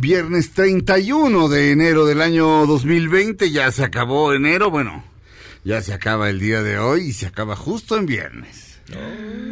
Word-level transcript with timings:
viernes 0.00 0.52
31 0.52 1.48
de 1.48 1.72
enero 1.72 2.06
del 2.06 2.20
año 2.20 2.66
2020. 2.66 3.50
Ya 3.50 3.70
se 3.70 3.84
acabó 3.84 4.32
enero, 4.32 4.70
bueno, 4.70 5.04
ya 5.64 5.82
se 5.82 5.92
acaba 5.92 6.30
el 6.30 6.40
día 6.40 6.62
de 6.62 6.78
hoy 6.78 7.08
y 7.08 7.12
se 7.12 7.26
acaba 7.26 7.56
justo 7.56 7.96
en 7.96 8.06
viernes. 8.06 8.68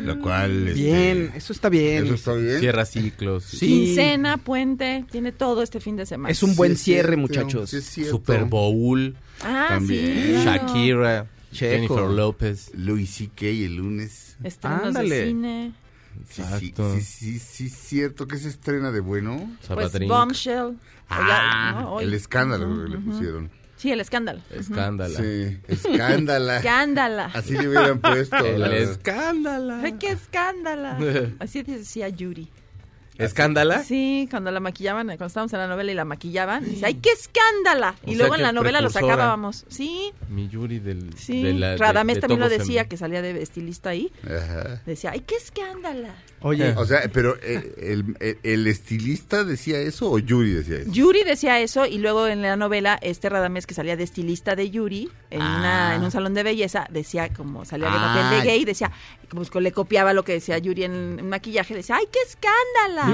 Lo 0.05 0.19
cual... 0.21 0.69
este, 0.69 0.81
Bien, 0.81 1.33
eso 1.35 1.53
está 1.53 1.69
bien. 1.69 2.07
¿Eso 2.07 2.15
está 2.15 2.33
bien? 2.35 2.59
Cierra 2.59 2.87
ciclos. 2.87 3.45
Sí. 3.45 3.67
Quincena, 3.67 4.39
puente, 4.39 5.05
tiene 5.11 5.33
todo 5.33 5.63
este 5.63 5.79
fin 5.79 5.97
de 5.97 6.07
semana. 6.07 6.31
Es 6.33 6.43
un 6.43 6.57
buen 6.57 6.77
Sí 6.77 6.85
cierre, 6.85 7.17
cierto, 7.17 7.21
muchachos. 7.21 7.71
sí. 7.71 8.05
Super 8.05 8.45
Bowl. 8.45 9.15
ah, 9.43 9.67
también. 9.71 10.37
sí. 10.37 10.43
claro. 10.43 10.67
Shakira. 10.69 11.27
Checo. 11.53 11.71
Jennifer 11.75 12.11
López. 12.11 12.71
Louis 12.75 13.11
C.K. 13.11 13.47
el 13.47 13.77
lunes. 13.77 14.37
Estrenos 14.43 14.87
Ándale. 14.87 15.15
de 15.15 15.27
cine. 15.27 15.73
Sí, 16.29 16.35
sí, 16.35 16.43
Exacto. 16.43 16.95
sí, 16.95 17.01
sí, 17.03 17.39
sí, 17.39 17.69
cierto 17.69 18.27
que 18.27 18.39
se 18.39 18.49
estrena 18.49 18.91
de 18.93 19.01
bueno. 19.01 19.37
Pues 19.37 19.67
Salvatrín. 19.67 20.09
Bombshell. 20.09 20.79
Ah, 21.09 21.97
el 22.01 22.15
escándalo 22.15 22.85
que 22.85 22.91
le 22.91 22.99
pusieron. 22.99 23.51
Sí, 23.77 23.93
el 23.93 24.01
escándalo. 24.01 24.41
Escándala. 24.51 25.19
Sí, 25.19 25.59
escándala. 25.69 26.57
Escándala. 26.59 27.27
Así 27.35 27.53
le 27.53 27.69
hubieran 27.69 28.01
puesto. 28.01 28.37
El 28.37 28.63
escándala. 28.73 29.81
Ay, 29.83 29.93
qué 29.95 30.13
escándala. 30.13 30.99
Así 31.39 31.63
decía 31.63 32.09
Yuri. 32.09 32.49
¿Escándala? 33.19 33.83
Sí, 33.83 34.27
cuando 34.31 34.51
la 34.51 34.61
maquillaban, 34.61 35.07
cuando 35.07 35.27
estábamos 35.27 35.53
en 35.53 35.59
la 35.61 35.69
novela 35.69 35.93
y 35.93 35.95
la 35.95 36.05
maquillaban, 36.05 36.65
dice, 36.65 36.87
¡ay, 36.87 36.95
qué 36.95 37.11
escándala! 37.11 37.95
O 38.07 38.11
Y 38.11 38.15
luego 38.17 38.35
en 38.35 38.43
la 38.43 38.53
novela 38.53 38.81
lo 38.81 38.91
sacábamos. 38.91 39.65
Sí, 39.69 40.13
Mi 40.29 40.49
Yuri 40.49 40.79
del... 40.79 41.15
sí. 41.17 41.43
de 41.43 41.55
la- 41.55 41.77
Radamés 41.77 42.17
de 42.17 42.21
también 42.23 42.41
lo 42.41 42.49
decía, 42.49 42.87
que 42.89 42.97
salía 42.97 43.23
de 43.23 43.41
estilista 43.43 43.91
ahí. 43.91 44.13
Ajá. 44.25 44.83
Decía, 44.87 45.11
¡ay, 45.13 45.21
qué 45.27 45.37
escándala! 45.37 46.15
Oye, 46.41 46.75
O 46.77 46.85
sea, 46.85 47.01
pero 47.13 47.37
eh, 47.43 47.75
el, 47.79 48.17
el- 48.21 48.39
el 48.43 48.67
estilista 48.67 49.43
decía 49.45 49.79
eso 49.81 50.11
o 50.11 50.19
Yuri 50.19 50.53
decía 50.53 50.77
eso. 50.79 50.93
Yuri 50.93 51.25
decía 51.25 51.59
eso 51.61 51.87
y 51.87 51.99
luego 51.99 52.27
en 52.29 52.43
la 52.43 52.57
novela 52.57 52.99
este 53.01 53.29
Radamés 53.31 53.67
que 53.67 53.73
salía 53.75 53.97
de 53.97 54.05
estilista 54.05 54.55
de 54.55 54.71
Yuri 54.71 55.11
en, 55.31 55.41
una, 55.41 55.95
en 55.97 56.03
un 56.05 56.11
salón 56.11 56.35
de 56.35 56.43
belleza 56.43 56.87
decía 56.91 57.33
como 57.33 57.65
salía 57.65 57.87
de 57.89 57.95
papel 57.95 58.23
Ah. 58.27 58.31
de 58.43 58.47
gay 58.47 58.65
decía 58.65 58.93
como 59.31 59.45
que 59.45 59.61
le 59.61 59.73
copiaba 59.73 60.13
lo 60.13 60.25
que 60.25 60.33
decía 60.35 60.59
Yuri 60.59 60.85
en, 60.85 61.19
en 61.19 61.29
maquillaje 61.29 61.75
decía 61.75 61.97
ay 61.97 62.05
qué 62.13 62.19
escándala 62.29 63.06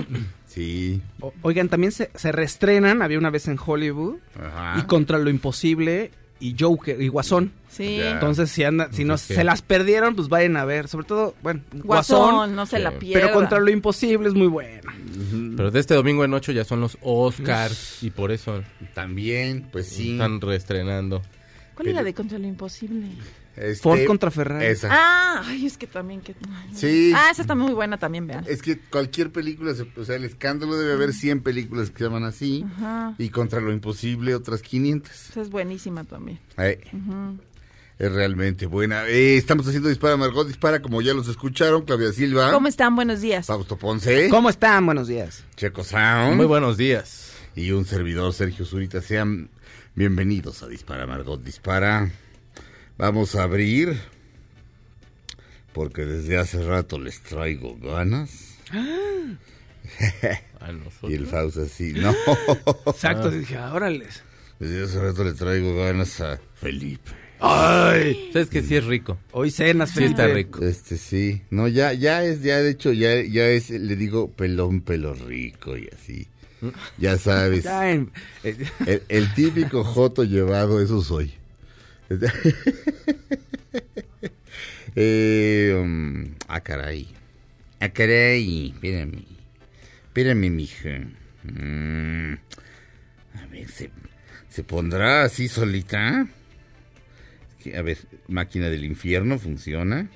Sí. 0.46 1.00
o- 1.20 1.32
oigan, 1.42 1.68
también 1.68 1.92
se, 1.92 2.10
se 2.14 2.30
reestrenan, 2.32 3.00
había 3.02 3.18
una 3.18 3.30
vez 3.30 3.48
en 3.48 3.58
Hollywood, 3.64 4.16
Ajá. 4.38 4.78
y 4.78 4.82
Contra 4.82 5.18
lo 5.18 5.30
Imposible, 5.30 6.10
y 6.40 6.54
Joker, 6.58 7.00
y 7.00 7.08
Guasón. 7.08 7.52
sí 7.70 7.98
Ya. 7.98 8.10
Entonces, 8.10 8.50
si 8.50 8.64
andan, 8.64 8.92
si 8.92 9.04
no 9.04 9.16
se 9.16 9.44
las 9.44 9.62
perdieron, 9.62 10.14
pues 10.16 10.28
vayan 10.28 10.56
a 10.56 10.64
ver. 10.64 10.88
Sobre 10.88 11.06
todo, 11.06 11.34
bueno, 11.42 11.60
Guasón, 11.72 12.34
Guasón, 12.34 12.56
no 12.56 12.66
se 12.66 12.80
la 12.80 12.90
Sí. 12.90 12.96
pierda 13.00 13.20
pero 13.28 13.32
Contra 13.34 13.60
lo 13.60 13.70
Imposible 13.70 14.28
es 14.28 14.34
muy 14.34 14.48
buena. 14.48 14.92
Pero 15.56 15.70
de 15.70 15.80
este 15.80 15.94
domingo 15.94 16.24
en 16.24 16.34
8 16.34 16.52
ya 16.52 16.64
son 16.64 16.80
los 16.80 16.98
Oscars 17.00 18.02
y 18.02 18.10
por 18.10 18.32
eso 18.32 18.62
También, 18.92 19.68
pues 19.72 19.88
sí. 19.88 20.12
están 20.12 20.40
reestrenando. 20.40 21.22
¿cuál 21.74 21.88
era 21.88 22.02
de 22.02 22.12
contra 22.12 22.38
lo 22.38 22.46
imposible? 22.46 23.06
Este, 23.56 23.82
Ford 23.82 24.04
contra 24.06 24.30
Ferrari. 24.30 24.64
Esa. 24.66 24.88
ah 24.90 25.42
ay 25.44 25.66
es 25.66 25.76
que 25.76 25.86
también 25.86 26.20
que 26.22 26.34
Sí. 26.74 27.12
ah 27.14 27.28
esa 27.30 27.42
está 27.42 27.54
muy 27.54 27.74
buena 27.74 27.98
también 27.98 28.26
vean 28.26 28.44
Es 28.48 28.62
que 28.62 28.78
cualquier 28.78 29.30
película, 29.30 29.74
o 29.96 30.04
sea, 30.04 30.16
el 30.16 30.24
escándalo 30.24 30.76
debe 30.78 30.94
haber 30.94 31.12
100 31.12 31.42
películas 31.42 31.90
que 31.90 31.98
se 31.98 32.04
llaman 32.04 32.24
así. 32.24 32.64
Ajá. 32.76 33.14
Y 33.18 33.28
contra 33.28 33.60
lo 33.60 33.72
imposible 33.72 34.34
otras 34.34 34.62
500. 34.62 35.30
esa 35.30 35.40
es 35.42 35.50
buenísima 35.50 36.04
también 36.04 36.38
Ay, 36.56 36.78
Es 37.98 38.10
realmente 38.10 38.66
buena. 38.66 39.06
Eh, 39.06 39.36
estamos 39.36 39.66
haciendo 39.68 39.88
Dispara 39.90 40.16
Margot 40.16 40.46
Dispara, 40.46 40.80
como 40.80 41.02
ya 41.02 41.12
los 41.14 41.28
escucharon. 41.28 41.82
Claudia 41.82 42.10
Silva. 42.12 42.50
¿cómo 42.52 42.68
están? 42.68 42.96
buenos 42.96 43.20
días 43.20 43.46
Fausto 43.46 43.76
Ponce. 43.76 44.28
¿Cómo 44.30 44.48
están? 44.48 44.86
Buenos 44.86 45.08
días. 45.08 45.44
Checo 45.56 45.84
Sound. 45.84 46.36
Muy 46.36 46.46
buenos 46.46 46.76
días. 46.78 47.32
Y 47.54 47.70
un 47.72 47.84
servidor, 47.84 48.32
Sergio 48.32 48.64
Zurita. 48.64 49.02
Sean 49.02 49.50
bienvenidos 49.94 50.62
a 50.62 50.68
Dispara 50.68 51.06
Margot 51.06 51.42
Dispara. 51.44 52.10
Vamos 53.02 53.34
a 53.34 53.42
abrir. 53.42 53.98
Porque 55.72 56.04
desde 56.04 56.38
hace 56.38 56.62
rato 56.64 57.00
les 57.00 57.20
traigo 57.20 57.76
ganas. 57.82 58.58
A 60.60 60.70
nosotros. 60.70 61.10
Y 61.10 61.14
el 61.14 61.26
Fausto 61.26 61.62
así, 61.62 61.94
no. 61.94 62.14
Exacto, 62.86 63.28
dije, 63.28 63.58
órales. 63.58 64.22
Desde 64.60 64.84
hace 64.84 65.00
rato 65.00 65.24
le 65.24 65.32
traigo 65.32 65.74
ganas 65.74 66.20
a 66.20 66.38
Felipe. 66.54 67.10
¡Ay! 67.40 68.30
¿Sabes 68.32 68.48
que 68.50 68.62
sí 68.62 68.76
es 68.76 68.84
rico? 68.84 69.18
Hoy 69.32 69.50
cenas, 69.50 69.90
Sí 69.90 70.04
está 70.04 70.28
Felipe. 70.28 70.36
rico. 70.58 70.64
Este 70.64 70.96
sí. 70.96 71.42
No, 71.50 71.66
ya, 71.66 71.92
ya 71.94 72.22
es, 72.22 72.40
ya 72.42 72.58
de 72.62 72.70
hecho, 72.70 72.92
ya, 72.92 73.20
ya 73.24 73.46
es, 73.48 73.70
le 73.70 73.96
digo 73.96 74.30
pelón, 74.30 74.80
pelo 74.80 75.12
rico 75.14 75.76
y 75.76 75.88
así. 75.92 76.28
Ya 76.98 77.18
sabes. 77.18 77.66
Eh, 77.66 78.06
El, 78.86 79.02
el 79.08 79.34
típico 79.34 79.82
joto 79.82 80.22
llevado, 80.22 80.80
eso 80.80 81.02
soy. 81.02 81.34
eh, 84.96 85.74
um, 85.76 86.34
ah, 86.48 86.60
caray. 86.60 87.08
Ah, 87.80 87.88
caray. 87.88 88.72
Espérame. 88.74 89.24
Espérame, 90.06 90.50
mija. 90.50 91.00
Mm, 91.44 92.34
a 93.34 93.46
ver, 93.46 93.68
¿se, 93.68 93.90
¿se 94.48 94.62
pondrá 94.62 95.24
así 95.24 95.48
solita? 95.48 96.26
A 97.76 97.82
ver, 97.82 97.98
máquina 98.28 98.68
del 98.68 98.84
infierno, 98.84 99.38
¿funciona? 99.38 100.08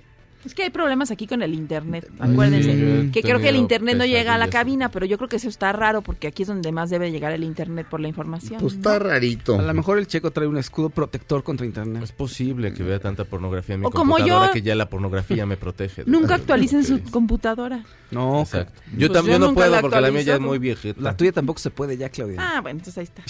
Es 0.46 0.54
que 0.54 0.62
hay 0.62 0.70
problemas 0.70 1.10
aquí 1.10 1.26
con 1.26 1.42
el 1.42 1.54
internet, 1.54 2.08
acuérdense. 2.20 3.02
Sí, 3.02 3.10
que 3.10 3.22
creo 3.22 3.40
que 3.40 3.48
el 3.48 3.56
internet 3.56 3.96
no 3.96 4.06
llega 4.06 4.34
a 4.34 4.38
la 4.38 4.48
cabina, 4.48 4.90
pero 4.90 5.04
yo 5.04 5.16
creo 5.18 5.28
que 5.28 5.36
eso 5.36 5.48
está 5.48 5.72
raro 5.72 6.02
porque 6.02 6.28
aquí 6.28 6.42
es 6.42 6.48
donde 6.48 6.70
más 6.70 6.88
debe 6.88 7.10
llegar 7.10 7.32
el 7.32 7.42
internet 7.42 7.86
por 7.90 8.00
la 8.00 8.08
información. 8.08 8.60
Pues 8.60 8.74
¿no? 8.74 8.78
está 8.78 8.98
rarito. 9.00 9.58
a 9.58 9.62
lo 9.62 9.74
mejor 9.74 9.98
el 9.98 10.06
checo 10.06 10.30
trae 10.30 10.46
un 10.46 10.56
escudo 10.56 10.88
protector 10.90 11.42
contra 11.42 11.66
internet. 11.66 12.02
Es 12.04 12.12
posible 12.12 12.72
que 12.72 12.84
vea 12.84 13.00
tanta 13.00 13.24
pornografía 13.24 13.74
en 13.74 13.80
mi 13.80 13.86
O 13.86 13.90
como 13.90 14.18
yo. 14.18 14.48
que 14.52 14.62
ya 14.62 14.74
la 14.76 14.88
pornografía 14.88 15.46
me 15.46 15.56
protege. 15.56 16.04
Nunca 16.06 16.36
actualicen 16.36 16.84
su 16.84 17.02
computadora. 17.10 17.84
No, 18.12 18.42
Exacto. 18.42 18.80
Yo 18.96 19.08
Pues 19.08 19.12
también 19.12 19.34
yo 19.34 19.38
no 19.40 19.46
nunca 19.48 19.62
puedo 19.62 19.70
la 19.72 19.80
porque 19.80 20.00
la 20.00 20.10
mía 20.12 20.22
ya 20.22 20.34
es 20.34 20.40
muy 20.40 20.58
viejita. 20.58 21.00
la 21.00 21.16
tuya 21.16 21.32
tampoco 21.32 21.58
se 21.58 21.70
puede 21.70 21.96
ya, 21.96 22.08
Claudia. 22.08 22.36
Ah, 22.40 22.60
bueno, 22.60 22.78
entonces 22.78 22.98
ahí 22.98 23.04
está. 23.04 23.22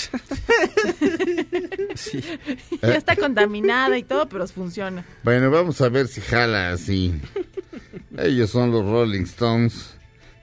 Sí. 1.95 2.21
ya 2.83 2.95
está 2.95 3.17
contaminada 3.17 3.97
y 3.97 4.03
todo, 4.03 4.29
pero 4.29 4.47
funciona. 4.47 5.05
Bueno, 5.23 5.51
vamos 5.51 5.81
a 5.81 5.89
ver 5.89 6.09
si 6.09 6.21
jala 6.21 6.73
así. 6.73 7.06
Ellos 8.19 8.51
son 8.51 8.71
los 8.71 8.85
Rolling 8.85 9.25
Stones. 9.25 9.95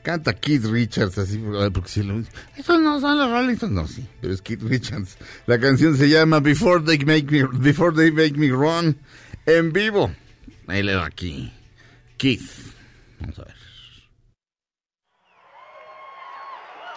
Canta 0.03 0.33
Keith 0.33 0.65
Richards 0.65 1.17
así, 1.17 1.41
porque 1.73 1.89
si 1.89 2.03
lo... 2.03 2.21
Esos 2.57 2.81
no 2.81 2.99
son 2.99 3.17
los 3.17 3.31
Rolling 3.31 3.53
Stones, 3.53 3.75
no, 3.75 3.87
sí, 3.87 4.05
pero 4.19 4.33
es 4.33 4.41
Keith 4.41 4.61
Richards. 4.61 5.17
La 5.45 5.57
canción 5.57 5.95
se 5.95 6.09
llama 6.09 6.41
Before 6.41 6.83
They 6.83 6.99
Make 6.99 7.31
Me, 7.31 7.47
Before 7.59 7.95
They 7.95 8.11
Make 8.11 8.37
Me 8.37 8.49
Run, 8.49 8.97
en 9.45 9.71
vivo. 9.71 10.11
Ahí 10.67 10.83
le 10.83 10.95
va 10.95 11.05
aquí. 11.05 11.53
Keith. 12.17 12.73
Vamos 13.19 13.39
a 13.39 13.45
ver. 13.45 13.53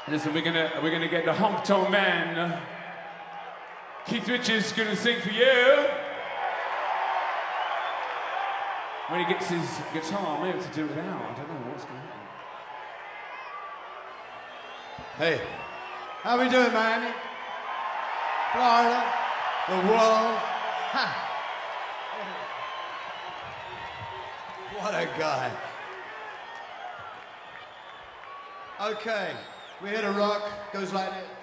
Listen, 0.09 0.33
we're 0.35 0.43
gonna 0.43 0.71
we're 0.83 0.93
gonna 0.93 1.09
get 1.09 1.25
the 1.25 1.33
honk 1.33 1.65
tone 1.65 1.91
man. 1.91 2.61
Keith 4.07 4.29
Richards 4.29 4.73
gonna 4.73 4.95
sing 4.95 5.21
for 5.21 5.31
you. 5.31 6.16
When 9.09 9.21
he 9.25 9.33
gets 9.33 9.49
his 9.49 9.81
guitar, 9.93 10.45
maybe 10.45 10.59
to 10.61 10.69
do 10.75 10.85
it 10.85 10.97
now. 10.97 11.31
I 11.31 11.35
don't 11.39 11.49
know 11.49 11.71
what's 11.71 11.85
going 11.85 11.97
happen. 11.97 12.17
Hey, 15.17 15.41
how 16.23 16.41
we 16.41 16.49
doing, 16.49 16.73
Miami? 16.73 17.15
Florida, 18.53 19.05
the 19.69 19.77
world. 19.89 20.39
Ha. 20.91 21.27
What 24.79 24.95
a 24.95 25.07
guy. 25.19 25.53
Okay, 28.81 29.31
we 29.83 29.89
hit 29.91 30.05
a 30.05 30.11
rock, 30.11 30.43
goes 30.73 30.93
like 30.93 31.11
that. 31.11 31.36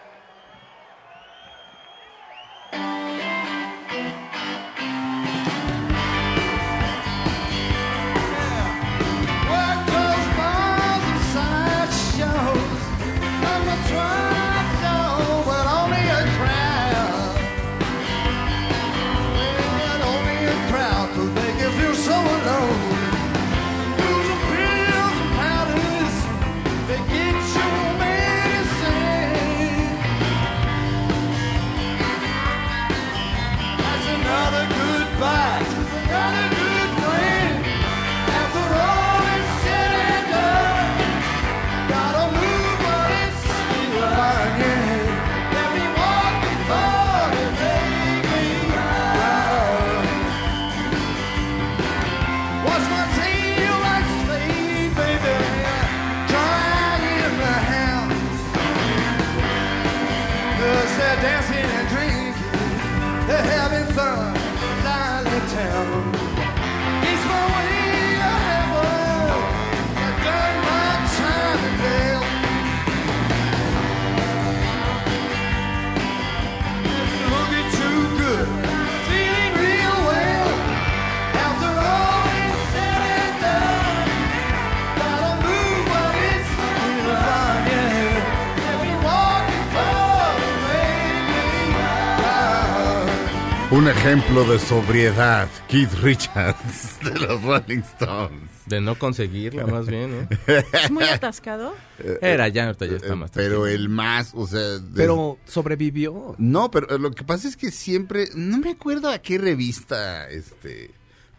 Un 93.74 93.88
ejemplo 93.88 94.44
de 94.44 94.60
sobriedad, 94.60 95.50
Keith 95.68 95.92
Richards 96.04 97.00
de 97.04 97.20
los 97.20 97.42
Rolling 97.42 97.80
Stones. 97.80 98.52
De 98.68 98.80
no 98.80 99.00
conseguirla, 99.00 99.66
más 99.66 99.88
bien, 99.88 100.12
¿no? 100.12 100.28
¿Es 100.74 100.92
muy 100.92 101.06
atascado? 101.06 101.74
Era 102.22 102.48
ya, 102.50 102.66
ahorita 102.68 102.86
ya 102.86 102.98
está 102.98 103.16
más. 103.16 103.32
Eh, 103.32 103.34
Pero 103.34 103.66
el 103.66 103.90
más, 103.90 104.32
o 104.36 104.46
sea... 104.46 104.60
de- 104.60 104.82
Pero 104.96 105.40
sobrevivió. 105.46 106.36
No, 106.38 106.70
pero 106.70 107.00
lo 107.00 107.10
que 107.12 107.24
pasa 107.24 107.48
es 107.48 107.58
que 107.58 107.72
siempre, 107.72 108.28
no 108.36 108.60
me 108.60 108.70
acuerdo 108.70 109.10
a 109.10 109.18
qué 109.18 109.40
revista, 109.40 110.30
este, 110.30 110.92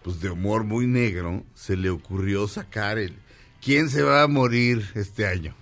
pues 0.02 0.20
de 0.20 0.30
humor 0.30 0.64
muy 0.64 0.88
negro, 0.88 1.44
se 1.54 1.76
le 1.76 1.90
ocurrió 1.90 2.48
sacar 2.48 2.98
el 2.98 3.14
¿Quién 3.62 3.88
se 3.90 4.02
va 4.02 4.22
a 4.24 4.28
morir 4.28 4.90
este 4.96 5.26
año? 5.28 5.54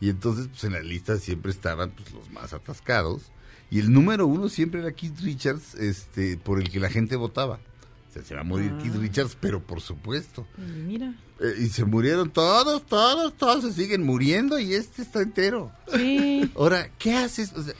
Y 0.00 0.10
entonces, 0.10 0.46
pues 0.46 0.62
en 0.62 0.74
la 0.74 0.80
lista 0.80 1.18
siempre 1.18 1.50
estaban 1.50 1.90
pues, 1.90 2.12
los 2.12 2.30
más 2.30 2.52
atascados. 2.52 3.32
Y 3.70 3.78
el 3.80 3.92
número 3.92 4.26
uno 4.26 4.48
siempre 4.48 4.80
era 4.80 4.92
Keith 4.92 5.20
Richards, 5.20 5.74
este, 5.74 6.36
por 6.38 6.58
el 6.60 6.70
que 6.70 6.80
la 6.80 6.88
gente 6.90 7.16
votaba. 7.16 7.60
O 8.08 8.12
sea, 8.12 8.22
se 8.24 8.34
va 8.34 8.40
a 8.40 8.44
morir 8.44 8.72
Ah. 8.74 8.78
Keith 8.82 8.94
Richards, 8.96 9.36
pero 9.38 9.62
por 9.62 9.80
supuesto. 9.80 10.46
Y 10.56 10.60
mira. 10.80 11.14
Eh, 11.40 11.54
y 11.60 11.66
se 11.68 11.84
murieron 11.84 12.30
todos, 12.30 12.84
todos, 12.86 13.36
todos 13.36 13.62
se 13.64 13.72
siguen 13.72 14.04
muriendo 14.04 14.58
y 14.58 14.72
este 14.74 15.02
está 15.02 15.20
entero. 15.20 15.70
Sí. 15.94 16.50
Ahora, 16.56 16.88
¿qué 16.98 17.14
haces? 17.14 17.52
O 17.52 17.62
sea, 17.62 17.74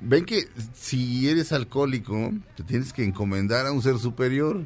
ven 0.00 0.24
que 0.24 0.44
si 0.74 1.28
eres 1.28 1.50
alcohólico, 1.52 2.32
te 2.56 2.62
tienes 2.62 2.92
que 2.92 3.02
encomendar 3.04 3.66
a 3.66 3.72
un 3.72 3.82
ser 3.82 3.98
superior. 3.98 4.64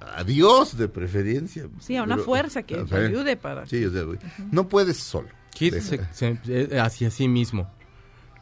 A 0.00 0.24
Dios, 0.24 0.76
de 0.76 0.88
preferencia. 0.88 1.68
Sí, 1.80 1.96
a 1.96 2.02
una 2.02 2.16
Pero- 2.16 2.24
fuerza 2.26 2.62
que 2.62 2.76
o 2.76 2.84
te 2.84 2.96
ayude 2.96 3.36
para... 3.36 3.66
Sí, 3.66 3.84
o 3.84 3.90
sea, 3.92 4.02
güey, 4.02 4.18
no 4.50 4.68
puedes 4.68 4.96
solo. 4.98 5.28
Keith 5.54 5.78
se, 5.80 6.00
se- 6.12 6.38
eh, 6.46 6.78
hacia 6.80 7.10
sí 7.10 7.28
mismo. 7.28 7.70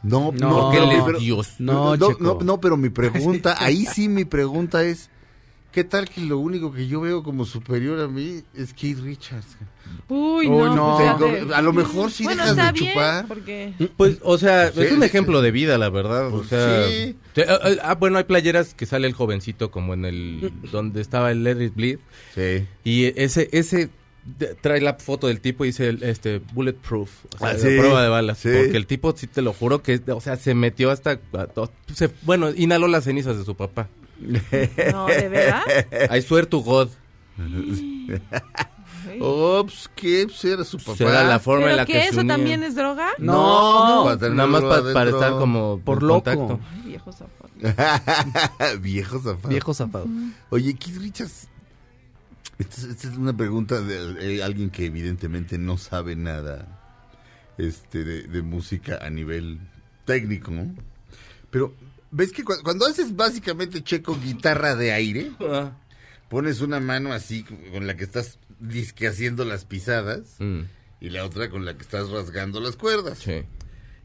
No, 0.03 0.31
No, 0.37 0.49
no, 0.49 0.69
pero- 0.71 1.05
pero- 1.05 1.19
Dios. 1.19 1.55
No, 1.59 1.95
No, 1.95 2.09
no, 2.11 2.17
no, 2.19 2.37
no, 2.43 2.59
pero 2.61 2.77
mi 2.77 2.89
pregunta, 2.89 3.55
ahí 3.59 3.85
sí 3.85 4.09
mi 4.09 4.25
pregunta 4.25 4.83
es, 4.83 5.09
¿qué 5.71 5.83
tal 5.83 6.07
que 6.09 6.21
lo 6.21 6.37
único 6.39 6.71
que 6.73 6.87
yo 6.87 7.01
veo 7.01 7.23
como 7.23 7.45
superior 7.45 7.99
a 8.01 8.07
mí 8.07 8.41
es 8.53 8.73
Keith 8.73 8.99
Richards? 8.99 9.47
Uy, 10.09 10.49
no. 10.49 10.75
no. 10.75 10.97
fíjate. 10.97 11.53
A 11.53 11.61
lo 11.61 11.71
mejor 11.73 12.11
sí 12.11 12.23
bueno, 12.23 12.45
dejas 12.45 12.73
de 12.73 12.79
chupar. 12.79 13.27
porque... 13.27 13.73
Pues, 13.97 14.17
o 14.23 14.37
sea, 14.37 14.71
Sí, 14.71 14.81
es 14.81 14.91
un 14.91 15.03
ejemplo 15.03 15.41
de 15.41 15.51
vida, 15.51 15.77
la 15.77 15.89
verdad. 15.89 16.33
o 16.33 16.43
sea, 16.43 16.87
sí. 16.87 17.15
te- 17.33 17.45
ah, 17.49 17.59
ah, 17.83 17.95
bueno, 17.95 18.17
hay 18.17 18.23
playeras 18.25 18.73
que 18.73 18.85
sale 18.85 19.07
el 19.07 19.13
jovencito 19.13 19.71
como 19.71 19.93
en 19.93 20.05
el 20.05 20.51
donde 20.71 20.99
estaba 21.01 21.31
el 21.31 21.43
Let 21.43 21.63
It 21.63 21.75
Bleed. 21.75 21.99
Sí. 22.35 22.65
Y 22.83 23.05
ese 23.21 23.49
ese 23.51 23.89
de- 24.25 24.55
trae 24.55 24.79
la 24.81 24.93
foto 24.95 25.27
del 25.27 25.41
tipo 25.41 25.65
y 25.65 25.69
dice 25.69 25.97
este 26.01 26.39
bulletproof, 26.53 27.09
o 27.35 27.37
sea, 27.39 27.49
Ah, 27.49 27.53
sí. 27.57 27.77
prueba 27.77 28.01
de 28.03 28.09
balas, 28.09 28.37
Sí. 28.39 28.49
porque 28.55 28.77
el 28.77 28.87
tipo 28.87 29.13
sí 29.15 29.27
te 29.27 29.41
lo 29.41 29.53
juro 29.53 29.81
que 29.83 30.01
o 30.07 30.21
sea, 30.21 30.37
se 30.37 30.53
metió 30.55 30.91
hasta 30.91 31.19
se- 31.93 32.09
bueno, 32.23 32.49
inhaló 32.55 32.87
las 32.87 33.03
cenizas 33.03 33.37
de 33.37 33.43
su 33.45 33.55
papá. 33.55 33.87
No, 34.19 35.05
¿de 35.07 35.27
verdad? 35.29 35.61
I 36.15 36.21
swear 36.21 36.45
to 36.45 36.59
God. 36.59 36.89
Ops, 39.19 39.89
¿qué? 39.95 40.25
Pues 40.27 40.43
era 40.45 40.63
su 40.63 40.77
papá. 40.77 40.95
Será 40.97 41.23
la 41.23 41.39
forma 41.39 41.63
en 41.65 41.69
¿Pero 41.71 41.77
la 41.77 41.85
qué? 41.85 41.93
que 41.93 41.99
se 42.03 42.07
¿Eso 42.09 42.21
unía. 42.21 42.35
también 42.35 42.63
es 42.63 42.75
droga? 42.75 43.09
No, 43.19 44.03
para 44.05 44.29
nada 44.29 44.47
más 44.47 44.61
pa- 44.61 44.93
para 44.93 45.09
estar 45.09 45.31
como 45.33 45.79
Por 45.83 45.99
en 46.01 46.07
loco. 46.07 46.23
contacto. 46.23 46.59
Ay, 46.73 46.81
viejo 46.85 47.11
zapato. 47.11 47.43
Viejo 48.81 49.19
zafado. 49.19 49.49
Viejo 49.49 49.73
zafado. 49.73 50.05
Oye, 50.49 50.73
Keith 50.73 50.97
Richards, 50.97 51.47
esta 52.59 52.75
es, 52.81 52.83
esta 52.85 53.07
es 53.09 53.17
una 53.17 53.35
pregunta 53.35 53.81
de 53.81 54.35
eh, 54.37 54.43
alguien 54.43 54.69
que 54.69 54.85
evidentemente 54.85 55.57
no 55.57 55.77
sabe 55.77 56.15
nada 56.15 56.79
este, 57.57 58.03
de, 58.03 58.23
de 58.23 58.41
música 58.41 58.99
a 59.01 59.09
nivel 59.09 59.59
técnico, 60.05 60.51
¿no? 60.51 60.73
Pero, 61.49 61.75
¿ves 62.11 62.31
que 62.31 62.43
cu- 62.43 62.61
cuando 62.63 62.85
haces 62.85 63.15
básicamente 63.15 63.83
checo 63.83 64.17
guitarra 64.19 64.75
de 64.75 64.91
aire, 64.91 65.31
Ah. 65.39 65.77
pones 66.29 66.61
una 66.61 66.79
mano 66.79 67.13
así 67.13 67.43
con 67.43 67.85
la 67.87 67.95
que 67.95 68.03
estás 68.03 68.39
disque 68.59 69.07
haciendo 69.07 69.45
las 69.45 69.65
pisadas 69.65 70.35
Mm, 70.39 70.61
y 71.01 71.09
la 71.09 71.25
otra 71.25 71.49
con 71.49 71.65
la 71.65 71.75
que 71.75 71.81
estás 71.83 72.09
rasgando 72.09 72.59
las 72.59 72.75
cuerdas? 72.75 73.19
sí. 73.19 73.43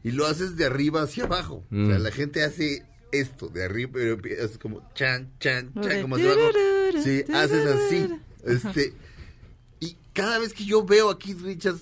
y 0.01 0.11
lo 0.11 0.25
haces 0.27 0.55
de 0.55 0.63
arriba 0.65 1.01
hacia 1.01 1.25
abajo. 1.25 1.65
O 1.69 1.75
sea, 1.87 1.99
Mm. 1.99 2.03
la 2.03 2.11
gente 2.11 2.43
hace 2.43 2.85
esto 3.11 3.49
de 3.49 3.65
arriba, 3.65 3.91
pero 3.93 4.17
es 4.25 4.57
como 4.57 4.87
chan, 4.93 5.33
chan, 5.41 5.73
chan, 5.81 6.01
como 6.03 6.15
hacia 6.15 6.31
abajo. 6.31 6.51
Sí, 7.03 7.23
haces 7.33 7.65
así. 7.65 8.09
Este, 8.45 8.93
y 9.79 9.95
cada 10.13 10.39
vez 10.39 10.53
que 10.53 10.65
yo 10.65 10.83
veo 10.83 11.09
a 11.09 11.19
Keith 11.19 11.41
Richards 11.41 11.81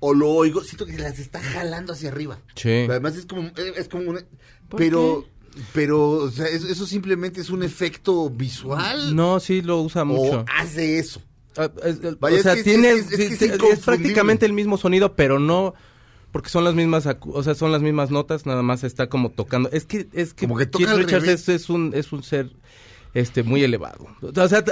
o 0.00 0.12
lo 0.14 0.28
oigo, 0.30 0.62
siento 0.62 0.86
que 0.86 0.98
las 0.98 1.18
está 1.18 1.40
jalando 1.40 1.92
hacia 1.92 2.10
arriba. 2.10 2.38
Sí. 2.56 2.86
Además 2.88 3.16
es 3.16 3.26
como, 3.26 3.50
es 3.56 3.88
como 3.88 4.10
una, 4.10 4.20
¿Por 4.68 4.78
pero, 4.78 5.24
pero, 5.72 6.10
o 6.10 6.30
sea, 6.30 6.46
eso, 6.46 6.66
eso 6.68 6.86
simplemente 6.86 7.40
es 7.40 7.50
un 7.50 7.62
efecto 7.62 8.28
visual. 8.28 9.14
No, 9.16 9.40
sí 9.40 9.62
lo 9.62 9.80
usa 9.80 10.02
o 10.02 10.06
mucho. 10.06 10.44
hace 10.54 10.98
eso. 10.98 11.22
Ah, 11.56 11.70
es- 11.84 12.00
es- 12.02 12.18
Vaya, 12.18 12.34
o 12.36 12.38
es 12.38 12.42
sea, 12.42 12.52
es- 12.54 12.64
tiene, 12.64 12.90
es 12.90 13.06
que 13.06 13.14
es- 13.14 13.20
es 13.20 13.28
que 13.28 13.28
sí, 13.28 13.32
es 13.34 13.38
sí, 13.38 13.44
es, 13.44 13.54
inconfundible. 13.54 13.84
prácticamente 13.84 14.46
el 14.46 14.52
mismo 14.52 14.76
sonido, 14.76 15.14
pero 15.14 15.38
no 15.38 15.74
porque 16.32 16.48
son 16.50 16.64
las 16.64 16.74
mismas, 16.74 17.06
o 17.20 17.42
sea, 17.44 17.54
son 17.54 17.70
las 17.70 17.80
mismas 17.80 18.10
notas, 18.10 18.44
nada 18.44 18.60
más 18.62 18.82
está 18.82 19.08
como 19.08 19.30
tocando. 19.30 19.70
Es 19.70 19.86
que 19.86 20.08
es 20.12 20.34
que, 20.34 20.46
Como 20.48 20.58
que 20.58 20.66
toca 20.66 20.84
Keith 20.86 20.96
Richards 21.06 21.48
es 21.48 21.70
un 21.70 21.92
es 21.94 22.12
un 22.12 22.24
ser 22.24 22.50
este 23.14 23.42
muy 23.42 23.62
elevado. 23.62 24.06
O 24.20 24.48
sea, 24.48 24.64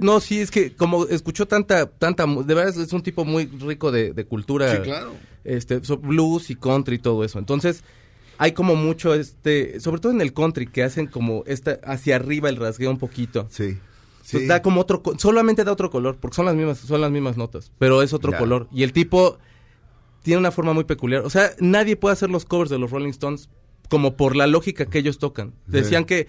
no, 0.00 0.20
sí 0.20 0.40
es 0.40 0.50
que 0.50 0.74
como 0.74 1.06
escuchó 1.06 1.46
tanta 1.46 1.86
tanta 1.86 2.26
de 2.26 2.54
verdad 2.54 2.78
es 2.80 2.92
un 2.92 3.02
tipo 3.02 3.24
muy 3.24 3.46
rico 3.46 3.90
de, 3.90 4.12
de 4.12 4.24
cultura. 4.24 4.76
Sí, 4.76 4.82
claro. 4.82 5.14
Este, 5.44 5.78
blues 6.00 6.50
y 6.50 6.54
country 6.54 6.96
y 6.96 6.98
todo 6.98 7.24
eso. 7.24 7.38
Entonces, 7.38 7.82
hay 8.36 8.52
como 8.52 8.76
mucho 8.76 9.14
este, 9.14 9.80
sobre 9.80 10.00
todo 10.00 10.12
en 10.12 10.20
el 10.20 10.32
country 10.34 10.66
que 10.66 10.82
hacen 10.82 11.06
como 11.06 11.42
esta 11.46 11.78
hacia 11.82 12.16
arriba 12.16 12.48
el 12.48 12.56
rasgueo 12.56 12.90
un 12.90 12.98
poquito. 12.98 13.48
Sí. 13.50 13.78
Da 14.46 14.60
como 14.60 14.82
otro, 14.82 15.02
solamente 15.16 15.64
da 15.64 15.72
otro 15.72 15.88
color, 15.90 16.18
porque 16.20 16.36
son 16.36 16.44
las 16.44 16.54
mismas, 16.54 16.76
son 16.78 17.00
las 17.00 17.10
mismas 17.10 17.38
notas, 17.38 17.72
pero 17.78 18.02
es 18.02 18.12
otro 18.12 18.32
Ya. 18.32 18.38
color. 18.38 18.68
Y 18.70 18.82
el 18.82 18.92
tipo 18.92 19.38
tiene 20.22 20.38
una 20.38 20.50
forma 20.50 20.74
muy 20.74 20.84
peculiar. 20.84 21.22
O 21.22 21.30
sea, 21.30 21.52
nadie 21.60 21.96
puede 21.96 22.12
hacer 22.12 22.28
los 22.28 22.44
covers 22.44 22.68
de 22.68 22.78
los 22.78 22.90
Rolling 22.90 23.08
Stones 23.08 23.48
como 23.88 24.18
por 24.18 24.36
la 24.36 24.46
lógica 24.46 24.84
que 24.84 24.98
ellos 24.98 25.18
tocan. 25.18 25.54
Decían 25.66 26.04
que 26.04 26.26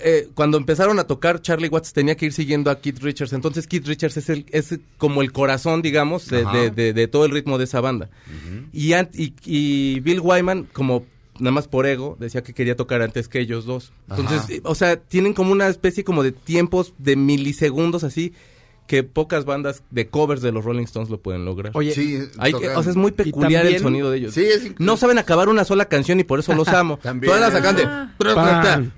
eh, 0.00 0.28
cuando 0.34 0.56
empezaron 0.58 0.98
a 0.98 1.04
tocar, 1.04 1.40
Charlie 1.42 1.68
Watts 1.68 1.92
tenía 1.92 2.16
que 2.16 2.26
ir 2.26 2.32
siguiendo 2.32 2.70
a 2.70 2.80
Keith 2.80 2.98
Richards. 3.00 3.32
Entonces 3.32 3.66
Keith 3.66 3.86
Richards 3.86 4.16
es, 4.16 4.28
el, 4.28 4.46
es 4.50 4.78
como 4.98 5.22
el 5.22 5.32
corazón, 5.32 5.80
digamos, 5.82 6.26
de, 6.28 6.42
Ajá. 6.42 6.56
de- 6.56 6.70
de- 6.70 6.92
de 6.92 7.08
todo 7.08 7.24
el 7.24 7.30
ritmo 7.30 7.58
de 7.58 7.64
esa 7.64 7.80
banda. 7.80 8.10
y, 8.72 8.92
an- 8.94 9.10
y, 9.14 9.34
y 9.44 10.00
Bill 10.00 10.20
Wyman, 10.20 10.68
como 10.72 11.04
nada 11.38 11.52
más 11.52 11.68
por 11.68 11.86
ego, 11.86 12.16
decía 12.20 12.42
que 12.42 12.52
quería 12.52 12.76
tocar 12.76 13.00
antes 13.02 13.28
que 13.28 13.40
ellos 13.40 13.64
dos. 13.64 13.92
Entonces, 14.10 14.38
Ajá. 14.40 14.52
eh, 14.52 14.60
o 14.64 14.74
sea, 14.74 14.96
tienen 14.96 15.34
como 15.34 15.52
una 15.52 15.68
especie 15.68 16.04
como 16.04 16.22
de 16.22 16.32
tiempos 16.32 16.94
de 16.98 17.16
milisegundos 17.16 18.04
así 18.04 18.32
que 18.88 19.04
pocas 19.04 19.44
bandas 19.44 19.84
de 19.90 20.08
covers 20.08 20.42
de 20.42 20.50
los 20.52 20.64
Rolling 20.64 20.82
Stones 20.84 21.08
lo 21.08 21.18
pueden 21.20 21.44
lograr. 21.44 21.70
Oye, 21.74 21.94
Sí, 21.94 22.18
Hay 22.38 22.52
o 22.52 22.58
sea, 22.82 22.90
es 22.90 22.96
muy 22.96 23.12
peculiar 23.12 23.64
el 23.64 23.78
sonido 23.78 24.10
de 24.10 24.18
ellos. 24.18 24.34
Sí, 24.34 24.42
es 24.42 24.56
increíble. 24.56 24.84
no 24.84 24.96
saben 24.96 25.18
acabar 25.18 25.48
una 25.48 25.64
sola 25.64 25.84
canción 25.86 26.18
y 26.20 26.24
por 26.24 26.40
eso 26.40 26.52
los 26.54 26.68
amo. 26.68 26.98
También. 27.02 27.32
Todas 27.32 27.40
las 27.40 27.52
sacan 27.52 27.76
de... 27.76 27.84
Pam. 28.34 28.90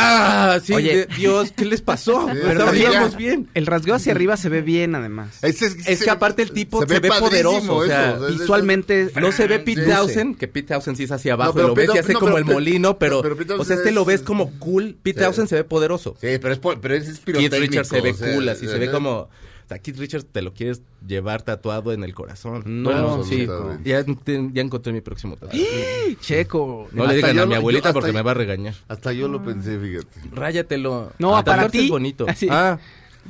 Ah, 0.00 0.60
sí, 0.64 0.72
Oye. 0.72 1.06
Dios, 1.16 1.52
¿qué 1.56 1.64
les 1.64 1.80
pasó? 1.82 2.28
Sí, 2.32 2.38
sabíamos 2.56 3.16
bien. 3.16 3.48
el 3.54 3.66
rasgueo 3.66 3.94
hacia 3.96 4.12
arriba 4.12 4.36
se 4.36 4.48
ve 4.48 4.62
bien, 4.62 4.94
además. 4.94 5.38
Es, 5.42 5.60
es- 5.62 5.76
Es 5.86 5.98
se- 5.98 6.04
que 6.04 6.10
aparte 6.10 6.42
el 6.42 6.52
tipo 6.52 6.84
se, 6.86 7.00
ve, 7.00 7.08
poderoso, 7.10 7.76
o 7.76 7.86
sea, 7.86 8.12
eso, 8.14 8.26
es- 8.28 8.34
es- 8.34 8.40
Visualmente 8.40 9.10
no 9.20 9.32
se 9.32 9.46
ve 9.46 9.58
Pete. 9.58 9.82
Townsend, 9.86 10.36
que 10.38 10.48
Pete 10.48 10.68
Townsend 10.68 10.96
sí 10.96 11.04
es 11.04 11.12
hacia 11.12 11.32
abajo, 11.34 11.52
pero 11.54 11.66
y 11.66 11.68
lo 11.70 11.74
ves 11.74 11.90
y 11.94 11.98
hace 11.98 12.12
no, 12.12 12.20
como 12.20 12.34
pero 12.34 12.46
el 12.48 12.54
molino, 12.54 12.98
pero, 12.98 13.20
o 13.58 13.64
sea, 13.64 13.76
este 13.76 13.90
lo 13.92 14.02
es- 14.02 14.06
ves 14.06 14.22
como 14.22 14.50
cool, 14.58 14.96
Pete 15.02 15.20
Sí. 15.20 15.24
Townsend 15.24 15.48
se 15.48 15.54
ve 15.56 15.64
poderoso. 15.64 16.16
Sí, 16.20 16.28
pero 16.40 16.52
es, 16.52 16.60
pero 16.80 16.94
es, 16.94 17.08
es 17.08 17.20
Keith. 17.20 17.52
Richards 17.52 17.88
se 17.88 18.00
ve 18.00 18.10
o 18.10 18.14
sea, 18.14 18.34
cool, 18.34 18.48
así 18.48 18.66
se 18.66 18.78
ve 18.78 18.90
como, 18.90 19.28
sea, 19.68 19.78
Keith 19.78 19.98
Richards 19.98 20.26
te 20.32 20.42
lo 20.42 20.54
quieres 20.54 20.82
llevar 21.06 21.42
tatuado 21.42 21.92
en 21.92 22.02
el 22.04 22.14
corazón. 22.14 22.62
No, 22.66 22.90
bueno, 22.90 23.24
sí, 23.24 23.46
ya, 23.84 24.02
te- 24.04 24.50
ya 24.52 24.62
encontré 24.62 24.92
mi 24.92 25.00
próximo 25.00 25.36
tatuaje. 25.36 26.16
Checo. 26.20 26.88
No 26.92 27.02
Hasta 27.02 27.12
le 27.12 27.16
digan 27.18 27.38
a 27.40 27.46
mi 27.46 27.54
abuelita 27.54 27.90
yo 27.90 27.92
porque 27.94 28.12
me 28.12 28.22
va 28.22 28.30
a 28.30 28.34
regañar. 28.34 28.74
Hasta 28.88 29.12
yo 29.12 29.28
lo 29.28 29.42
pensé, 29.44 29.78
fíjate. 29.78 30.20
Ráyatelo. 30.32 31.12
No, 31.18 31.36
Ah, 31.36 31.44
para 31.44 31.68
ti. 31.68 31.84
es 31.84 31.90
bonito. 31.90 32.26
Así. 32.28 32.48
Ah, 32.50 32.78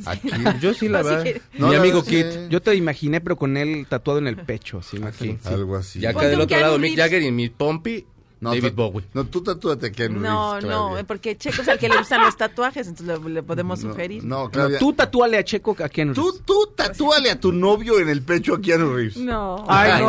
Aquí. 0.07 0.29
yo 0.61 0.75
sí 0.75 0.89
la 0.89 1.03
verdad. 1.03 1.25
que- 1.25 1.41
No, 1.59 1.69
Mi 1.69 1.75
amigo 1.75 2.05
Kit. 2.05 2.27
sí. 2.31 2.39
Yo 2.51 2.63
te 2.63 2.75
imaginé, 2.77 3.21
pero 3.21 3.37
con 3.37 3.57
él 3.57 3.87
tatuado 3.89 4.19
en 4.21 4.29
el 4.29 4.37
pecho, 4.37 4.79
así. 4.79 4.97
Aquí. 4.99 5.25
imagínate. 5.27 5.49
Algo 5.49 5.77
así. 5.77 5.99
Y 6.01 6.07
acá 6.07 6.29
del 6.29 6.41
otro 6.41 6.59
lado 6.61 6.79
Mick. 6.79 6.97
Jagger 6.97 7.23
y 7.23 7.33
mi 7.33 7.49
Pompi, 7.49 8.07
No, 8.41 8.51
David 8.51 8.69
tú- 8.71 8.75
Bowie. 8.77 9.05
No, 9.15 9.25
tú 9.25 9.43
tatúate 9.43 9.87
a 9.89 9.91
Keanu 9.93 10.21
No, 10.21 10.53
Reeves, 10.55 10.71
no, 10.71 10.85
Claudia. 10.87 11.05
porque 11.07 11.37
Checo 11.37 11.63
es 11.63 11.69
al 11.69 11.79
que 11.79 11.89
le 11.89 11.97
gustan 11.99 12.21
los 12.23 12.37
tatuajes, 12.37 12.87
entonces 12.87 13.21
le, 13.21 13.31
le 13.31 13.43
podemos 13.43 13.83
No, 13.83 13.91
sugerir. 13.91 14.23
No, 14.25 14.45
No, 14.45 14.51
Claudia. 14.51 14.79
tú 14.79 14.93
tatúale 14.93 15.39
a 15.39 15.45
Checo 15.45 15.77
a 15.83 15.89
Keanu 15.89 16.15
Tú, 16.15 16.23
Reeves. 16.31 16.43
tú 16.47 16.73
tatúale 16.77 17.31
a 17.33 17.41
tu 17.41 17.53
novio 17.53 17.99
en 17.99 18.09
el 18.09 18.23
pecho 18.23 18.55
a 18.55 18.61
Keanu 18.61 18.95
Reeves. 18.95 19.17
No. 19.17 19.65
Ay, 19.69 20.01
no. 20.03 20.09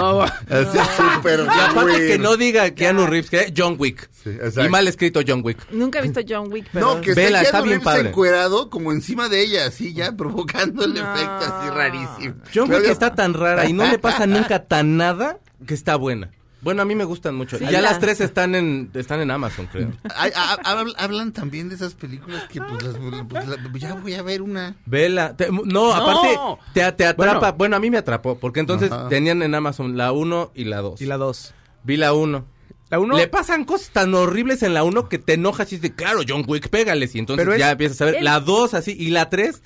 no. 0.00 0.22
Así 0.22 0.78
es 0.78 0.88
súper 1.14 1.40
Y 1.40 1.60
aparte 1.60 2.06
que 2.06 2.18
no 2.18 2.36
diga 2.36 2.70
Keanu 2.72 3.06
Reeves, 3.06 3.30
que 3.30 3.52
John 3.56 3.76
Wick. 3.78 4.10
Sí, 4.12 4.30
exacto. 4.30 4.64
y 4.64 4.68
mal 4.68 4.86
escrito 4.88 5.20
John 5.26 5.40
Wick. 5.44 5.58
Nunca 5.70 5.98
he 5.98 6.02
visto 6.02 6.20
John 6.28 6.50
Wick, 6.52 6.66
pero... 6.72 6.94
No, 6.96 7.00
que 7.00 7.14
Vela, 7.14 7.40
Keanu 7.40 7.44
está 7.44 7.60
bien 7.62 7.68
Reeves 7.80 7.84
padre. 7.84 8.08
encuerado 8.10 8.70
como 8.70 8.92
encima 8.92 9.28
de 9.28 9.42
ella, 9.42 9.66
así 9.66 9.92
ya, 9.94 10.12
provocando 10.12 10.84
el 10.84 10.94
No. 10.94 11.00
efecto 11.14 11.44
así 11.46 11.70
rarísimo. 11.70 12.34
John 12.54 12.64
Wick 12.64 12.70
Claudia- 12.72 12.92
está 12.92 13.14
tan 13.14 13.32
rara 13.34 13.66
y 13.68 13.72
no 13.72 13.86
le 13.86 13.98
pasa 13.98 14.26
nunca 14.26 14.64
tan 14.64 14.96
nada 14.96 15.38
que 15.66 15.72
está 15.74 15.96
buena. 15.96 16.30
Bueno, 16.64 16.82
a 16.82 16.84
mí 16.84 16.94
me 16.94 17.04
gustan 17.04 17.34
mucho. 17.36 17.58
Sí, 17.58 17.64
y 17.64 17.66
ya 17.70 17.80
la- 17.82 17.90
las 17.90 18.00
tres 18.00 18.20
están 18.20 18.54
en, 18.54 18.90
están 18.94 19.20
en 19.20 19.30
Amazon, 19.30 19.68
creo. 19.70 19.92
Ay, 20.16 20.32
a- 20.34 20.54
a- 20.54 20.62
habl- 20.82 20.94
hablan 20.96 21.32
también 21.32 21.68
de 21.68 21.76
esas 21.76 21.94
películas 21.94 22.44
que 22.50 22.60
pues, 22.60 22.82
las- 22.82 22.96
pues, 23.28 23.46
la- 23.46 23.56
ya 23.78 23.94
voy 23.94 24.14
a 24.14 24.22
ver 24.22 24.42
una. 24.42 24.74
Vela. 24.86 25.36
te- 25.36 25.48
no, 25.52 25.92
aparte 25.94 26.38
te, 26.72 26.80
te 26.92 27.06
atrapa. 27.06 27.52
Bueno, 27.52 27.56
Bueno. 27.58 27.76
a 27.76 27.80
mí 27.80 27.90
me 27.90 27.98
atrapó 27.98 28.38
porque 28.38 28.60
entonces 28.60 28.90
Ajá. 28.90 29.08
tenían 29.08 29.42
en 29.42 29.54
Amazon 29.54 29.96
la 29.96 30.10
1 30.12 30.50
y 30.54 30.64
la 30.64 30.80
2. 30.80 31.00
Y 31.00 31.06
la 31.06 31.16
dos. 31.18 31.54
Vi 31.84 31.96
la 31.96 32.12
1. 32.14 32.46
La 32.90 32.98
uno. 33.00 33.16
Le 33.16 33.26
pasan 33.28 33.64
cosas 33.64 33.90
tan 33.90 34.14
horribles 34.14 34.62
en 34.62 34.72
la 34.74 34.84
1 34.84 35.08
que 35.08 35.18
te 35.18 35.34
enojas 35.34 35.72
y 35.72 35.76
dices, 35.76 35.92
claro, 35.96 36.20
John 36.28 36.44
Wick, 36.46 36.68
pégales. 36.68 37.14
Y 37.14 37.18
entonces 37.18 37.42
Pero 37.44 37.54
es- 37.54 37.58
ya 37.60 37.72
empiezas 37.72 38.00
a 38.02 38.04
ver. 38.04 38.14
Él- 38.16 38.24
La 38.24 38.40
2 38.40 38.74
así. 38.74 38.94
Y 38.98 39.08
la 39.10 39.30
3. 39.30 39.62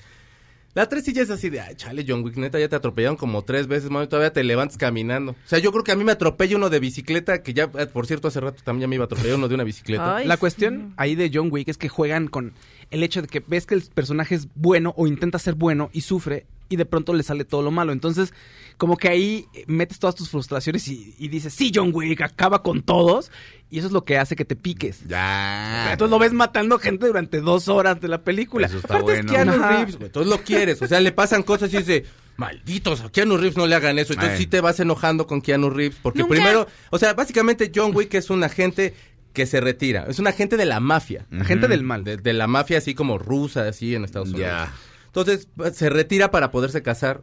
La 0.79 0.87
3 0.87 1.03
sí 1.03 1.11
ya 1.11 1.23
es 1.23 1.29
así 1.29 1.49
de, 1.49 1.59
ay, 1.59 1.75
chale, 1.75 2.05
John 2.07 2.23
Wick, 2.23 2.37
neta, 2.37 2.57
ya 2.57 2.69
te 2.69 2.75
atropellaron 2.77 3.17
como 3.17 3.41
tres 3.41 3.67
veces, 3.67 3.89
mano, 3.89 4.05
y 4.05 4.07
todavía 4.07 4.31
te 4.31 4.45
levantas 4.45 4.77
caminando. 4.77 5.33
O 5.33 5.35
sea, 5.43 5.59
yo 5.59 5.73
creo 5.73 5.83
que 5.83 5.91
a 5.91 5.95
mí 5.97 6.05
me 6.05 6.13
atropella 6.13 6.55
uno 6.55 6.69
de 6.69 6.79
bicicleta, 6.79 7.43
que 7.43 7.53
ya, 7.53 7.69
eh, 7.77 7.85
por 7.87 8.07
cierto, 8.07 8.29
hace 8.29 8.39
rato 8.39 8.63
también 8.63 8.83
ya 8.83 8.87
me 8.87 8.95
iba 8.95 9.03
a 9.03 9.07
atropellar 9.07 9.35
uno 9.35 9.49
de 9.49 9.55
una 9.55 9.65
bicicleta. 9.65 10.15
Ay, 10.15 10.25
La 10.25 10.35
sí. 10.35 10.39
cuestión 10.39 10.93
ahí 10.95 11.15
de 11.15 11.29
John 11.33 11.49
Wick 11.51 11.67
es 11.67 11.77
que 11.77 11.89
juegan 11.89 12.29
con 12.29 12.53
el 12.91 13.03
hecho 13.03 13.21
de 13.21 13.27
que 13.27 13.43
ves 13.45 13.65
que 13.65 13.75
el 13.75 13.81
personaje 13.93 14.35
es 14.35 14.47
bueno 14.55 14.93
o 14.95 15.05
intenta 15.05 15.37
ser 15.37 15.55
bueno 15.55 15.89
y 15.91 15.99
sufre 15.99 16.45
y 16.69 16.75
de 16.75 16.85
pronto 16.85 17.13
le 17.13 17.23
sale 17.23 17.43
todo 17.45 17.61
lo 17.61 17.71
malo. 17.71 17.91
Entonces, 17.91 18.33
como 18.77 18.95
que 18.95 19.09
ahí 19.09 19.45
metes 19.67 19.99
todas 19.99 20.15
tus 20.15 20.29
frustraciones 20.29 20.87
y, 20.87 21.15
y 21.17 21.27
dices, 21.27 21.53
sí, 21.53 21.71
John 21.73 21.91
Wick, 21.93 22.21
acaba 22.21 22.61
con 22.63 22.81
todos. 22.83 23.31
Y 23.71 23.77
eso 23.79 23.87
es 23.87 23.93
lo 23.93 24.03
que 24.05 24.17
hace 24.17 24.35
que 24.35 24.45
te 24.45 24.55
piques. 24.55 25.01
Ya. 25.07 25.89
Entonces 25.91 26.11
lo 26.11 26.17
ves 26.19 26.33
matando 26.33 26.79
gente 26.79 27.05
durante 27.07 27.41
dos 27.41 27.67
horas 27.67 27.99
de 28.01 28.07
la 28.07 28.23
película. 28.23 28.67
Eso 28.67 28.77
está 28.77 28.95
Aparte 28.95 29.11
es 29.19 29.25
bueno. 29.25 29.31
Keanu 29.31 29.51
Ajá. 29.63 29.69
Reeves, 29.77 29.95
güey, 29.97 30.05
entonces 30.07 30.29
lo 30.31 30.41
quieres. 30.43 30.81
O 30.81 30.87
sea, 30.87 30.99
le 31.01 31.11
pasan 31.11 31.43
cosas 31.43 31.71
y 31.73 31.77
dice, 31.77 32.05
malditos, 32.37 33.01
a 33.01 33.11
Keanu 33.11 33.37
Reeves 33.37 33.57
no 33.57 33.67
le 33.67 33.75
hagan 33.75 33.99
eso. 33.99 34.13
Entonces 34.13 34.37
Ay. 34.37 34.43
sí 34.43 34.47
te 34.47 34.61
vas 34.61 34.79
enojando 34.79 35.27
con 35.27 35.41
Keanu 35.41 35.69
Reeves. 35.69 35.99
Porque 36.01 36.19
Nunca- 36.19 36.33
primero, 36.35 36.67
o 36.89 36.97
sea, 36.97 37.13
básicamente 37.13 37.71
John 37.73 37.91
Wick 37.95 38.13
es 38.15 38.29
un 38.29 38.43
agente 38.43 38.93
que 39.33 39.45
se 39.45 39.61
retira. 39.61 40.05
Es 40.07 40.17
un 40.17 40.25
agente 40.27 40.57
de 40.57 40.65
la 40.65 40.79
mafia. 40.79 41.27
Agente 41.39 41.67
del 41.67 41.83
mal. 41.83 42.03
De, 42.03 42.17
de 42.17 42.33
la 42.33 42.47
mafia 42.47 42.79
así 42.79 42.95
como 42.95 43.19
rusa, 43.19 43.67
así 43.67 43.93
en 43.93 44.03
Estados 44.03 44.29
Unidos. 44.29 44.47
Ya. 44.49 44.73
Entonces 45.09 45.47
se 45.73 45.89
retira 45.89 46.31
para 46.31 46.51
poderse 46.51 46.81
casar 46.81 47.21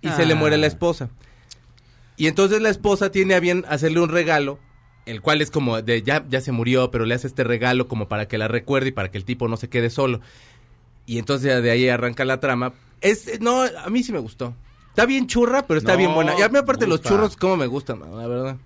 y 0.00 0.08
se 0.10 0.26
le 0.26 0.34
Ah. 0.34 0.36
muere 0.36 0.56
la 0.58 0.66
esposa. 0.66 1.08
Y 2.16 2.26
entonces 2.28 2.60
la 2.60 2.68
esposa 2.70 3.10
tiene 3.10 3.34
a 3.34 3.40
bien 3.40 3.64
hacerle 3.68 4.00
un 4.00 4.08
regalo, 4.08 4.58
el 5.06 5.20
cual 5.20 5.42
es 5.42 5.50
como 5.50 5.80
de 5.82 6.02
ya, 6.02 6.24
ya 6.28 6.40
se 6.40 6.52
murió, 6.52 6.90
pero 6.90 7.06
le 7.06 7.14
hace 7.14 7.26
este 7.26 7.42
regalo 7.44 7.88
como 7.88 8.06
para 8.08 8.28
que 8.28 8.38
la 8.38 8.46
recuerde 8.48 8.88
y 8.88 8.92
para 8.92 9.10
que 9.10 9.18
el 9.18 9.24
tipo 9.24 9.48
no 9.48 9.56
se 9.56 9.68
quede 9.68 9.90
solo. 9.90 10.20
Y 11.06 11.18
entonces 11.18 11.62
de 11.62 11.70
ahí 11.70 11.88
arranca 11.88 12.24
la 12.24 12.40
trama. 12.40 12.72
Es, 13.00 13.40
no, 13.40 13.62
a 13.62 13.90
mí 13.90 14.02
sí 14.02 14.12
me 14.12 14.18
gustó. 14.20 14.54
Está 14.90 15.06
bien 15.06 15.26
churra, 15.26 15.66
pero 15.66 15.78
está 15.78 15.92
No, 15.92 15.98
bien 15.98 16.14
buena. 16.14 16.38
Y 16.38 16.42
a 16.42 16.48
mí 16.48 16.56
aparte 16.58 16.86
los 16.86 17.02
churros, 17.02 17.36
como 17.36 17.56
me 17.56 17.66
gustan, 17.66 18.00
la 18.00 18.26
verdad. 18.28 18.56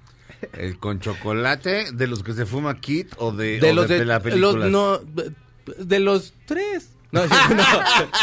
El 0.53 0.79
con 0.79 1.01
chocolate 1.01 1.91
de 1.93 2.07
los 2.07 2.23
que 2.23 2.33
se 2.35 2.45
fuma 2.47 2.79
Kit 2.81 3.13
o 3.17 3.33
de, 3.33 3.59
De 3.59 3.71
o 3.71 3.75
los 3.75 3.89
de, 3.89 4.05
la 4.05 4.17
los, 4.17 4.23
película. 4.23 4.69
no, 4.69 4.99
de, 4.99 5.33
de 5.79 5.99
los 6.01 6.35
tres. 6.47 6.91
No, 7.11 7.27
no, 7.27 7.49
no, 7.55 7.65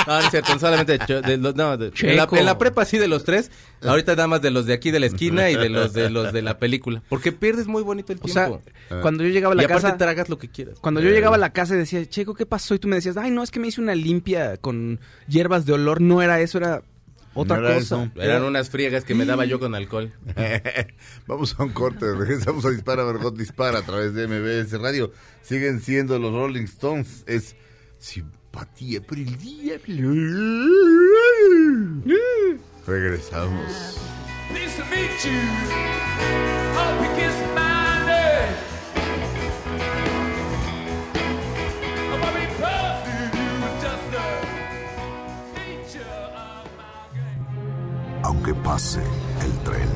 no 0.07 0.19
es 0.19 0.29
cierto, 0.29 0.59
solamente 0.59 0.99
de, 0.99 1.37
los, 1.37 1.55
no, 1.55 1.75
de- 1.75 1.91
en, 2.01 2.17
la, 2.17 2.27
en 2.31 2.45
la 2.45 2.57
prepa 2.59 2.85
sí 2.85 2.99
de 2.99 3.07
los 3.07 3.23
tres, 3.23 3.49
ahorita 3.81 4.15
nada 4.15 4.27
más 4.27 4.41
de 4.43 4.51
los 4.51 4.67
de 4.67 4.73
aquí 4.73 4.91
de 4.91 4.99
la 4.99 5.07
esquina 5.07 5.49
y 5.49 5.55
de 5.55 5.69
los 5.69 5.91
de 5.93 6.11
los 6.11 6.31
de 6.31 6.43
la 6.43 6.59
película, 6.59 7.01
porque 7.09 7.31
pierdes 7.31 7.65
muy 7.65 7.81
bonito 7.81 8.13
el 8.13 8.19
O 8.21 8.27
sea, 8.27 8.45
tiempo. 8.45 8.61
cuando 9.01 9.23
yo 9.23 9.29
llegaba 9.29 9.53
a 9.53 9.55
y 9.55 9.57
la 9.61 9.65
aparte 9.65 9.81
casa... 9.87 9.97
tragas 9.97 10.29
lo 10.29 10.37
que 10.37 10.49
quieras. 10.49 10.79
Cuando 10.79 11.01
yo 11.01 11.09
llegaba 11.09 11.35
a 11.35 11.39
la 11.39 11.51
casa 11.51 11.73
y 11.73 11.77
decía, 11.79 12.05
Checo, 12.05 12.35
¿qué 12.35 12.45
pasó? 12.45 12.75
Y 12.75 12.79
tú 12.79 12.87
me 12.87 12.95
decías, 12.97 13.17
ay, 13.17 13.31
no, 13.31 13.41
es 13.41 13.49
que 13.49 13.59
me 13.59 13.67
hice 13.69 13.81
una 13.81 13.95
limpia 13.95 14.57
con 14.57 14.99
hierbas 15.27 15.65
de 15.65 15.73
olor. 15.73 15.99
No 15.99 16.21
era 16.21 16.39
eso, 16.41 16.59
era 16.59 16.83
otra 17.33 17.57
No 17.57 17.65
era 17.67 17.75
cosa. 17.79 18.03
eso. 18.03 18.11
Eran 18.21 18.43
unas 18.43 18.69
friegas 18.69 19.03
que 19.03 19.15
me 19.15 19.25
daba 19.25 19.45
yo 19.45 19.59
con 19.59 19.73
alcohol. 19.73 20.13
Vamos 21.27 21.55
a 21.57 21.63
un 21.63 21.69
corte, 21.71 22.05
regresamos 22.13 22.63
a 22.65 22.69
Dispara, 22.69 23.03
Margot 23.03 23.35
Dispara 23.35 23.79
a 23.79 23.81
través 23.81 24.13
de 24.13 24.27
MBS 24.27 24.79
Radio. 24.79 25.11
Siguen 25.41 25.81
siendo 25.81 26.19
los 26.19 26.31
Rolling 26.31 26.65
Stones. 26.65 27.23
Es 27.27 27.55
por 28.55 29.17
el. 29.17 29.37
Regresamos. 32.87 33.99
Pleased 34.49 34.77
to 34.77 34.85
meet 34.85 35.25
you. 35.25 35.41
Hope 36.75 37.01
you 37.03 37.09
kiss 37.15 37.35
my 37.55 38.05
neck. 38.05 38.49
I 41.97 42.15
wanna 42.21 42.39
be 42.39 42.45
close 42.55 42.99
to 43.05 43.11
you. 43.35 43.47
It's 43.65 43.77
just 43.83 44.09
a 44.13 44.27
feature 45.55 46.15
of 46.35 46.65
my 46.77 47.01
game. 47.13 47.43
Aunque 48.23 48.53
pase 48.63 49.01
el 49.41 49.53
tren, 49.63 49.89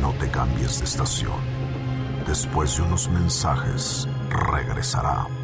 no 0.00 0.12
te 0.14 0.28
cambies 0.30 0.78
de 0.78 0.84
estación. 0.84 1.40
Después 2.26 2.76
de 2.76 2.82
unos 2.84 3.08
mensajes, 3.10 4.08
regresará 4.30 5.26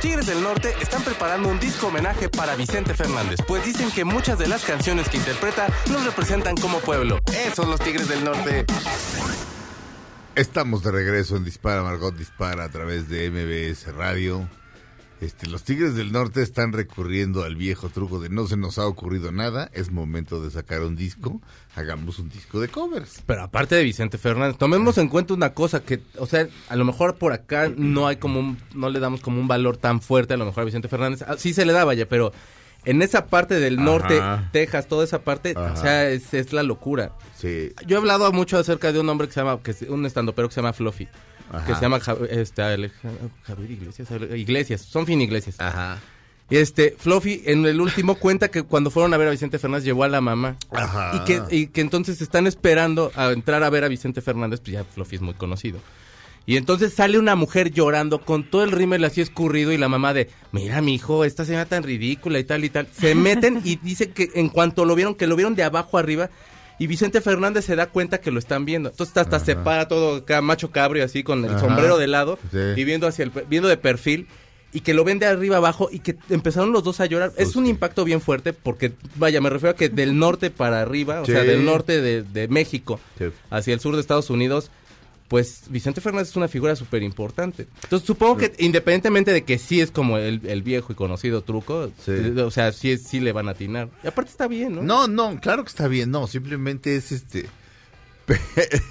Tigres 0.00 0.24
del 0.24 0.42
Norte 0.42 0.74
están 0.80 1.02
preparando 1.02 1.48
un 1.48 1.60
disco 1.60 1.88
homenaje 1.88 2.30
para 2.30 2.56
Vicente 2.56 2.94
Fernández, 2.94 3.40
pues 3.46 3.64
dicen 3.66 3.90
que 3.90 4.06
muchas 4.06 4.38
de 4.38 4.48
las 4.48 4.64
canciones 4.64 5.10
que 5.10 5.18
interpreta 5.18 5.66
nos 5.90 6.06
representan 6.06 6.56
como 6.56 6.78
pueblo. 6.78 7.18
Esos 7.34 7.68
los 7.68 7.78
Tigres 7.80 8.08
del 8.08 8.24
Norte. 8.24 8.64
Estamos 10.34 10.82
de 10.82 10.90
regreso 10.90 11.36
en 11.36 11.44
Dispara, 11.44 11.82
Margot 11.82 12.16
Dispara 12.16 12.64
a 12.64 12.70
través 12.70 13.10
de 13.10 13.30
MBS 13.30 13.94
Radio. 13.94 14.48
Este, 15.20 15.46
los 15.48 15.64
Tigres 15.64 15.94
del 15.94 16.12
Norte 16.12 16.40
están 16.42 16.72
recurriendo 16.72 17.44
al 17.44 17.54
viejo 17.54 17.90
truco 17.90 18.20
de 18.20 18.30
no 18.30 18.46
se 18.46 18.56
nos 18.56 18.78
ha 18.78 18.86
ocurrido 18.86 19.32
nada, 19.32 19.70
es 19.74 19.90
momento 19.90 20.42
de 20.42 20.50
sacar 20.50 20.80
un 20.80 20.96
disco, 20.96 21.42
hagamos 21.76 22.18
un 22.18 22.30
disco 22.30 22.58
de 22.58 22.68
covers. 22.68 23.22
Pero 23.26 23.42
aparte 23.42 23.74
de 23.74 23.84
Vicente 23.84 24.16
Fernández, 24.16 24.56
tomemos 24.56 24.96
en 24.96 25.08
cuenta 25.08 25.34
una 25.34 25.52
cosa 25.52 25.80
que, 25.80 26.00
o 26.16 26.24
sea, 26.26 26.48
a 26.70 26.76
lo 26.76 26.86
mejor 26.86 27.16
por 27.16 27.34
acá 27.34 27.70
no 27.76 28.06
hay 28.06 28.16
como 28.16 28.40
un, 28.40 28.56
no 28.74 28.88
le 28.88 28.98
damos 28.98 29.20
como 29.20 29.38
un 29.40 29.46
valor 29.46 29.76
tan 29.76 30.00
fuerte 30.00 30.32
a 30.32 30.36
lo 30.38 30.46
mejor 30.46 30.62
a 30.62 30.64
Vicente 30.64 30.88
Fernández. 30.88 31.22
Ah, 31.26 31.36
Sí 31.36 31.52
se 31.52 31.66
le 31.66 31.74
da, 31.74 31.84
vaya, 31.84 32.08
pero 32.08 32.32
en 32.86 33.02
esa 33.02 33.26
parte 33.26 33.60
del 33.60 33.74
Ajá. 33.76 33.84
norte, 33.84 34.20
Texas, 34.52 34.88
toda 34.88 35.04
esa 35.04 35.20
parte, 35.22 35.52
Ajá. 35.54 35.74
o 35.74 35.76
sea, 35.76 36.08
es, 36.08 36.32
es 36.32 36.54
la 36.54 36.62
locura. 36.62 37.12
Sí. 37.36 37.72
Yo 37.86 37.96
he 37.96 37.98
hablado 37.98 38.32
mucho 38.32 38.56
acerca 38.56 38.90
de 38.90 39.00
un 39.00 39.08
hombre 39.10 39.28
que 39.28 39.34
se 39.34 39.40
llama, 39.40 39.62
que 39.62 39.72
es 39.72 39.82
un 39.82 40.06
estandopero 40.06 40.48
que 40.48 40.54
se 40.54 40.62
llama 40.62 40.72
Fluffy. 40.72 41.08
Ajá. 41.50 41.66
Que 41.66 41.74
se 41.74 41.80
llama 41.80 42.00
este, 42.30 42.62
Javier 43.42 43.70
Iglesias, 44.36 44.82
son 44.82 45.06
fin 45.06 45.20
Iglesias. 45.20 45.56
Ajá. 45.58 45.98
Y 46.50 46.56
este, 46.56 46.96
Fluffy 46.98 47.42
en 47.46 47.64
el 47.64 47.80
último 47.80 48.16
cuenta 48.16 48.50
que 48.50 48.64
cuando 48.64 48.90
fueron 48.90 49.14
a 49.14 49.16
ver 49.16 49.28
a 49.28 49.30
Vicente 49.30 49.58
Fernández 49.60 49.84
llevó 49.84 50.02
a 50.02 50.08
la 50.08 50.20
mamá. 50.20 50.56
Ajá. 50.72 51.12
Y 51.14 51.24
que, 51.24 51.42
y 51.50 51.66
que 51.68 51.80
entonces 51.80 52.20
están 52.20 52.48
esperando 52.48 53.12
a 53.14 53.30
entrar 53.30 53.62
a 53.62 53.70
ver 53.70 53.84
a 53.84 53.88
Vicente 53.88 54.20
Fernández, 54.20 54.60
pues 54.60 54.72
ya 54.72 54.84
Fluffy 54.84 55.16
es 55.16 55.22
muy 55.22 55.34
conocido. 55.34 55.78
Y 56.46 56.56
entonces 56.56 56.92
sale 56.92 57.18
una 57.18 57.36
mujer 57.36 57.70
llorando 57.70 58.22
con 58.22 58.50
todo 58.50 58.64
el 58.64 58.72
rímel 58.72 59.04
así 59.04 59.20
escurrido 59.20 59.70
y 59.70 59.78
la 59.78 59.88
mamá 59.88 60.12
de, 60.12 60.28
mira 60.50 60.80
mi 60.80 60.94
hijo, 60.94 61.24
esta 61.24 61.44
señora 61.44 61.66
tan 61.66 61.84
ridícula 61.84 62.40
y 62.40 62.44
tal 62.44 62.64
y 62.64 62.70
tal. 62.70 62.88
Se 62.92 63.14
meten 63.14 63.60
y 63.62 63.76
dice 63.76 64.10
que 64.10 64.30
en 64.34 64.48
cuanto 64.48 64.84
lo 64.84 64.96
vieron, 64.96 65.14
que 65.14 65.28
lo 65.28 65.36
vieron 65.36 65.54
de 65.54 65.62
abajo 65.62 65.98
arriba 65.98 66.30
y 66.80 66.86
Vicente 66.88 67.20
Fernández 67.20 67.66
se 67.66 67.76
da 67.76 67.86
cuenta 67.86 68.20
que 68.20 68.32
lo 68.32 68.38
están 68.40 68.64
viendo. 68.64 68.88
Entonces 68.88 69.16
hasta 69.16 69.38
se 69.38 69.54
para 69.54 69.86
todo 69.86 70.16
acá, 70.16 70.40
macho 70.42 70.70
cabrio 70.72 71.04
así 71.04 71.22
con 71.22 71.44
el 71.44 71.50
Ajá. 71.52 71.60
sombrero 71.60 71.96
de 71.98 72.08
lado 72.08 72.38
Sí. 72.50 72.58
y 72.76 72.84
viendo 72.84 73.06
hacia 73.06 73.22
el, 73.24 73.30
viendo 73.48 73.68
de 73.68 73.76
perfil 73.76 74.26
y 74.72 74.80
que 74.80 74.94
lo 74.94 75.04
ven 75.04 75.18
de 75.18 75.26
arriba 75.26 75.58
abajo 75.58 75.88
y 75.92 75.98
que 75.98 76.16
empezaron 76.30 76.72
los 76.72 76.82
dos 76.82 77.00
a 77.00 77.06
llorar. 77.06 77.32
Pues 77.36 77.48
es 77.50 77.56
un 77.56 77.64
sí. 77.64 77.70
impacto 77.70 78.04
bien 78.04 78.20
fuerte 78.20 78.52
porque, 78.52 78.92
vaya, 79.16 79.40
me 79.40 79.50
refiero 79.50 79.72
a 79.72 79.76
que 79.76 79.88
del 79.88 80.18
norte 80.18 80.50
para 80.50 80.80
arriba, 80.80 81.20
o 81.20 81.26
Sí. 81.26 81.32
sea, 81.32 81.42
del 81.44 81.64
norte 81.64 82.00
de, 82.00 82.22
de 82.22 82.48
México 82.48 82.98
hacia 83.50 83.74
el 83.74 83.80
sur 83.80 83.94
de 83.94 84.00
Estados 84.00 84.30
Unidos, 84.30 84.70
pues 85.30 85.62
Vicente 85.70 86.00
Fernández 86.00 86.30
es 86.30 86.36
una 86.36 86.48
figura 86.48 86.74
súper 86.74 87.04
importante. 87.04 87.68
Entonces 87.84 88.04
supongo 88.06 88.36
que 88.36 88.52
independientemente 88.58 89.32
de 89.32 89.44
que 89.44 89.58
sí 89.58 89.80
es 89.80 89.92
como 89.92 90.18
el, 90.18 90.40
el 90.44 90.62
viejo 90.62 90.92
y 90.92 90.96
conocido 90.96 91.42
truco, 91.44 91.92
Sí. 92.04 92.10
eh, 92.10 92.42
o 92.42 92.50
sea, 92.50 92.72
sí, 92.72 92.98
sí 92.98 93.20
le 93.20 93.30
van 93.30 93.46
a 93.46 93.52
atinar. 93.52 93.88
Y 94.02 94.08
aparte 94.08 94.32
está 94.32 94.48
bien, 94.48 94.74
¿no? 94.74 94.82
No, 94.82 95.06
no, 95.06 95.40
claro 95.40 95.62
que 95.62 95.68
está 95.68 95.86
bien, 95.86 96.10
no, 96.10 96.26
simplemente 96.26 96.96
es 96.96 97.12
este... 97.12 97.46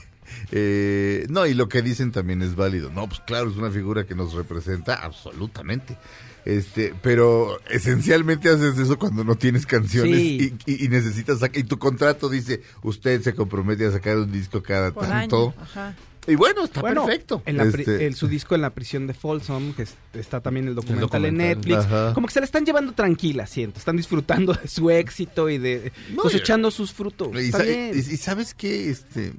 Eh, 0.51 1.25
no, 1.29 1.45
y 1.45 1.53
lo 1.53 1.67
que 1.69 1.81
dicen 1.81 2.11
también 2.11 2.41
es 2.41 2.55
válido. 2.55 2.89
No, 2.91 3.07
pues 3.07 3.19
claro, 3.21 3.49
es 3.49 3.57
una 3.57 3.69
figura 3.71 4.05
que 4.05 4.15
nos 4.15 4.33
representa 4.33 4.95
absolutamente. 4.95 5.97
Este, 6.45 6.93
pero 7.01 7.59
esencialmente 7.69 8.49
haces 8.49 8.77
eso 8.79 8.97
cuando 8.97 9.23
no 9.23 9.35
tienes 9.35 9.65
canciones 9.65 10.17
Sí. 10.19 10.55
y, 10.65 10.71
y- 10.71 10.85
y 10.85 10.87
necesitas 10.87 11.39
sacar, 11.39 11.57
y 11.59 11.63
tu 11.65 11.77
contrato 11.77 12.29
dice, 12.29 12.61
usted 12.81 13.21
se 13.21 13.35
compromete 13.35 13.85
a 13.85 13.91
sacar 13.91 14.17
un 14.17 14.31
disco 14.31 14.63
cada 14.63 14.91
Por 14.91 15.05
tanto. 15.07 15.53
año. 15.57 15.61
Ajá. 15.61 15.95
Y 16.29 16.35
bueno, 16.35 16.63
está 16.65 16.81
Bueno, 16.81 17.05
perfecto. 17.05 17.41
En 17.45 17.57
la 17.57 17.65
pri- 17.65 17.81
Este, 17.81 18.05
el- 18.05 18.15
su 18.15 18.27
disco 18.27 18.55
en 18.55 18.61
la 18.61 18.69
prisión 18.69 19.07
de 19.07 19.13
Folsom, 19.13 19.73
que 19.73 19.83
es- 19.83 19.95
está 20.13 20.41
también 20.41 20.67
el 20.67 20.75
documental, 20.75 21.25
en 21.25 21.35
documental. 21.37 21.47
Netflix. 21.57 21.77
Ajá. 21.77 22.13
Como 22.13 22.27
que 22.27 22.33
se 22.33 22.39
la 22.39 22.45
están 22.45 22.65
llevando 22.65 22.93
tranquila, 22.93 23.47
siento. 23.47 23.79
Están 23.79 23.97
disfrutando 23.97 24.53
de 24.53 24.67
su 24.67 24.89
éxito 24.89 25.49
y 25.49 25.57
de 25.57 25.91
No, 26.13 26.21
cosechando 26.21 26.71
sus 26.71 26.93
frutos. 26.93 27.29
Y, 27.33 27.37
Está 27.45 27.57
sa- 27.59 27.63
bien. 27.63 27.91
y- 27.95 27.97
y 27.99 28.17
sabes 28.17 28.53
que 28.53 28.89
este 28.89 29.33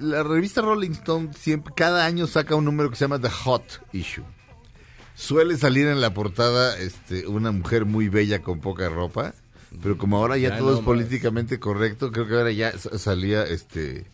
la 0.00 0.22
revista 0.22 0.60
Rolling 0.60 0.90
Stone 0.90 1.30
siempre 1.38 1.72
cada 1.74 2.04
año 2.04 2.26
saca 2.26 2.54
un 2.56 2.64
número 2.66 2.90
que 2.90 2.96
se 2.96 3.04
llama 3.04 3.18
The 3.18 3.30
Hot 3.30 3.82
Issue. 3.94 4.24
Suele 5.14 5.56
salir 5.56 5.86
en 5.86 6.00
la 6.00 6.12
portada 6.14 6.78
este 6.78 7.26
una 7.26 7.50
mujer 7.52 7.84
muy 7.84 8.08
bella 8.08 8.40
con 8.42 8.60
poca 8.60 8.88
ropa, 8.88 9.34
pero 9.82 9.96
como 9.98 10.18
ahora 10.18 10.36
ya, 10.36 10.50
Ya 10.50 10.58
todo 10.58 10.72
no 10.72 10.78
es 10.78 10.84
políticamente 10.84 11.58
correcto, 11.58 12.10
creo 12.12 12.26
que 12.26 12.34
ahora 12.34 12.52
ya 12.52 12.76
sa- 12.78 12.98
salía 12.98 13.44
este 13.44 14.06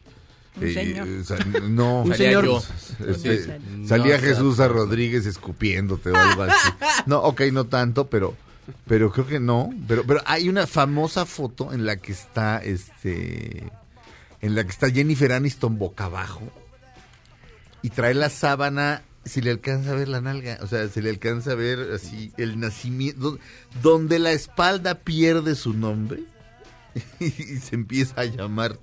Un 0.61 0.73
señor. 0.73 1.07
eh, 1.09 1.23
sa- 1.25 1.37
no, 1.69 2.03
Un 2.05 2.13
Salía 2.13 2.27
señor. 2.29 2.45
yo. 2.47 2.63
este, 3.09 3.61
salía 3.87 4.19
Jesús 4.19 4.59
a 4.61 4.69
Rodríguez 4.69 5.27
escupiéndote 5.27 6.11
o 6.11 6.17
algo 6.17 6.43
así. 6.45 6.69
No, 7.07 7.19
ok, 7.21 7.43
no 7.53 7.65
tanto, 7.67 8.09
pero 8.09 8.35
pero 8.87 9.13
creo 9.13 9.27
que 9.27 9.39
no. 9.41 9.71
Pero 9.87 10.05
pero 10.07 10.21
hay 10.27 10.49
una 10.49 10.67
famosa 10.67 11.25
foto 11.27 11.73
en 11.73 11.85
la 11.87 11.97
que 11.99 12.13
está 12.13 12.59
este 12.59 13.71
en 14.41 14.55
la 14.55 14.65
que 14.65 14.71
está 14.71 14.91
Jennifer 14.91 15.33
Aniston 15.33 15.79
boca 15.79 16.05
abajo 16.07 16.43
y 17.83 17.91
trae 17.91 18.15
la 18.15 18.31
sábana 18.31 19.03
si 19.25 19.41
le 19.41 19.51
alcanza 19.51 19.91
a 19.91 19.95
ver 19.95 20.09
la 20.09 20.21
nalga, 20.21 20.59
o 20.63 20.67
sea, 20.69 20.89
se 20.89 21.03
le 21.03 21.11
alcanza 21.11 21.53
a 21.53 21.55
ver 21.57 21.81
así 21.95 22.33
el 22.37 22.61
nacimiento 22.61 23.39
donde 23.83 24.19
la 24.21 24.31
espalda 24.33 24.95
pierde 25.01 25.55
su 25.57 25.73
nombre 25.75 26.23
y 27.21 27.29
se 27.31 27.75
empieza 27.75 28.21
a 28.21 28.25
llamar 28.25 28.79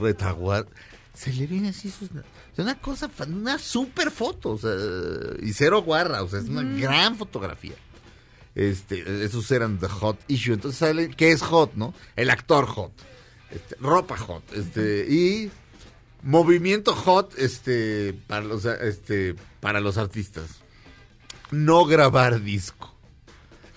retaguar. 0.00 0.66
Se 1.14 1.32
le 1.32 1.46
viene 1.46 1.70
así 1.70 1.90
sus... 1.90 2.10
Una 2.58 2.78
cosa, 2.78 3.10
una 3.28 3.58
super 3.58 4.10
foto, 4.10 4.50
o 4.50 4.58
sea, 4.58 4.74
y 5.42 5.52
cero 5.52 5.82
guarra, 5.82 6.22
o 6.22 6.28
sea, 6.28 6.40
es 6.40 6.48
una 6.48 6.62
gran 6.62 7.16
fotografía. 7.16 7.74
Este, 8.54 9.24
esos 9.24 9.50
eran 9.50 9.78
the 9.78 9.88
hot 9.88 10.18
issue. 10.28 10.54
Entonces 10.54 10.78
sale, 10.78 11.10
¿qué 11.10 11.32
es 11.32 11.42
hot, 11.42 11.74
no? 11.74 11.92
El 12.16 12.30
actor 12.30 12.66
hot, 12.66 12.92
este, 13.50 13.76
ropa 13.78 14.16
hot, 14.16 14.42
este, 14.54 15.06
y 15.06 15.50
movimiento 16.22 16.94
hot, 16.94 17.34
este, 17.36 18.14
para 18.26 18.46
los, 18.46 18.64
este, 18.64 19.36
para 19.60 19.80
los 19.80 19.98
artistas. 19.98 20.46
No 21.50 21.84
grabar 21.84 22.42
disco. 22.42 22.94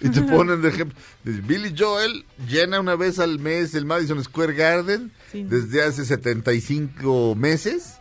Y 0.01 0.09
te 0.09 0.21
ponen 0.21 0.61
de 0.61 0.69
ejemplo. 0.69 0.97
Billy 1.25 1.75
Joel 1.77 2.25
llena 2.47 2.79
una 2.79 2.95
vez 2.95 3.19
al 3.19 3.37
mes 3.39 3.75
el 3.75 3.85
Madison 3.85 4.23
Square 4.23 4.53
Garden 4.53 5.11
Sí. 5.31 5.43
desde 5.43 5.83
hace 5.83 6.05
75 6.05 7.35
meses 7.35 7.95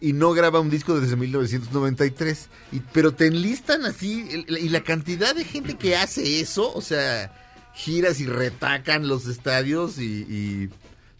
y 0.00 0.12
no 0.12 0.32
graba 0.32 0.60
un 0.60 0.68
disco 0.70 0.98
desde 1.00 1.16
1993. 1.16 2.48
Y, 2.72 2.80
pero 2.92 3.12
te 3.14 3.26
enlistan 3.26 3.84
así 3.84 4.26
el- 4.48 4.58
y 4.58 4.68
la 4.68 4.82
cantidad 4.82 5.34
de 5.34 5.44
gente 5.44 5.74
que 5.76 5.96
hace 5.96 6.40
eso, 6.40 6.72
o 6.74 6.80
sea, 6.82 7.32
giras 7.74 8.20
y 8.20 8.26
retacan 8.26 9.08
los 9.08 9.26
estadios 9.26 9.98
y, 9.98 10.04
y 10.22 10.70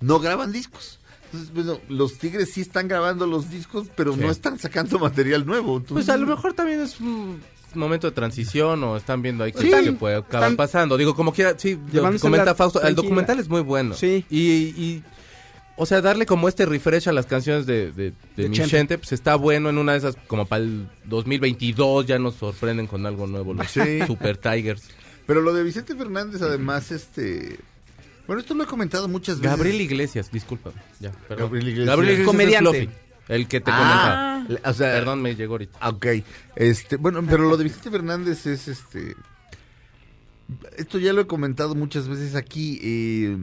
no 0.00 0.20
graban 0.20 0.52
discos. 0.52 0.98
Entonces, 1.26 1.52
bueno, 1.52 1.80
los 1.88 2.18
Tigres 2.18 2.52
sí 2.52 2.60
están 2.60 2.86
grabando 2.88 3.26
los 3.26 3.50
discos, 3.50 3.88
pero 3.96 4.14
Sí. 4.14 4.20
no 4.20 4.30
están 4.30 4.58
sacando 4.58 4.98
material 4.98 5.44
nuevo. 5.44 5.78
Entonces, 5.78 6.06
Pues 6.06 6.08
a 6.08 6.16
lo 6.16 6.26
mejor 6.26 6.52
también 6.54 6.80
es 6.80 7.00
un 7.00 7.40
momento 7.74 8.06
de 8.06 8.12
transición 8.14 8.82
o 8.84 8.96
están 8.96 9.20
viendo 9.22 9.42
ahí 9.44 9.52
Sí. 9.58 9.68
qué 9.70 9.82
que 9.84 9.92
puede 9.92 10.16
acabar 10.16 10.44
Están- 10.50 10.56
pasando. 10.56 10.96
Digo, 10.96 11.14
como 11.16 11.32
quiera, 11.32 11.58
sí, 11.58 11.74
lo 11.74 11.84
que 11.86 11.92
Llevándosela 11.92 12.30
comenta 12.30 12.54
Fausto, 12.54 12.80
el 12.82 12.94
documental 12.94 13.38
es 13.40 13.48
muy 13.48 13.60
bueno. 13.60 13.94
Sí. 13.94 14.24
Y, 14.30 14.38
y, 14.40 15.04
o 15.76 15.86
sea, 15.86 16.00
darle 16.00 16.26
como 16.26 16.48
este 16.48 16.64
refresh 16.66 17.08
a 17.08 17.12
las 17.12 17.26
canciones 17.26 17.66
de, 17.66 17.92
de, 17.92 18.12
de 18.36 18.48
Mi 18.48 18.58
pues 18.96 19.12
está 19.12 19.36
bueno 19.36 19.68
en 19.70 19.78
una 19.78 19.92
de 19.92 19.98
esas, 19.98 20.16
como 20.26 20.46
para 20.46 20.62
el 20.64 20.88
2022 21.04 22.06
ya 22.06 22.18
nos 22.18 22.34
sorprenden 22.36 22.86
con 22.86 23.04
algo 23.06 23.26
nuevo 23.26 23.54
los 23.54 23.70
Sí. 23.70 24.00
Super 24.06 24.36
Tigers. 24.36 24.82
Pero 25.26 25.40
lo 25.40 25.52
de 25.52 25.62
Vicente 25.64 25.94
Fernández, 25.94 26.40
además, 26.42 26.90
este. 26.92 27.58
Bueno, 28.26 28.40
esto 28.40 28.54
lo 28.54 28.64
he 28.64 28.66
comentado 28.66 29.08
muchas 29.08 29.38
veces. 29.40 29.56
Gabriel 29.56 29.80
Iglesias, 29.80 30.30
disculpa. 30.32 30.70
Ya, 31.00 31.10
perdón. 31.28 31.46
Gabriel 31.46 31.68
Iglesias. 31.68 31.86
Gabriel 31.88 32.12
Iglesias 32.12 32.26
Comediante. 32.32 32.78
es 32.78 32.84
Fluffy, 32.88 33.34
el 33.34 33.48
que 33.48 33.60
te 33.60 33.70
Ah, 33.72 34.44
comentaba. 34.46 34.70
o 34.70 34.74
sea, 34.74 34.92
Perdón, 34.94 35.22
me 35.22 35.34
llegó 35.34 35.54
ahorita. 35.54 35.78
Ah, 35.80 35.88
Ok, 35.90 36.06
este, 36.56 36.96
bueno, 36.96 37.24
pero 37.28 37.48
lo 37.48 37.56
de 37.56 37.64
Vicente 37.64 37.90
Fernández 37.90 38.46
es 38.46 38.68
este. 38.68 39.14
Esto 40.76 40.98
ya 40.98 41.12
lo 41.12 41.22
he 41.22 41.26
comentado 41.26 41.74
muchas 41.74 42.08
veces 42.08 42.34
aquí. 42.34 42.78
eh, 42.82 43.36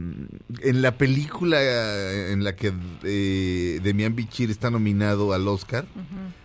en 0.60 0.82
la 0.82 0.96
película 0.96 1.58
eh, 1.60 2.32
en 2.32 2.44
la 2.44 2.56
que 2.56 2.72
eh, 3.02 3.80
Demian 3.82 4.14
Bichir 4.14 4.50
está 4.50 4.70
nominado 4.70 5.32
al 5.32 5.46
Oscar, 5.48 5.86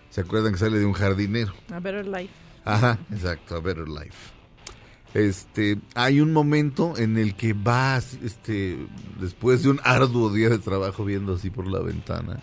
¿se 0.09 0.21
acuerdan 0.21 0.53
que 0.53 0.59
sale 0.59 0.79
de 0.79 0.85
un 0.85 0.93
jardinero? 0.93 1.53
A 1.71 1.79
Better 1.79 2.05
Life. 2.05 2.33
Ajá, 2.65 2.99
exacto, 3.11 3.55
A 3.55 3.61
Better 3.61 3.87
Life. 3.87 4.33
Este, 5.13 5.79
hay 5.95 6.21
un 6.21 6.33
momento 6.33 6.95
en 6.97 7.17
el 7.17 7.35
que 7.35 7.53
vas, 7.53 8.17
este, 8.23 8.77
después 9.19 9.63
de 9.63 9.69
un 9.69 9.79
arduo 9.83 10.31
día 10.31 10.49
de 10.49 10.59
trabajo 10.59 11.03
viendo 11.05 11.35
así 11.35 11.49
por 11.49 11.67
la 11.67 11.79
ventana, 11.79 12.41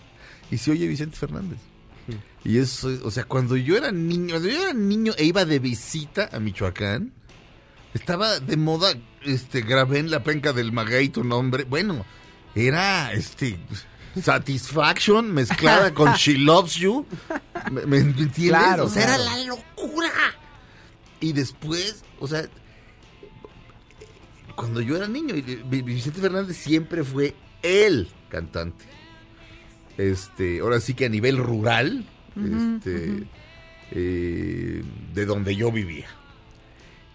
y 0.50 0.59
se 0.59 0.72
oye 0.72 0.88
Vicente 0.88 1.16
Fernández. 1.16 1.59
Y 2.44 2.59
eso, 2.59 2.88
o 3.02 3.11
sea, 3.11 3.24
cuando 3.24 3.57
yo 3.57 3.76
era 3.76 3.90
niño, 3.90 4.35
cuando 4.35 4.48
yo 4.48 4.62
era 4.62 4.72
niño 4.72 5.12
e 5.18 5.24
iba 5.24 5.44
de 5.44 5.59
visita 5.59 6.29
a 6.33 6.38
Michoacán, 6.38 7.12
estaba 7.96 8.40
de 8.40 8.56
moda, 8.56 8.94
este, 9.22 9.62
grabé 9.62 9.98
en 9.98 10.11
la 10.11 10.22
penca 10.22 10.52
del 10.52 10.72
maguey 10.72 11.09
tu 11.09 11.24
nombre. 11.24 11.64
Bueno, 11.64 12.04
era, 12.54 13.12
este, 13.12 13.59
Satisfaction 14.22 15.32
mezclada 15.32 15.92
con 15.92 16.12
She 16.16 16.38
Loves 16.38 16.74
You. 16.74 17.06
¿Me, 17.70 17.87
me 17.87 17.98
entiendes? 17.98 18.48
Claro, 18.48 18.85
o 18.85 18.88
sea, 18.88 19.04
era 19.04 19.18
la 19.18 19.37
locura. 19.44 20.11
Y 21.20 21.32
después, 21.32 22.04
o 22.20 22.28
sea, 22.28 22.46
cuando 24.54 24.80
yo 24.80 24.96
era 24.96 25.09
niño, 25.09 25.35
Vicente 25.68 26.20
Fernández 26.20 26.56
siempre 26.56 27.04
fue 27.04 27.35
el 27.62 28.09
cantante. 28.28 28.85
Este, 29.98 30.61
ahora 30.61 30.80
sí 30.80 30.94
que 30.94 31.06
a 31.06 31.09
nivel 31.09 31.38
rural, 31.38 32.06
este, 32.37 33.26
eh, 33.92 34.82
de 35.14 35.26
donde 35.26 35.56
yo 35.56 35.72
vivía. 35.72 36.06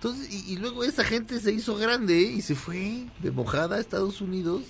Entonces, 0.04 0.34
y, 0.34 0.54
y 0.54 0.58
luego 0.58 0.84
esa 0.84 1.04
gente 1.04 1.40
se 1.40 1.52
hizo 1.52 1.76
grande 1.78 2.20
y 2.22 2.42
se 2.42 2.56
fue 2.56 3.06
de 3.22 3.30
mojada 3.30 3.76
a 3.76 3.80
Estados 3.80 4.20
Unidos. 4.20 4.64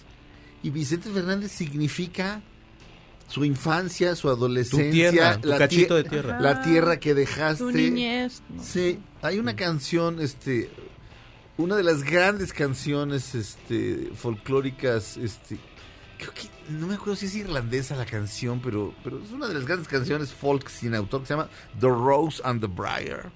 Y 0.62 0.72
Vicente 0.72 1.10
Fernández 1.10 1.54
significa 1.54 2.41
su 3.30 3.46
infancia, 3.46 4.13
su 4.17 4.28
adolescencia, 4.28 5.10
tierra, 5.12 5.39
tu 5.39 5.48
la 5.48 5.58
cachito 5.58 5.98
tie- 5.98 6.04
de 6.04 6.10
tierra. 6.10 6.39
la 6.41 6.62
tierra 6.62 7.00
que 7.00 7.13
dejaste. 7.13 7.63
Tu 7.63 7.72
niñez. 7.72 8.41
¿no? 8.50 8.62
Sí, 8.62 9.00
hay 9.22 9.39
una 9.39 9.56
canción, 9.56 10.20
este, 10.20 10.70
una 11.58 11.78
de 11.78 11.84
las 11.84 12.04
grandes 12.04 12.52
canciones, 12.52 13.34
este, 13.34 14.12
folclóricas, 14.13 15.15
este, 15.15 15.58
creo 16.17 16.34
que, 16.34 16.50
no 16.74 16.88
me 16.88 16.96
acuerdo 16.96 17.15
si 17.15 17.28
es 17.28 17.36
irlandesa 17.36 17.96
la 17.96 18.06
canción, 18.06 18.60
pero, 18.62 18.94
pero 19.02 19.24
es 19.24 19.32
una 19.32 19.48
de 19.48 19.54
las 19.54 19.65
grandes 19.65 19.88
canciones 19.88 20.34
folk 20.34 20.67
sin 20.67 20.94
autor 20.94 21.22
que 21.22 21.28
se 21.28 21.34
llama 21.36 21.50
The 21.80 21.88
Rose 21.88 22.41
and 22.44 22.60
the 22.60 22.67
Briar. 22.67 23.32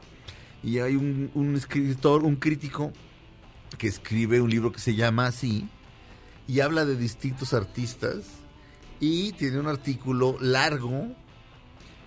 Y 0.66 0.80
hay 0.80 0.96
un, 0.96 1.32
un 1.36 1.56
escritor, 1.56 2.24
un 2.24 2.36
crítico, 2.36 2.92
que 3.78 3.88
escribe 3.88 4.42
un 4.42 4.50
libro 4.50 4.72
que 4.72 4.80
se 4.80 4.96
llama 4.96 5.28
así, 5.28 5.70
y 6.48 6.60
habla 6.60 6.86
de 6.86 6.98
distintos 6.98 7.54
artistas, 7.54 8.26
y 9.00 9.32
tiene 9.34 9.60
un 9.60 9.68
artículo 9.68 10.38
largo 10.42 11.16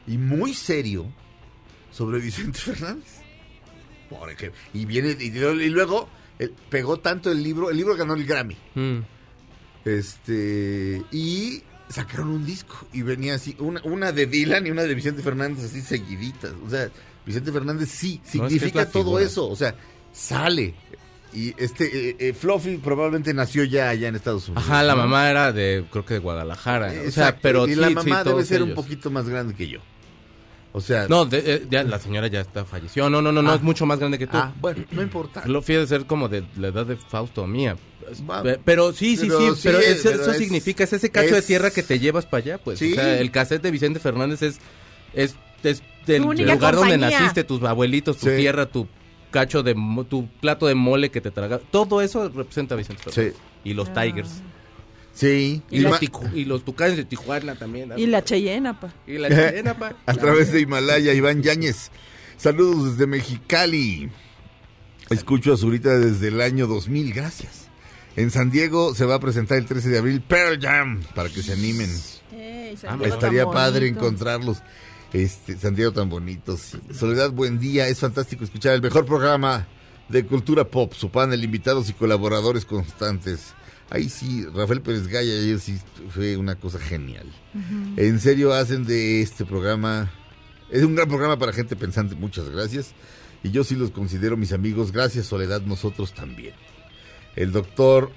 y 0.07 0.19
muy 0.19 0.55
serio 0.55 1.07
sobre 1.93 2.19
Vicente 2.19 2.59
Fernández. 2.59 3.23
Por 4.11 4.31
ejemplo. 4.31 4.59
Y 4.73 4.87
viene 4.87 5.17
y, 5.21 5.27
y 5.27 5.69
luego 5.69 6.09
pegó 6.71 6.99
tanto 6.99 7.31
el 7.31 7.43
libro, 7.43 7.71
el 7.71 7.77
libro 7.77 7.97
ganó 7.97 8.15
el 8.15 8.25
Grammy. 8.25 8.57
Mm. 8.75 8.99
Este 9.85 11.03
y 11.13 11.63
sacaron 11.89 12.29
un 12.29 12.45
disco 12.45 12.87
y 12.93 13.03
venía 13.03 13.35
así 13.35 13.57
una, 13.59 13.81
una 13.85 14.13
de 14.13 14.27
Dylan 14.27 14.67
y 14.67 14.71
una 14.71 14.83
de 14.83 14.95
Vicente 14.95 15.23
Fernández 15.23 15.65
así 15.65 15.81
seguiditas. 15.81 16.53
O 16.67 16.71
sea, 16.71 16.91
Vicente 17.29 17.53
Fernández 17.53 17.89
sí 17.91 18.17
No, 18.17 18.25
es 18.25 18.31
que 18.33 18.39
significa 18.59 18.83
es 18.83 18.91
todo 18.91 19.05
figura. 19.05 19.25
eso, 19.25 19.49
o 19.49 19.55
sea, 19.57 19.75
sale. 20.13 20.75
Y 21.33 21.55
este 21.63 22.11
eh, 22.11 22.17
eh, 22.19 22.33
Fluffy 22.33 22.79
probablemente 22.79 23.33
nació 23.35 23.63
ya 23.65 23.91
allá 23.91 24.09
en 24.09 24.17
Estados 24.17 24.49
Unidos. 24.49 24.65
Ajá, 24.65 24.83
la 24.83 24.95
¿no? 24.95 25.03
mamá 25.03 25.31
era 25.31 25.53
de, 25.53 25.85
creo 25.91 26.05
que 26.05 26.15
de 26.15 26.21
Guadalajara. 26.21 26.93
O 27.07 27.11
sea, 27.11 27.37
pero 27.41 27.67
y 27.69 27.75
sí, 27.75 27.77
la 27.77 27.89
sí, 27.89 27.95
mamá 27.95 28.25
debe 28.25 28.45
ser 28.45 28.63
un 28.63 28.75
poquito 28.75 29.11
más 29.11 29.29
grande 29.29 29.55
que 29.55 29.69
yo. 29.69 29.79
O 30.73 30.81
sea, 30.81 31.07
No, 31.09 31.25
de- 31.27 31.43
eh, 31.45 31.67
ya, 31.71 31.83
la 31.83 31.99
señora 31.99 32.29
ya 32.29 32.41
está 32.41 32.65
falleció. 32.65 33.09
No, 33.11 33.21
no, 33.23 33.31
no, 33.33 33.43
no, 33.43 33.53
Ah. 33.53 33.57
es 33.57 33.63
mucho 33.63 33.85
más 33.87 33.99
grande 33.99 34.19
que 34.19 34.27
tú. 34.27 34.37
ah, 34.37 34.53
bueno, 34.61 34.85
no 34.91 35.03
importa. 35.03 35.43
Lo 35.47 35.61
fui 35.63 35.75
de 35.75 35.87
ser 35.87 36.07
como 36.07 36.29
de 36.29 36.45
la 36.57 36.69
edad 36.69 36.87
de 36.87 36.97
Fausto 36.97 37.47
mía. 37.47 37.77
Pero 38.65 38.93
sí, 38.93 39.17
sí, 39.19 39.27
Pero 39.29 39.39
sí, 39.39 39.47
sí, 39.57 39.61
pero, 39.65 39.79
es- 39.81 40.01
pero 40.03 40.23
eso 40.23 40.31
es- 40.33 40.39
significa, 40.39 40.85
es 40.85 40.93
ese 40.95 41.11
cacho 41.11 41.35
de 41.35 41.43
tierra 41.43 41.71
que 41.71 41.83
te 41.83 41.99
llevas 41.99 42.25
para 42.25 42.43
allá, 42.43 42.59
pues. 42.59 42.79
Sí. 42.79 42.93
O 42.93 42.95
sea, 42.95 43.19
el 43.21 43.31
cassette 43.31 43.63
de 43.63 43.71
Vicente 43.71 44.01
Fernández 44.01 44.41
es, 44.43 44.59
es, 45.13 45.37
es 45.63 45.83
del 46.15 46.23
Tu 46.23 46.29
única 46.31 46.55
lugar 46.55 46.75
donde 46.75 46.99
naciste, 46.99 47.45
tus 47.45 47.63
abuelitos, 47.63 48.17
tu 48.19 48.27
Sí. 48.27 48.37
tierra, 48.37 48.67
tu 48.67 48.87
cacho 49.31 49.63
de, 49.63 49.75
tu 50.09 50.29
plato 50.41 50.67
de 50.67 50.75
mole 50.75 51.11
que 51.11 51.21
te 51.21 51.31
traga. 51.31 51.59
Todo 51.71 52.01
eso 52.03 52.29
representa 52.29 52.75
a 52.75 52.79
Vicente 52.79 53.03
Fernández. 53.03 53.35
Sí. 53.35 53.43
Y 53.65 53.75
los 53.75 53.93
Tigers. 53.93 54.43
Sí, 55.13 55.63
Y, 55.71 55.79
y 55.79 55.81
los, 55.81 55.99
y 56.35 56.45
los 56.45 56.65
Tucanes 56.65 56.97
de 56.97 57.05
Tijuana 57.05 57.57
también. 57.57 57.93
Y 57.97 58.07
la 58.07 58.23
Cheyenne, 58.23 58.73
pa. 58.75 58.93
Y 59.07 59.19
la 59.19 59.29
chilena, 59.29 59.77
pa. 59.77 59.95
a 60.07 60.15
través 60.15 60.53
de 60.53 60.61
Himalaya, 60.61 61.13
Iván 61.13 61.43
Yáñez. 61.43 61.91
Saludos 62.37 62.93
desde 62.93 63.07
Mexicali. 63.09 64.11
Escucho 65.11 65.55
a 65.55 65.57
Zurita 65.57 65.99
desde 65.99 66.29
el 66.29 66.41
año 66.41 66.67
2000, 66.69 67.13
gracias. 67.13 67.67
En 68.15 68.31
San 68.31 68.51
Diego 68.51 68.95
se 68.95 69.07
va 69.07 69.17
a 69.17 69.21
presentar 69.21 69.59
el 69.59 69.67
13 69.67 69.89
de 69.89 69.99
abril 69.99 70.21
Pearl 70.21 70.61
Jam, 70.61 71.03
para 71.15 71.29
que 71.29 71.43
se 71.43 71.53
animen. 71.53 71.91
Ah, 72.87 72.97
Estaría 73.03 73.47
padre 73.47 73.89
encontrarlos. 73.89 74.59
Este, 75.13 75.57
San 75.57 75.75
Diego 75.75 75.93
tan 75.93 76.09
bonitos. 76.09 76.77
Soledad, 76.93 77.31
buen 77.31 77.59
día. 77.59 77.89
Es 77.89 78.01
fantástico 78.01 78.45
escuchar 78.45 78.75
el 78.75 78.83
mejor 78.83 79.07
programa 79.07 79.67
de 80.09 80.25
cultura 80.27 80.65
pop, 80.65 80.93
su 80.95 81.11
panel, 81.11 81.43
invitados 81.45 81.89
y 81.89 81.93
colaboradores 81.93 82.65
constantes. 82.65 83.55
Ahí 83.91 84.09
sí, 84.11 84.45
Rafael 84.55 84.83
Pérez 84.83 85.07
Gaya, 85.07 85.33
ayer 85.33 85.59
sí 85.61 85.79
fue 86.11 86.37
una 86.37 86.57
cosa 86.57 86.79
genial. 86.79 87.27
En 87.97 88.21
serio 88.21 88.53
hacen 88.53 88.85
de 88.85 89.23
este 89.23 89.47
programa, 89.47 90.11
es 90.71 90.83
un 90.83 90.95
gran 90.95 91.09
programa 91.09 91.39
para 91.39 91.55
gente 91.55 91.75
pensante, 91.75 92.15
muchas 92.15 92.51
gracias. 92.51 92.93
Y 93.43 93.51
yo 93.51 93.65
sí 93.65 93.77
los 93.77 93.91
considero 93.91 94.37
mis 94.37 94.53
amigos, 94.53 94.93
gracias 94.93 95.27
Soledad, 95.27 95.63
nosotros 95.63 96.13
también. 96.13 96.55
El 97.35 97.53
doctor 97.53 98.11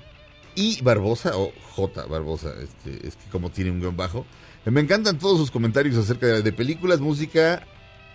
I 0.55 0.81
Barbosa, 0.81 1.37
o 1.37 1.53
J 1.75 2.05
Barbosa, 2.05 2.53
este, 2.61 3.07
es 3.07 3.15
que 3.15 3.29
como 3.31 3.49
tiene 3.49 3.71
un 3.71 3.79
guion 3.79 3.95
bajo. 3.95 4.25
Me 4.65 4.81
encantan 4.81 5.17
todos 5.17 5.37
sus 5.39 5.49
comentarios 5.51 5.97
acerca 5.97 6.27
de, 6.27 6.41
de 6.43 6.51
películas, 6.53 6.99
música, 6.99 7.63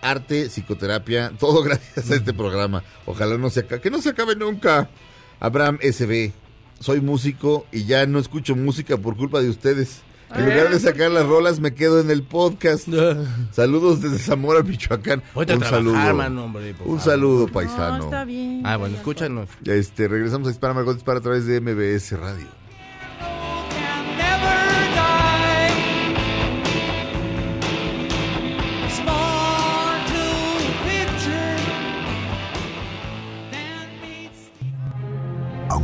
arte, 0.01 0.49
psicoterapia, 0.49 1.31
todo 1.39 1.61
gracias 1.63 2.09
a 2.11 2.15
este 2.15 2.33
programa. 2.33 2.83
Ojalá 3.05 3.37
no 3.37 3.49
se 3.49 3.61
acabe, 3.61 3.81
que 3.81 3.91
no 3.91 4.01
se 4.01 4.09
acabe 4.09 4.35
nunca. 4.35 4.89
Abraham 5.39 5.77
SB, 5.81 6.31
soy 6.79 7.01
músico 7.01 7.65
y 7.71 7.83
ya 7.85 8.05
no 8.05 8.17
escucho 8.19 8.55
música 8.55 8.97
por 8.97 9.17
culpa 9.17 9.41
de 9.41 9.49
ustedes. 9.49 10.01
En 10.35 10.43
lugar 10.45 10.69
de 10.71 10.79
sacar 10.79 11.09
las 11.11 11.25
rolas 11.25 11.59
me 11.61 11.73
quedo 11.73 12.01
en 12.01 12.11
el 12.11 12.21
podcast. 12.23 12.87
Saludos 13.51 14.01
desde 14.01 14.17
Zamora, 14.19 14.61
Michoacán. 14.61 15.23
A 15.33 15.39
Un 15.39 15.45
trabajar, 15.45 15.69
saludo. 15.75 16.13
mano, 16.15 16.43
hombre, 16.45 16.73
por 16.73 16.87
Un 16.87 16.97
favor. 16.99 17.13
saludo, 17.13 17.47
No, 17.47 17.53
paisano. 17.53 18.03
está 18.05 18.25
bien. 18.25 18.61
Ah, 18.65 18.75
bueno, 18.75 18.97
escúchanos. 18.97 19.47
Este, 19.63 20.07
regresamos 20.09 20.47
a 20.47 20.51
Dispara 20.51 20.73
Margot 20.73 20.95
Dispara 20.95 21.19
a 21.19 21.21
través 21.21 21.45
de 21.45 21.61
MBS 21.61 22.11
Radio. 22.19 22.47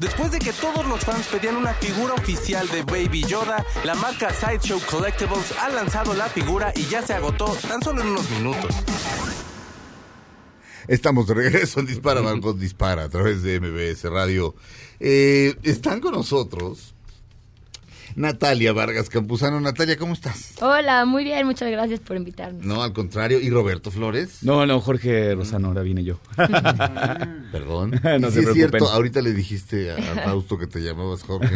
Después 0.00 0.32
de 0.32 0.38
que 0.38 0.54
todos 0.54 0.86
los 0.86 1.00
fans 1.04 1.26
pedían 1.26 1.56
una 1.56 1.74
figura 1.74 2.14
oficial 2.14 2.66
de 2.68 2.82
Baby 2.84 3.22
Yoda, 3.22 3.62
la 3.84 3.94
marca 3.94 4.32
Sideshow 4.32 4.80
Collectibles 4.90 5.52
ha 5.60 5.68
lanzado 5.68 6.14
la 6.14 6.24
figura 6.26 6.72
y 6.74 6.86
ya 6.86 7.02
se 7.02 7.12
agotó 7.12 7.54
tan 7.68 7.82
solo 7.82 8.00
en 8.00 8.08
unos 8.08 8.30
minutos. 8.30 8.74
Estamos 10.88 11.26
de 11.26 11.34
regreso 11.34 11.80
en 11.80 11.86
Dispara 11.86 12.22
Margot 12.22 12.56
Dispara 12.56 13.04
a 13.04 13.08
través 13.10 13.42
de 13.42 13.60
MBS 13.60 14.04
Radio. 14.04 14.54
Eh, 15.00 15.54
están 15.64 16.00
con 16.00 16.12
nosotros 16.12 16.94
Natalia 18.16 18.72
Vargas 18.72 19.08
Campuzano. 19.08 19.60
Natalia, 19.60 19.96
¿cómo 19.96 20.12
estás? 20.14 20.54
Hola, 20.60 21.04
muy 21.04 21.24
bien, 21.24 21.46
muchas 21.46 21.70
gracias 21.70 22.00
por 22.00 22.16
invitarme. 22.16 22.60
No, 22.64 22.82
al 22.82 22.92
contrario. 22.92 23.40
¿Y 23.40 23.50
Roberto 23.50 23.90
Flores? 23.90 24.38
No, 24.42 24.66
no, 24.66 24.80
Jorge 24.80 25.34
Rosano, 25.34 25.68
ahora 25.68 25.82
vine 25.82 26.04
yo. 26.04 26.18
Perdón. 27.52 28.00
No 28.20 28.30
se 28.30 28.42
sí 28.42 28.46
es 28.48 28.54
cierto, 28.54 28.88
ahorita 28.90 29.20
le 29.22 29.32
dijiste 29.32 29.90
a, 29.92 29.96
a 29.96 30.00
Fausto 30.24 30.58
que 30.58 30.66
te 30.66 30.80
llamabas 30.80 31.22
Jorge. 31.22 31.54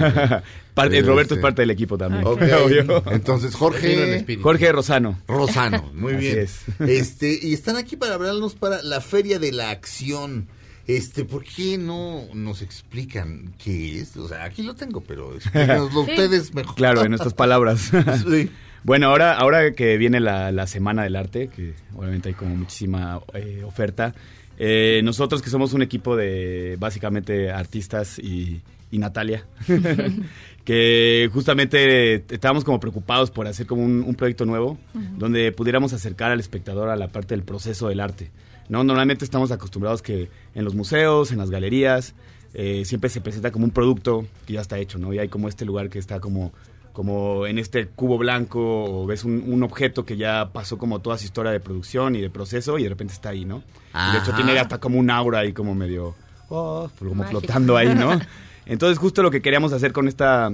Parte- 0.75 1.03
Roberto 1.03 1.35
este, 1.35 1.35
es 1.37 1.41
parte 1.41 1.63
del 1.63 1.71
equipo 1.71 1.99
también. 1.99 2.25
Ok, 2.27 2.43
Obvio. 2.65 3.03
entonces 3.11 3.55
Jorge. 3.55 4.25
Jorge 4.43 4.73
Rosano. 4.73 5.19
Rosano, 5.27 5.91
muy 5.95 6.15
Así 6.15 6.25
bien. 6.27 6.39
es. 6.39 6.61
Este, 6.81 7.39
y 7.43 7.53
están 7.55 7.77
aquí 7.77 7.97
para 7.97 8.15
hablarnos 8.15 8.55
para 8.55 8.83
la 8.83 9.01
Feria 9.01 9.39
de 9.39 9.53
la 9.53 9.71
Acción. 9.71 10.49
Este, 10.87 11.25
¿por 11.25 11.45
qué 11.45 11.79
no 11.79 12.23
nos 12.35 12.61
explican 12.63 13.55
qué 13.63 14.01
es? 14.01 14.17
O 14.17 14.29
sea, 14.29 14.45
aquí 14.45 14.63
lo 14.63 14.75
tengo, 14.75 15.01
pero 15.01 15.35
explícanoslo 15.37 16.05
Sí. 16.05 16.11
ustedes 16.11 16.55
mejor. 16.55 16.75
Claro, 16.75 17.03
en 17.03 17.11
nuestras 17.11 17.35
palabras. 17.35 17.91
Sí. 18.29 18.51
Bueno, 18.83 19.07
ahora, 19.09 19.33
ahora 19.39 19.73
que 19.73 19.97
viene 19.97 20.21
la, 20.21 20.53
la 20.53 20.67
Semana 20.67 21.05
del 21.05 21.17
Arte, 21.17 21.49
que 21.49 21.73
obviamente 21.97 22.29
hay 22.29 22.35
como 22.35 22.55
muchísima 22.55 23.19
eh, 23.33 23.63
oferta, 23.65 24.15
eh, 24.59 25.01
nosotros 25.03 25.41
que 25.41 25.49
somos 25.49 25.73
un 25.73 25.81
equipo 25.81 26.17
de 26.17 26.77
básicamente 26.79 27.51
artistas 27.51 28.19
y, 28.19 28.61
y 28.91 28.99
Natalia, 28.99 29.47
que 30.65 31.31
justamente 31.33 32.25
estábamos 32.29 32.65
como 32.65 32.79
preocupados 32.81 33.31
por 33.31 33.47
hacer 33.47 33.67
como 33.67 33.83
un, 33.83 34.03
un 34.07 34.15
proyecto 34.15 34.45
nuevo, 34.45 34.79
donde 35.17 35.51
pudiéramos 35.53 35.93
acercar 35.93 36.31
al 36.31 36.41
espectador 36.41 36.89
a 36.91 36.97
la 36.97 37.09
parte 37.09 37.35
del 37.35 37.43
proceso 37.43 37.89
del 37.89 38.01
arte. 38.01 38.31
¿No? 38.69 38.85
Normalmente 38.85 39.25
estamos 39.25 39.51
acostumbrados 39.51 40.03
que 40.03 40.29
en 40.55 40.65
los 40.65 40.75
museos, 40.75 41.33
en 41.33 41.39
las 41.39 41.51
galerías, 41.51 42.15
eh, 42.55 42.85
siempre 42.85 43.11
se 43.11 43.21
presenta 43.21 43.51
como 43.51 43.65
un 43.65 43.71
producto 43.71 44.27
que 44.47 44.55
ya 44.55 44.61
está 44.61 44.79
hecho, 44.79 44.99
¿no? 44.99 45.13
Y 45.13 45.19
hay 45.19 45.29
como 45.29 45.49
este 45.49 45.65
lugar 45.65 45.91
que 45.91 45.99
está 45.99 46.21
como 46.21 46.53
como 46.95 47.45
en 47.49 47.59
este 47.59 47.89
cubo 47.89 48.19
blanco 48.19 48.85
o 48.85 49.05
ves 49.05 49.25
un, 49.25 49.43
un 49.49 49.65
objeto 49.65 50.05
que 50.05 50.17
ya 50.17 50.51
pasó 50.53 50.79
como 50.79 51.01
toda 51.01 51.19
su 51.19 51.25
historia 51.25 51.51
de 51.51 51.59
producción 51.59 52.15
y 52.15 52.21
de 52.21 52.31
proceso 52.31 52.79
y 52.79 52.85
de 52.85 52.89
repente 52.89 53.13
está 53.13 53.31
ahí, 53.31 53.45
¿no? 53.45 53.65
Y 53.93 54.13
de 54.13 54.19
hecho 54.19 54.33
tiene 54.33 54.57
hasta 54.57 54.79
como 54.79 55.01
un 55.01 55.11
aura 55.11 55.41
ahí 55.41 55.53
como 55.53 55.75
medio, 55.75 56.15
oh, 56.51 56.89
como 56.97 57.17
Mágico. 57.17 57.41
flotando 57.41 57.77
ahí, 57.77 57.93
¿no? 57.93 58.21
Entonces 58.67 58.99
justo 58.99 59.25
lo 59.25 59.33
que 59.33 59.43
queríamos 59.43 59.73
hacer 59.73 59.93
con 59.93 60.07
esta 60.07 60.53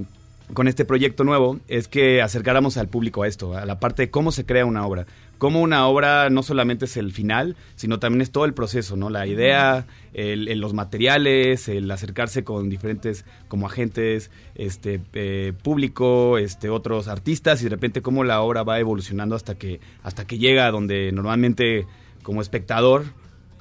con 0.55 0.67
este 0.67 0.87
proyecto 0.87 1.25
nuevo 1.25 1.61
es 1.69 1.89
que 1.89 2.23
acercáramos 2.23 2.79
al 2.79 2.89
público 2.89 3.23
a 3.23 3.29
esto, 3.29 3.55
a 3.55 3.67
la 3.67 3.79
parte 3.79 4.05
de 4.05 4.11
cómo 4.11 4.33
se 4.33 4.47
crea 4.47 4.65
una 4.65 4.87
obra. 4.87 5.07
Cómo 5.41 5.61
una 5.61 5.89
obra 5.89 6.31
no 6.31 6.45
solamente 6.45 6.85
es 6.85 6.97
el 6.97 7.11
final, 7.13 7.57
sino 7.75 7.99
también 7.99 8.21
es 8.21 8.31
todo 8.31 8.45
el 8.45 8.55
proceso, 8.55 8.95
¿no? 8.95 9.11
La 9.11 9.27
idea, 9.27 9.87
el, 10.13 10.47
el- 10.47 10.61
los 10.61 10.75
materiales, 10.75 11.67
el 11.69 11.91
acercarse 11.91 12.45
con 12.45 12.69
diferentes 12.69 13.25
como 13.49 13.67
agentes, 13.67 14.31
este 14.55 15.01
eh, 15.15 15.53
público, 15.65 16.39
este 16.39 16.69
otros 16.69 17.09
artistas 17.09 17.61
y 17.63 17.65
de 17.65 17.71
repente 17.71 18.03
cómo 18.03 18.23
la 18.23 18.43
obra 18.43 18.63
va 18.63 18.79
evolucionando 18.79 19.35
hasta 19.35 19.57
que 19.57 19.81
hasta 20.03 20.27
que 20.27 20.39
llega 20.39 20.67
a 20.67 20.71
donde 20.71 21.11
normalmente 21.11 21.87
como 22.23 22.43
espectador 22.43 23.05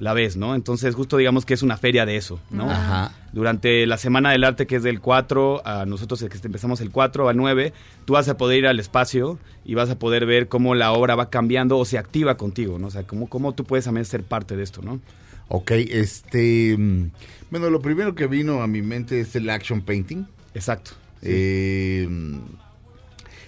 la 0.00 0.12
ves, 0.14 0.36
¿no? 0.36 0.54
Entonces 0.54 0.94
justo 0.94 1.16
digamos 1.18 1.44
que 1.46 1.54
es 1.54 1.62
una 1.62 1.76
feria 1.76 2.04
de 2.06 2.16
eso, 2.16 2.40
¿no? 2.50 2.68
Ajá. 2.70 3.12
Durante 3.32 3.86
la 3.86 3.96
Semana 3.98 4.32
del 4.32 4.42
Arte, 4.42 4.66
que 4.66 4.76
es 4.76 4.82
del 4.82 5.00
4, 5.00 5.62
a 5.64 5.86
nosotros 5.86 6.24
que 6.24 6.38
empezamos 6.46 6.80
el 6.80 6.90
4 6.90 7.28
al 7.28 7.36
9, 7.36 7.72
tú 8.06 8.14
vas 8.14 8.28
a 8.28 8.36
poder 8.36 8.58
ir 8.58 8.66
al 8.66 8.80
espacio 8.80 9.38
y 9.64 9.74
vas 9.74 9.90
a 9.90 9.98
poder 9.98 10.26
ver 10.26 10.48
cómo 10.48 10.74
la 10.74 10.90
obra 10.92 11.14
va 11.14 11.30
cambiando 11.30 11.78
o 11.78 11.84
se 11.84 11.98
activa 11.98 12.36
contigo, 12.36 12.78
¿no? 12.78 12.88
O 12.88 12.90
sea, 12.90 13.04
cómo, 13.06 13.28
cómo 13.28 13.52
tú 13.54 13.64
puedes 13.64 13.84
también 13.84 14.04
ser 14.06 14.24
parte 14.24 14.56
de 14.56 14.62
esto, 14.64 14.82
¿no? 14.82 15.00
Ok, 15.48 15.70
este... 15.72 16.76
mm, 16.76 17.10
Bueno, 17.50 17.70
lo 17.70 17.80
primero 17.80 18.14
que 18.14 18.26
vino 18.26 18.62
a 18.62 18.66
mi 18.66 18.82
mente 18.82 19.20
es 19.20 19.36
el 19.36 19.48
action 19.50 19.82
painting. 19.82 20.24
Exacto. 20.54 20.92
Eh, 21.22 22.08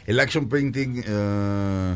el 0.06 0.20
action 0.20 0.48
painting... 0.48 1.02
eh, 1.06 1.94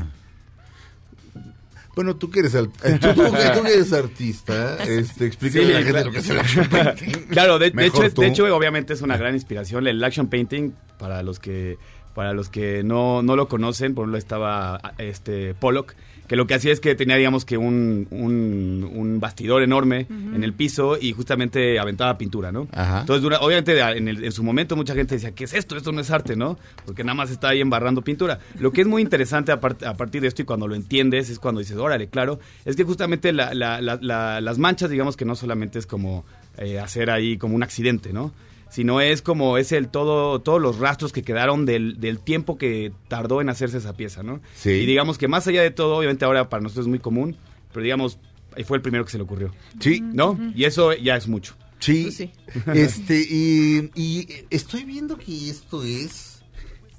bueno, 1.96 2.14
tú 2.14 2.30
que 2.30 2.38
eres, 2.40 2.54
al- 2.54 2.68
tú, 2.70 2.78
tú 3.00 3.32
que- 3.32 3.50
tú 3.54 3.62
que 3.64 3.72
eres 3.74 3.92
artista, 3.92 4.76
este, 4.84 5.26
explícale 5.26 5.64
Sí, 5.66 5.72
a 5.72 5.80
la 5.80 5.82
gente 5.84 6.04
lo 6.04 6.12
que 6.12 6.18
es 6.18 6.30
el 6.30 6.38
action 6.38 6.68
painting. 6.70 7.12
Claro, 7.30 7.58
de, 7.58 7.70
de 7.72 7.86
hecho, 7.86 8.04
es- 8.04 8.14
de 8.14 8.26
hecho, 8.28 8.44
obviamente 8.56 8.92
es 8.92 9.02
una 9.02 9.16
gran 9.16 9.34
inspiración. 9.34 9.86
El 9.88 10.04
action 10.04 10.28
painting, 10.28 10.72
para 10.98 11.22
los 11.24 11.40
que 11.40 11.78
para 12.14 12.32
los 12.32 12.48
que 12.48 12.82
no, 12.82 13.22
no 13.22 13.36
lo 13.36 13.46
conocen, 13.48 13.94
por 13.94 14.04
ejemplo 14.04 14.16
estaba 14.18 14.80
este 14.98 15.52
Pollock, 15.54 15.94
que 16.28 16.36
lo 16.36 16.46
que 16.46 16.54
hacía 16.54 16.72
es 16.72 16.80
que 16.80 16.94
tenía, 16.94 17.16
digamos, 17.16 17.44
que 17.44 17.56
un, 17.56 18.06
un, 18.10 18.90
un 18.92 19.20
bastidor 19.20 19.62
enorme 19.62 20.06
en 20.10 20.42
el 20.44 20.52
piso 20.52 20.98
y 21.00 21.12
justamente 21.12 21.78
aventaba 21.78 22.18
pintura, 22.18 22.52
¿no? 22.52 22.68
Ajá. 22.72 23.00
Entonces, 23.00 23.22
dura- 23.22 23.38
obviamente, 23.40 23.78
en, 23.78 24.08
el- 24.08 24.24
en 24.24 24.32
su 24.32 24.42
momento 24.42 24.76
mucha 24.76 24.94
gente 24.94 25.14
decía, 25.14 25.32
¿qué 25.32 25.44
es 25.44 25.54
esto? 25.54 25.76
Esto 25.76 25.92
no 25.92 26.00
es 26.00 26.10
arte, 26.10 26.36
¿no? 26.36 26.58
Porque 26.84 27.04
nada 27.04 27.14
más 27.14 27.30
está 27.30 27.50
ahí 27.50 27.60
embarrando 27.60 28.02
pintura. 28.02 28.38
Lo 28.58 28.72
que 28.72 28.80
es 28.80 28.86
muy 28.86 29.02
interesante 29.02 29.52
a, 29.52 29.60
part- 29.60 29.84
a 29.86 29.94
partir 29.94 30.22
de 30.22 30.28
esto 30.28 30.42
y 30.42 30.44
cuando 30.44 30.66
lo 30.68 30.74
entiendes 30.74 31.30
es 31.30 31.38
cuando 31.38 31.60
dices, 31.60 31.76
órale, 31.76 32.08
claro, 32.08 32.38
es 32.64 32.76
que 32.76 32.84
justamente 32.84 33.32
la- 33.32 33.54
la- 33.54 33.80
la- 33.80 33.98
la- 34.00 34.40
las 34.40 34.58
manchas, 34.58 34.90
digamos 34.90 35.16
que 35.16 35.24
no 35.24 35.34
solamente 35.36 35.78
es 35.78 35.86
como 35.86 36.24
eh, 36.58 36.78
hacer 36.80 37.10
ahí 37.10 37.36
como 37.36 37.54
un 37.54 37.62
accidente, 37.62 38.12
¿no? 38.14 38.32
Sino 38.68 39.00
es 39.00 39.22
como 39.22 39.58
es 39.58 39.72
el 39.72 39.88
todo, 39.88 40.40
todos 40.40 40.60
los 40.60 40.78
rastros 40.78 41.12
que 41.12 41.22
quedaron 41.22 41.66
del, 41.66 42.00
del 42.00 42.18
tiempo 42.18 42.58
que 42.58 42.92
tardó 43.08 43.40
en 43.40 43.48
hacerse 43.48 43.78
esa 43.78 43.94
pieza, 43.96 44.22
¿no? 44.22 44.40
Sí. 44.54 44.70
Y 44.70 44.86
digamos 44.86 45.18
que 45.18 45.28
más 45.28 45.46
allá 45.46 45.62
de 45.62 45.70
todo, 45.70 45.96
obviamente 45.96 46.24
ahora 46.24 46.48
para 46.48 46.62
nosotros 46.62 46.86
es 46.86 46.90
muy 46.90 46.98
común, 46.98 47.36
pero 47.72 47.84
digamos, 47.84 48.18
ahí 48.56 48.64
fue 48.64 48.76
el 48.76 48.82
primero 48.82 49.04
que 49.04 49.10
se 49.10 49.18
le 49.18 49.24
ocurrió. 49.24 49.54
Sí. 49.80 50.00
¿No? 50.02 50.38
Y 50.54 50.64
eso 50.64 50.92
ya 50.94 51.16
es 51.16 51.28
mucho. 51.28 51.54
Sí. 51.78 52.02
Pues 52.04 52.16
sí. 52.16 52.32
Este, 52.74 53.20
y, 53.20 53.90
y 53.94 54.26
estoy 54.50 54.84
viendo 54.84 55.16
que 55.16 55.50
esto 55.50 55.82
es 55.84 56.42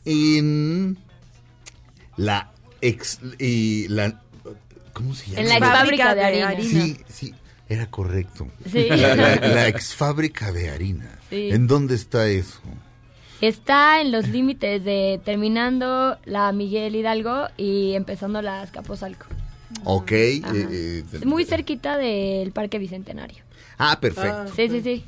en 0.05 0.97
la 2.15 2.51
ex 2.81 3.19
y 3.39 3.87
la 3.89 4.21
¿cómo 4.93 5.13
se 5.13 5.27
llama? 5.27 5.41
En 5.41 5.49
la 5.49 5.59
fábrica 5.59 6.15
de 6.15 6.23
harina. 6.23 6.61
Sí, 6.61 6.97
sí, 7.07 7.33
era 7.69 7.85
correcto. 7.87 8.47
Sí. 8.71 8.87
La, 8.89 9.15
la- 9.15 9.35
la 9.35 9.67
ex 9.67 9.93
fábrica 9.95 10.51
de 10.51 10.69
harina. 10.69 11.09
Sí. 11.29 11.49
¿En 11.51 11.67
dónde 11.67 11.95
está 11.95 12.27
eso? 12.27 12.59
Está 13.41 14.01
en 14.01 14.11
los 14.11 14.27
límites 14.29 14.83
de 14.83 15.21
terminando 15.23 16.17
la 16.25 16.51
Miguel 16.51 16.95
Hidalgo 16.95 17.47
y 17.55 17.93
empezando 17.93 18.41
la 18.41 18.61
Azcapotzalco. 18.61 19.27
Ok. 19.83 20.11
Eh, 20.11 20.41
eh, 20.53 21.03
Muy 21.25 21.45
cerquita 21.45 21.97
del 21.97 22.51
Parque 22.51 22.79
Bicentenario. 22.79 23.43
Ah, 23.77 23.99
perfecto. 23.99 24.47
Sí, 24.55 24.69
sí, 24.69 24.81
sí. 24.81 25.05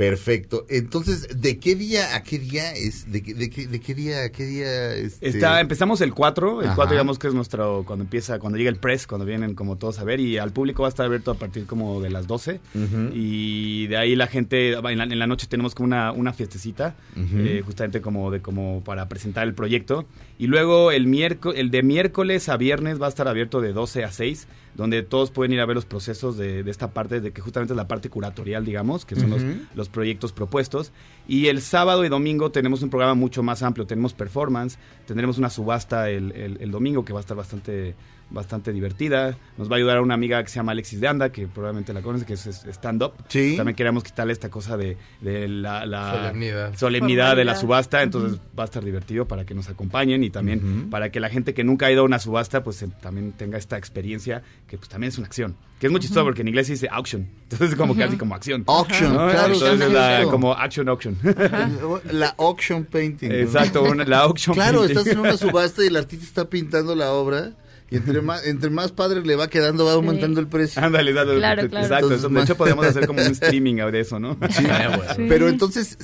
Perfecto. 0.00 0.64
Entonces, 0.70 1.28
¿de 1.42 1.58
qué 1.58 1.74
día 1.74 2.16
a 2.16 2.22
qué 2.22 2.38
día 2.38 2.72
es? 2.72 3.12
¿De 3.12 3.22
qué, 3.22 3.34
de 3.34 3.50
qué, 3.50 3.66
de 3.66 3.80
qué 3.80 3.94
día 3.94 4.24
a 4.24 4.28
qué 4.30 4.46
día? 4.46 4.94
Este... 4.94 5.28
Está, 5.28 5.60
empezamos 5.60 6.00
el 6.00 6.14
4, 6.14 6.62
el 6.62 6.68
Ajá. 6.68 6.74
4 6.74 6.92
digamos 6.94 7.18
que 7.18 7.28
es 7.28 7.34
nuestro, 7.34 7.84
cuando 7.86 8.04
empieza, 8.04 8.38
cuando 8.38 8.56
llega 8.56 8.70
el 8.70 8.76
press, 8.76 9.06
cuando 9.06 9.26
vienen 9.26 9.54
como 9.54 9.76
todos 9.76 9.98
a 9.98 10.04
ver 10.04 10.18
y 10.18 10.38
al 10.38 10.52
público 10.52 10.84
va 10.84 10.88
a 10.88 10.90
estar 10.90 11.04
abierto 11.04 11.30
a 11.32 11.34
partir 11.34 11.66
como 11.66 12.00
de 12.00 12.08
las 12.08 12.26
12 12.26 12.60
Ujú. 12.74 13.10
y 13.12 13.88
de 13.88 13.98
ahí 13.98 14.16
la 14.16 14.26
gente, 14.26 14.72
en 14.72 14.96
la, 14.96 15.04
en 15.04 15.18
la 15.18 15.26
noche 15.26 15.46
tenemos 15.46 15.74
como 15.74 15.88
una, 15.88 16.12
una 16.12 16.32
fiestecita, 16.32 16.94
eh, 17.18 17.62
justamente 17.62 18.00
como 18.00 18.30
de 18.30 18.40
como 18.40 18.82
para 18.82 19.06
presentar 19.06 19.46
el 19.46 19.52
proyecto 19.52 20.06
y 20.38 20.46
luego 20.46 20.92
el 20.92 21.08
miércoles, 21.08 21.60
el 21.60 21.70
de 21.70 21.82
miércoles 21.82 22.48
a 22.48 22.56
viernes 22.56 23.02
va 23.02 23.04
a 23.04 23.10
estar 23.10 23.28
abierto 23.28 23.60
de 23.60 23.74
12 23.74 24.04
a 24.04 24.12
6 24.12 24.48
donde 24.74 25.02
todos 25.02 25.30
pueden 25.30 25.52
ir 25.52 25.60
a 25.60 25.66
ver 25.66 25.74
los 25.76 25.84
procesos 25.84 26.36
de, 26.36 26.62
de 26.62 26.70
esta 26.70 26.92
parte, 26.92 27.20
de 27.20 27.32
que 27.32 27.40
justamente 27.40 27.72
es 27.72 27.76
la 27.76 27.88
parte 27.88 28.08
curatorial, 28.08 28.64
digamos, 28.64 29.04
que 29.04 29.16
son 29.16 29.30
los, 29.30 29.42
los 29.74 29.88
proyectos 29.88 30.32
propuestos. 30.32 30.92
Y 31.28 31.48
el 31.48 31.60
sábado 31.60 32.04
y 32.04 32.08
domingo 32.08 32.50
tenemos 32.50 32.82
un 32.82 32.90
programa 32.90 33.14
mucho 33.14 33.42
más 33.42 33.62
amplio. 33.62 33.86
Tenemos 33.86 34.14
performance, 34.14 34.78
tendremos 35.06 35.38
una 35.38 35.50
subasta 35.50 36.08
el, 36.10 36.32
el- 36.32 36.58
el 36.60 36.70
domingo 36.70 37.04
que 37.04 37.12
va 37.12 37.18
a 37.18 37.22
estar 37.22 37.36
bastante 37.36 37.94
bastante 38.30 38.72
divertida. 38.72 39.36
Nos 39.58 39.68
va 39.70 39.74
a 39.74 39.78
ayudar 39.78 40.00
una 40.00 40.14
amiga 40.14 40.42
que 40.42 40.48
se 40.48 40.56
llama 40.56 40.72
Alexis 40.72 41.00
de 41.00 41.08
Anda, 41.08 41.30
que 41.32 41.46
probablemente 41.48 41.92
la 41.92 42.00
conoce, 42.02 42.24
que 42.24 42.34
es 42.34 42.46
es 42.46 42.64
stand-up. 42.66 43.12
Sí. 43.28 43.54
También 43.56 43.74
queremos 43.76 44.04
quitarle 44.04 44.32
esta 44.32 44.48
cosa 44.50 44.76
de, 44.76 44.96
de 45.20 45.48
la, 45.48 45.84
la 45.86 46.12
Solemnidad. 46.12 46.76
solemnidad 46.76 47.36
de 47.36 47.44
la 47.44 47.56
subasta. 47.56 48.02
Entonces 48.02 48.38
va 48.58 48.62
a 48.62 48.66
estar 48.66 48.84
divertido 48.84 49.26
para 49.26 49.44
que 49.44 49.54
nos 49.54 49.68
acompañen 49.68 50.22
y 50.24 50.30
también 50.30 50.88
para 50.90 51.10
que 51.10 51.20
la 51.20 51.28
gente 51.28 51.54
que 51.54 51.64
nunca 51.64 51.86
ha 51.86 51.92
ido 51.92 52.02
a 52.02 52.04
una 52.04 52.18
subasta, 52.18 52.62
pues 52.62 52.82
eh, 52.82 52.88
también 53.02 53.32
tenga 53.32 53.58
esta 53.58 53.76
experiencia, 53.76 54.42
que 54.68 54.76
pues 54.78 54.88
también 54.88 55.08
es 55.08 55.18
una 55.18 55.26
acción. 55.26 55.56
Que 55.80 55.86
es 55.86 55.90
muy 55.90 56.00
chistoso 56.00 56.24
porque 56.24 56.42
en 56.42 56.48
inglés 56.48 56.66
se 56.66 56.74
dice 56.74 56.88
auction. 56.90 57.26
Entonces 57.50 57.74
como 57.74 57.96
casi 57.96 58.16
como 58.18 58.34
acción. 58.34 58.64
Auction, 58.66 59.14
¿no? 59.14 59.30
claro, 59.30 59.54
Entonces 59.54 59.80
es 59.86 59.92
la- 59.92 60.24
como 60.30 60.52
action 60.52 60.88
auction. 60.88 61.16
La 62.12 62.34
auction 62.38 62.84
painting. 62.84 63.28
¿no? 63.28 63.34
Exacto, 63.34 63.82
una- 63.82 64.04
la 64.04 64.18
auction 64.20 64.54
Claro, 64.54 64.80
painting. 64.80 64.98
estás 64.98 65.12
en 65.14 65.20
una 65.20 65.36
subasta 65.38 65.82
y 65.82 65.86
el 65.88 65.96
artista 65.96 66.24
está 66.24 66.44
pintando 66.50 66.94
la 66.94 67.12
obra 67.12 67.52
y 67.90 67.96
entre 67.96 68.20
más, 68.22 68.46
entre 68.46 68.70
más 68.70 68.92
padre 68.92 69.24
le 69.24 69.34
va 69.36 69.48
quedando, 69.48 69.84
va 69.84 69.92
aumentando 69.94 70.40
el 70.40 70.46
precio. 70.46 70.80
Ándale, 70.82 71.12
dale, 71.12 71.36
Claro, 71.36 71.68
claro. 71.68 71.84
exacto. 71.86 72.06
Entonces, 72.14 72.30
de 72.32 72.40
hecho, 72.42 72.56
podemos 72.56 72.86
hacer 72.86 73.06
como 73.06 73.20
un 73.20 73.26
streaming 73.32 73.76
de 73.76 74.00
eso, 74.00 74.18
¿no? 74.20 74.38
Sí. 74.50 74.64
Sí. 75.16 75.26
Pero 75.28 75.48
entonces, 75.48 75.98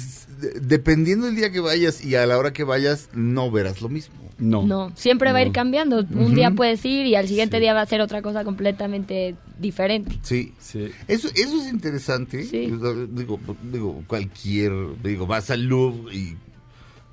dependiendo 0.61 1.27
del 1.27 1.37
día 1.37 1.51
que 1.53 1.61
vayas 1.61 2.05
y 2.05 2.15
a 2.17 2.27
la 2.27 2.39
hora 2.39 2.53
que 2.53 2.65
vayas, 2.65 3.09
no 3.15 3.51
verás 3.51 3.81
lo 3.83 3.89
mismo. 3.89 4.15
No. 4.39 4.63
No, 4.67 4.93
siempre 4.97 5.33
va 5.33 5.39
a 5.39 5.43
ir 5.43 5.53
cambiando. 5.53 6.05
Un 6.15 6.35
día 6.35 6.51
puedes 6.51 6.85
ir 6.85 7.07
y 7.07 7.15
al 7.15 7.27
siguiente 7.27 7.57
Sí. 7.57 7.61
día 7.63 7.73
va 7.73 7.81
a 7.83 7.87
ser 7.87 8.01
otra 8.03 8.21
cosa 8.21 8.45
completamente 8.45 9.35
diferente. 9.59 10.19
Sí. 10.23 10.53
Sí. 10.59 10.91
Eso, 11.09 11.29
eso 11.35 11.57
es 11.63 11.73
interesante. 11.73 12.43
Sí. 12.45 12.67
Digo, 13.11 13.39
digo, 13.63 14.05
cualquier, 14.07 14.73
digo, 15.03 15.27
vas 15.27 15.51
al 15.51 15.63
Louvre 15.65 16.15
y 16.15 16.37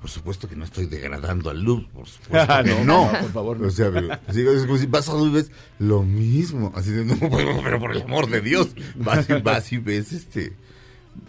por 0.04 0.10
supuesto 0.10 0.50
que 0.50 0.54
no 0.54 0.66
estoy 0.66 0.84
degradando 0.84 1.48
al 1.48 1.62
Louvre, 1.62 1.88
por 1.94 2.06
supuesto 2.06 2.62
que 2.62 2.74
No, 2.74 2.84
no. 2.84 3.10
no, 3.10 3.20
por 3.20 3.32
favor, 3.32 3.58
no. 3.58 3.68
O 3.68 3.70
sea, 3.70 3.90
pero, 3.90 4.12
es 4.12 4.66
como 4.66 4.76
si 4.76 4.84
vas 4.84 5.08
y 5.08 5.30
ves 5.30 5.50
lo 5.78 6.02
mismo. 6.02 6.70
Así 6.74 6.90
de, 6.90 7.06
no, 7.06 7.16
pero, 7.18 7.58
pero 7.64 7.80
por 7.80 7.92
el 7.92 8.02
amor 8.02 8.28
de 8.28 8.42
Dios, 8.42 8.68
vas 8.96 9.30
y, 9.30 9.32
vas 9.42 9.72
y 9.72 9.78
ves 9.78 10.12
este, 10.12 10.52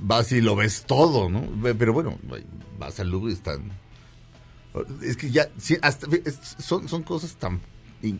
vas 0.01 0.29
y 0.33 0.41
lo 0.41 0.57
ves 0.57 0.83
todo, 0.85 1.29
¿no? 1.29 1.47
Pero 1.79 1.93
bueno, 1.93 2.19
vas 2.77 2.99
al 2.99 3.11
Louvre 3.11 3.31
y 3.31 3.35
están... 3.35 3.71
Es 5.01 5.15
que 5.15 5.31
ya, 5.31 5.47
sí, 5.57 5.77
hasta, 5.81 6.07
son, 6.59 6.89
son 6.89 7.03
cosas 7.03 7.37
tan, 7.37 7.61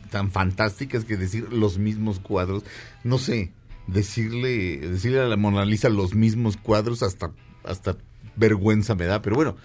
tan 0.10 0.32
fantásticas 0.32 1.04
que 1.04 1.18
decir 1.18 1.52
los 1.52 1.80
mismos 1.80 2.22
cuadros, 2.22 2.64
no 3.04 3.18
sé, 3.18 3.52
decirle, 3.88 4.78
decirle 4.78 5.20
a 5.20 5.26
la 5.26 5.36
Mona 5.36 5.66
Lisa 5.66 5.90
los 5.90 6.16
mismos 6.16 6.56
cuadros 6.56 7.04
hasta, 7.04 7.32
hasta 7.66 7.98
vergüenza 8.38 8.96
me 8.96 9.04
da, 9.04 9.22
pero 9.22 9.36
bueno, 9.36 9.58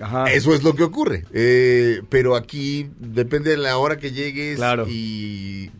Ajá. 0.00 0.32
eso 0.32 0.54
es 0.54 0.62
lo 0.62 0.74
que 0.74 0.82
ocurre. 0.82 1.24
Eh, 1.32 2.02
pero 2.08 2.34
aquí 2.36 2.88
depende 2.98 3.50
de 3.50 3.56
la 3.58 3.76
hora 3.78 3.98
que 3.98 4.12
llegues 4.12 4.56
Claro. 4.56 4.86
y 4.88 5.70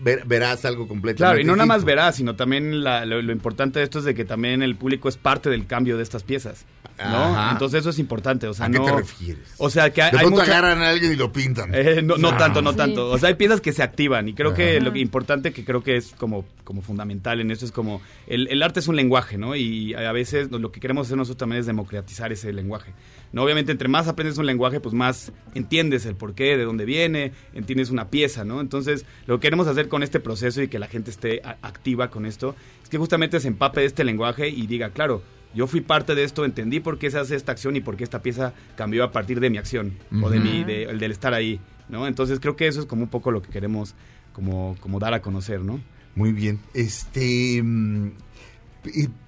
ver- 0.00 0.24
verás 0.26 0.64
algo 0.64 0.86
completamente 0.88 1.16
Claro, 1.18 1.40
y 1.40 1.44
no 1.44 1.56
nada 1.56 1.66
más 1.66 1.84
verás, 1.84 2.16
sino 2.16 2.36
también 2.36 2.82
la- 2.84 3.04
lo, 3.04 3.20
lo 3.22 3.32
importante 3.32 3.78
de 3.78 3.84
esto 3.84 3.98
es 4.00 4.04
de 4.04 4.14
que 4.14 4.24
también 4.24 4.62
el 4.62 4.76
público 4.76 5.08
es 5.08 5.16
parte 5.16 5.50
del 5.50 5.66
cambio 5.66 5.96
de 5.96 6.02
estas 6.02 6.22
piezas. 6.22 6.64
¿no? 6.98 7.04
Ajá. 7.04 7.50
Entonces 7.52 7.80
eso 7.80 7.90
es 7.90 7.98
importante, 7.98 8.46
o 8.48 8.54
sea, 8.54 8.66
¿A 8.66 8.70
qué 8.70 8.78
no... 8.78 8.86
te 8.86 8.92
refieres? 8.92 9.54
O 9.58 9.68
sea, 9.68 9.90
que 9.90 10.00
hay, 10.00 10.12
De 10.12 10.16
hay 10.16 10.22
pronto 10.24 10.40
mucha- 10.40 10.50
agarran 10.50 10.80
a 10.82 10.88
alguien 10.88 11.12
y 11.12 11.16
lo 11.16 11.30
pintan. 11.30 11.74
Eh, 11.74 12.00
no, 12.02 12.16
no 12.16 12.30
Ah. 12.30 12.38
tanto, 12.38 12.62
no 12.62 12.70
Sí. 12.70 12.78
tanto. 12.78 13.10
O 13.10 13.18
sea, 13.18 13.28
hay 13.28 13.34
piezas 13.34 13.60
que 13.60 13.74
se 13.74 13.82
activan 13.82 14.28
y 14.28 14.32
creo 14.32 14.54
que 14.54 14.80
lo 14.80 14.94
que 14.94 15.00
importante 15.00 15.52
que 15.52 15.62
creo 15.62 15.82
que 15.82 15.96
es 15.98 16.14
como, 16.16 16.46
como 16.64 16.80
fundamental 16.80 17.38
en 17.42 17.50
esto 17.50 17.66
es 17.66 17.72
como 17.72 18.00
el, 18.26 18.48
el 18.48 18.62
arte 18.62 18.80
es 18.80 18.88
un 18.88 18.96
lenguaje, 18.96 19.36
¿no? 19.36 19.54
Y 19.54 19.92
a 19.92 20.10
veces 20.12 20.50
lo 20.50 20.72
que 20.72 20.80
queremos 20.80 21.06
hacer 21.06 21.18
nosotros 21.18 21.36
también 21.36 21.60
es 21.60 21.66
democratizar 21.66 22.32
ese 22.32 22.50
lenguaje. 22.54 22.92
¿no? 23.32 23.42
Obviamente, 23.42 23.72
entre 23.72 23.88
más 23.88 24.08
aprendes 24.08 24.38
un 24.38 24.46
lenguaje, 24.46 24.80
pues 24.80 24.94
más 24.94 25.32
entiendes 25.54 26.06
el 26.06 26.14
porqué, 26.14 26.56
de 26.56 26.64
dónde 26.64 26.86
viene, 26.86 27.32
entiendes 27.52 27.90
una 27.90 28.08
pieza, 28.08 28.44
¿no? 28.46 28.62
Entonces, 28.62 29.04
lo 29.26 29.38
que 29.38 29.42
queremos 29.48 29.66
hacer 29.66 29.85
con 29.88 30.02
este 30.02 30.20
proceso 30.20 30.62
y 30.62 30.68
que 30.68 30.78
la 30.78 30.86
gente 30.88 31.10
esté 31.10 31.42
activa 31.62 32.10
con 32.10 32.26
esto 32.26 32.54
es 32.82 32.88
que 32.88 32.98
justamente 32.98 33.40
se 33.40 33.48
empape 33.48 33.80
de 33.80 33.86
este 33.86 34.04
lenguaje 34.04 34.48
y 34.48 34.66
diga, 34.66 34.90
claro, 34.90 35.22
yo 35.54 35.66
fui 35.66 35.80
parte 35.80 36.14
de 36.14 36.24
esto, 36.24 36.44
entendí 36.44 36.80
por 36.80 36.98
qué 36.98 37.10
se 37.10 37.18
hace 37.18 37.34
esta 37.36 37.52
acción 37.52 37.76
y 37.76 37.80
por 37.80 37.96
qué 37.96 38.04
esta 38.04 38.20
pieza 38.22 38.52
cambió 38.76 39.04
a 39.04 39.12
partir 39.12 39.40
de 39.40 39.48
mi 39.50 39.58
acción 39.58 39.96
o 40.22 40.28
de 40.30 40.38
mi, 40.38 40.64
de- 40.64 40.84
el 40.84 40.98
del 40.98 41.12
estar 41.12 41.32
ahí, 41.34 41.60
¿no? 41.88 42.06
Entonces 42.06 42.40
creo 42.40 42.56
que 42.56 42.66
eso 42.66 42.80
es 42.80 42.86
como 42.86 43.02
un 43.02 43.08
poco 43.08 43.30
lo 43.30 43.40
que 43.42 43.48
queremos 43.50 43.94
como, 44.32 44.76
como 44.80 44.98
dar 44.98 45.14
a 45.14 45.22
conocer, 45.22 45.60
¿no? 45.62 45.80
Muy 46.14 46.32
bien. 46.32 46.60
Este. 46.74 47.62
mm, 47.62 48.10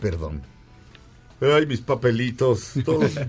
perdón. 0.00 0.42
Ay, 1.40 1.66
mis 1.66 1.80
papelitos. 1.80 2.74
Todos. 2.84 3.18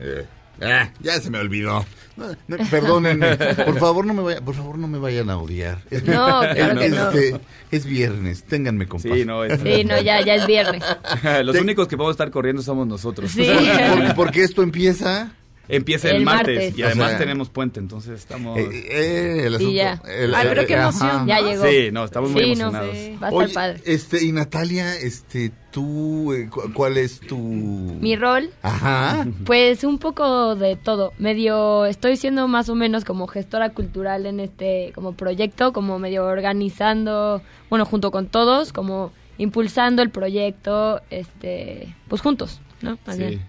Eh, 0.00 0.24
ah, 0.62 0.90
ya 1.00 1.20
se 1.20 1.30
me 1.30 1.38
olvidó. 1.38 1.84
No, 2.16 2.26
no, 2.48 2.56
perdónenme. 2.70 3.36
Por 3.36 3.78
favor, 3.78 4.04
no 4.04 4.12
me 4.12 4.22
vaya, 4.22 4.40
por 4.42 4.54
favor, 4.54 4.76
no 4.78 4.86
me 4.88 4.98
vayan 4.98 5.30
a 5.30 5.38
odiar. 5.38 5.78
Es, 5.90 6.04
No, 6.04 6.40
claro 6.40 6.78
que 6.80 6.88
no. 6.90 7.10
este, 7.10 7.40
es 7.70 7.86
viernes. 7.86 8.44
Ténganme 8.44 8.86
compasión. 8.86 9.18
Sí, 9.18 9.24
no, 9.24 9.44
es- 9.44 9.60
Sí, 9.60 9.84
no, 9.84 10.00
ya, 10.00 10.20
ya 10.22 10.34
es 10.34 10.46
viernes. 10.46 10.82
Los 11.44 11.56
únicos 11.56 11.88
que 11.88 11.96
podemos 11.96 12.14
estar 12.14 12.30
corriendo 12.30 12.62
somos 12.62 12.86
nosotros. 12.86 13.30
Sí. 13.30 13.48
Porque, 13.90 14.14
porque 14.14 14.42
esto 14.44 14.62
empieza. 14.62 15.32
Empieza 15.70 16.10
el, 16.10 16.16
El 16.16 16.24
martes, 16.24 16.56
martes. 16.56 16.78
y 16.78 16.82
además 16.82 17.06
O 17.06 17.08
sea, 17.10 17.18
tenemos 17.18 17.48
puente, 17.50 17.80
entonces 17.80 18.18
estamos... 18.20 18.58
Eh, 18.58 18.68
eh, 18.72 19.42
el 19.46 19.56
Sí, 19.56 19.56
asunto. 19.56 19.72
ya. 19.74 20.02
el- 20.18 20.34
Ay, 20.34 20.46
pero 20.48 20.62
eh, 20.62 20.66
qué 20.66 20.76
ajá. 20.76 20.88
emoción. 20.88 21.26
Ya 21.26 21.40
llegó. 21.40 21.64
Sí, 21.66 21.88
no, 21.92 22.04
estamos 22.04 22.30
muy 22.30 22.42
Sí, 22.42 22.46
no, 22.48 22.52
emocionados. 22.68 22.96
sí, 22.96 23.16
Va 23.22 23.28
a 23.28 23.30
Oye, 23.32 23.54
padre. 23.54 23.80
este, 23.84 24.24
y 24.24 24.32
Natalia, 24.32 24.94
este, 24.96 25.52
tú, 25.70 26.32
eh, 26.32 26.48
cu- 26.50 26.72
¿cuál 26.74 26.96
es 26.98 27.20
tu...? 27.20 27.38
Mi 27.38 28.16
rol, 28.16 28.50
Ajá. 28.62 29.26
pues 29.46 29.84
un 29.84 29.98
poco 29.98 30.56
de 30.56 30.76
todo. 30.76 31.12
Medio, 31.18 31.86
estoy 31.86 32.16
siendo 32.16 32.48
más 32.48 32.68
o 32.68 32.74
menos 32.74 33.04
como 33.04 33.26
gestora 33.26 33.70
cultural 33.70 34.26
en 34.26 34.40
este 34.40 34.92
como 34.94 35.12
proyecto, 35.14 35.72
como 35.72 35.98
medio 35.98 36.24
organizando, 36.26 37.42
bueno, 37.68 37.84
junto 37.84 38.10
con 38.10 38.26
todos, 38.26 38.72
como 38.72 39.12
impulsando 39.38 40.02
el 40.02 40.10
proyecto, 40.10 41.00
este, 41.10 41.94
pues 42.08 42.20
juntos, 42.20 42.60
¿no? 42.82 42.98
Más 43.06 43.16
Sí. 43.16 43.22
bien. 43.22 43.40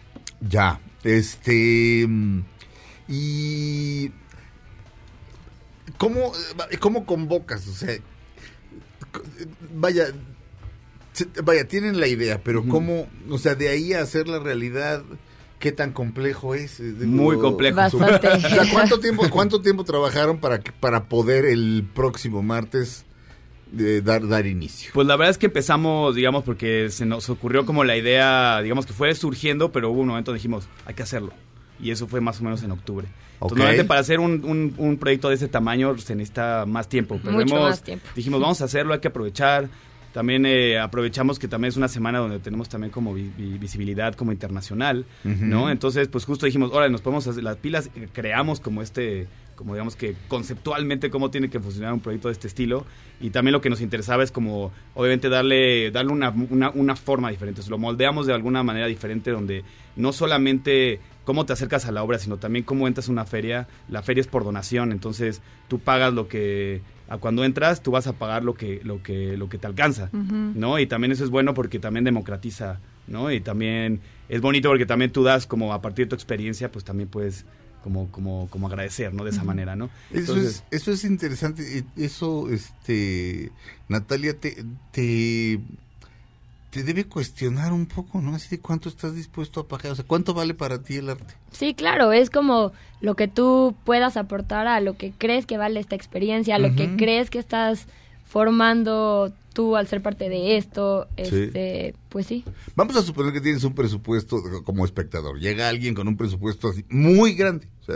Ya, 0.49 0.79
este... 1.04 2.06
mm, 2.08 2.44
Y... 3.08 4.12
¿Cómo, 5.98 6.32
eh, 6.72 6.78
¿Cómo 6.80 7.06
convocas? 7.06 7.68
O 7.68 7.74
sea, 7.74 7.96
co- 9.12 9.22
vaya, 9.74 10.08
vaya, 11.44 11.68
tienen 11.68 12.00
la 12.00 12.08
idea, 12.08 12.42
pero 12.44 12.66
¿cómo, 12.68 13.08
o 13.30 13.38
sea, 13.38 13.54
de 13.56 13.70
ahí 13.70 13.94
a 13.94 14.02
hacer 14.02 14.28
la 14.28 14.40
realidad, 14.40 15.04
qué 15.60 15.72
tan 15.72 15.92
complejo 15.92 16.56
es? 16.56 16.80
Eh, 16.80 16.94
digo, 16.94 17.06
Muy 17.06 17.38
complejo. 17.38 17.76
Bastante. 17.76 18.28
O 18.34 18.40
sea, 18.40 18.64
¿cuánto 18.72 19.00
tiempo, 19.00 19.30
cuánto 19.30 19.62
tiempo 19.62 19.84
trabajaron 19.84 20.40
para, 20.40 20.60
que- 20.62 20.72
para 20.72 21.04
poder 21.08 21.46
el 21.46 21.88
próximo 21.94 22.42
martes 22.42 23.06
eh, 23.77 24.01
dar, 24.03 24.27
dar 24.27 24.45
inicio? 24.45 24.91
Pues 24.93 25.07
la 25.07 25.15
verdad 25.15 25.31
es 25.31 25.38
que 25.38 25.47
empezamos, 25.47 26.15
digamos, 26.15 26.43
porque 26.43 26.89
se 26.89 27.05
nos 27.05 27.29
ocurrió 27.29 27.65
como 27.65 27.84
la 27.84 27.95
idea, 27.97 28.62
digamos 28.62 28.86
que 28.86 28.93
fue 28.93 29.13
surgiendo, 29.15 29.71
pero 29.71 29.89
hubo 29.91 30.01
un 30.01 30.07
momento 30.10 30.31
donde 30.31 30.39
dijimos, 30.39 30.67
hay 30.86 30.93
que 30.93 31.03
hacerlo. 31.03 31.31
Y 31.79 31.91
eso 31.91 32.07
fue 32.07 32.21
más 32.21 32.39
o 32.39 32.43
menos 32.43 32.62
en 32.63 32.71
octubre. 32.71 33.07
Normalmente 33.39 33.84
para 33.86 34.01
hacer 34.01 34.19
un, 34.19 34.43
un- 34.45 34.75
un 34.77 34.97
proyecto 34.97 35.29
de 35.29 35.36
ese 35.36 35.47
tamaño 35.47 35.97
se 35.97 36.13
necesita 36.15 36.65
más 36.67 36.88
tiempo. 36.88 37.19
Pero 37.23 37.34
Mucho 37.38 37.55
hemos- 37.55 37.69
más 37.69 37.81
tiempo. 37.84 38.05
Dijimos, 38.15 38.39
vamos 38.39 38.62
a 38.62 38.65
hacerlo, 38.65 38.93
hay 38.93 38.99
que 38.99 39.07
aprovechar. 39.07 39.67
También 40.13 40.45
eh, 40.45 40.77
aprovechamos 40.77 41.39
que 41.39 41.47
también 41.47 41.69
es 41.69 41.77
una 41.77 41.88
semana 41.88 42.19
donde 42.19 42.38
tenemos 42.39 42.67
también 42.69 42.91
como 42.91 43.13
vi- 43.13 43.31
vi- 43.36 43.57
visibilidad 43.57 44.13
como 44.13 44.31
internacional. 44.34 45.05
¿no? 45.23 45.71
Entonces, 45.71 46.07
pues 46.10 46.25
justo 46.25 46.45
dijimos, 46.45 46.71
ahora 46.73 46.88
nos 46.89 47.01
podemos 47.01 47.25
hacer 47.27 47.41
las 47.43 47.55
pilas, 47.57 47.89
creamos 48.13 48.60
como 48.60 48.81
este, 48.84 49.27
como 49.62 49.76
digamos 49.76 49.95
que 49.95 50.15
conceptualmente 50.28 51.12
cómo 51.12 51.30
tiene 51.30 51.52
que 51.52 51.60
funcionar 51.60 51.93
un 51.93 52.00
proyecto 52.00 52.30
de 52.30 52.32
este 52.32 52.47
estilo. 52.47 52.84
Y 53.19 53.30
también 53.30 53.54
lo 53.54 53.62
que 53.62 53.69
nos 53.69 53.80
interesaba 53.80 54.24
es 54.24 54.32
como, 54.32 54.71
obviamente, 54.95 55.30
darle, 55.30 55.91
darle 55.91 56.12
una, 56.12 56.32
una, 56.32 56.71
una 56.71 56.95
forma 56.95 57.30
diferente, 57.30 57.62
lo 57.69 57.78
moldeamos 57.78 58.26
de 58.26 58.34
alguna 58.34 58.63
manera 58.63 58.88
diferente 58.88 59.30
donde 59.30 59.63
no 59.95 60.13
solamente 60.13 61.00
cómo 61.24 61.45
te 61.45 61.54
acercas 61.54 61.86
a 61.86 61.91
la 61.91 62.02
obra, 62.02 62.17
sino 62.17 62.38
también 62.38 62.65
cómo 62.65 62.88
entras 62.88 63.08
a 63.08 63.12
una 63.12 63.26
feria, 63.26 63.67
la 63.88 64.02
feria 64.02 64.21
es 64.21 64.28
por 64.28 64.43
donación, 64.43 64.91
entonces 64.91 65.43
tú 65.67 65.78
pagas 65.78 66.12
lo 66.12 66.28
que 66.28 66.82
a 67.08 67.17
cuando 67.17 67.43
entras 67.43 67.84
tú 67.84 67.91
vas 67.91 68.08
a 68.08 68.13
pagar 68.13 68.43
lo 68.43 68.56
que 68.56 68.82
lo 68.84 69.04
que 69.04 69.38
lo 69.38 69.47
que 69.47 69.60
te 69.60 69.67
alcanza, 69.67 70.10
¿no? 70.12 70.80
Y 70.80 70.88
también 70.88 71.12
eso 71.12 71.24
es 71.24 71.30
bueno 71.30 71.54
porque 71.54 71.78
también 71.78 72.04
democratiza, 72.04 72.80
¿no? 73.06 73.32
Y 73.32 73.41
también 73.41 74.00
es 74.30 74.41
bonito 74.41 74.69
porque 74.69 74.88
también 74.88 75.12
tú 75.12 75.21
das 75.21 75.45
como 75.45 75.74
a 75.74 75.82
partir 75.82 76.06
de 76.06 76.10
tu 76.10 76.15
experiencia, 76.15 76.71
pues 76.71 76.84
también 76.84 77.10
puedes 77.10 77.45
como 77.84 78.10
como 78.12 78.48
como 78.50 78.67
agradecer, 78.67 79.13
¿no? 79.13 79.24
De 79.24 79.32
esa 79.32 79.44
manera, 79.44 79.76
¿no? 79.76 79.89
Eso 80.12 80.20
Entonces, 80.34 80.63
es, 80.72 80.82
eso 80.82 80.91
es 80.91 81.04
interesante. 81.04 81.80
eh, 81.80 81.84
Eso, 81.98 82.50
este, 82.50 83.52
Natalia, 83.89 84.38
te, 84.39 84.63
te, 84.91 85.60
te 86.70 86.84
debe 86.84 87.06
cuestionar 87.06 87.74
un 87.74 87.86
poco, 87.86 88.22
¿no? 88.22 88.36
Así 88.36 88.50
de 88.50 88.60
cuánto 88.60 88.88
estás 88.89 89.13
dispuesto 89.15 89.60
a 89.60 89.67
pagar. 89.67 89.91
O 89.91 89.96
sea, 89.96 90.06
¿cuánto 90.06 90.34
vale 90.34 90.54
para 90.54 90.82
ti 90.82 90.96
el 90.98 91.10
arte? 91.10 91.34
Sí, 91.52 91.74
claro, 91.74 92.13
es 92.13 92.30
como 92.30 92.72
lo 93.02 93.15
que 93.15 93.28
tú 93.28 93.76
puedas 93.84 94.15
aportar 94.17 94.67
a 94.67 94.80
lo 94.80 94.96
que 94.96 95.12
crees 95.17 95.46
que 95.46 95.58
vale 95.58 95.80
esta 95.80 95.96
experiencia, 95.96 96.56
a 96.56 96.60
lo 96.60 96.76
que 96.76 96.96
crees 96.96 97.30
que 97.30 97.39
estás 97.39 97.88
formando 98.26 99.34
tú 99.54 99.76
al 99.76 99.88
ser 99.88 100.02
parte 100.02 100.30
de 100.30 100.58
esto, 100.58 101.08
este, 101.18 101.96
pues 102.10 102.26
sí. 102.28 102.44
Vamos 102.76 102.96
a 102.96 103.02
suponer 103.02 103.34
que 103.34 103.42
tienes 103.42 103.64
un 103.64 103.74
presupuesto 103.74 104.42
como 104.64 104.86
espectador. 104.86 105.40
Llega 105.40 105.68
alguien 105.70 105.94
con 105.94 106.08
un 106.08 106.18
presupuesto 106.18 106.70
así 106.70 106.86
muy 106.90 107.34
grande, 107.34 107.68
o 107.82 107.86
sea, 107.86 107.96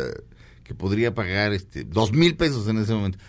que 0.64 0.74
podría 0.76 1.14
pagar 1.14 1.54
este 1.54 1.84
dos 1.84 2.12
mil 2.12 2.36
pesos 2.36 2.68
en 2.68 2.78
ese 2.80 2.94
momento. 2.94 3.20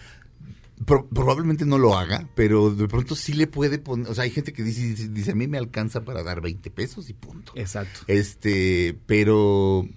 Pro- 0.84 1.08
probablemente 1.08 1.64
no 1.64 1.78
lo 1.78 1.96
haga, 1.96 2.28
pero 2.34 2.70
de 2.70 2.86
pronto 2.86 3.14
sí 3.14 3.32
le 3.32 3.46
puede 3.46 3.78
poner. 3.78 4.08
O 4.08 4.14
sea, 4.14 4.24
hay 4.24 4.30
gente 4.30 4.52
que 4.52 4.62
dice, 4.62 4.82
dice, 4.82 5.08
dice, 5.08 5.30
a 5.32 5.34
mí 5.34 5.46
me 5.46 5.56
alcanza 5.56 6.02
para 6.04 6.22
dar 6.22 6.42
20 6.42 6.70
pesos 6.70 7.08
y 7.08 7.14
punto. 7.14 7.52
exacto. 7.54 8.00
Este, 8.08 8.98
pero 9.06 9.88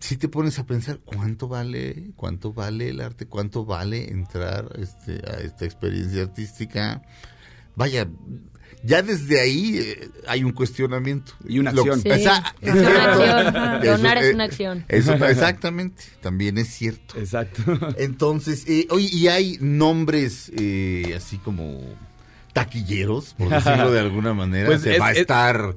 si 0.00 0.16
te 0.16 0.28
pones 0.28 0.58
a 0.58 0.64
pensar 0.64 1.00
cuánto 1.04 1.48
vale, 1.48 2.12
cuánto 2.16 2.52
vale 2.54 2.88
el 2.88 3.00
arte, 3.00 3.26
cuánto 3.26 3.64
vale 3.66 4.10
entrar 4.10 4.70
este, 4.78 5.20
a 5.30 5.40
esta 5.40 5.64
experiencia 5.66 6.22
artística, 6.22 7.02
vaya, 7.78 8.06
ya 8.84 9.02
desde 9.02 9.40
ahí 9.40 9.78
eh, 9.78 10.10
hay 10.26 10.44
un 10.44 10.52
cuestionamiento. 10.52 11.32
Y 11.48 11.58
una 11.58 11.72
Lo- 11.72 11.80
acción. 11.82 12.00
Sí, 12.02 12.10
Esa- 12.10 12.54
es 12.60 12.74
una 12.74 13.04
acción. 13.04 13.56
Eso, 13.82 13.90
Donar 13.96 14.18
es 14.18 14.24
eh, 14.24 14.34
una 14.34 14.44
acción. 14.44 14.84
Eso, 14.88 15.14
exactamente, 15.26 16.02
también 16.20 16.58
es 16.58 16.68
cierto. 16.68 17.18
Exacto. 17.18 17.62
Entonces, 17.98 18.64
eh, 18.68 18.86
oye, 18.90 19.08
y 19.10 19.28
hay 19.28 19.56
nombres 19.60 20.52
eh, 20.56 21.14
así 21.16 21.38
como 21.38 21.80
taquilleros, 22.52 23.34
por 23.34 23.48
decirlo 23.50 23.90
de 23.92 24.00
alguna 24.00 24.34
manera. 24.34 24.66
Pues 24.66 24.82
se 24.82 24.94
es- 24.94 25.00
va 25.00 25.06
a 25.08 25.12
es- 25.12 25.18
estar. 25.18 25.74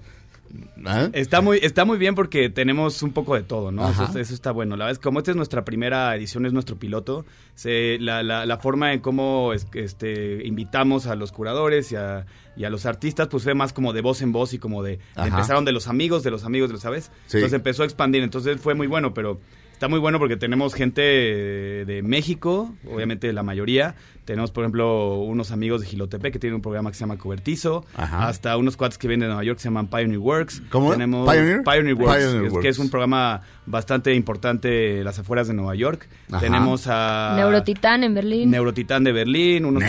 ¿Ah? 0.85 1.09
Está 1.13 1.41
muy, 1.41 1.59
está 1.61 1.85
muy 1.85 1.97
bien 1.97 2.15
porque 2.15 2.49
tenemos 2.49 3.01
un 3.03 3.11
poco 3.11 3.35
de 3.35 3.43
todo, 3.43 3.71
¿no? 3.71 3.89
Eso, 3.89 4.03
eso 4.17 4.33
está 4.33 4.51
bueno. 4.51 4.75
La 4.77 4.85
verdad 4.85 4.91
es 4.93 4.99
que 4.99 5.03
como 5.03 5.19
esta 5.19 5.31
es 5.31 5.37
nuestra 5.37 5.63
primera 5.65 6.15
edición, 6.15 6.45
es 6.45 6.53
nuestro 6.53 6.77
piloto, 6.77 7.25
se, 7.55 7.97
la, 7.99 8.23
la, 8.23 8.45
la 8.45 8.57
forma 8.57 8.93
en 8.93 8.99
cómo 8.99 9.53
es- 9.53 9.67
este, 9.73 10.45
invitamos 10.45 11.07
a 11.07 11.15
los 11.15 11.31
curadores 11.31 11.91
y 11.91 11.95
a, 11.95 12.25
y 12.55 12.63
a 12.65 12.69
los 12.69 12.85
artistas, 12.85 13.27
pues 13.29 13.43
fue 13.43 13.53
más 13.53 13.73
como 13.73 13.93
de 13.93 14.01
voz 14.01 14.21
en 14.21 14.31
voz 14.31 14.53
y 14.53 14.59
como 14.59 14.83
de, 14.83 14.97
de 14.97 15.01
Ajá. 15.15 15.27
empezaron 15.27 15.65
de 15.65 15.71
los 15.71 15.87
amigos, 15.87 16.23
de 16.23 16.31
los 16.31 16.43
amigos, 16.43 16.69
de 16.69 16.73
los, 16.73 16.81
¿sabes? 16.81 17.11
Sí. 17.27 17.37
Entonces 17.37 17.53
empezó 17.53 17.83
a 17.83 17.85
expandir, 17.85 18.23
entonces 18.23 18.59
fue 18.59 18.73
muy 18.73 18.87
bueno, 18.87 19.13
pero 19.13 19.39
está 19.82 19.88
muy 19.88 19.98
bueno 20.00 20.20
porque 20.20 20.38
tenemos 20.38 20.76
gente 20.76 21.02
de, 21.02 22.02
México, 22.04 22.72
obviamente 22.88 23.34
la 23.34 23.41
mayoría. 23.41 23.96
Tenemos, 24.26 24.52
por 24.52 24.63
ejemplo, 24.63 25.15
unos 25.22 25.52
amigos 25.52 25.82
de 25.82 25.88
Gilotepec 25.88 26.32
que 26.34 26.38
tienen 26.38 26.58
un 26.58 26.62
programa 26.62 26.91
que 26.91 26.98
se 26.98 27.00
llama 27.00 27.17
Cobertizo, 27.17 27.84
Ajá. 27.96 28.28
hasta 28.28 28.56
unos 28.58 28.78
cuates 28.78 29.00
que 29.00 29.08
vienen 29.08 29.22
de 29.22 29.28
Nueva 29.30 29.44
York 29.44 29.58
que 29.58 29.63
se 29.63 29.70
llaman 29.70 29.88
Pioneer 29.88 30.20
Works. 30.20 30.62
¿Cómo? 30.70 30.91
Tenemos 30.91 31.28
¿Pioneer? 31.28 31.63
Pioneer 31.63 31.96
Works, 31.96 32.15
Pioneer 32.15 32.41
que 32.41 32.46
es- 32.46 32.52
Works. 32.54 32.62
que 32.63 32.70
es 32.70 32.78
un 32.78 32.89
programa 32.91 33.41
bastante 33.65 34.13
importante 34.13 35.00
en 35.00 35.04
las 35.04 35.17
afueras 35.17 35.48
de 35.48 35.56
Nueva 35.56 35.74
York. 35.74 36.08
Ajá. 36.30 36.41
Tenemos 36.41 36.86
a 36.88 37.34
Neurotitán 37.36 38.04
en 38.04 38.13
Berlín. 38.13 38.52
Neurotitán 38.52 39.04
de 39.04 39.12
Berlín, 39.13 39.65
unos, 39.65 39.84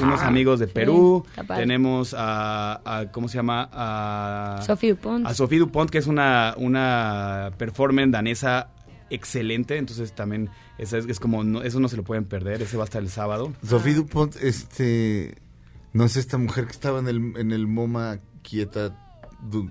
unos, 0.00 0.22
amigos 0.22 0.60
de 0.60 0.66
Perú. 0.68 1.26
padre. 1.46 1.64
Tenemos 1.64 2.14
a, 2.16 2.80
a- 2.82 3.12
¿cómo 3.12 3.28
se 3.28 3.36
llama? 3.36 3.68
A 3.70 4.62
Sophie 4.66 4.94
Dupont. 4.94 5.26
a 5.26 5.34
Sophie 5.34 5.58
Dupont, 5.58 5.90
que 5.90 5.98
es 5.98 6.06
una, 6.06 6.54
una 6.56 7.50
performance 7.58 8.10
danesa 8.10 8.68
excelente, 9.10 9.76
entonces 9.76 10.12
también 10.12 10.50
es, 10.78 10.92
es 10.92 11.20
como, 11.20 11.44
no- 11.44 11.62
eso 11.62 11.80
no 11.80 11.88
se 11.88 11.96
lo 11.96 12.04
pueden 12.04 12.24
perder, 12.24 12.62
ese 12.62 12.76
va 12.76 12.84
a 12.84 12.86
estar 12.86 13.02
el 13.02 13.08
sábado. 13.10 13.52
Sofía 13.66 13.94
Dupont, 13.94 14.36
este, 14.42 15.34
no 15.92 16.04
es 16.04 16.16
esta 16.16 16.38
mujer 16.38 16.66
que 16.66 16.72
estaba 16.72 16.98
en 16.98 17.08
el, 17.08 17.16
en 17.36 17.52
el 17.52 17.66
MoMA 17.66 18.18
quieta 18.42 19.02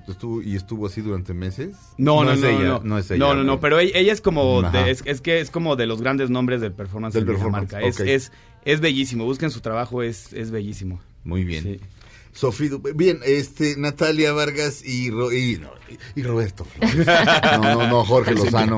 estuvo, 0.07 0.41
y 0.41 0.55
estuvo 0.55 0.86
así 0.86 1.01
durante 1.01 1.33
meses. 1.33 1.75
No, 1.97 2.23
no, 2.23 2.25
no, 2.25 2.31
es 2.33 2.39
no, 2.41 2.47
ella, 2.47 2.63
no, 2.67 2.79
no 2.83 2.97
es 2.97 3.11
ella. 3.11 3.17
No, 3.19 3.36
no, 3.36 3.43
no, 3.43 3.59
pero 3.59 3.79
ella, 3.79 3.91
ella 3.97 4.13
es 4.13 4.21
como 4.21 4.61
de, 4.61 4.91
es, 4.91 5.01
es 5.05 5.21
que 5.21 5.39
es 5.41 5.49
como 5.49 5.75
de 5.75 5.86
los 5.88 6.01
grandes 6.01 6.29
nombres 6.29 6.61
del 6.61 6.71
performance 6.71 7.13
Del 7.13 7.23
en 7.23 7.27
performance, 7.27 7.69
Dinamarca. 7.69 7.88
Es, 7.88 7.99
ok. 7.99 8.07
es, 8.07 8.31
es 8.63 8.79
bellísimo, 8.79 9.25
busquen 9.25 9.49
su 9.51 9.61
trabajo, 9.61 10.03
es, 10.03 10.33
es 10.33 10.51
bellísimo. 10.51 10.99
Muy 11.23 11.43
bien. 11.43 11.63
Sí. 11.63 11.79
Sofía, 12.36 12.69
Du- 12.69 12.81
bien, 12.95 13.19
este, 13.25 13.75
Natalia 13.77 14.33
Vargas 14.33 14.83
y, 14.86 15.09
Ro- 15.09 15.31
y, 15.31 15.57
no, 15.57 15.69
y- 15.89 16.19
y 16.19 16.23
Roberto. 16.23 16.67
No, 16.86 17.59
no, 17.75 17.88
no, 17.88 18.03
Jorge 18.05 18.33
Lozano. 18.36 18.77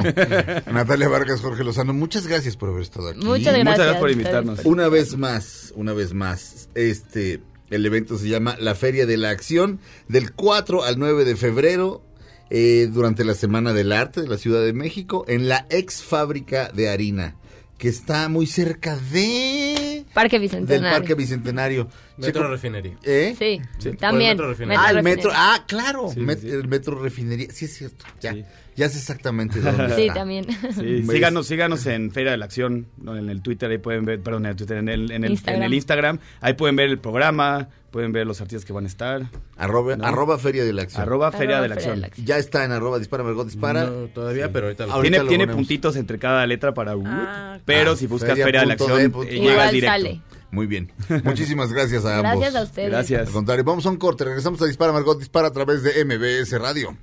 Natalia 0.71 1.09
Vargas, 1.09 1.41
Jorge 1.41 1.63
Lozano, 1.63 1.91
muchas 1.93 2.27
gracias 2.27 2.55
por 2.55 2.69
haber 2.69 2.83
estado 2.83 3.09
aquí. 3.09 3.19
Muchas 3.19 3.45
gracias. 3.55 3.63
Muchas 3.65 3.77
gracias 3.79 3.99
por 3.99 4.11
invitarnos. 4.11 4.59
Una 4.63 4.87
vez 4.89 5.17
más, 5.17 5.73
una 5.75 5.93
vez 5.93 6.13
más, 6.13 6.69
este, 6.75 7.41
el 7.71 7.85
evento 7.85 8.17
se 8.19 8.29
llama 8.29 8.55
La 8.59 8.75
Feria 8.75 9.05
de 9.07 9.17
la 9.17 9.31
Acción, 9.31 9.79
del 10.07 10.31
4 10.33 10.83
al 10.83 10.99
9 10.99 11.25
de 11.25 11.35
febrero, 11.35 12.03
eh, 12.51 12.87
durante 12.91 13.25
la 13.25 13.33
Semana 13.33 13.73
del 13.73 13.91
Arte 13.91 14.21
de 14.21 14.27
la 14.27 14.37
Ciudad 14.37 14.63
de 14.63 14.73
México, 14.73 15.25
en 15.27 15.49
la 15.49 15.65
ex 15.71 16.03
fábrica 16.03 16.71
de 16.71 16.89
harina, 16.89 17.35
que 17.79 17.89
está 17.89 18.29
muy 18.29 18.45
cerca 18.45 18.95
de... 19.11 19.86
Parque 20.17 20.35
del 20.39 20.41
Bicentenario. 20.41 20.97
Parque 20.97 21.13
Bicentenario. 21.13 21.87
Metro 22.17 22.41
Checo- 22.43 22.49
Refinería. 22.49 22.97
¿Eh? 23.03 23.35
Sí, 23.37 23.61
Sí, 23.77 23.91
también. 23.97 24.31
el 24.31 24.37
Metro 24.37 24.49
Refinería. 24.49 24.81
Ah, 24.83 24.89
el 24.91 25.03
metro. 25.03 25.31
Ah, 25.33 25.63
claro. 25.67 26.09
Sí, 26.11 26.19
met- 26.21 26.39
sí. 26.39 26.49
El 26.49 26.67
metro 26.67 26.99
refinería. 27.03 27.47
Sí, 27.51 27.65
es 27.65 27.77
cierto. 27.77 28.05
Ya, 28.19 28.33
Sí. 28.33 28.43
Ya 28.77 28.87
sé 28.87 28.99
exactamente 28.99 29.59
dónde 29.59 29.89
Sí, 29.95 30.01
está. 30.03 30.13
también. 30.13 30.45
Sí, 30.49 31.01
Pues- 31.05 31.07
síganos, 31.09 31.47
síganos 31.47 31.85
en 31.87 32.11
Feria 32.11 32.31
de 32.31 32.37
la 32.37 32.45
Acción, 32.45 32.87
en 33.05 33.29
el 33.29 33.41
Twitter, 33.41 33.69
ahí 33.69 33.77
pueden 33.79 34.05
ver, 34.05 34.21
perdón, 34.21 34.45
en 34.45 34.51
el 34.51 34.55
Twitter, 34.55 34.77
en 34.77 34.87
el, 34.89 35.11
en 35.11 35.23
el, 35.25 35.31
Instagram. 35.31 35.61
en 35.61 35.65
el 35.65 35.73
Instagram, 35.73 36.19
ahí 36.41 36.53
pueden 36.53 36.75
ver 36.77 36.89
el 36.89 36.99
programa, 36.99 37.67
pueden 37.91 38.11
ver 38.11 38.25
los 38.27 38.39
artistas 38.39 38.63
que 38.63 38.71
van 38.73 38.83
a 38.85 38.87
estar. 38.87 39.23
Arroba, 39.57 39.95
¿No? 39.97 40.05
arroba 40.05 40.37
Feria 40.37 40.63
de 40.63 40.71
la 40.73 40.83
Acción. 40.83 41.01
Arroba 41.01 41.31
Feria 41.31 41.59
de 41.61 41.67
la 41.69 41.75
Feria 41.75 41.75
de 41.75 41.91
Acción. 41.93 42.01
la 42.01 42.07
Acción. 42.07 42.25
Ya 42.27 42.37
está 42.37 42.63
en 42.63 42.71
arroba 42.71 42.99
dispara, 42.99 43.23
Margot 43.23 43.45
dispara. 43.47 43.85
No, 43.85 44.07
todavía, 44.07 44.51
pero 44.51 44.67
ahorita 44.67 44.85
lo 44.85 44.93
Ahorita 44.93 45.09
Tiene, 45.11 45.23
lo 45.23 45.29
tiene 45.29 45.43
ponemos. 45.45 45.61
puntitos 45.61 45.95
entre 45.95 46.19
cada 46.19 46.45
letra 46.45 46.73
para... 46.73 46.93
Ah. 47.05 47.59
pero 47.65 47.91
Ah, 47.91 47.95
si 47.95 48.05
buscas 48.07 48.29
feria 48.29 48.45
Feria, 48.45 48.59
de 48.61 48.65
la 48.67 48.73
Acción, 48.73 49.11
de 49.11 49.35
eh, 49.35 49.39
llegas 49.41 49.71
directo. 49.71 49.91
sale. 49.93 50.21
Muy 50.51 50.65
bien. 50.67 50.91
Muchísimas 51.25 51.73
gracias 51.73 52.05
a 52.05 52.19
ambos. 52.19 52.31
Gracias 52.39 52.55
a 52.55 52.63
ustedes. 52.63 52.89
Gracias. 52.89 53.27
Al 53.27 53.33
contrario, 53.33 53.63
vamos 53.65 53.85
a 53.85 53.89
un 53.89 53.97
corte. 53.97 54.23
Regresamos 54.23 54.61
a 54.61 54.65
Dispara 54.65 54.93
Margot 54.93 55.17
Dispara 55.19 55.47
a 55.47 55.51
través 55.51 55.83
de 55.83 56.05
MBS 56.05 56.57
Radio. 56.57 56.95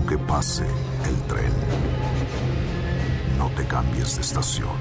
Aunque 0.00 0.16
pase 0.16 0.64
el 0.64 1.16
tren, 1.28 1.52
no 3.36 3.50
te 3.50 3.66
cambies 3.66 4.16
de 4.16 4.22
estación. 4.22 4.74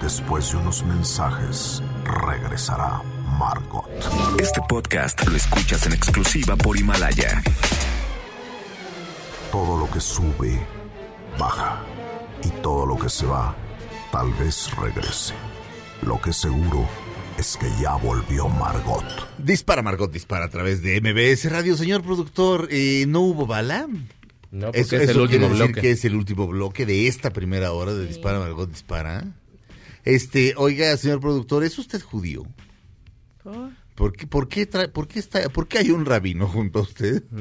Después 0.00 0.52
de 0.52 0.58
unos 0.58 0.84
mensajes, 0.84 1.82
regresará 2.04 3.02
Margot. 3.36 3.90
Este 4.38 4.60
podcast 4.68 5.26
lo 5.26 5.36
escuchas 5.36 5.86
en 5.86 5.94
exclusiva 5.94 6.54
por 6.54 6.78
Himalaya. 6.78 7.42
Todo 9.50 9.76
lo 9.76 9.90
que 9.90 10.00
sube, 10.00 10.64
baja. 11.36 11.82
Y 12.44 12.50
todo 12.62 12.86
lo 12.86 12.96
que 12.96 13.08
se 13.08 13.26
va, 13.26 13.56
tal 14.12 14.32
vez 14.34 14.70
regrese. 14.76 15.34
Lo 16.02 16.20
que 16.20 16.32
seguro 16.32 16.86
es 17.38 17.56
que 17.56 17.68
ya 17.82 17.96
volvió 17.96 18.48
Margot. 18.48 19.04
Dispara 19.36 19.82
Margot 19.82 20.12
Dispara 20.12 20.44
a 20.44 20.48
través 20.48 20.80
de 20.80 21.00
MBS 21.00 21.50
Radio. 21.50 21.76
Señor 21.76 22.04
productor, 22.04 22.68
eh, 22.70 23.04
¿no 23.08 23.22
hubo 23.22 23.44
bala? 23.44 23.88
No, 24.50 24.66
porque 24.66 24.80
Eso, 24.80 24.96
es 24.96 25.02
eso 25.02 25.12
el 25.12 25.20
último 25.20 25.48
decir 25.48 25.64
bloque. 25.66 25.80
que 25.80 25.90
es 25.90 26.04
el 26.04 26.14
último 26.16 26.46
bloque 26.46 26.86
de 26.86 27.06
esta 27.06 27.30
primera 27.32 27.72
hora 27.72 27.92
de 27.94 28.06
Dispara 28.06 28.38
Margot 28.38 28.68
Dispara. 28.70 29.24
Este, 30.04 30.54
oiga, 30.56 30.96
señor 30.96 31.20
productor, 31.20 31.64
¿es 31.64 31.78
usted 31.78 32.00
judío? 32.00 32.44
¿Por? 33.42 33.70
¿Por 33.94 34.12
qué, 34.12 34.26
por 34.26 34.48
qué, 34.48 34.66
trae- 34.70 34.88
por 34.88 35.08
qué 35.08 35.18
está, 35.18 35.48
por 35.50 35.66
qué 35.68 35.78
hay 35.78 35.90
un 35.90 36.04
rabino 36.06 36.46
junto 36.48 36.78
a 36.78 36.82
usted? 36.82 37.22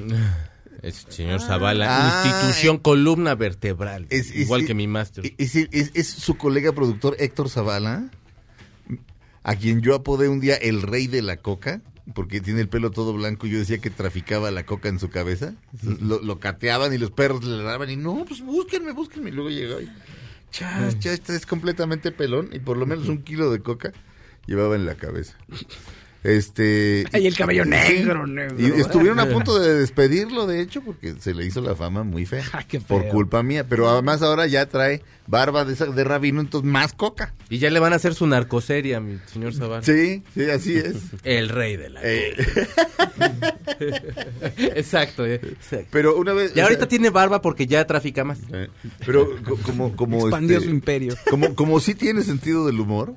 Es 0.84 1.06
señor 1.10 1.42
Zavala, 1.42 1.88
Ah, 1.90 2.24
institución 2.28 2.78
columna 2.78 3.34
vertebral. 3.34 4.06
Es- 4.12 4.30
es- 4.30 4.36
igual 4.36 4.64
que 4.66 4.76
mi 4.76 4.86
máster. 4.88 5.34
Es, 5.40 5.56
es- 5.56 5.92
es 5.96 6.08
su 6.08 6.38
colega 6.38 6.72
productor 6.72 7.16
Héctor 7.20 7.50
Zavala, 7.50 8.12
a 9.42 9.56
quien 9.56 9.82
yo 9.82 9.96
apodé 9.96 10.30
un 10.30 10.40
día 10.40 10.54
el 10.56 10.84
rey 10.84 11.08
de 11.08 11.24
la 11.24 11.38
coca, 11.38 11.82
porque 12.14 12.42
tiene 12.42 12.62
el 12.62 12.70
pelo 12.70 12.92
todo 12.92 13.14
blanco 13.14 13.48
y 13.48 13.52
yo 13.52 13.60
decía 13.60 13.80
que 13.80 13.90
traficaba 13.90 14.52
la 14.52 14.66
coca 14.66 14.90
en 14.90 15.00
su 15.00 15.10
cabeza. 15.10 15.54
Lo, 15.84 16.22
lo 16.22 16.40
cateaban 16.40 16.94
y 16.94 16.98
los 16.98 17.12
perros 17.12 17.44
le 17.44 17.64
daban 17.64 17.90
y 17.90 17.96
no, 17.96 18.26
pues 18.26 18.42
búsquenme, 18.42 18.94
búsquenme. 18.94 19.30
Y 19.30 19.34
luego 19.34 19.50
llegó 19.50 19.80
y, 19.82 19.90
chas, 20.52 20.98
chas, 21.00 21.14
este 21.14 21.36
es 21.36 21.46
completamente 21.46 22.12
pelón 22.12 22.50
y 22.54 22.60
por 22.60 22.78
lo 22.78 22.86
menos 22.86 23.08
un 23.10 23.24
kilo 23.24 23.52
de 23.52 23.60
coca 23.60 23.92
llevaba 24.46 24.76
en 24.76 24.86
la 24.86 24.96
cabeza. 24.96 25.38
Este. 26.28 27.06
Ay, 27.14 27.26
el 27.26 27.36
cabello 27.38 27.64
negro, 27.64 28.28
negro. 28.28 28.56
Y 28.60 28.82
estuvieron 28.82 29.20
a 29.22 29.26
punto 29.30 29.58
de 29.60 29.76
despedirlo, 29.76 30.46
de 30.46 30.60
hecho, 30.62 30.82
porque 30.82 31.14
se 31.20 31.34
le 31.34 31.46
hizo 31.46 31.62
la 31.62 31.74
fama 31.76 32.04
muy 32.04 32.26
fea. 32.26 32.44
Ah, 32.52 32.64
qué 32.68 32.82
por 32.82 33.08
culpa 33.08 33.44
mía. 33.44 33.66
Pero 33.68 33.90
además 33.90 34.22
ahora 34.22 34.46
ya 34.46 34.66
trae 34.68 35.04
barba 35.28 35.64
de, 35.64 35.74
esa- 35.74 35.86
de 35.86 36.04
rabino, 36.04 36.42
entonces 36.42 36.70
más 36.70 36.92
coca. 36.92 37.34
Y 37.50 37.60
ya 37.60 37.70
le 37.70 37.80
van 37.80 37.94
a 37.94 37.96
hacer 37.96 38.14
su 38.14 38.28
narcoserie 38.28 38.96
a 38.96 39.00
mi 39.00 39.20
señor 39.32 39.54
Zavala. 39.54 39.84
Sí, 39.84 40.24
sí, 40.34 40.50
así 40.50 40.76
es. 40.78 40.96
El 41.24 41.48
rey 41.48 41.78
de 41.78 41.90
la... 41.92 42.02
Eh, 42.04 42.36
exacto, 44.76 45.26
eh, 45.26 45.36
exacto. 45.44 45.88
pero 45.92 46.18
una 46.18 46.34
vez. 46.34 46.52
Y 46.56 46.60
o 46.60 46.64
ahorita 46.64 46.82
sea, 46.82 46.88
tiene 46.90 47.10
barba 47.10 47.42
porque 47.42 47.68
ya 47.68 47.86
trafica 47.88 48.24
más. 48.24 48.40
eh, 48.52 48.68
pero 49.06 49.42
co- 49.44 49.58
como, 49.58 49.96
como 49.96 50.20
Expandió 50.22 50.58
este, 50.58 50.70
su 50.70 50.74
imperio. 50.76 51.16
Como, 51.30 51.56
como 51.56 51.80
sí 51.80 51.96
tiene 51.96 52.22
sentido 52.24 52.66
del 52.66 52.80
humor. 52.80 53.16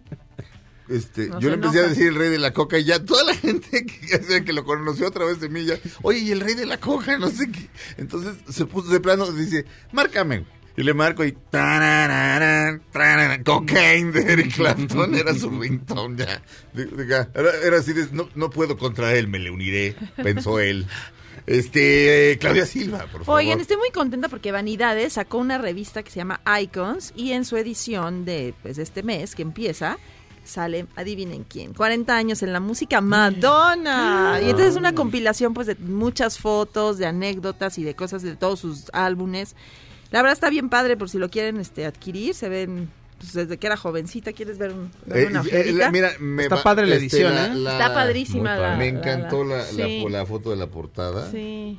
Este, 0.91 1.29
No 1.29 1.41
yo 1.41 1.49
le 1.49 1.55
empecé 1.55 1.77
a 1.79 1.81
enoja. 1.81 1.89
decir 1.95 2.09
el 2.09 2.15
rey 2.17 2.29
de 2.31 2.39
la 2.39 2.53
coca 2.53 2.79
y 2.79 2.85
ya 2.85 3.03
toda 3.05 3.23
la 3.25 3.35
gente 3.37 3.87
que, 3.87 4.45
que 4.45 4.53
lo 4.53 4.65
conoció 4.65 5.07
a 5.07 5.11
través 5.11 5.41
de 5.41 5.49
mí 5.49 5.65
ya, 5.65 5.77
oye, 6.03 6.19
y 6.19 6.31
el 6.33 6.41
rey 6.41 6.55
de 6.55 6.67
la 6.67 6.79
coca, 6.79 7.17
no 7.17 7.31
sé 7.31 7.51
qué. 7.51 7.69
Entonces 7.97 8.35
se 8.49 8.67
puso 8.67 8.91
de 8.91 9.01
plano, 9.01 9.31
dice, 9.31 9.65
márcame. 9.93 10.45
Y 10.77 10.83
le 10.83 10.95
marco 10.95 11.25
y 11.25 11.33
tarararán, 11.33 12.83
tararán, 12.93 13.43
cocaine 13.45 14.13
de 14.13 14.33
Eric 14.33 14.55
Clapton 14.55 15.15
era 15.15 15.35
su 15.35 15.51
ringtone 15.51 16.17
ya. 16.25 16.43
Era, 17.35 17.51
era 17.65 17.79
así 17.79 17.93
de, 17.93 18.07
no, 18.13 18.29
no 18.35 18.51
puedo 18.51 18.79
contra 18.79 19.15
él, 19.15 19.29
me 19.29 19.39
le 19.39 19.51
uniré, 19.51 19.95
pensó 20.17 20.59
él. 20.61 20.87
Este, 21.47 22.39
Claudia 22.41 22.67
Silva, 22.67 23.07
por 23.11 23.25
favor. 23.25 23.41
Oigan, 23.41 23.61
estoy 23.61 23.77
muy 23.77 23.91
contenta 23.91 24.29
porque 24.29 24.53
Vanidades 24.53 25.15
sacó 25.15 25.39
una 25.39 25.59
revista 25.59 26.03
que 26.03 26.11
se 26.11 26.17
llama 26.17 26.41
Icons 26.63 27.13
y 27.17 27.33
en 27.33 27.45
su 27.45 27.57
edición 27.57 28.25
de 28.25 28.55
pues, 28.63 28.77
de 28.77 28.83
este 28.83 29.03
mes 29.03 29.35
que 29.35 29.43
empieza 29.43 29.99
sale, 30.45 30.87
adivinen 30.97 31.45
quién, 31.49 31.73
40 31.75 32.17
años 32.17 32.43
en 32.43 32.53
la 32.53 32.61
música 32.61 33.01
Madonna. 33.01 34.39
Y 34.43 34.45
entonces 34.47 34.71
es 34.71 34.77
una 34.77 34.95
compilación 34.95 35.55
pues 35.55 35.67
de 35.67 35.75
muchas 35.77 36.39
fotos, 36.39 36.99
de 36.99 37.07
anécdotas 37.07 37.79
y 37.79 37.85
de 37.85 37.95
cosas 37.95 38.23
de 38.23 38.37
todos 38.37 38.61
sus 38.61 38.91
álbumes. 38.93 39.55
La 40.11 40.23
verdad 40.23 40.33
está 40.35 40.51
bien 40.51 40.69
padre 40.69 40.97
por 40.97 41.09
si 41.09 41.19
lo 41.19 41.31
quieren 41.31 41.59
este 41.59 41.87
adquirir, 41.87 42.35
se 42.35 42.49
ven 42.49 42.91
pues, 43.19 43.33
desde 43.35 43.59
que 43.59 43.67
era 43.67 43.77
jovencita, 43.77 44.33
¿quieres 44.33 44.59
ver 44.59 44.73
un, 44.73 44.91
ver 45.07 45.19
Eh, 45.25 45.27
una 45.29 45.43
eh, 45.53 45.73
la- 45.73 45.91
mira, 45.91 46.11
me 46.19 46.45
Está 46.45 46.57
va- 46.57 46.63
padre 46.63 46.87
la 46.87 46.97
este, 46.97 47.23
edición, 47.23 47.35
¿eh? 47.35 47.71
Está 47.71 47.95
padrísima 47.95 48.55
Muy 48.55 48.61
padre. 48.61 48.63
la- 48.71 48.77
Me 48.77 48.93
la- 48.93 48.99
encantó 48.99 49.45
la, 49.45 49.57
la- 49.59 49.65
sí. 49.65 50.05
la 50.09 50.27
foto 50.27 50.51
de 50.51 50.57
la 50.57 50.67
portada. 50.67 51.31
Sí. 51.31 51.79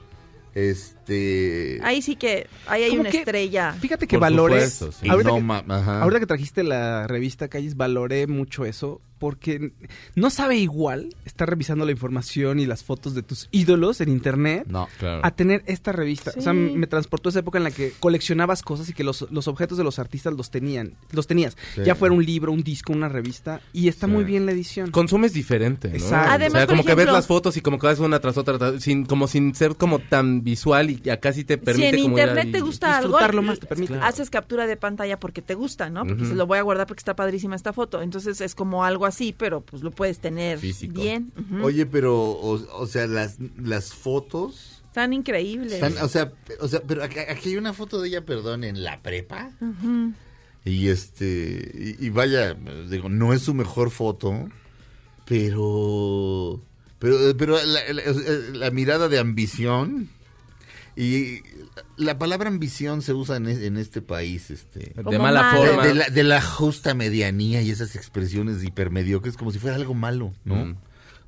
Este. 0.54 1.80
Ahí 1.84 2.02
sí 2.02 2.16
que 2.16 2.48
ahí 2.68 2.84
hay 2.84 2.98
una 2.98 3.10
que- 3.10 3.20
estrella. 3.20 3.74
Fíjate 3.80 4.08
que 4.08 4.18
Por 4.18 4.22
valores. 4.22 4.74
supuesto, 4.74 5.00
sí. 5.02 5.10
ahorita, 5.10 5.30
no 5.30 5.36
que, 5.38 5.66
ajá. 5.70 6.02
ahorita 6.02 6.20
que 6.20 6.26
trajiste 6.26 6.64
la 6.64 7.08
revista 7.08 7.48
Calles, 7.48 7.76
valoré 7.78 8.28
mucho 8.28 8.66
eso. 8.66 9.02
Porque 9.22 9.72
no 10.16 10.32
sabe 10.32 10.58
igual 10.58 11.16
estar 11.26 11.48
revisando 11.48 11.86
la 11.86 11.92
información 11.92 12.60
y 12.60 12.66
las 12.66 12.84
fotos 12.84 13.14
de 13.14 13.22
tus 13.22 13.48
ídolos 13.52 14.02
en 14.02 14.10
internet 14.10 14.66
No. 14.68 14.90
Claro. 14.98 15.22
a 15.24 15.30
tener 15.30 15.62
esta 15.68 15.92
revista. 15.92 16.32
O 16.36 16.42
sea, 16.42 16.54
me 16.54 16.88
transportó 16.88 17.30
a 17.30 17.32
esa 17.32 17.40
época 17.42 17.60
en 17.60 17.64
la 17.64 17.70
que 17.70 17.94
coleccionabas 18.00 18.64
cosas 18.64 18.90
y 18.90 18.94
que 18.94 19.04
los, 19.04 19.28
los 19.30 19.48
objetos 19.48 19.78
de 19.78 19.84
los 19.84 20.00
artistas 20.00 20.34
los 20.34 20.50
tenían, 20.50 20.96
los 21.12 21.28
tenías. 21.28 21.56
Sí. 21.76 21.82
Ya 21.86 21.94
fuera 21.94 22.16
un 22.16 22.26
libro, 22.26 22.52
un 22.52 22.64
disco, 22.64 22.94
una 22.94 23.10
revista. 23.10 23.62
Y 23.74 23.90
está 23.90 24.08
Sí. 24.08 24.14
muy 24.14 24.24
bien 24.24 24.48
la 24.48 24.54
edición. 24.54 24.90
Consumes 24.90 25.34
diferente, 25.34 25.90
¿no? 25.90 25.94
Exacto. 25.98 26.32
Además, 26.32 26.50
o 26.50 26.58
sea, 26.58 26.66
por 26.66 26.76
como 26.78 26.86
que 26.88 26.96
ves 26.96 27.06
las 27.14 27.28
fotos 27.28 27.56
y 27.58 27.62
como 27.62 27.78
que 27.78 27.86
vas 27.86 28.00
una 28.00 28.20
tras 28.20 28.38
otra, 28.38 28.80
sin, 28.80 29.06
como 29.06 29.28
sin 29.28 29.54
ser 29.54 29.76
como 29.76 30.00
tan 30.00 30.44
visual 30.44 30.90
y 30.90 31.10
acá 31.12 31.32
sí 31.32 31.44
te 31.44 31.54
Si 31.54 31.60
permite 31.60 31.90
en 31.90 32.02
como 32.02 32.18
ir 32.18 32.24
internet 32.24 32.52
te 32.52 32.62
gusta 32.62 32.98
algo, 32.98 33.10
disfrutarlo 33.10 33.44
más, 33.44 33.60
te 33.60 33.68
permite. 33.68 33.94
Claro. 33.94 34.06
haces 34.08 34.32
captura 34.32 34.66
de 34.66 34.78
pantalla 34.78 35.20
porque 35.20 35.44
te 35.44 35.54
gusta, 35.54 35.92
¿no? 35.92 36.08
Porque 36.08 36.26
se 36.26 36.34
lo 36.34 36.48
voy 36.48 36.58
a 36.58 36.64
guardar 36.64 36.88
porque 36.88 37.02
está 37.02 37.16
padrísima 37.16 37.56
esta 37.56 37.72
foto. 37.72 38.02
Entonces 38.02 38.42
es 38.42 38.56
como 38.56 38.84
algo 38.84 39.06
así, 39.06 39.11
pero 39.38 39.62
pues 39.62 39.82
lo 39.84 39.92
puedes 39.92 40.20
tener 40.20 40.60
Físico. 40.60 41.02
bien. 41.02 41.32
Oye, 41.62 41.86
pero, 41.86 42.16
o, 42.20 42.54
o 42.82 42.88
sea, 42.88 43.08
las, 43.08 43.38
las 43.62 43.94
fotos. 43.94 44.82
Están 44.88 45.14
increíbles. 45.14 45.74
Están, 45.74 45.98
o 46.04 46.08
sea, 46.08 46.34
o 46.60 46.68
sea, 46.68 46.82
pero 46.86 47.04
aquí, 47.04 47.20
aquí 47.20 47.50
hay 47.50 47.58
una 47.58 47.74
foto 47.74 48.02
de 48.02 48.10
ella, 48.10 48.26
perdón, 48.26 48.64
en 48.64 48.84
la 48.84 49.02
prepa. 49.02 49.52
Y 50.66 50.90
este, 50.90 51.96
y, 52.00 52.06
y 52.06 52.10
vaya, 52.10 52.54
digo, 52.90 53.08
no 53.10 53.34
es 53.34 53.42
su 53.42 53.54
mejor 53.54 53.90
foto, 53.90 54.50
pero, 55.26 56.62
pero, 57.00 57.18
pero 57.38 57.58
la, 57.66 57.94
la- 57.94 58.04
la 58.54 58.72
mirada 58.72 59.08
de 59.10 59.18
ambición 59.20 60.10
Y 60.96 61.42
la 61.98 62.18
palabra 62.20 62.50
ambición 62.50 63.02
se 63.02 63.14
usa 63.14 63.38
en, 63.38 63.48
es- 63.48 63.60
en 63.62 63.78
este 63.78 64.02
país, 64.02 64.50
este. 64.52 64.94
De 64.96 65.20
mala 65.20 65.54
forma. 65.56 65.86
De 65.86 65.94
la, 65.96 66.10
de 66.10 66.24
la 66.24 66.42
justa 66.42 66.94
medianía 66.94 67.62
y 67.62 67.70
esas 67.72 67.96
expresiones 67.96 68.64
hipermediocres 68.64 69.38
como 69.38 69.52
si 69.52 69.60
fuera 69.60 69.76
algo 69.78 69.94
malo, 69.94 70.34
¿no? 70.44 70.56
Mm. 70.66 70.76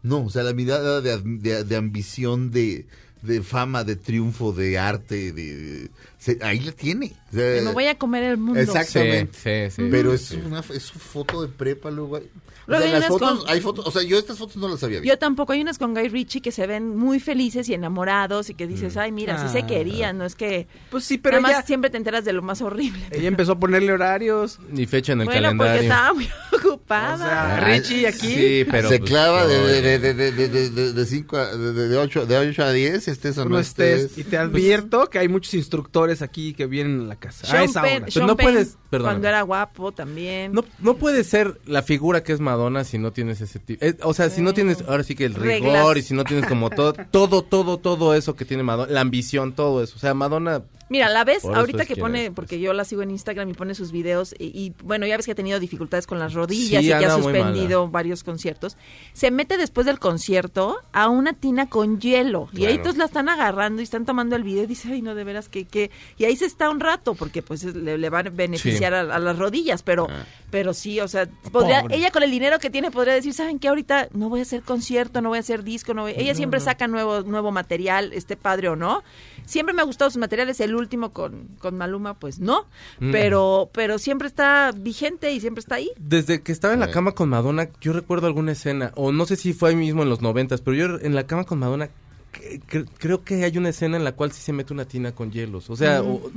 No, 0.03 0.25
o 0.25 0.29
sea, 0.29 0.43
la 0.43 0.53
mirada 0.53 0.99
de, 0.99 1.17
de- 1.23 1.63
de 1.63 1.75
ambición, 1.77 2.51
de, 2.51 2.85
de 3.21 3.41
fama, 3.41 3.85
de 3.85 3.95
triunfo, 3.95 4.51
de 4.51 4.77
arte, 4.77 5.31
de, 5.31 5.89
se- 6.17 6.39
ahí 6.41 6.59
la 6.59 6.73
tiene. 6.73 7.13
O 7.31 7.35
sea, 7.35 7.55
Que 7.55 7.61
me 7.61 7.71
voy 7.71 7.85
a 7.85 7.97
comer 7.97 8.23
el 8.23 8.37
mundo. 8.37 8.59
Exactamente. 8.59 9.31
Sí, 9.69 9.73
sí, 9.73 9.81
sí. 9.85 9.87
Pero 9.89 10.17
Sí. 10.17 10.35
es 10.37 10.45
una 10.45 10.59
es 10.59 10.83
su 10.83 10.99
foto 10.99 11.41
de 11.41 11.47
prepa, 11.47 11.89
luego 11.89 12.19
hay, 12.67 12.73
o 12.75 12.77
Luego 12.79 12.83
sea, 12.83 12.93
hay 12.95 12.99
las 13.01 13.09
unas 13.09 13.19
fotos, 13.21 13.39
con- 13.43 13.49
hay 13.53 13.61
fotos, 13.61 13.87
o 13.87 13.91
sea, 13.91 14.03
yo 14.03 14.17
estas 14.17 14.37
fotos 14.37 14.55
no 14.57 14.67
las 14.67 14.83
había 14.83 14.99
visto. 14.99 15.13
Yo 15.13 15.19
tampoco. 15.19 15.53
Hay 15.53 15.61
unas 15.61 15.77
con 15.77 15.93
Guy 15.93 16.07
Ritchie 16.09 16.41
que 16.41 16.51
se 16.51 16.65
ven 16.67 16.95
muy 16.95 17.19
felices 17.19 17.67
y 17.69 17.73
enamorados 17.73 18.49
y 18.49 18.53
que 18.55 18.67
dices, 18.67 18.97
ay, 18.97 19.11
mira, 19.11 19.37
sí 19.45 19.51
se 19.51 19.59
Ah. 19.63 19.67
querían, 19.67 20.17
no 20.17 20.25
es 20.25 20.35
que... 20.35 20.67
Pues 20.89 21.03
sí, 21.03 21.17
pero 21.17 21.37
Nada 21.37 21.41
más 21.41 21.51
ella, 21.59 21.67
siempre 21.67 21.89
te 21.89 21.97
enteras 21.97 22.25
de 22.25 22.33
lo 22.33 22.41
más 22.41 22.61
horrible. 22.61 22.99
ella 23.11 23.27
empezó 23.27 23.53
a 23.53 23.59
ponerle 23.59 23.91
horarios. 23.91 24.59
Ni 24.69 24.85
fecha 24.85 25.13
en 25.13 25.21
el 25.21 25.25
bueno, 25.25 25.49
porque 25.57 25.73
calendario. 25.73 25.81
estaba 25.83 26.13
muy 26.13 26.29
ocupada. 26.57 27.15
O 27.15 27.17
sea, 27.17 27.65
Ay, 27.65 27.79
Richie 27.79 28.07
aquí. 28.07 28.27
Sí, 28.33 28.65
pero 28.69 28.89
se 28.89 28.99
pues, 28.99 29.09
clava 29.09 29.45
de, 29.47 29.81
de, 29.81 29.99
de, 29.99 30.13
de, 30.13 30.31
de, 30.31 30.47
de, 30.49 30.69
de, 30.69 30.93
de 30.93 31.05
cinco 31.05 31.37
a- 31.37 31.55
de, 31.55 31.73
de, 31.73 31.87
de 31.89 31.97
ocho, 31.97 32.25
de 32.25 32.37
ocho 32.37 32.63
a 32.63 32.71
10, 32.71 33.07
estés 33.07 33.37
o 33.37 33.43
no 33.45 33.51
no 33.51 33.59
estés. 33.59 34.01
estés. 34.05 34.17
Y 34.17 34.23
te 34.29 34.37
advierto 34.37 35.09
que 35.09 35.19
hay 35.19 35.27
muchos 35.27 35.53
instructores 35.53 36.21
aquí 36.21 36.53
que 36.53 36.65
vienen 36.65 37.01
a 37.01 37.03
la 37.05 37.15
casa. 37.17 37.45
Sean 37.47 37.61
a 37.61 37.65
esa 37.65 37.81
Penn- 37.81 37.91
hora. 37.91 38.01
Pues 38.01 38.13
Sean 38.13 38.27
no 38.27 38.35
Penn, 38.37 38.45
puedes- 38.45 38.77
perdóname. 38.89 39.13
Cuando 39.15 39.27
era 39.27 39.41
guapo 39.41 39.91
también. 39.91 40.51
No, 40.53 40.63
no 40.79 40.95
puede 40.95 41.23
ser 41.23 41.59
la 41.65 41.81
figura 41.83 42.23
que 42.23 42.31
es 42.33 42.39
Madonna 42.53 42.83
si 42.83 42.97
no 42.97 43.11
tienes 43.11 43.41
ese 43.41 43.59
tipo. 43.59 43.83
eh, 43.83 43.95
o 44.03 44.13
sea, 44.13 44.29
si 44.29 44.41
no 44.41 44.53
tienes, 44.53 44.83
ahora 44.87 45.03
sí 45.03 45.15
que 45.15 45.25
el 45.25 45.33
rigor 45.33 45.73
Reglas. 45.73 45.97
y 45.97 46.01
si 46.01 46.13
no 46.13 46.23
tienes 46.23 46.45
como 46.47 46.69
todo, 46.69 46.93
todo, 46.93 47.41
todo, 47.41 47.77
todo 47.77 48.13
eso 48.13 48.35
que 48.35 48.45
tiene 48.45 48.63
Madonna, 48.63 48.91
la 48.91 49.01
ambición, 49.01 49.53
todo 49.53 49.83
eso. 49.83 49.95
O 49.95 49.99
sea, 49.99 50.13
Madonna, 50.13 50.63
Mira, 50.93 51.09
la 51.09 51.23
ves 51.23 51.41
Por 51.41 51.55
ahorita 51.57 51.81
es 51.81 51.87
que 51.87 51.95
pone, 51.95 52.25
es, 52.27 52.31
porque 52.31 52.59
yo 52.59 52.71
la 52.71 52.85
sigo 52.85 53.01
en 53.01 53.09
Instagram 53.09 53.49
y 53.49 53.53
pone 53.55 53.73
sus 53.73 53.91
videos 53.91 54.35
y, 54.37 54.45
y, 54.45 54.73
bueno, 54.83 55.07
ya 55.07 55.17
ves 55.17 55.25
que 55.25 55.31
ha 55.31 55.35
tenido 55.35 55.59
dificultades 55.59 56.05
con 56.05 56.19
las 56.19 56.33
rodillas 56.35 56.83
Sí, 56.83 56.91
y 56.93 56.97
que 56.99 57.05
ha 57.07 57.15
suspendido 57.15 57.87
varios 57.87 58.23
conciertos. 58.23 58.77
Se 59.13 59.31
mete 59.31 59.57
después 59.57 59.87
del 59.87 59.97
concierto 59.97 60.77
a 60.91 61.09
una 61.09 61.33
tina 61.33 61.67
con 61.67 61.99
hielo 61.99 62.47
y 62.53 62.65
ahí 62.65 62.77
todos 62.77 62.97
la 62.97 63.05
están 63.05 63.27
agarrando 63.27 63.81
y 63.81 63.83
están 63.85 64.05
tomando 64.05 64.35
el 64.35 64.43
video 64.43 64.65
y 64.65 64.67
dice, 64.67 64.89
ay, 64.91 65.01
no, 65.01 65.15
de 65.15 65.23
veras 65.23 65.49
que, 65.49 65.65
que... 65.65 65.89
Y 66.19 66.25
ahí 66.25 66.35
se 66.35 66.45
está 66.45 66.69
un 66.69 66.79
rato 66.79 67.15
porque 67.15 67.41
pues 67.41 67.63
es- 67.63 67.73
le, 67.75 67.97
le 67.97 68.09
va 68.11 68.19
a 68.19 68.23
beneficiar 68.23 68.93
a, 68.93 68.99
a 69.01 69.17
las 69.17 69.39
rodillas, 69.39 69.81
pero, 69.81 70.05
Ah. 70.11 70.25
pero 70.51 70.75
sí, 70.75 70.99
o 70.99 71.07
sea, 71.07 71.27
podría, 71.51 71.81
Pobre. 71.81 71.95
ella 71.95 72.11
con 72.11 72.21
el 72.21 72.29
dinero 72.29 72.59
que 72.59 72.69
tiene 72.69 72.91
podría 72.91 73.15
decir, 73.15 73.33
¿saben 73.33 73.57
qué? 73.57 73.67
Ahorita 73.67 74.09
no 74.13 74.29
voy 74.29 74.41
a 74.41 74.43
hacer 74.43 74.61
concierto, 74.61 75.21
no 75.21 75.29
voy 75.29 75.37
a 75.37 75.41
hacer 75.41 75.63
disco, 75.63 75.95
no 75.95 76.03
voy-". 76.03 76.13
Ella 76.15 76.35
siempre 76.35 76.59
saca 76.59 76.87
nuevo, 76.87 77.21
nuevo 77.23 77.51
material, 77.51 78.13
esté 78.13 78.35
padre 78.37 78.69
o 78.69 78.75
no. 78.75 79.01
Siempre 79.45 79.73
me 79.73 79.81
ha 79.81 79.85
gustado 79.85 80.11
sus 80.11 80.19
materiales, 80.19 80.59
el 80.59 80.75
último 80.83 81.11
con, 81.13 81.47
con 81.59 81.75
Maluma, 81.77 82.13
pues 82.19 82.39
no, 82.39 82.65
Mm. 82.99 83.11
pero, 83.11 83.69
pero 83.73 83.97
siempre 83.97 84.27
está 84.27 84.71
vigente 84.75 85.31
y 85.31 85.39
siempre 85.39 85.59
está 85.61 85.75
ahí. 85.75 85.89
desde 85.97 86.41
que 86.41 86.51
estaba 86.51 86.73
en 86.75 86.79
la 86.81 86.91
cama 86.91 87.13
con 87.13 87.29
Madonna, 87.29 87.69
yo 87.81 87.93
recuerdo 87.93 88.27
alguna 88.27 88.51
escena, 88.51 88.91
o 88.95 89.11
no 89.11 89.25
sé 89.25 89.35
si 89.35 89.53
fue 89.53 89.69
ahí 89.71 89.75
mismo 89.75 90.03
en 90.03 90.09
los 90.09 90.21
noventas, 90.21 90.61
pero 90.61 90.77
yo 90.77 90.99
en 91.01 91.15
la 91.15 91.25
cama 91.25 91.43
con 91.45 91.57
Madonna 91.59 91.89
que- 92.31 92.85
creo 92.97 93.23
que 93.23 93.43
hay 93.43 93.57
una 93.57 93.69
escena 93.69 93.95
en 93.97 94.03
la 94.03 94.11
cual 94.13 94.31
sí 94.31 94.41
se 94.41 94.53
mete 94.53 94.73
una 94.73 94.85
tina 94.85 95.11
con 95.13 95.31
hielos. 95.31 95.69
O 95.69 95.75
sea, 95.75 96.01
o- 96.01 96.31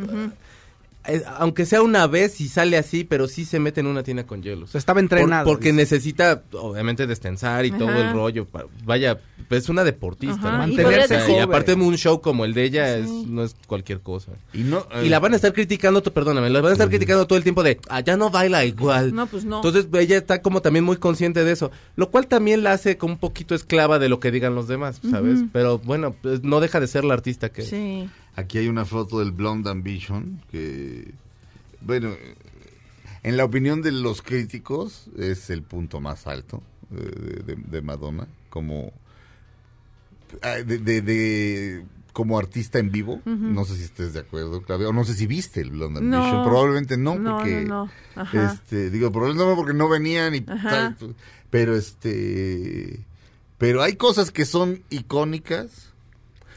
eh, 1.08 1.22
aunque 1.38 1.66
sea 1.66 1.82
una 1.82 2.06
vez 2.06 2.40
y 2.40 2.48
sale 2.48 2.76
así, 2.76 3.04
pero 3.04 3.28
sí 3.28 3.44
se 3.44 3.58
mete 3.58 3.80
en 3.80 3.86
una 3.86 4.02
tina 4.02 4.26
con 4.26 4.42
hielos. 4.42 4.70
O 4.70 4.72
sea, 4.72 4.78
estaba 4.78 4.96
Por- 4.96 5.02
entrenado. 5.04 5.44
porque 5.46 5.66
dice. 5.72 5.76
necesita, 5.76 6.42
obviamente, 6.52 7.06
destensar 7.06 7.64
y 7.66 7.70
todo 7.70 7.90
el 7.90 8.12
rollo. 8.12 8.46
Vaya, 8.84 9.18
pues, 9.48 9.64
es 9.64 9.68
una 9.68 9.84
deportista. 9.84 10.36
Y 10.36 10.42
Mantenerse 10.58 11.16
y 11.16 11.20
joven. 11.32 11.42
aparte 11.42 11.74
un 11.74 11.96
show 11.96 12.20
como 12.20 12.44
el 12.44 12.54
de 12.54 12.64
ella 12.64 12.96
es, 12.96 13.08
no 13.08 13.42
es 13.42 13.54
cualquier 13.66 14.00
cosa. 14.00 14.32
Y, 14.52 14.58
no, 14.64 14.86
Y 15.02 15.08
la 15.08 15.18
van 15.20 15.32
a 15.32 15.36
estar 15.36 15.52
criticando, 15.52 16.02
to- 16.02 16.12
perdóname, 16.12 16.50
la 16.50 16.60
van 16.60 16.70
a 16.70 16.72
estar 16.72 16.88
criticando 16.88 17.26
todo 17.26 17.36
el 17.36 17.42
tiempo 17.44 17.62
de, 17.62 17.78
ah, 17.88 18.00
ya 18.00 18.16
no 18.16 18.30
baila 18.30 18.64
igual. 18.64 19.14
No, 19.14 19.26
pues 19.26 19.44
no. 19.44 19.56
Entonces 19.56 19.86
ella 19.92 20.16
está 20.16 20.42
como 20.42 20.62
también 20.62 20.84
muy 20.84 20.96
consciente 20.96 21.44
de 21.44 21.52
eso, 21.52 21.70
lo 21.96 22.10
cual 22.10 22.26
también 22.26 22.62
la 22.62 22.72
hace 22.72 22.96
como 22.96 23.14
un 23.14 23.18
poquito 23.20 23.54
esclava 23.54 23.98
de 23.98 24.08
lo 24.08 24.20
que 24.20 24.30
digan 24.30 24.54
los 24.54 24.68
demás, 24.68 25.00
¿sabes? 25.10 25.40
Pero 25.52 25.78
bueno, 25.78 26.14
pues, 26.20 26.42
no 26.42 26.60
deja 26.60 26.80
de 26.80 26.86
ser 26.86 27.04
la 27.04 27.14
artista 27.14 27.48
que... 27.50 27.62
Sí. 27.62 28.08
Aquí 28.36 28.58
hay 28.58 28.68
una 28.68 28.84
foto 28.84 29.18
del 29.20 29.32
Blonde 29.32 29.70
Ambition 29.70 30.42
que, 30.50 31.12
bueno, 31.80 32.14
en 33.22 33.36
la 33.36 33.44
opinión 33.44 33.82
de 33.82 33.92
los 33.92 34.22
críticos 34.22 35.08
es 35.18 35.50
el 35.50 35.62
punto 35.62 36.00
más 36.00 36.26
alto 36.26 36.62
eh, 36.94 37.42
de, 37.46 37.54
de- 37.56 37.62
de 37.62 37.82
Madonna 37.82 38.28
como 38.50 38.92
ah, 40.42 40.56
de, 40.64 41.84
como 42.12 42.38
artista 42.38 42.78
en 42.78 42.90
vivo. 42.90 43.20
No 43.24 43.64
sé 43.64 43.76
si 43.76 43.84
estés 43.84 44.12
de 44.12 44.20
acuerdo, 44.20 44.62
Claudia, 44.62 44.88
o 44.88 44.92
no 44.92 45.04
sé 45.04 45.14
si 45.14 45.26
viste 45.26 45.60
el 45.60 45.70
Blonde 45.70 46.00
No. 46.02 46.16
Ambition. 46.18 46.44
Probablemente 46.44 46.96
no, 46.96 47.18
No, 47.18 47.36
porque 47.36 47.64
no, 47.64 47.90
este 48.32 48.90
digo 48.90 49.10
probablemente 49.12 49.48
no 49.50 49.56
porque 49.56 49.74
no 49.74 49.88
venían 49.88 50.34
y 50.34 50.40
tal, 50.42 50.96
pero 51.50 51.76
este 51.76 53.00
pero 53.58 53.82
hay 53.82 53.96
cosas 53.96 54.30
que 54.30 54.44
son 54.44 54.82
icónicas 54.90 55.85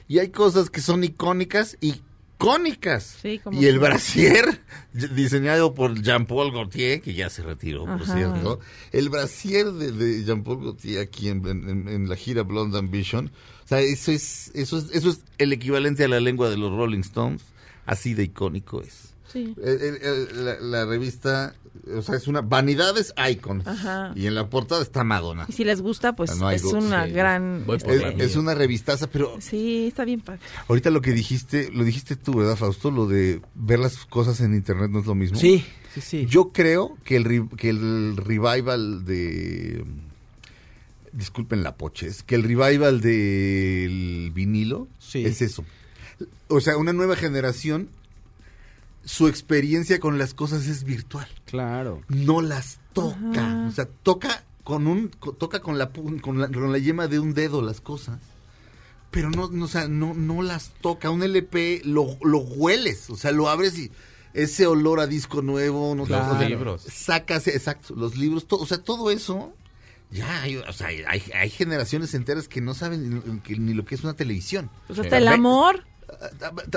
y 0.09 0.19
hay 0.19 0.27
cosas 0.29 0.69
que 0.69 0.81
son 0.81 1.05
icónicas 1.05 1.77
y 1.79 2.01
cónicas. 2.37 3.17
Sí, 3.21 3.39
como 3.39 3.61
y 3.61 3.65
el 3.65 3.79
brasier, 3.79 4.61
diseñado 4.93 5.73
por 5.73 6.01
Jean-Paul 6.01 6.51
Gaultier, 6.51 7.01
que 7.01 7.13
ya 7.13 7.29
se 7.29 7.43
retiró, 7.43 7.85
por 7.85 8.05
cierto. 8.05 8.59
El 8.91 9.09
brasier 9.09 9.71
de, 9.71 9.91
de 9.91 10.23
Jean-Paul 10.25 10.63
Gaultier 10.63 10.99
aquí 11.01 11.27
en, 11.29 11.45
en- 11.47 11.87
en 11.87 12.09
la 12.09 12.15
gira 12.15 12.43
Blonde 12.43 12.77
Ambition. 12.77 13.31
O 13.65 13.67
sea, 13.67 13.81
eso 13.81 14.11
es, 14.11 14.51
eso 14.55 14.77
es, 14.77 14.85
eso 14.93 15.09
es 15.09 15.21
el 15.37 15.53
equivalente 15.53 16.03
a 16.03 16.07
la 16.07 16.19
lengua 16.19 16.49
de 16.49 16.57
los 16.57 16.71
Rolling 16.75 17.01
Stones. 17.01 17.41
Así 17.85 18.13
de 18.13 18.23
icónico 18.23 18.81
es. 18.81 19.08
Sí. 19.31 19.53
El- 19.63 19.81
el- 19.81 20.01
el- 20.01 20.45
la, 20.45 20.59
la 20.59 20.85
revista, 20.85 21.53
o 21.95 22.01
sea, 22.01 22.15
es 22.15 22.27
una 22.27 22.41
Vanidades 22.41 23.13
Icons. 23.31 23.65
Ajá. 23.67 24.11
Y 24.15 24.25
en 24.25 24.33
la 24.35 24.49
portada 24.49 24.81
está 24.81 25.03
Madonna. 25.03 25.45
Y 25.47 25.53
si 25.53 25.63
les 25.63 25.81
gusta, 25.81 26.15
pues 26.15 26.35
No 26.37 26.49
es 26.49 26.63
una 26.63 27.05
sí. 27.05 27.11
gran... 27.11 27.65
Es, 28.17 28.35
una 28.35 28.55
revistaza, 28.55 29.07
pero 29.07 29.35
Sí, 29.39 29.87
está 29.87 30.03
bien 30.05 30.21
padre. 30.21 30.39
ahorita 30.67 30.89
lo 30.89 31.01
que 31.01 31.11
dijiste, 31.11 31.69
lo 31.71 31.83
dijiste 31.83 32.15
tú, 32.15 32.33
¿verdad, 32.37 32.55
Fausto? 32.55 32.89
Lo 32.91 33.07
de 33.07 33.41
ver 33.55 33.79
las 33.79 33.97
cosas 34.05 34.41
en 34.41 34.53
internet 34.55 34.89
no 34.91 34.99
es 34.99 35.05
lo 35.05 35.13
mismo. 35.15 35.37
Sí, 35.39 35.63
sí, 35.93 36.01
sí. 36.01 36.25
Yo 36.27 36.51
creo 36.51 36.97
que 37.03 37.15
el, 37.17 37.49
que 37.55 37.69
el 37.69 38.17
revival 38.17 39.05
de... 39.05 39.85
Disculpen 41.11 41.63
la 41.63 41.75
poches, 41.75 42.21
que 42.21 42.35
el 42.35 42.43
revival 42.43 43.01
del 43.01 44.31
vinilo 44.33 44.87
Sí. 44.99 45.25
es 45.25 45.41
eso. 45.41 45.65
O 46.49 46.61
sea, 46.61 46.77
una 46.77 46.93
nueva 46.93 47.15
generación, 47.15 47.89
su 49.09 49.27
experiencia 49.27 49.99
con 49.99 50.19
las 50.19 50.35
cosas 50.35 50.67
es 50.67 50.83
virtual. 50.83 51.27
Claro. 51.45 52.01
No 52.09 52.41
las 52.41 52.79
toca. 52.93 53.65
O 53.67 53.71
sea, 53.71 53.87
toca 54.03 54.43
con 54.63 54.85
un 54.85 55.09
toca 55.09 55.61
con 55.61 55.79
la, 55.79 55.89
con 55.89 56.39
la 56.39 56.47
con 56.47 56.71
la 56.71 56.77
yema 56.77 57.07
de 57.07 57.17
un 57.17 57.33
dedo 57.33 57.63
las 57.63 57.81
cosas. 57.81 58.19
Pero 59.09 59.31
no, 59.31 59.49
no, 59.49 59.65
o 59.65 59.67
sea, 59.67 59.87
no, 59.87 60.13
no 60.13 60.43
las 60.43 60.73
toca. 60.81 61.09
Un 61.09 61.23
LP 61.23 61.81
lo, 61.85 62.17
lo 62.21 62.37
hueles, 62.37 63.09
o 63.09 63.15
sea, 63.17 63.31
lo 63.31 63.49
abres 63.49 63.75
y 63.79 63.91
ese 64.35 64.67
olor 64.67 64.99
a 64.99 65.07
disco 65.07 65.41
nuevo, 65.41 65.95
no 65.95 66.05
Los 66.05 66.27
o 66.27 66.37
sea, 66.37 66.47
libros. 66.47 66.83
Sacas, 66.83 67.47
exacto, 67.47 67.95
los 67.95 68.15
libros, 68.15 68.45
todo, 68.47 68.61
o 68.61 68.67
sea, 68.67 68.77
todo 68.83 69.09
eso. 69.09 69.53
Ya, 70.11 70.43
hay, 70.43 70.57
o 70.57 70.71
sea, 70.73 70.87
hay, 70.87 71.23
hay 71.33 71.49
generaciones 71.49 72.13
enteras 72.13 72.47
que 72.47 72.61
no 72.61 72.75
saben 72.75 73.09
ni, 73.25 73.39
que- 73.39 73.57
ni 73.57 73.73
lo 73.73 73.85
que 73.85 73.95
es 73.95 74.03
una 74.03 74.13
televisión. 74.13 74.69
Pues 74.85 74.99
hasta 74.99 75.17
el 75.17 75.27
amor. 75.27 75.83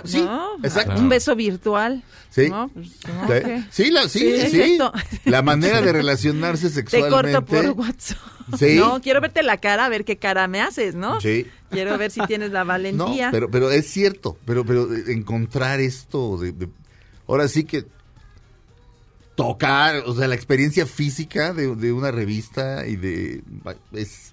Sí, 0.05 0.21
¿no? 0.23 0.57
exacto. 0.63 1.01
Un 1.01 1.09
beso 1.09 1.35
virtual. 1.37 2.03
Sí. 2.31 2.49
¿no? 2.49 2.69
Pues, 2.73 2.89
no, 3.07 3.65
Sí, 3.71 3.91
la, 3.91 4.09
sí, 4.09 4.19
Sí, 4.21 4.27
es 4.35 4.51
sí. 4.51 4.61
esto. 4.63 4.93
La 5.25 5.43
manera 5.43 5.81
de 5.83 5.93
relacionarse 5.93 6.69
Te 6.69 6.75
sexualmente. 6.75 7.33
corto 7.33 7.45
por 7.47 7.87
WhatsApp. 7.87 8.19
Sí. 8.59 8.77
No, 8.77 9.01
quiero 9.01 9.21
verte 9.21 9.43
la 9.43 9.59
cara, 9.59 9.85
a 9.85 9.89
ver 9.89 10.05
qué 10.05 10.17
cara 10.17 10.49
me 10.49 10.61
haces, 10.61 10.95
¿no? 10.95 11.21
Sí. 11.21 11.47
Quiero 11.71 11.97
ver 11.99 12.11
si 12.11 12.21
tienes 12.27 12.51
la 12.53 12.61
No, 12.65 12.69
valentía. 12.69 13.31
pero, 13.31 13.51
pero 13.51 13.71
es 13.71 13.87
cierto, 13.91 14.37
pero, 14.45 14.65
pero 14.65 14.89
encontrar 14.95 15.81
esto 15.81 16.37
de, 16.39 16.53
de- 16.53 16.69
ahora 17.29 17.49
sí 17.49 17.65
que 17.65 17.85
tocar, 19.35 20.03
o 20.07 20.15
sea, 20.15 20.29
la 20.29 20.35
experiencia 20.35 20.87
física 20.87 21.53
de, 21.55 21.75
de 21.75 21.93
una 21.93 22.11
revista 22.11 22.87
y 22.87 22.97
de 22.97 23.43
es, 23.93 24.33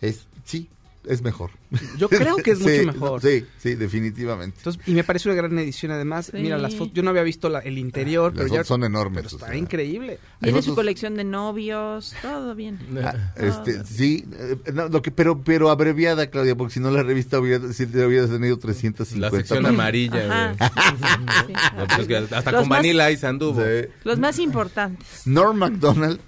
es 0.00 0.26
sí, 0.44 0.68
es 1.06 1.22
mejor. 1.22 1.50
Yo 1.98 2.08
creo 2.08 2.36
que 2.36 2.52
es 2.52 2.60
mucho 2.60 2.84
mejor. 2.92 3.20
Sí, 3.20 3.44
sí, 3.58 3.74
definitivamente. 3.74 4.56
Entonces, 4.58 4.82
y 4.86 4.92
me 4.92 5.04
parece 5.04 5.28
una 5.28 5.36
gran 5.36 5.58
edición 5.58 5.92
además. 5.92 6.26
Sí. 6.34 6.38
Mira, 6.40 6.58
las 6.58 6.74
fotos, 6.74 6.94
yo 6.94 7.02
no 7.02 7.10
había 7.10 7.22
visto 7.22 7.48
la- 7.48 7.60
el 7.60 7.78
interior, 7.78 8.32
Las 8.32 8.36
pero 8.36 8.46
ya 8.48 8.54
fotos 8.60 8.68
son 8.68 8.84
enormes. 8.84 9.24
pero 9.24 9.34
o 9.34 9.36
está 9.38 9.46
sea. 9.48 9.56
increíble. 9.56 10.18
Tiene 10.40 10.62
su 10.62 10.74
colección 10.74 11.14
de 11.16 11.24
novios, 11.24 12.14
todo 12.22 12.54
bien. 12.54 12.78
Ah, 13.02 13.32
este, 13.36 13.84
sí, 13.84 14.24
eh, 14.38 14.56
no, 14.72 14.88
lo 14.88 15.02
que, 15.02 15.10
pero, 15.10 15.40
pero 15.42 15.70
abreviada, 15.70 16.28
Claudia, 16.28 16.54
porque 16.56 16.74
si 16.74 16.80
no 16.80 16.90
la 16.90 17.02
revista 17.02 17.38
hubiera, 17.38 17.72
si 17.72 17.86
te 17.86 18.04
hubieras 18.06 18.30
tenido 18.30 18.58
350. 18.58 19.20
La 19.20 19.30
sección 19.30 19.66
amarilla. 19.66 20.54
Sí. 20.54 21.52
No, 21.76 21.86
pues, 21.86 22.32
hasta 22.32 22.52
Los 22.52 22.60
con 22.62 22.68
más- 22.68 22.78
Vanilla 22.78 23.10
Ice 23.10 23.26
anduvo. 23.26 23.62
Los 24.04 24.18
más 24.18 24.38
importantes. 24.38 25.26
Norm 25.26 25.58
MacDonald, 25.58 26.20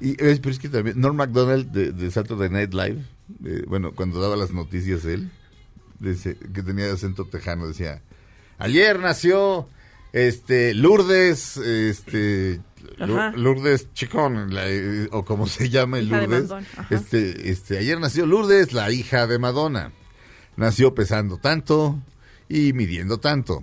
y, 0.00 0.10
es, 0.22 0.40
pero 0.40 0.50
es 0.52 0.58
que 0.58 0.68
también, 0.68 1.00
Norm 1.00 1.16
MacDonald 1.16 1.70
de, 1.70 1.92
de 1.92 2.10
Saturday 2.10 2.48
Night 2.50 2.72
Live, 2.74 3.02
eh, 3.44 3.64
bueno, 3.66 3.92
cuando 3.94 4.20
daba 4.20 4.36
las 4.36 4.52
noticias 4.52 5.04
él, 5.04 5.30
dice, 5.98 6.36
que 6.36 6.62
tenía 6.62 6.92
acento 6.92 7.24
tejano, 7.24 7.68
decía, 7.68 8.02
ayer 8.58 8.98
nació 8.98 9.68
este 10.12 10.74
Lourdes, 10.74 11.56
este 11.56 12.60
Ajá. 12.98 13.32
Lourdes 13.36 13.92
Chicón, 13.92 14.54
la, 14.54 14.68
eh, 14.68 15.08
o 15.12 15.24
como 15.24 15.46
se 15.46 15.68
llama 15.68 15.98
de 15.98 16.04
Lourdes. 16.04 16.50
Este, 16.90 17.50
este, 17.50 17.78
ayer 17.78 18.00
nació 18.00 18.26
Lourdes, 18.26 18.72
la 18.72 18.90
hija 18.90 19.26
de 19.26 19.38
Madonna. 19.38 19.92
Nació 20.56 20.94
pesando 20.94 21.36
tanto 21.36 21.98
y 22.48 22.72
midiendo 22.72 23.18
tanto, 23.18 23.62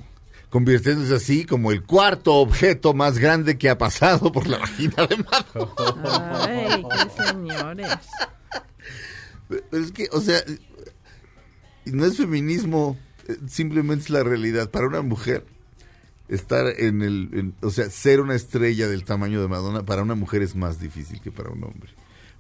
convirtiéndose 0.50 1.16
así 1.16 1.46
como 1.46 1.72
el 1.72 1.84
cuarto 1.84 2.36
objeto 2.36 2.94
más 2.94 3.18
grande 3.18 3.58
que 3.58 3.70
ha 3.70 3.78
pasado 3.78 4.32
por 4.32 4.48
la 4.48 4.60
vagina 4.60 5.06
de 5.08 5.18
Madonna. 5.18 6.46
Ay, 6.46 6.86
qué 6.90 7.24
señores. 7.24 7.88
Pero 9.48 9.84
es 9.84 9.92
que, 9.92 10.08
o 10.12 10.22
sea, 10.22 10.40
no 11.86 12.06
es 12.06 12.18
feminismo, 12.18 12.98
eh, 13.28 13.38
simplemente 13.48 14.06
es 14.06 14.10
la 14.10 14.24
realidad. 14.24 14.70
Para 14.72 14.88
una 14.88 15.02
mujer, 15.02 15.46
estar 16.28 16.68
en 16.80 17.02
el, 17.02 17.54
o 17.62 17.70
sea, 17.70 17.90
ser 17.90 18.22
una 18.22 18.36
estrella 18.36 18.88
del 18.88 19.04
tamaño 19.04 19.42
de 19.42 19.48
Madonna, 19.48 19.86
para 19.86 20.02
una 20.04 20.16
mujer 20.16 20.42
es 20.42 20.56
más 20.56 20.80
difícil 20.80 21.22
que 21.22 21.32
para 21.32 21.52
un 21.52 21.64
hombre. 21.64 21.92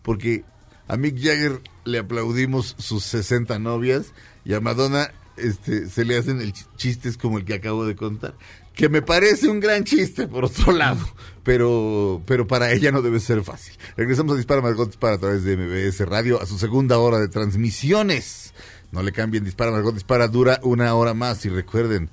Porque 0.01 0.43
a 0.87 0.97
Mick 0.97 1.17
Jagger 1.17 1.61
le 1.83 1.99
aplaudimos 1.99 2.75
sus 2.79 3.03
60 3.05 3.59
novias 3.59 4.13
y 4.43 4.53
a 4.53 4.61
Madonna 4.61 5.11
este, 5.37 5.89
se 5.89 6.05
le 6.05 6.17
hacen 6.17 6.41
el 6.41 6.53
ch- 6.53 6.67
chistes 6.77 7.17
como 7.17 7.37
el 7.37 7.45
que 7.45 7.55
acabo 7.55 7.85
de 7.85 7.95
contar. 7.95 8.35
Que 8.75 8.89
me 8.89 9.01
parece 9.01 9.47
un 9.47 9.59
gran 9.59 9.83
chiste, 9.85 10.27
por 10.27 10.45
otro 10.45 10.73
lado, 10.73 10.99
pero, 11.43 12.21
pero 12.25 12.45
para 12.45 12.71
ella 12.71 12.91
no 12.91 13.01
debe 13.01 13.19
ser 13.19 13.43
fácil. 13.43 13.73
Regresamos 13.95 14.33
a 14.33 14.37
Dispara 14.37 14.61
Margot 14.61 14.87
Dispara 14.87 15.15
a 15.15 15.19
través 15.19 15.43
de 15.43 15.55
MBS 15.55 16.05
Radio 16.07 16.41
a 16.41 16.45
su 16.45 16.59
segunda 16.59 16.99
hora 16.99 17.19
de 17.19 17.29
transmisiones. 17.29 18.53
No 18.91 19.01
le 19.01 19.11
cambien, 19.11 19.45
Dispara 19.45 19.71
Margot 19.71 19.93
Dispara 19.93 20.27
dura 20.27 20.59
una 20.63 20.93
hora 20.93 21.13
más 21.13 21.45
y 21.45 21.49
recuerden, 21.49 22.09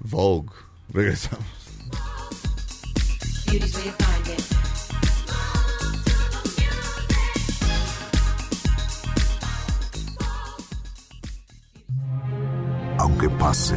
Vogue. 0.00 0.50
Regresamos. 0.92 1.46
Aunque 12.98 13.28
pase 13.30 13.76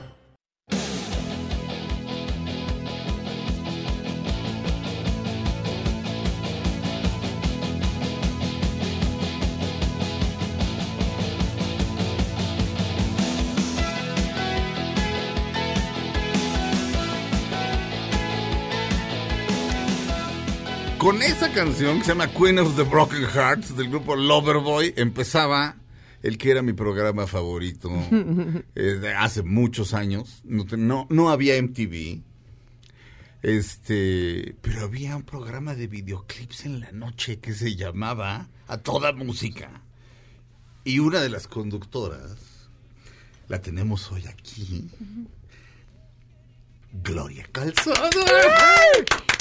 Con 21.01 21.23
esa 21.23 21.51
canción 21.51 21.97
que 21.97 22.03
se 22.03 22.11
llama 22.11 22.31
Queen 22.31 22.59
of 22.59 22.75
the 22.75 22.83
Broken 22.83 23.23
Hearts 23.23 23.75
del 23.75 23.89
grupo 23.89 24.15
Loverboy 24.15 24.93
empezaba 24.95 25.75
el 26.21 26.37
que 26.37 26.51
era 26.51 26.61
mi 26.61 26.73
programa 26.73 27.25
favorito 27.25 27.89
eh, 28.75 29.11
hace 29.17 29.41
muchos 29.41 29.95
años. 29.95 30.43
No, 30.43 31.07
no 31.09 31.31
había 31.31 31.59
MTV. 31.59 32.21
Este, 33.41 34.55
pero 34.61 34.81
había 34.81 35.17
un 35.17 35.23
programa 35.23 35.73
de 35.73 35.87
videoclips 35.87 36.65
en 36.67 36.81
la 36.81 36.91
noche 36.91 37.39
que 37.39 37.53
se 37.53 37.75
llamaba 37.75 38.49
A 38.67 38.77
Toda 38.77 39.11
Música. 39.11 39.81
Y 40.83 40.99
una 40.99 41.19
de 41.19 41.29
las 41.29 41.47
conductoras 41.47 42.69
la 43.47 43.59
tenemos 43.59 44.11
hoy 44.11 44.27
aquí. 44.27 44.87
Gloria 46.93 47.45
Calzada. 47.51 48.09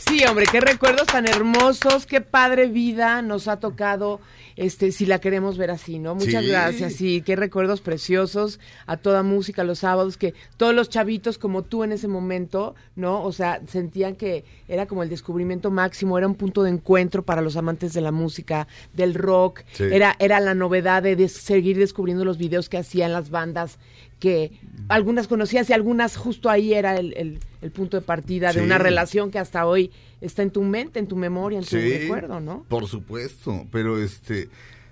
Sí, 0.08 0.24
hombre, 0.28 0.44
qué 0.50 0.60
recuerdos 0.60 1.06
tan 1.06 1.28
hermosos, 1.28 2.04
qué 2.04 2.20
padre 2.20 2.66
vida 2.66 3.22
nos 3.22 3.46
ha 3.46 3.60
tocado, 3.60 4.20
este, 4.56 4.90
si 4.90 5.06
la 5.06 5.20
queremos 5.20 5.56
ver 5.56 5.70
así, 5.70 6.00
¿no? 6.00 6.16
Muchas 6.16 6.42
Sí. 6.44 6.50
gracias, 6.50 6.94
sí, 6.94 7.22
qué 7.24 7.36
recuerdos 7.36 7.80
preciosos 7.80 8.58
a 8.86 8.96
toda 8.96 9.22
música 9.22 9.62
los 9.62 9.80
sábados, 9.80 10.16
que 10.16 10.34
todos 10.56 10.74
los 10.74 10.88
chavitos 10.88 11.38
como 11.38 11.62
tú 11.62 11.84
en 11.84 11.92
ese 11.92 12.08
momento, 12.08 12.74
¿no? 12.96 13.22
O 13.22 13.30
sea, 13.30 13.60
sentían 13.68 14.16
que 14.16 14.44
era 14.66 14.86
como 14.86 15.04
el 15.04 15.08
descubrimiento 15.10 15.70
máximo, 15.70 16.18
era 16.18 16.26
un 16.26 16.34
punto 16.34 16.64
de 16.64 16.70
encuentro 16.70 17.22
para 17.24 17.40
los 17.40 17.56
amantes 17.56 17.92
de 17.92 18.00
la 18.00 18.10
música, 18.10 18.66
del 18.92 19.14
rock, 19.14 19.60
Sí. 19.74 19.84
era, 19.92 20.16
era 20.18 20.40
la 20.40 20.54
novedad 20.54 21.04
de 21.04 21.14
des- 21.14 21.32
seguir 21.32 21.78
descubriendo 21.78 22.24
los 22.24 22.36
videos 22.36 22.68
que 22.68 22.78
hacían 22.78 23.12
las 23.12 23.30
bandas 23.30 23.78
que 24.20 24.52
algunas 24.88 25.26
conocías 25.26 25.68
y 25.70 25.72
algunas 25.72 26.16
justo 26.16 26.48
ahí 26.50 26.74
era 26.74 26.96
el, 26.96 27.12
el- 27.16 27.38
el 27.62 27.70
punto 27.72 27.96
de 27.98 28.02
partida 28.02 28.52
de 28.52 28.62
una 28.62 28.78
relación 28.78 29.30
que 29.30 29.38
hasta 29.38 29.66
hoy 29.66 29.90
está 30.20 30.42
en 30.42 30.50
tu 30.50 30.62
mente, 30.62 30.98
en 30.98 31.06
tu 31.08 31.16
memoria, 31.16 31.58
en 31.58 31.64
tu 31.64 31.70
Sí, 31.76 31.98
recuerdo, 31.98 32.38
¿no? 32.40 32.64
Por 32.68 32.86
supuesto, 32.86 33.66
pero 33.72 34.02
este 34.02 34.48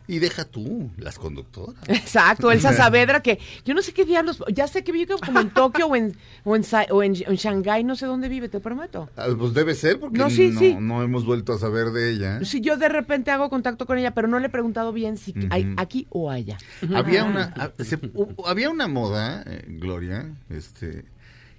y 0.08 0.18
deja 0.18 0.44
tú 0.46 0.90
las 0.96 1.18
conductoras. 1.18 1.76
Exacto, 1.86 2.50
Elsa 2.50 2.72
Saavedra, 2.72 3.20
que 3.22 3.38
yo 3.64 3.74
no 3.74 3.82
sé 3.82 3.92
qué 3.92 4.04
diablos, 4.04 4.42
ya 4.52 4.66
sé 4.66 4.82
que 4.82 4.90
vive 4.90 5.14
como 5.24 5.38
en 5.38 5.50
Tokio 5.50 5.86
o 5.86 5.94
en, 5.94 6.16
o 6.44 6.56
en, 6.56 6.64
o 6.90 7.02
en, 7.02 7.14
en 7.14 7.36
Shanghái, 7.36 7.84
no 7.84 7.94
sé 7.94 8.06
dónde 8.06 8.28
vive, 8.28 8.48
te 8.48 8.58
prometo. 8.58 9.10
Ah, 9.16 9.26
Pues 9.38 9.52
debe 9.54 9.74
ser 9.74 10.00
porque 10.00 10.18
No, 10.18 10.24
no, 10.24 10.30
sí, 10.30 10.52
sí. 10.58 10.76
no 10.80 11.02
hemos 11.02 11.24
vuelto 11.26 11.52
a 11.52 11.58
saber 11.58 11.90
de 11.90 12.10
ella. 12.10 12.42
Si 12.44 12.60
yo 12.60 12.76
de 12.78 12.88
repente 12.88 13.30
hago 13.30 13.50
contacto 13.50 13.84
con 13.86 13.98
ella, 13.98 14.14
pero 14.14 14.26
no 14.28 14.38
le 14.40 14.46
he 14.46 14.50
preguntado 14.50 14.92
bien 14.92 15.18
si 15.18 15.34
hay 15.50 15.74
aquí 15.76 16.06
o 16.10 16.30
allá. 16.30 16.56
Había 16.94 17.24
una 17.24 17.52
ah, 17.56 17.70
se- 17.84 18.00
había 18.46 18.70
una 18.70 18.88
moda, 18.88 19.44
eh, 19.46 19.64
Gloria, 19.68 20.34
este 20.48 21.04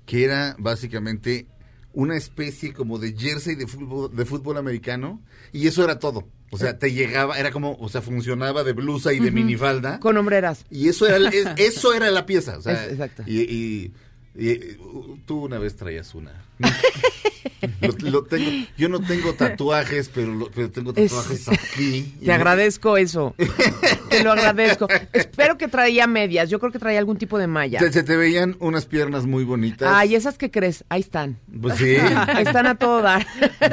que 0.07 0.23
era 0.25 0.55
básicamente 0.57 1.45
una 1.93 2.15
especie 2.15 2.73
como 2.73 2.97
de 2.97 3.13
jersey 3.15 3.53
de 3.55 3.67
fútbol 3.67 4.15
de 4.15 4.25
fútbol 4.25 4.57
americano 4.57 5.21
y 5.53 5.67
eso 5.67 5.83
era 5.83 5.99
todo. 5.99 6.27
O 6.51 6.57
sea, 6.57 6.77
te 6.79 6.91
llegaba, 6.91 7.37
era 7.39 7.51
como, 7.51 7.77
o 7.79 7.89
sea, 7.89 8.01
funcionaba 8.01 8.63
de 8.63 8.73
blusa 8.73 9.13
y 9.13 9.19
de 9.19 9.31
minifalda. 9.31 9.99
Con 9.99 10.17
hombreras. 10.17 10.65
Y 10.71 10.89
eso 10.89 11.07
era, 11.07 11.17
es- 11.29 11.47
eso 11.57 11.93
era 11.93 12.09
la 12.11 12.25
pieza. 12.25 12.57
O 12.57 12.61
sea, 12.61 12.85
Es- 12.85 12.91
exacto. 12.93 13.23
Y, 13.27 13.41
y- 13.41 13.93
y, 14.35 14.75
uh, 14.77 15.17
tú 15.25 15.45
una 15.45 15.57
vez 15.59 15.75
traías 15.75 16.13
una. 16.15 16.31
Lo- 17.81 18.09
lo 18.11 18.23
tengo- 18.23 18.67
yo 18.77 18.87
no 18.89 19.01
tengo 19.01 19.33
tatuajes, 19.33 20.09
pero, 20.13 20.33
lo- 20.33 20.49
pero 20.51 20.69
tengo 20.71 20.93
Es- 20.95 21.11
tatuajes 21.11 21.47
aquí. 21.49 22.13
Te 22.23 22.31
agradezco 22.31 22.95
eso. 22.97 23.35
Te 24.09 24.23
lo 24.23 24.31
agradezco. 24.31 24.87
Espero 25.11 25.57
que 25.57 25.67
traía 25.67 26.07
medias. 26.07 26.49
Yo 26.49 26.59
creo 26.59 26.71
que 26.71 26.79
traía 26.79 26.99
algún 26.99 27.17
tipo 27.17 27.37
de 27.37 27.47
malla. 27.47 27.79
Se 27.91 28.03
te 28.03 28.15
veían 28.15 28.55
unas 28.59 28.85
piernas 28.85 29.25
muy 29.25 29.43
bonitas. 29.43 29.89
Ay, 29.93 30.15
esas 30.15 30.37
que 30.37 30.49
crees, 30.51 30.85
ahí 30.89 31.01
están. 31.01 31.37
Pues 31.61 31.77
sí. 31.77 31.95
Ahí 31.97 32.45
están 32.45 32.65
a 32.65 32.75
todo 32.75 33.01
dar. 33.01 33.25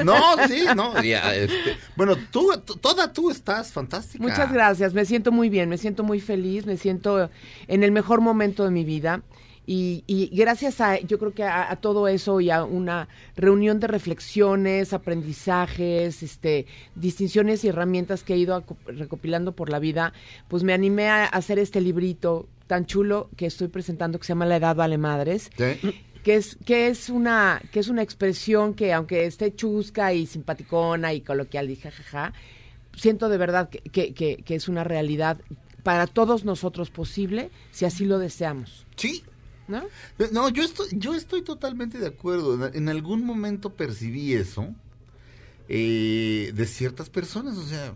No, 0.04 0.16
sí, 0.48 0.64
no. 0.74 1.00
ya, 1.02 1.34
este, 1.34 1.76
bueno, 1.96 2.16
tú, 2.30 2.50
toda 2.80 3.12
tú 3.12 3.30
estás 3.30 3.70
fantástica. 3.72 4.22
Muchas 4.22 4.52
gracias, 4.52 4.94
me 4.94 5.04
siento 5.04 5.30
muy 5.32 5.48
bien, 5.48 5.68
me 5.68 5.78
siento 5.78 6.02
muy 6.02 6.20
feliz, 6.20 6.66
me 6.66 6.76
siento 6.76 7.30
en 7.68 7.82
el 7.84 7.92
mejor 7.92 8.20
momento 8.20 8.64
de 8.64 8.70
mi 8.72 8.84
vida. 8.84 9.22
Y, 9.68 10.04
y 10.06 10.26
gracias 10.36 10.80
a, 10.80 11.00
yo 11.00 11.18
creo 11.18 11.34
que 11.34 11.42
a, 11.42 11.70
a 11.70 11.76
todo 11.76 12.06
eso 12.06 12.40
y 12.40 12.50
a 12.50 12.62
una 12.64 13.08
reunión 13.36 13.80
de 13.80 13.88
reflexiones, 13.88 14.92
aprendizajes, 14.92 16.22
este, 16.22 16.66
distinciones 16.94 17.64
y 17.64 17.68
herramientas 17.68 18.22
que 18.22 18.34
he 18.34 18.38
ido 18.38 18.64
recopilando 18.86 19.52
por 19.52 19.68
la 19.70 19.78
vida, 19.78 20.12
pues 20.48 20.62
me 20.62 20.72
animé 20.72 21.08
a 21.08 21.24
hacer 21.24 21.58
este 21.58 21.80
librito 21.80 22.48
tan 22.66 22.86
chulo 22.86 23.28
que 23.36 23.46
estoy 23.46 23.68
presentando 23.68 24.18
que 24.18 24.24
se 24.26 24.30
llama 24.32 24.46
La 24.46 24.56
Edad 24.56 24.74
Vale 24.76 24.98
Madres 24.98 25.50
que 26.24 26.34
es 26.34 26.56
que 26.64 26.88
es 26.88 27.10
una 27.10 27.62
que 27.70 27.78
es 27.78 27.86
una 27.88 28.02
expresión 28.02 28.74
que 28.74 28.92
aunque 28.92 29.24
esté 29.26 29.54
chusca 29.54 30.12
y 30.12 30.26
simpaticona 30.26 31.12
y 31.14 31.20
coloquial 31.20 31.70
y 31.70 31.76
jajaja 31.76 32.32
siento 32.96 33.28
de 33.28 33.38
verdad 33.38 33.68
que, 33.68 33.78
que, 33.78 34.12
que- 34.14 34.38
que 34.38 34.54
es 34.56 34.68
una 34.68 34.82
realidad 34.82 35.38
para 35.84 36.08
todos 36.08 36.44
nosotros 36.44 36.90
posible 36.90 37.50
si 37.70 37.84
así 37.84 38.04
lo 38.04 38.18
deseamos. 38.18 38.84
Sí 38.96 39.22
¿no? 39.68 39.82
No, 40.32 40.48
yo 40.48 40.62
estoy, 40.62 40.88
yo 40.92 41.14
estoy 41.14 41.42
totalmente 41.42 41.98
de 41.98 42.06
acuerdo. 42.06 42.66
En, 42.68 42.74
en 42.76 42.88
algún 42.88 43.24
momento 43.24 43.70
percibí 43.74 44.32
eso 44.34 44.74
eh, 45.68 46.52
de 46.54 46.66
ciertas 46.66 47.10
personas. 47.10 47.56
O 47.58 47.66
sea, 47.66 47.92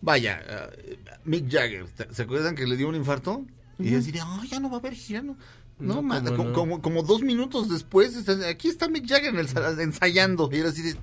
vaya, 0.00 0.42
eh, 0.46 0.98
Mick 1.24 1.50
Jagger, 1.50 1.86
¿te- 1.90 2.12
¿se 2.12 2.22
acuerdan 2.22 2.54
que 2.54 2.66
le 2.66 2.76
dio 2.76 2.88
un 2.88 2.94
infarto? 2.96 3.44
Y 3.78 3.88
Ujú. 3.88 3.96
decía, 3.96 4.24
ay, 4.26 4.48
ya 4.48 4.60
no 4.60 4.70
va 4.70 4.76
a 4.76 4.80
haber 4.80 4.94
gira, 4.94 5.22
no, 5.22 5.36
No, 5.78 5.94
No, 5.96 6.02
ma- 6.02 6.22
cómo 6.22 6.36
como, 6.36 6.44
no. 6.48 6.52
como, 6.54 6.82
como 6.82 7.02
dos 7.02 7.22
minutos 7.22 7.68
después, 7.68 8.28
aquí 8.28 8.68
está 8.68 8.88
Mick 8.88 9.08
Jagger 9.08 9.30
en 9.34 9.40
el 9.40 9.48
sal- 9.48 9.80
ensayando. 9.80 10.48
Y 10.52 10.56
era 10.58 10.68
así 10.68 10.82
de. 10.82 10.96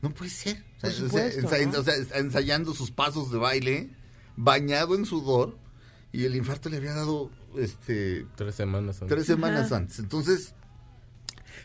No 0.00 0.10
puede 0.14 0.30
ser. 0.30 0.64
O 0.78 0.80
sea, 0.80 0.90
Por 0.90 0.90
o 0.90 0.92
sea, 1.10 1.30
supuesto, 1.32 1.40
ensa- 1.48 1.72
¿no? 1.72 1.78
o 1.80 1.82
sea, 1.84 1.94
está 1.96 2.18
ensayando 2.18 2.72
sus 2.74 2.90
pasos 2.92 3.30
de 3.32 3.38
baile, 3.38 3.90
bañado 4.36 4.94
en 4.94 5.04
sudor. 5.04 5.58
Y 6.12 6.24
el 6.24 6.34
infarto 6.36 6.68
le 6.68 6.76
había 6.78 6.94
dado 6.94 7.30
este 7.58 8.26
Tres 8.36 8.54
semanas 8.54 9.00
antes. 9.02 9.14
tres 9.14 9.26
semanas 9.26 9.66
Ajá. 9.66 9.76
antes. 9.76 9.98
Entonces, 9.98 10.54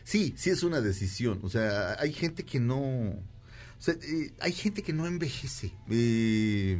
sí, 0.04 0.34
sí 0.36 0.50
es 0.50 0.62
una 0.62 0.80
decisión. 0.80 1.40
O 1.42 1.48
sea, 1.48 1.96
hay 2.00 2.12
gente 2.12 2.44
que 2.44 2.60
no. 2.60 2.78
O 2.78 3.22
sea, 3.82 3.94
eh, 3.94 4.32
hay 4.40 4.52
gente 4.52 4.82
que 4.82 4.92
no 4.92 5.06
envejece. 5.06 5.72
Eh, 5.90 6.78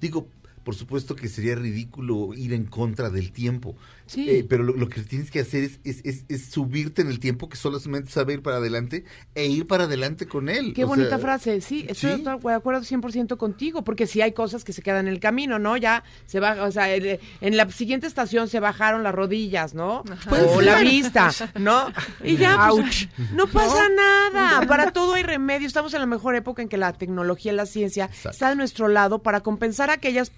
digo, 0.00 0.28
por 0.64 0.74
supuesto 0.74 1.16
que 1.16 1.28
sería 1.28 1.54
ridículo 1.54 2.34
ir 2.34 2.52
en 2.52 2.66
contra 2.66 3.10
del 3.10 3.32
tiempo. 3.32 3.76
Sí. 4.10 4.28
Eh, 4.28 4.44
pero 4.48 4.64
lo, 4.64 4.74
lo 4.74 4.88
que 4.88 5.02
tienes 5.02 5.30
que 5.30 5.38
hacer 5.38 5.62
es, 5.62 5.78
es, 5.84 6.00
es- 6.04 6.24
es 6.28 6.46
subirte 6.46 7.00
en 7.00 7.08
el 7.08 7.20
tiempo 7.20 7.48
que 7.48 7.56
solamente 7.56 8.10
sabe 8.10 8.32
ir 8.34 8.42
para 8.42 8.56
adelante 8.56 9.04
e 9.36 9.46
ir 9.46 9.68
para 9.68 9.84
adelante 9.84 10.26
con 10.26 10.48
él. 10.48 10.72
Qué 10.74 10.82
O 10.84 10.88
bonita 10.88 11.10
sea, 11.10 11.18
frase, 11.20 11.60
sí, 11.60 11.86
estoy 11.88 12.16
sí. 12.16 12.22
de 12.24 12.30
acuerdo 12.30 12.80
100% 12.80 13.36
contigo, 13.36 13.84
porque 13.84 14.08
si 14.08 14.20
hay 14.20 14.32
cosas 14.32 14.64
que 14.64 14.72
se 14.72 14.82
quedan 14.82 15.06
en 15.06 15.12
el 15.12 15.20
camino, 15.20 15.60
¿no? 15.60 15.76
Ya 15.76 16.02
se 16.26 16.40
va, 16.40 16.60
o 16.64 16.72
sea, 16.72 16.92
el- 16.92 17.20
en 17.40 17.56
la 17.56 17.70
siguiente 17.70 18.08
estación 18.08 18.48
se 18.48 18.58
bajaron 18.58 19.04
las 19.04 19.14
rodillas, 19.14 19.74
¿no? 19.74 20.02
Puede 20.28 20.44
O 20.46 20.60
la 20.60 20.80
vista, 20.80 21.30
¿no? 21.60 21.86
Y 22.24 22.36
ya, 22.36 22.68
pues, 22.70 23.08
no 23.32 23.46
pasa 23.46 23.88
nada, 23.96 24.66
para 24.66 24.90
todo 24.90 25.14
hay 25.14 25.22
remedio, 25.22 25.68
estamos 25.68 25.94
en 25.94 26.00
la 26.00 26.06
mejor 26.06 26.34
época 26.34 26.62
en 26.62 26.68
que 26.68 26.76
la 26.78 26.92
tecnología 26.94 27.52
y 27.52 27.54
la 27.54 27.66
ciencia 27.66 28.06
Exacto. 28.06 28.30
está 28.30 28.48
de 28.50 28.56
nuestro 28.56 28.88
lado 28.88 29.20
para 29.22 29.40
compensar 29.40 29.88
aquellas 29.90 30.32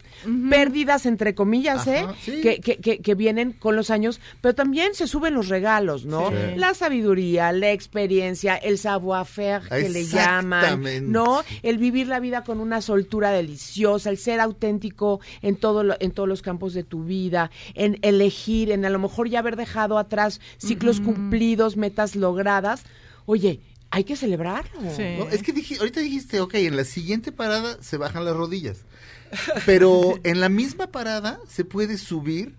pérdidas, 0.50 1.06
entre 1.06 1.34
comillas, 1.34 1.86
¿eh? 1.86 2.06
Sí. 2.22 2.40
Que, 2.42 2.60
que, 2.60 2.76
que, 2.76 2.98
que 3.00 3.14
vienen 3.14 3.52
con 3.62 3.76
los 3.76 3.90
años, 3.90 4.20
pero 4.40 4.54
también 4.54 4.94
se 4.94 5.06
suben 5.06 5.34
los 5.34 5.48
regalos, 5.48 6.04
¿no? 6.04 6.30
Sí. 6.30 6.34
La 6.56 6.74
sabiduría, 6.74 7.52
la 7.52 7.70
experiencia, 7.70 8.56
el 8.56 8.76
savoir-faire 8.76 9.68
que 9.68 9.88
le 9.88 10.04
llaman, 10.04 10.60
Exactamente. 10.64 11.00
¿no? 11.08 11.44
El 11.62 11.78
vivir 11.78 12.08
la 12.08 12.18
vida 12.20 12.42
con 12.44 12.58
una 12.60 12.80
soltura 12.82 13.30
deliciosa, 13.30 14.10
el 14.10 14.18
ser 14.18 14.40
auténtico 14.40 15.20
en 15.42 15.56
todo 15.56 15.84
lo- 15.84 15.96
en 16.00 16.10
todos 16.10 16.28
los 16.28 16.42
campos 16.42 16.74
de 16.74 16.82
tu 16.82 17.04
vida, 17.04 17.50
en 17.74 17.98
elegir, 18.02 18.70
en 18.72 18.84
a 18.84 18.90
lo 18.90 18.98
mejor 18.98 19.28
ya 19.28 19.38
haber 19.38 19.56
dejado 19.56 19.96
atrás 19.98 20.40
ciclos 20.58 21.00
cumplidos, 21.00 21.76
metas 21.76 22.16
logradas. 22.16 22.82
Oye, 23.26 23.60
hay 23.90 24.04
que 24.04 24.16
celebrarlo. 24.16 24.80
Sí. 24.96 25.04
No, 25.18 25.28
es 25.28 25.42
que 25.42 25.52
dije, 25.52 25.76
ahorita 25.78 26.00
dijiste, 26.00 26.40
ok, 26.40 26.54
en 26.54 26.76
la 26.76 26.84
siguiente 26.84 27.30
parada 27.30 27.76
se 27.80 27.96
bajan 27.96 28.24
las 28.24 28.34
rodillas. 28.34 28.78
Pero 29.66 30.18
en 30.24 30.40
la 30.40 30.48
misma 30.48 30.88
parada 30.88 31.38
se 31.48 31.64
puede 31.64 31.96
subir 31.98 32.54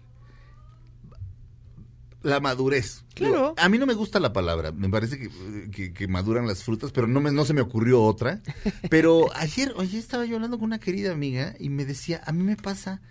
la 2.23 2.39
madurez. 2.39 3.03
Claro. 3.13 3.33
Digo, 3.33 3.53
a 3.57 3.69
mí 3.69 3.77
no 3.77 3.85
me 3.85 3.93
gusta 3.93 4.19
la 4.19 4.33
palabra, 4.33 4.71
me 4.71 4.89
parece 4.89 5.19
que, 5.19 5.29
que- 5.71 5.93
que 5.93 6.07
maduran 6.07 6.47
las 6.47 6.63
frutas, 6.63 6.91
pero 6.91 7.05
no, 7.07 7.19
me, 7.21 7.31
no 7.31 7.45
se 7.45 7.53
me 7.53 7.61
ocurrió 7.61 8.01
otra. 8.01 8.41
Pero 8.89 9.27
ayer, 9.35 9.73
oye, 9.75 9.99
estaba 9.99 10.25
yo 10.25 10.35
hablando 10.35 10.57
con 10.57 10.65
una 10.65 10.79
querida 10.79 11.11
amiga 11.11 11.53
y 11.59 11.69
me 11.69 11.85
decía, 11.85 12.21
a 12.25 12.31
mí 12.31 12.43
me 12.43 12.55
pasa 12.55 13.01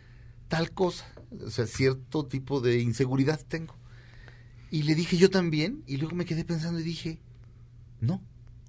tal 0.48 0.70
cosa, 0.72 1.06
o 1.44 1.50
sea, 1.50 1.66
cierto 1.66 2.26
tipo 2.26 2.60
de 2.60 2.80
inseguridad 2.80 3.40
tengo. 3.46 3.74
Y 4.70 4.82
le 4.84 4.94
dije 4.94 5.16
yo 5.18 5.28
también, 5.30 5.82
y 5.86 5.98
luego 5.98 6.16
me 6.16 6.24
quedé 6.24 6.44
pensando 6.44 6.80
y 6.80 6.82
dije, 6.82 7.20
no, 8.00 8.22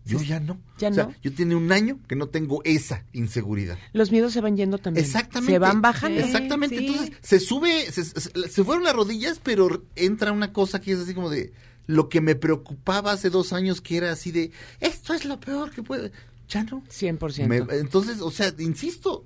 yo 0.05 0.21
ya 0.21 0.39
no. 0.39 0.59
Ya 0.77 0.89
O 0.89 0.93
sea, 0.93 1.05
no. 1.05 1.15
yo 1.21 1.33
tiene 1.33 1.55
un 1.55 1.71
año 1.71 1.99
que 2.07 2.15
no 2.15 2.27
tengo 2.27 2.61
esa 2.65 3.05
inseguridad. 3.13 3.77
Los 3.93 4.11
miedos 4.11 4.33
se 4.33 4.41
van 4.41 4.57
yendo 4.57 4.77
también. 4.77 5.05
Exactamente. 5.05 5.53
Se 5.53 5.59
van 5.59 5.81
bajando. 5.81 6.19
Sí. 6.19 6.25
Exactamente. 6.27 6.77
Entonces, 6.77 7.11
se 7.21 7.39
sube, 7.39 7.91
se, 7.91 8.03
se- 8.03 8.49
se 8.49 8.63
fueron 8.63 8.83
las 8.83 8.93
rodillas, 8.93 9.39
pero 9.43 9.83
entra 9.95 10.31
una 10.31 10.51
cosa 10.51 10.81
que 10.81 10.91
es 10.93 10.99
así 10.99 11.13
como 11.13 11.29
de 11.29 11.53
lo 11.87 12.09
que 12.09 12.21
me 12.21 12.35
preocupaba 12.35 13.11
hace 13.11 13.29
dos 13.29 13.53
años, 13.53 13.81
que 13.81 13.97
era 13.97 14.11
así 14.11 14.31
de 14.31 14.51
esto 14.79 15.13
es 15.13 15.25
lo 15.25 15.39
peor 15.39 15.71
que 15.71 15.83
puede. 15.83 16.11
Ya 16.49 16.63
no. 16.63 16.83
100%. 16.89 17.47
Me- 17.47 17.57
entonces, 17.77 18.19
o 18.21 18.29
sea, 18.31 18.53
insisto, 18.59 19.25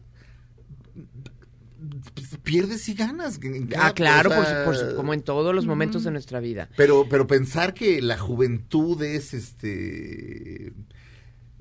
pierdes 2.47 2.87
y 2.87 2.93
ganas. 2.93 3.39
Ah, 3.77 3.91
claro, 3.93 4.29
o 4.31 4.33
por, 4.35 4.45
sea, 4.45 4.59
su- 4.59 4.65
por 4.65 4.75
su- 4.77 4.95
como 4.95 5.13
en 5.13 5.21
todos 5.21 5.53
los 5.53 5.65
momentos 5.65 6.03
de 6.05 6.11
nuestra 6.11 6.39
vida. 6.39 6.69
Pero, 6.77 7.05
pero 7.09 7.27
pensar 7.27 7.73
que 7.73 8.01
la 8.01 8.17
juventud 8.17 9.01
es 9.03 9.33
este 9.33 10.71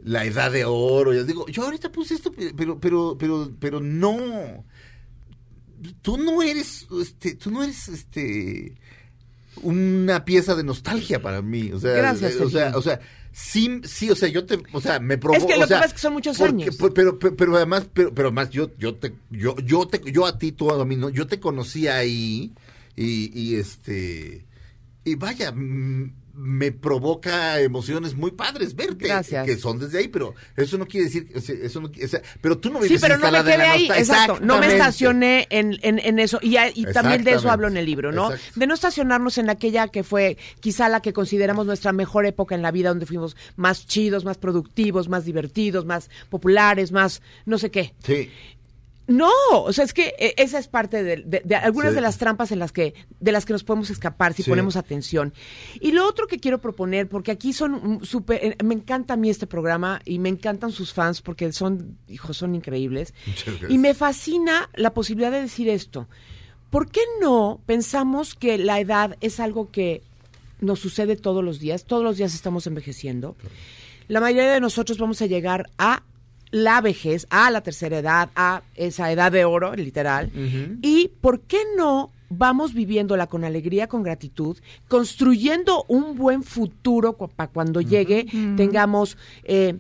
la 0.03 0.25
edad 0.25 0.53
de 0.53 0.65
oro, 0.65 1.13
ya 1.13 1.25
digo, 1.25 1.47
yo 1.49 1.65
ahorita 1.65 1.91
puse 1.91 2.15
esto, 2.15 2.31
pero, 2.57 2.79
pero, 2.79 3.17
pero, 3.19 3.51
pero 3.59 3.81
no. 3.81 4.65
Tú 6.03 6.17
no 6.17 6.43
eres, 6.43 6.87
este, 7.03 7.35
tú 7.35 7.51
no 7.51 7.65
eres 7.65 7.89
este 7.89 8.77
una 9.63 10.25
pieza 10.25 10.55
de 10.55 10.63
nostalgia 10.63 11.21
para 11.21 11.43
mí. 11.43 11.73
O 11.73 11.81
sea, 11.81 11.93
Gracias, 11.93 12.37
o 12.41 12.49
sea, 12.49 12.77
o 12.77 12.83
sea, 12.83 13.01
sí, 13.37 13.83
sí, 13.85 14.11
o 14.11 14.17
sea, 14.17 14.31
yo 14.31 14.47
te, 14.47 14.59
o 14.73 14.81
sea, 14.81 14.99
me 14.99 15.19
provoca. 15.19 15.39
Es 15.39 15.45
que 15.45 15.59
lo 15.59 15.65
o 15.65 15.67
sea, 15.67 15.77
que 15.77 15.81
pasa 15.83 15.87
es 15.89 15.93
que 15.93 15.99
son 15.99 16.13
muchos 16.15 16.39
porque- 16.39 16.65
años. 16.65 16.77
pero, 16.79 17.19
pero, 17.19 17.37
pero 17.37 17.57
además, 17.57 17.87
pero, 17.93 18.15
pero 18.15 18.29
además 18.29 18.49
yo, 18.49 18.71
yo 18.79 18.95
te, 18.95 19.13
yo, 19.31 19.55
yo 19.59 19.87
te, 19.87 20.01
yo 20.11 20.25
a 20.25 20.39
ti, 20.39 20.53
tú 20.53 20.71
a 20.71 20.85
mí, 20.87 20.97
no, 20.97 21.11
yo 21.11 21.27
te 21.27 21.39
conocí 21.39 21.87
ahí 21.87 22.55
y, 22.97 23.39
y 23.39 23.57
este, 23.57 24.47
y 25.05 25.15
vaya, 25.17 25.53
mm, 25.53 26.13
me 26.37 26.71
provoca 26.71 27.61
emociones 27.61 28.15
muy 28.15 28.31
padres 28.31 28.77
verte, 28.77 29.07
Gracias. 29.07 29.47
que 29.47 29.57
son 29.57 29.79
desde 29.79 29.99
ahí, 29.99 30.09
pero 30.09 30.35
eso 30.55 30.77
no 30.77 30.87
quiere 30.87 31.07
decir, 31.07 31.29
eso 31.35 31.81
no, 31.81 31.89
o 31.89 32.09
sea, 32.09 32.21
pero 32.41 32.59
tú 32.59 32.71
no 32.71 32.81
Sí, 32.83 32.89
vives 32.89 33.01
pero 33.01 33.17
no 33.17 33.31
me 33.31 33.43
quedé 33.43 33.63
ahí, 33.63 33.89
exacto. 33.97 34.39
No 34.41 34.59
me 34.59 34.67
estacioné 34.67 35.47
en, 35.51 35.79
en, 35.83 35.99
en 35.99 36.19
eso. 36.19 36.39
Y, 36.43 36.57
también 36.93 37.25
de 37.25 37.33
eso 37.33 37.51
hablo 37.51 37.69
en 37.69 37.77
el 37.77 37.87
libro, 37.87 38.13
¿no? 38.13 38.31
Exacto. 38.33 38.61
De 38.61 38.67
no 38.67 38.75
estacionarnos 38.75 39.39
en 39.39 39.49
aquella 39.49 39.89
que 39.89 40.05
fue 40.05 40.37
quizá 40.61 40.89
la 40.89 41.01
que 41.01 41.13
consideramos 41.13 41.67
nuestra 41.67 41.93
mejor 41.93 42.27
época 42.27 42.55
en 42.55 42.63
la 42.63 42.71
vida, 42.71 42.91
donde 42.91 43.07
fuimos 43.07 43.37
más 43.57 43.87
chidos, 43.87 44.25
más 44.25 44.37
productivos, 44.37 45.09
más 45.09 45.25
divertidos, 45.25 45.87
más 45.87 46.11
populares, 46.29 46.93
más 46.93 47.23
no 47.47 47.59
sé 47.59 47.71
qué. 47.71 47.95
Sí. 48.05 48.31
No, 49.09 49.31
o 49.53 49.73
sea, 49.73 49.85
es 49.85 49.95
que 49.95 50.15
eh, 50.19 50.35
esa 50.37 50.59
es 50.59 50.67
parte 50.67 51.05
de, 51.05 51.19
de- 51.19 51.43
de 51.45 51.55
algunas 51.55 51.91
Sí. 51.91 51.95
de 51.95 52.01
las 52.01 52.19
trampas 52.19 52.51
en 52.51 52.59
las 52.59 52.73
que, 52.73 52.95
de 53.21 53.31
las 53.33 53.47
que 53.47 53.53
nos 53.53 53.63
podemos 53.63 53.89
escapar 53.91 54.33
si 54.35 54.43
Sí. 54.43 54.51
ponemos 54.51 54.75
atención. 54.77 55.33
Y 55.81 55.93
lo 55.93 56.09
otro 56.09 56.27
que 56.27 56.39
quiero 56.41 56.61
proponer, 56.61 57.09
porque 57.09 57.31
aquí 57.31 57.53
son 57.53 58.05
súper, 58.05 58.45
eh, 58.45 58.57
me 58.65 58.75
encanta 58.75 59.15
a 59.15 59.17
mí 59.17 59.31
este 59.31 59.47
programa 59.47 60.01
y 60.05 60.19
me 60.19 60.29
encantan 60.29 60.73
sus 60.73 60.93
fans 60.93 61.23
porque 61.23 61.53
son, 61.53 61.99
hijos, 62.09 62.37
son 62.37 62.55
increíbles. 62.57 63.15
Y 63.69 63.79
me 63.79 63.95
fascina 63.95 64.69
la 64.75 64.93
posibilidad 64.93 65.31
de 65.31 65.43
decir 65.43 65.69
esto. 65.69 66.09
¿Por 66.71 66.91
qué 66.91 67.01
no 67.21 67.61
pensamos 67.65 68.35
que 68.35 68.59
la 68.59 68.81
edad 68.81 69.17
es 69.21 69.39
algo 69.39 69.71
que 69.71 70.03
nos 70.61 70.81
sucede 70.81 71.15
todos 71.15 71.45
los 71.45 71.61
días? 71.61 71.85
Todos 71.85 72.03
los 72.03 72.17
días 72.17 72.35
estamos 72.35 72.67
envejeciendo. 72.67 73.37
La 74.09 74.21
mayoría 74.21 74.53
de 74.53 74.61
nosotros 74.61 74.99
vamos 74.99 75.23
a 75.23 75.27
llegar 75.27 75.71
a 75.79 76.03
la 76.51 76.81
vejez, 76.81 77.27
a 77.31 77.51
la 77.51 77.61
tercera 77.61 77.99
edad, 77.99 78.31
a 78.37 78.63
esa 78.75 79.11
edad 79.13 79.33
de 79.33 79.45
oro, 79.45 79.75
literal. 79.75 80.31
Y 80.83 81.11
¿por 81.21 81.41
qué 81.41 81.59
no 81.77 82.11
vamos 82.29 82.75
viviéndola 82.75 83.27
con 83.27 83.45
alegría, 83.45 83.87
con 83.87 84.03
gratitud, 84.03 84.57
construyendo 84.89 85.85
un 85.89 86.17
buen 86.17 86.43
futuro 86.43 87.15
para 87.15 87.51
cuando 87.51 87.81
llegue 87.81 88.27
tengamos... 88.57 89.17
eh, 89.45 89.79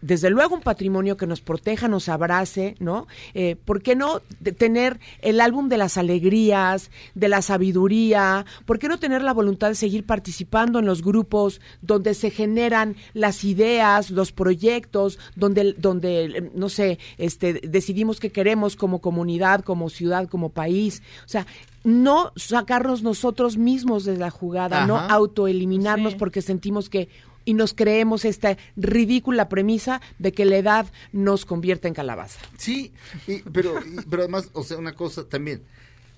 desde 0.00 0.30
luego 0.30 0.54
un 0.54 0.60
patrimonio 0.60 1.16
que 1.16 1.26
nos 1.26 1.40
proteja, 1.40 1.88
nos 1.88 2.08
abrace, 2.08 2.76
¿no? 2.78 3.06
Eh, 3.34 3.56
¿Por 3.64 3.82
qué 3.82 3.96
no 3.96 4.22
de- 4.40 4.52
tener 4.52 5.00
el 5.22 5.40
álbum 5.40 5.68
de 5.68 5.76
las 5.78 5.96
alegrías, 5.98 6.90
de 7.14 7.28
la 7.28 7.42
sabiduría? 7.42 8.46
¿Por 8.66 8.78
qué 8.78 8.88
no 8.88 8.98
tener 8.98 9.22
la 9.22 9.32
voluntad 9.32 9.68
de 9.68 9.74
seguir 9.74 10.04
participando 10.06 10.78
en 10.78 10.86
los 10.86 11.02
grupos 11.02 11.60
donde 11.82 12.14
se 12.14 12.30
generan 12.30 12.96
las 13.14 13.44
ideas, 13.44 14.10
los 14.10 14.30
proyectos, 14.32 15.18
donde, 15.36 15.74
donde 15.76 16.50
no 16.54 16.68
sé, 16.68 16.98
este, 17.18 17.54
decidimos 17.54 18.20
qué 18.20 18.30
queremos 18.30 18.76
como 18.76 19.00
comunidad, 19.00 19.62
como 19.64 19.90
ciudad, 19.90 20.28
como 20.28 20.50
país? 20.50 21.02
O 21.24 21.28
sea, 21.28 21.46
no 21.84 22.32
sacarnos 22.36 23.02
nosotros 23.02 23.56
mismos 23.56 24.04
de 24.04 24.16
la 24.16 24.30
jugada, 24.30 24.86
no 24.86 24.98
autoeliminarnos 24.98 26.12
Sí. 26.12 26.18
porque 26.18 26.42
sentimos 26.42 26.88
que 26.90 27.08
y 27.48 27.54
nos 27.54 27.72
creemos 27.72 28.26
esta 28.26 28.58
ridícula 28.76 29.48
premisa 29.48 30.02
de 30.18 30.32
que 30.32 30.44
la 30.44 30.58
edad 30.58 30.86
nos 31.12 31.46
convierte 31.46 31.88
en 31.88 31.94
calabaza. 31.94 32.38
Sí, 32.58 32.92
y- 33.26 33.38
pero, 33.40 33.78
y- 33.80 34.02
pero 34.10 34.22
además, 34.24 34.50
o 34.52 34.62
sea, 34.64 34.76
una 34.76 34.92
cosa 34.92 35.26
también, 35.26 35.62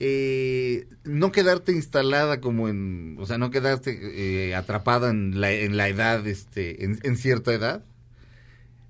eh, 0.00 0.88
no 1.04 1.30
quedarte 1.30 1.70
instalada 1.70 2.40
como 2.40 2.68
en, 2.68 3.16
o 3.20 3.26
sea, 3.26 3.38
no 3.38 3.50
quedarte 3.52 3.98
eh, 4.48 4.54
atrapada 4.56 5.10
en 5.10 5.40
la, 5.40 5.52
en 5.52 5.76
la 5.76 5.88
edad, 5.88 6.26
este, 6.26 6.84
en, 6.84 6.98
en 7.04 7.16
cierta 7.16 7.52
edad, 7.52 7.84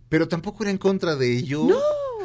pero 0.09 0.29
tampoco 0.29 0.63
era 0.65 0.71
en 0.71 0.79
contra 0.79 1.17
de 1.17 1.37
ello. 1.37 1.67
¡No! 1.69 1.77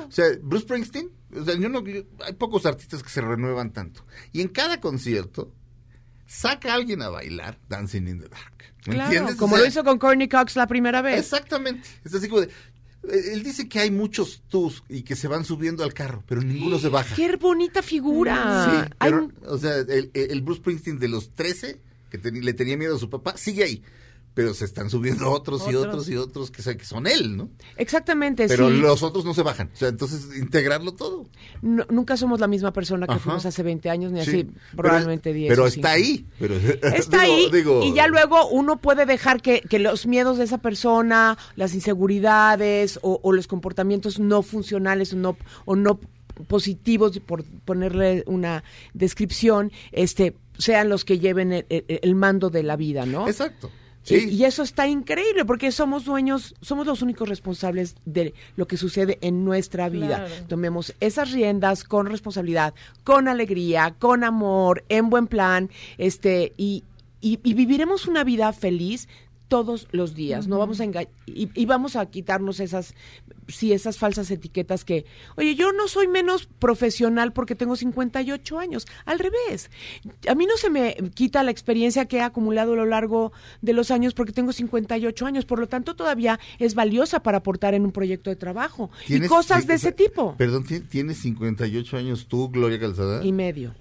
O 0.07 0.11
sea, 0.11 0.25
Bruce 0.41 0.63
Springsteen, 0.63 1.09
o 1.35 1.43
sea, 1.43 1.55
yo 1.55 1.67
no, 1.67 1.83
yo- 1.85 2.03
hay 2.25 2.33
pocos 2.33 2.65
artistas 2.65 3.03
que 3.03 3.09
se 3.09 3.19
renuevan 3.21 3.73
tanto. 3.73 4.05
Y 4.31 4.39
en 4.41 4.47
cada 4.47 4.79
concierto, 4.79 5.51
saca 6.25 6.71
a 6.71 6.75
alguien 6.75 7.01
a 7.01 7.09
bailar 7.09 7.57
Dancing 7.69 8.07
in 8.07 8.19
the 8.21 8.27
Dark. 8.29 8.53
¿Me 8.87 8.93
Claro, 8.95 9.03
entiendes? 9.11 9.35
O 9.35 9.37
como 9.39 9.55
sea, 9.55 9.63
lo 9.63 9.69
hizo 9.69 9.83
con 9.83 9.97
Courtney 9.99 10.27
Cox 10.29 10.55
la 10.55 10.67
primera 10.67 11.01
vez. 11.01 11.19
Exactamente. 11.19 11.87
Es 12.03 12.13
así 12.13 12.27
como 12.27 12.41
de. 12.41 12.47
Eh, 12.47 13.33
Él 13.33 13.43
dice 13.43 13.67
que 13.67 13.79
hay 13.79 13.91
muchos 13.91 14.43
tus 14.47 14.83
y 14.89 15.01
que 15.03 15.15
se 15.15 15.27
van 15.27 15.43
subiendo 15.45 15.83
al 15.83 15.93
carro, 15.93 16.23
pero 16.27 16.41
ninguno 16.41 16.77
se 16.79 16.89
baja. 16.89 17.15
¡Qué 17.15 17.35
bonita 17.35 17.81
figura! 17.81 18.67
Sí, 18.69 18.93
Hay 18.99 19.11
pero, 19.11 19.25
un- 19.25 19.33
o 19.47 19.57
sea, 19.57 19.77
el, 19.77 20.11
el 20.13 20.41
Bruce 20.41 20.59
Springsteen 20.61 20.99
de 20.99 21.07
los 21.07 21.29
13, 21.35 21.79
que 22.09 22.21
teni- 22.21 22.41
le 22.41 22.53
tenía 22.53 22.77
miedo 22.77 22.95
a 22.95 22.99
su 22.99 23.09
papá, 23.09 23.37
sigue 23.37 23.63
ahí. 23.63 23.83
Pero 24.35 24.53
se 24.53 24.65
están 24.65 24.89
subiendo 24.89 25.31
otros, 25.31 25.63
y 25.71 25.73
Otros. 25.75 26.07
y 26.09 26.17
otros 26.17 26.51
que, 26.51 26.61
son 26.83 27.07
él, 27.07 27.35
¿no? 27.37 27.49
Exactamente, 27.77 28.47
Pero 28.47 28.69
sí. 28.69 28.75
los 28.77 29.01
otros 29.01 29.23
no 29.25 29.33
se 29.33 29.41
bajan. 29.43 29.71
O 29.73 29.77
sea, 29.77 29.87
entonces 29.87 30.37
integrarlo 30.37 30.91
todo. 30.93 31.25
No- 31.61 31.85
nunca 31.89 32.17
somos 32.17 32.39
la 32.41 32.47
misma 32.47 32.73
persona 32.73 33.07
que 33.07 33.13
Ajá. 33.13 33.21
fuimos 33.21 33.45
hace 33.45 33.63
20 33.63 33.89
años, 33.89 34.11
ni 34.11 34.21
Sí. 34.23 34.29
así, 34.29 34.43
Pero- 34.43 34.59
probablemente 34.75 35.31
10. 35.33 35.49
Pero 35.49 35.65
está 35.65 35.93
5. 35.93 36.05
ahí. 36.05 36.25
Pero, 36.37 36.55
Está 36.95 37.21
digo- 37.23 37.33
ahí 37.33 37.49
digo- 37.51 37.83
y 37.85 37.93
ya 37.93 38.07
luego 38.07 38.47
uno 38.49 38.77
puede 38.81 39.05
dejar 39.05 39.41
que, 39.41 39.61
que 39.61 39.79
los 39.79 40.05
miedos 40.05 40.37
de 40.37 40.43
esa 40.43 40.57
persona, 40.57 41.37
las 41.55 41.73
inseguridades 41.73 42.99
o, 43.01 43.19
o 43.23 43.31
los 43.31 43.47
comportamientos 43.47 44.19
no 44.19 44.41
funcionales 44.43 45.13
o 45.13 45.15
no, 45.15 45.37
o 45.65 45.75
no 45.77 45.99
positivos, 46.47 47.17
por 47.19 47.45
ponerle 47.63 48.23
una 48.27 48.63
descripción, 48.93 49.71
este 49.93 50.35
sean 50.57 50.89
los 50.89 51.05
que 51.05 51.19
lleven 51.19 51.53
el, 51.53 51.65
el- 51.69 51.85
el 52.01 52.15
mando 52.15 52.49
de 52.49 52.63
la 52.63 52.75
vida, 52.75 53.05
¿no? 53.05 53.27
Exacto. 53.27 53.69
Y, 54.05 54.19
Sí. 54.19 54.29
y 54.29 54.43
eso 54.45 54.61
está 54.63 54.87
increíble 54.87 55.45
porque 55.45 55.71
somos 55.71 56.05
dueños, 56.05 56.53
somos 56.61 56.85
los 56.85 57.01
únicos 57.01 57.27
responsables 57.27 57.95
de 58.05 58.33
lo 58.55 58.67
que 58.67 58.77
sucede 58.77 59.17
en 59.21 59.43
nuestra 59.45 59.89
vida. 59.89 60.25
Claro. 60.25 60.45
Tomemos 60.47 60.93
esas 60.99 61.31
riendas 61.31 61.83
con 61.83 62.05
responsabilidad, 62.05 62.73
con 63.03 63.27
alegría, 63.27 63.95
con 63.97 64.23
amor, 64.23 64.83
en 64.89 65.09
buen 65.09 65.25
plan, 65.27 65.69
este, 65.97 66.53
y, 66.55 66.83
y, 67.19 67.39
y 67.43 67.53
viviremos 67.55 68.07
una 68.07 68.23
vida 68.23 68.53
feliz 68.53 69.07
todos 69.47 69.87
los 69.91 70.15
días. 70.15 70.47
No 70.47 70.57
vamos 70.57 70.79
a 70.81 70.85
enga- 70.85 71.07
y, 71.27 71.49
y 71.53 71.65
vamos 71.65 71.95
a 71.95 72.05
quitarnos 72.07 72.59
esas, 72.59 72.93
sí, 73.47 73.73
esas 73.73 73.97
falsas 73.97 74.29
etiquetas 74.31 74.85
que, 74.85 75.05
oye, 75.35 75.55
yo 75.55 75.71
no 75.71 75.87
soy 75.87 76.07
menos 76.07 76.47
profesional 76.59 77.33
porque 77.33 77.55
tengo 77.55 77.75
58 77.75 78.59
años. 78.59 78.85
Al 79.05 79.19
revés. 79.19 79.69
A 80.27 80.35
mí 80.35 80.45
no 80.45 80.57
se 80.57 80.69
me 80.69 80.95
quita 81.13 81.43
la 81.43 81.51
experiencia 81.51 82.05
que 82.05 82.17
he 82.17 82.21
acumulado 82.21 82.73
a 82.73 82.75
lo 82.77 82.85
largo 82.85 83.31
de 83.61 83.73
los 83.73 83.91
años 83.91 84.13
porque 84.13 84.31
tengo 84.33 84.51
58 84.53 85.25
años. 85.25 85.45
Por 85.45 85.59
lo 85.59 85.67
tanto, 85.67 85.95
todavía 85.95 86.39
es 86.59 86.75
valiosa 86.75 87.21
para 87.21 87.39
aportar 87.39 87.73
en 87.73 87.83
un 87.85 87.91
proyecto 87.91 88.29
de 88.29 88.35
trabajo. 88.35 88.89
Y 89.05 89.13
¿Tienes- 89.13 89.29
cosas 89.29 89.67
de 89.67 89.75
ese 89.75 89.91
tipo. 89.91 90.35
Perdón, 90.37 90.63
¿ti- 90.65 90.79
¿tienes 90.81 91.17
58 91.19 91.97
años 91.97 92.27
tú, 92.27 92.49
Gloria 92.49 92.79
Calzada? 92.79 93.23
Y 93.23 93.31
medio. 93.31 93.73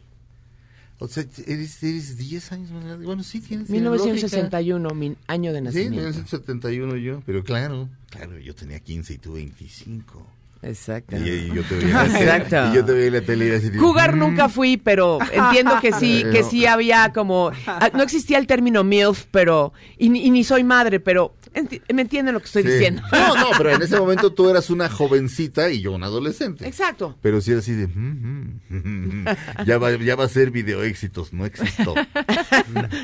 O 1.01 1.09
sea, 1.09 1.25
eres, 1.47 1.83
eres 1.83 2.17
10 2.17 2.53
años 2.53 2.71
más 2.71 2.85
grande. 2.85 3.05
Bueno, 3.05 3.23
sí, 3.23 3.41
tienes. 3.41 3.67
tiene 3.67 3.85
lógica. 3.85 4.05
1961, 4.05 4.91
mi 4.91 5.17
año 5.27 5.53
de 5.53 5.59
Sí, 5.59 5.65
nacimiento. 5.65 5.97
1971 5.97 6.97
yo. 6.97 7.23
Pero 7.27 7.43
claro, 7.43 7.89
claro, 8.11 8.39
yo 8.39 8.55
tenía 8.55 8.79
15 8.81 9.15
y 9.15 9.19
tú 9.19 9.33
25. 9.35 10.27
Exacto. 10.63 11.17
Y, 11.19 11.29
y 11.29 11.53
yo 11.53 11.63
te 11.65 11.75
veía, 11.77 12.05
Exacto. 12.07 12.73
Y 12.73 12.77
yo 12.77 12.85
te 12.85 12.93
veía 12.93 13.07
en 13.09 13.13
la 13.15 13.21
tele 13.21 13.49
y 13.49 13.51
así. 13.51 13.69
de, 13.71 13.79
Jugar 13.79 14.17
"Mm". 14.17 14.19
nunca 14.21 14.49
fui, 14.49 14.77
pero 14.79 15.19
entiendo 15.33 15.73
que 15.81 15.93
sí, 15.93 16.25
que 16.33 16.43
sí 16.43 16.65
había 16.65 17.13
como, 17.13 17.51
ah, 17.67 17.91
no 17.93 18.03
existía 18.03 18.39
el 18.39 18.47
término 18.47 18.83
MILF, 18.83 19.27
pero, 19.31 19.73
y, 19.99 20.07
y 20.17 20.31
ni 20.31 20.43
soy 20.45 20.65
madre, 20.65 21.01
pero 21.01 21.35
enti- 21.55 21.81
me 21.93 22.03
entienden 22.03 22.35
lo 22.35 22.41
que 22.41 22.47
estoy 22.47 22.63
Sí. 22.65 22.69
diciendo. 22.71 23.03
No, 23.13 23.35
no, 23.37 23.47
pero 23.57 23.71
en 23.71 23.83
ese 23.83 23.99
momento 23.99 24.33
tú 24.33 24.49
eras 24.51 24.71
una 24.71 24.89
jovencita 24.89 25.71
y 25.71 25.81
yo 25.81 25.93
un 25.93 26.03
adolescente. 26.03 26.67
Exacto. 26.67 27.17
Pero 27.23 27.41
sí 27.41 27.51
era 27.53 27.61
así 27.61 27.73
de. 27.73 27.87
"Mm, 27.87 28.61
mm, 28.69 28.77
mm, 28.77 29.25
ya, 29.67 29.79
va, 29.79 29.93
ya 29.97 30.17
va 30.17 30.25
a 30.25 30.29
ser 30.29 30.51
video 30.51 30.83
éxitos, 30.83 31.33
no 31.33 31.47
existo. 31.47 31.95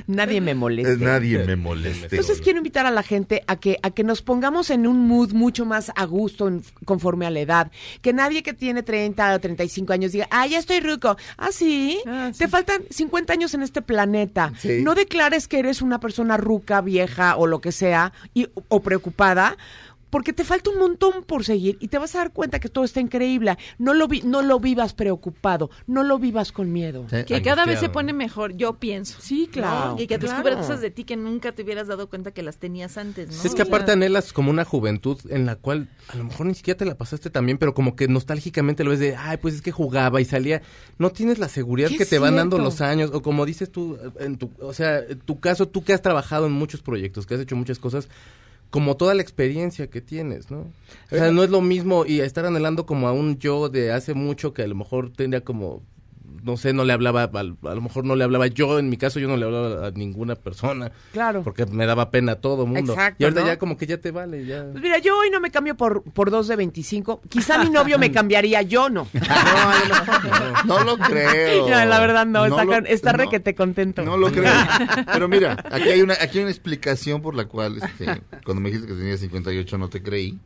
Nadie 0.07 0.41
me 0.41 0.55
molesta. 0.55 0.97
Nadie 0.97 1.45
me 1.45 1.57
moleste. 1.57 2.07
Entonces 2.11 2.41
quiero 2.41 2.59
invitar 2.59 2.87
a 2.87 2.91
la 2.91 3.03
gente 3.03 3.43
a 3.47 3.57
que 3.57 3.79
a 3.83 3.91
que 3.91 4.05
nos 4.05 4.23
pongamos 4.23 4.71
en 4.71 4.87
un 4.87 5.07
mood 5.07 5.33
mucho 5.33 5.65
más 5.65 5.91
a 5.95 6.05
gusto 6.05 6.49
en- 6.49 6.63
conforme 6.85 7.27
a 7.27 7.31
la 7.31 7.41
edad. 7.41 7.71
Que 8.03 8.13
nadie 8.13 8.43
que 8.43 8.53
tiene 8.53 8.83
30 8.83 9.35
o 9.35 9.39
35 9.41 9.93
años 9.93 10.13
diga, 10.13 10.27
ah, 10.31 10.47
ya 10.47 10.59
estoy 10.59 10.81
ruco. 10.81 11.17
Ah, 11.39 11.51
sí. 11.53 12.01
Te 12.37 12.49
faltan 12.49 12.83
50 12.91 13.33
años 13.33 13.55
en 13.55 13.63
este 13.63 13.83
planeta. 13.83 14.53
Sí. 14.59 14.81
No 14.83 14.95
declares 14.95 15.49
que 15.49 15.59
eres 15.59 15.83
una 15.83 16.01
persona 16.01 16.37
ruca, 16.37 16.81
vieja 16.81 17.37
o 17.37 17.47
lo 17.47 17.61
que 17.61 17.73
sea, 17.73 18.13
y, 18.35 18.40
o 18.69 18.81
preocupada. 18.81 19.57
Porque 20.11 20.33
te 20.33 20.45
falta 20.45 20.71
un 20.71 20.79
montón 20.79 21.23
por 21.25 21.45
seguir 21.45 21.77
y 21.81 21.89
te 21.89 21.97
vas 21.99 22.15
a 22.15 22.19
dar 22.19 22.33
cuenta 22.33 22.59
que 22.59 22.69
todo 22.69 22.85
está 22.85 23.01
increíble. 23.01 23.57
No 23.79 23.95
lo, 23.95 24.09
vi- 24.09 24.23
no 24.23 24.43
lo 24.43 24.59
vivas 24.61 24.93
preocupado, 24.93 25.71
no 25.87 26.03
lo 26.03 26.19
vivas 26.19 26.53
con 26.53 26.73
miedo. 26.73 27.07
Que 27.27 27.41
cada 27.43 27.65
vez 27.65 27.79
se 27.81 27.89
pone 27.89 28.13
mejor, 28.13 28.57
yo 28.57 28.75
pienso. 28.79 29.19
Sí, 29.21 29.49
claro, 29.51 29.95
Y 29.99 30.07
que 30.07 30.19
claro. 30.19 30.35
descubras 30.35 30.57
cosas 30.57 30.81
de 30.81 30.91
ti 30.91 31.05
que 31.05 31.17
nunca 31.17 31.53
te 31.53 31.63
hubieras 31.63 31.87
dado 31.89 32.09
cuenta 32.09 32.33
que 32.33 32.43
las 32.43 32.59
tenías 32.59 32.99
antes, 32.99 33.29
¿no? 33.37 33.43
Es 33.45 33.55
que 33.55 33.63
aparte 33.63 33.93
anhelas 33.93 34.33
como 34.33 34.51
una 34.51 34.65
juventud 34.65 35.19
en 35.31 35.47
la 35.47 35.57
cual 35.57 35.89
a 36.09 36.17
lo 36.17 36.25
mejor 36.25 36.47
ni 36.47 36.55
siquiera 36.55 36.77
te 36.77 36.85
la 36.85 36.97
pasaste 36.97 37.31
tan 37.31 37.47
bien, 37.47 37.59
pero 37.59 37.73
como 37.75 37.95
que 37.95 38.09
nostálgicamente 38.09 38.83
lo 38.85 38.91
ves 38.91 38.99
de, 38.99 39.15
ay, 39.17 39.37
pues 39.37 39.55
es 39.55 39.63
que 39.63 39.71
jugaba 39.71 40.21
y 40.21 40.25
salía. 40.25 40.63
No 40.99 41.11
tienes 41.11 41.39
la 41.39 41.49
seguridad 41.49 41.89
¿Qué 41.89 41.99
que 41.99 42.07
te 42.07 42.19
van 42.19 42.35
dando 42.37 42.59
los 42.59 42.81
años, 42.81 43.11
o 43.15 43.23
como 43.23 43.47
dices 43.47 43.71
tú, 43.71 43.97
en 44.19 44.37
tu, 44.39 44.51
o 44.61 44.73
sea, 44.75 44.99
en 44.99 45.21
tu 45.21 45.39
caso, 45.39 45.69
tú 45.69 45.85
que 45.85 45.93
has 45.93 46.03
trabajado 46.03 46.47
en 46.47 46.53
muchos 46.53 46.83
proyectos, 46.83 47.27
que 47.27 47.35
has 47.35 47.41
hecho 47.41 47.55
muchas 47.57 47.79
cosas, 47.79 48.09
como 48.71 48.97
toda 48.97 49.15
la 49.15 49.23
experiencia 49.23 49.91
que 49.91 50.01
tienes, 50.01 50.51
¿no? 50.51 50.73
O 51.11 51.17
sea, 51.17 51.31
no 51.33 51.43
es 51.43 51.51
lo 51.51 51.61
mismo 51.61 52.07
y 52.07 52.21
estar 52.21 52.47
anhelando 52.47 52.87
como 52.87 53.09
a 53.09 53.13
un 53.13 53.39
yo 53.39 53.69
de 53.69 53.93
hace 53.93 54.15
mucho 54.15 54.55
que 54.55 54.63
a 54.63 54.67
lo 54.69 54.77
mejor 54.77 55.13
tendría 55.13 55.43
como 55.43 55.83
no 56.43 56.57
sé, 56.57 56.73
no 56.73 56.85
le 56.85 56.93
hablaba, 56.93 57.25
al- 57.25 57.57
a, 57.63 57.75
lo 57.75 57.81
mejor 57.81 58.05
no 58.05 58.17
le 58.17 58.25
hablaba 58.25 58.47
yo, 58.47 58.79
en 58.79 58.89
mi 58.89 58.97
caso 58.97 59.19
yo 59.21 59.29
no 59.29 59.37
le 59.37 59.45
hablaba 59.47 59.87
a 59.89 59.91
ninguna 59.91 60.35
persona. 60.37 60.93
Claro. 61.13 61.43
Porque 61.43 61.67
me 61.67 61.87
daba 61.87 62.11
pena 62.11 62.33
a 62.33 62.37
todo 62.37 62.67
mundo. 62.67 62.93
Exacto, 62.93 63.17
y 63.19 63.25
ahorita 63.25 63.41
¿no? 63.43 63.47
ya 63.47 63.59
como 63.59 63.77
que 63.77 63.87
ya 63.87 63.99
te 63.99 64.11
vale, 64.11 64.45
ya. 64.47 64.65
Pues 64.71 64.83
mira, 64.83 64.99
yo 64.99 65.19
hoy 65.19 65.31
no 65.31 65.41
me 65.41 65.51
cambio 65.51 65.77
por, 65.77 66.03
por 66.03 66.31
dos 66.31 66.49
de 66.49 66.57
25. 66.57 67.23
Quizá 67.29 67.59
mi 67.63 67.71
novio 67.71 67.99
me 67.99 68.11
cambiaría, 68.13 68.63
yo 68.71 68.89
no. 68.89 69.07
No 70.67 70.85
lo 70.85 70.99
creo. 70.99 71.69
No, 71.69 71.85
la 71.85 72.01
verdad 72.01 72.27
no, 72.27 72.47
No 72.49 72.61
está, 72.61 73.13
lo- 73.13 73.17
no. 73.19 73.25
requete 73.25 73.55
contento. 73.55 74.03
No 74.03 74.17
lo 74.17 74.31
creo. 74.31 74.53
Pero 75.13 75.29
mira, 75.29 75.57
aquí 75.71 75.89
hay 75.89 76.03
una, 76.03 76.15
aquí 76.15 76.39
hay 76.39 76.43
una 76.45 76.51
explicación 76.53 77.23
por 77.23 77.35
la 77.35 77.47
cual, 77.47 77.79
este, 77.83 78.23
cuando 78.45 78.61
me 78.61 78.71
dijiste 78.71 78.89
que 78.89 78.95
tenía 78.99 79.17
58 79.17 79.79
no 79.79 79.89
te 79.89 80.03
creí. 80.03 80.39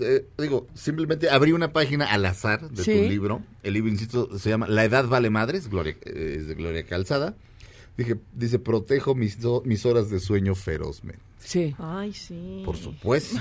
Eh, 0.00 0.26
digo, 0.38 0.66
simplemente 0.74 1.30
abrí 1.30 1.52
una 1.52 1.72
página 1.72 2.06
al 2.06 2.24
azar 2.26 2.68
de 2.70 2.82
Sí. 2.84 2.92
tu 3.02 3.08
libro. 3.08 3.42
El 3.62 3.74
libro, 3.74 3.90
insisto, 3.90 4.38
se 4.38 4.50
llama 4.50 4.68
La 4.68 4.84
edad 4.84 5.06
vale 5.06 5.30
madres, 5.30 5.68
Gloria, 5.68 5.96
eh, 6.04 6.36
es 6.40 6.46
de 6.48 6.54
Gloria 6.54 6.84
Calzada. 6.84 7.34
Dije, 7.96 8.16
dice, 8.32 8.58
protejo 8.58 9.14
mis, 9.14 9.40
do- 9.40 9.62
mis 9.64 9.86
horas 9.86 10.10
de 10.10 10.18
sueño 10.18 10.54
ferozmente. 10.56 11.20
Sí. 11.38 11.74
Ay, 11.78 12.12
sí. 12.14 12.62
Por 12.64 12.76
supuesto. 12.76 13.38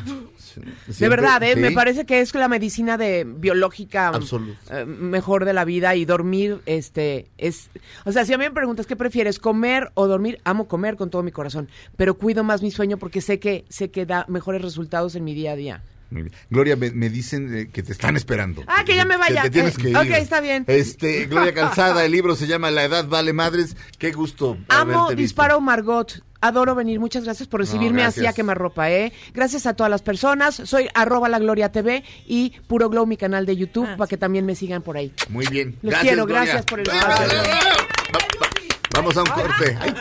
De 0.99 1.07
verdad, 1.09 1.41
¿eh? 1.41 1.53
Sí. 1.55 1.59
me 1.61 1.71
parece 1.71 2.05
que 2.05 2.19
es 2.19 2.35
la 2.35 2.49
medicina 2.49 2.97
de 2.97 3.23
biológica 3.23 4.11
mm, 4.11 4.49
eh, 4.71 4.85
mejor 4.85 5.45
de 5.45 5.53
la 5.53 5.63
vida 5.63 5.95
y 5.95 6.03
dormir, 6.05 6.59
este, 6.65 7.27
es, 7.37 7.69
o 8.05 8.11
sea, 8.11 8.25
si 8.25 8.33
a 8.33 8.37
mí 8.37 8.43
me 8.43 8.51
preguntas 8.51 8.85
qué 8.85 8.95
prefieres, 8.97 9.39
comer 9.39 9.89
o 9.93 10.05
dormir, 10.07 10.39
amo 10.43 10.67
comer 10.67 10.97
con 10.97 11.09
todo 11.09 11.23
mi 11.23 11.31
corazón, 11.31 11.69
pero 11.95 12.15
cuido 12.17 12.43
más 12.43 12.61
mi 12.61 12.71
sueño 12.71 12.97
porque 12.97 13.21
sé 13.21 13.39
que, 13.39 13.63
sé 13.69 13.89
que 13.89 14.05
da 14.05 14.25
mejores 14.27 14.61
resultados 14.61 15.15
en 15.15 15.23
mi 15.23 15.33
día 15.33 15.53
a 15.53 15.55
día. 15.55 15.83
Muy 16.13 16.21
bien. 16.23 16.33
Gloria, 16.49 16.75
me, 16.75 16.91
me 16.91 17.09
dicen 17.09 17.53
eh, 17.57 17.69
que 17.73 17.81
te 17.83 17.91
están 17.91 18.15
esperando. 18.15 18.63
Ah, 18.67 18.83
que 18.85 18.95
ya 18.95 19.03
me 19.03 19.17
vaya. 19.17 19.41
te 19.41 19.49
tienes 19.49 19.75
Eh, 19.77 19.81
que 19.81 19.89
ir. 19.89 19.97
ok, 19.97 20.05
está 20.11 20.39
bien. 20.41 20.63
Este, 20.67 21.25
Gloria 21.25 21.53
Calzada, 21.53 22.05
el 22.05 22.11
libro 22.11 22.35
se 22.35 22.45
llama 22.47 22.69
La 22.71 22.83
edad 22.83 23.07
vale 23.07 23.33
madres. 23.33 23.75
Qué 23.97 24.11
gusto 24.11 24.57
Amo 24.69 25.07
visto. 25.07 25.15
Disparo 25.15 25.59
Margot. 25.59 26.21
Adoro 26.39 26.75
venir. 26.75 26.99
Muchas 26.99 27.23
gracias 27.23 27.47
por 27.47 27.61
recibirme 27.61 28.03
así 28.03 28.19
gracias. 28.19 28.33
a 28.33 28.35
quemarropa, 28.35 28.91
¿eh? 28.91 29.11
Gracias 29.33 29.65
a 29.65 29.73
todas 29.75 29.89
las 29.89 30.01
personas. 30.01 30.55
Soy 30.55 30.87
arroba 30.93 31.29
la 31.29 31.39
Gloria 31.39 31.71
TV 31.71 32.03
y 32.27 32.51
Puro 32.67 32.89
Glow, 32.89 33.05
mi 33.07 33.15
canal 33.17 33.45
de 33.45 33.55
YouTube, 33.55 33.87
para 33.97 34.07
que 34.07 34.17
también 34.17 34.45
me 34.45 34.53
sigan 34.53 34.81
por 34.81 34.97
ahí. 34.97 35.13
Muy 35.29 35.47
bien. 35.47 35.77
Los 35.81 35.91
Gracias, 35.91 36.01
quiero, 36.03 36.25
Gloria. 36.25 36.43
gracias 36.43 36.65
por 36.65 36.79
el 36.81 36.87
espacio. 36.87 37.37
va, 37.37 37.43
va, 37.43 38.19
va. 38.41 38.49
Vamos 38.93 39.15
a 39.17 39.21
un 39.21 39.29
corte. 39.29 39.77
Ay, 39.79 39.93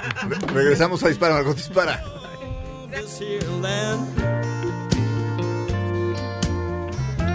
regresamos 0.52 1.02
a 1.04 1.08
Dispara, 1.08 1.34
Margot 1.34 1.56
Dispara. 1.56 2.02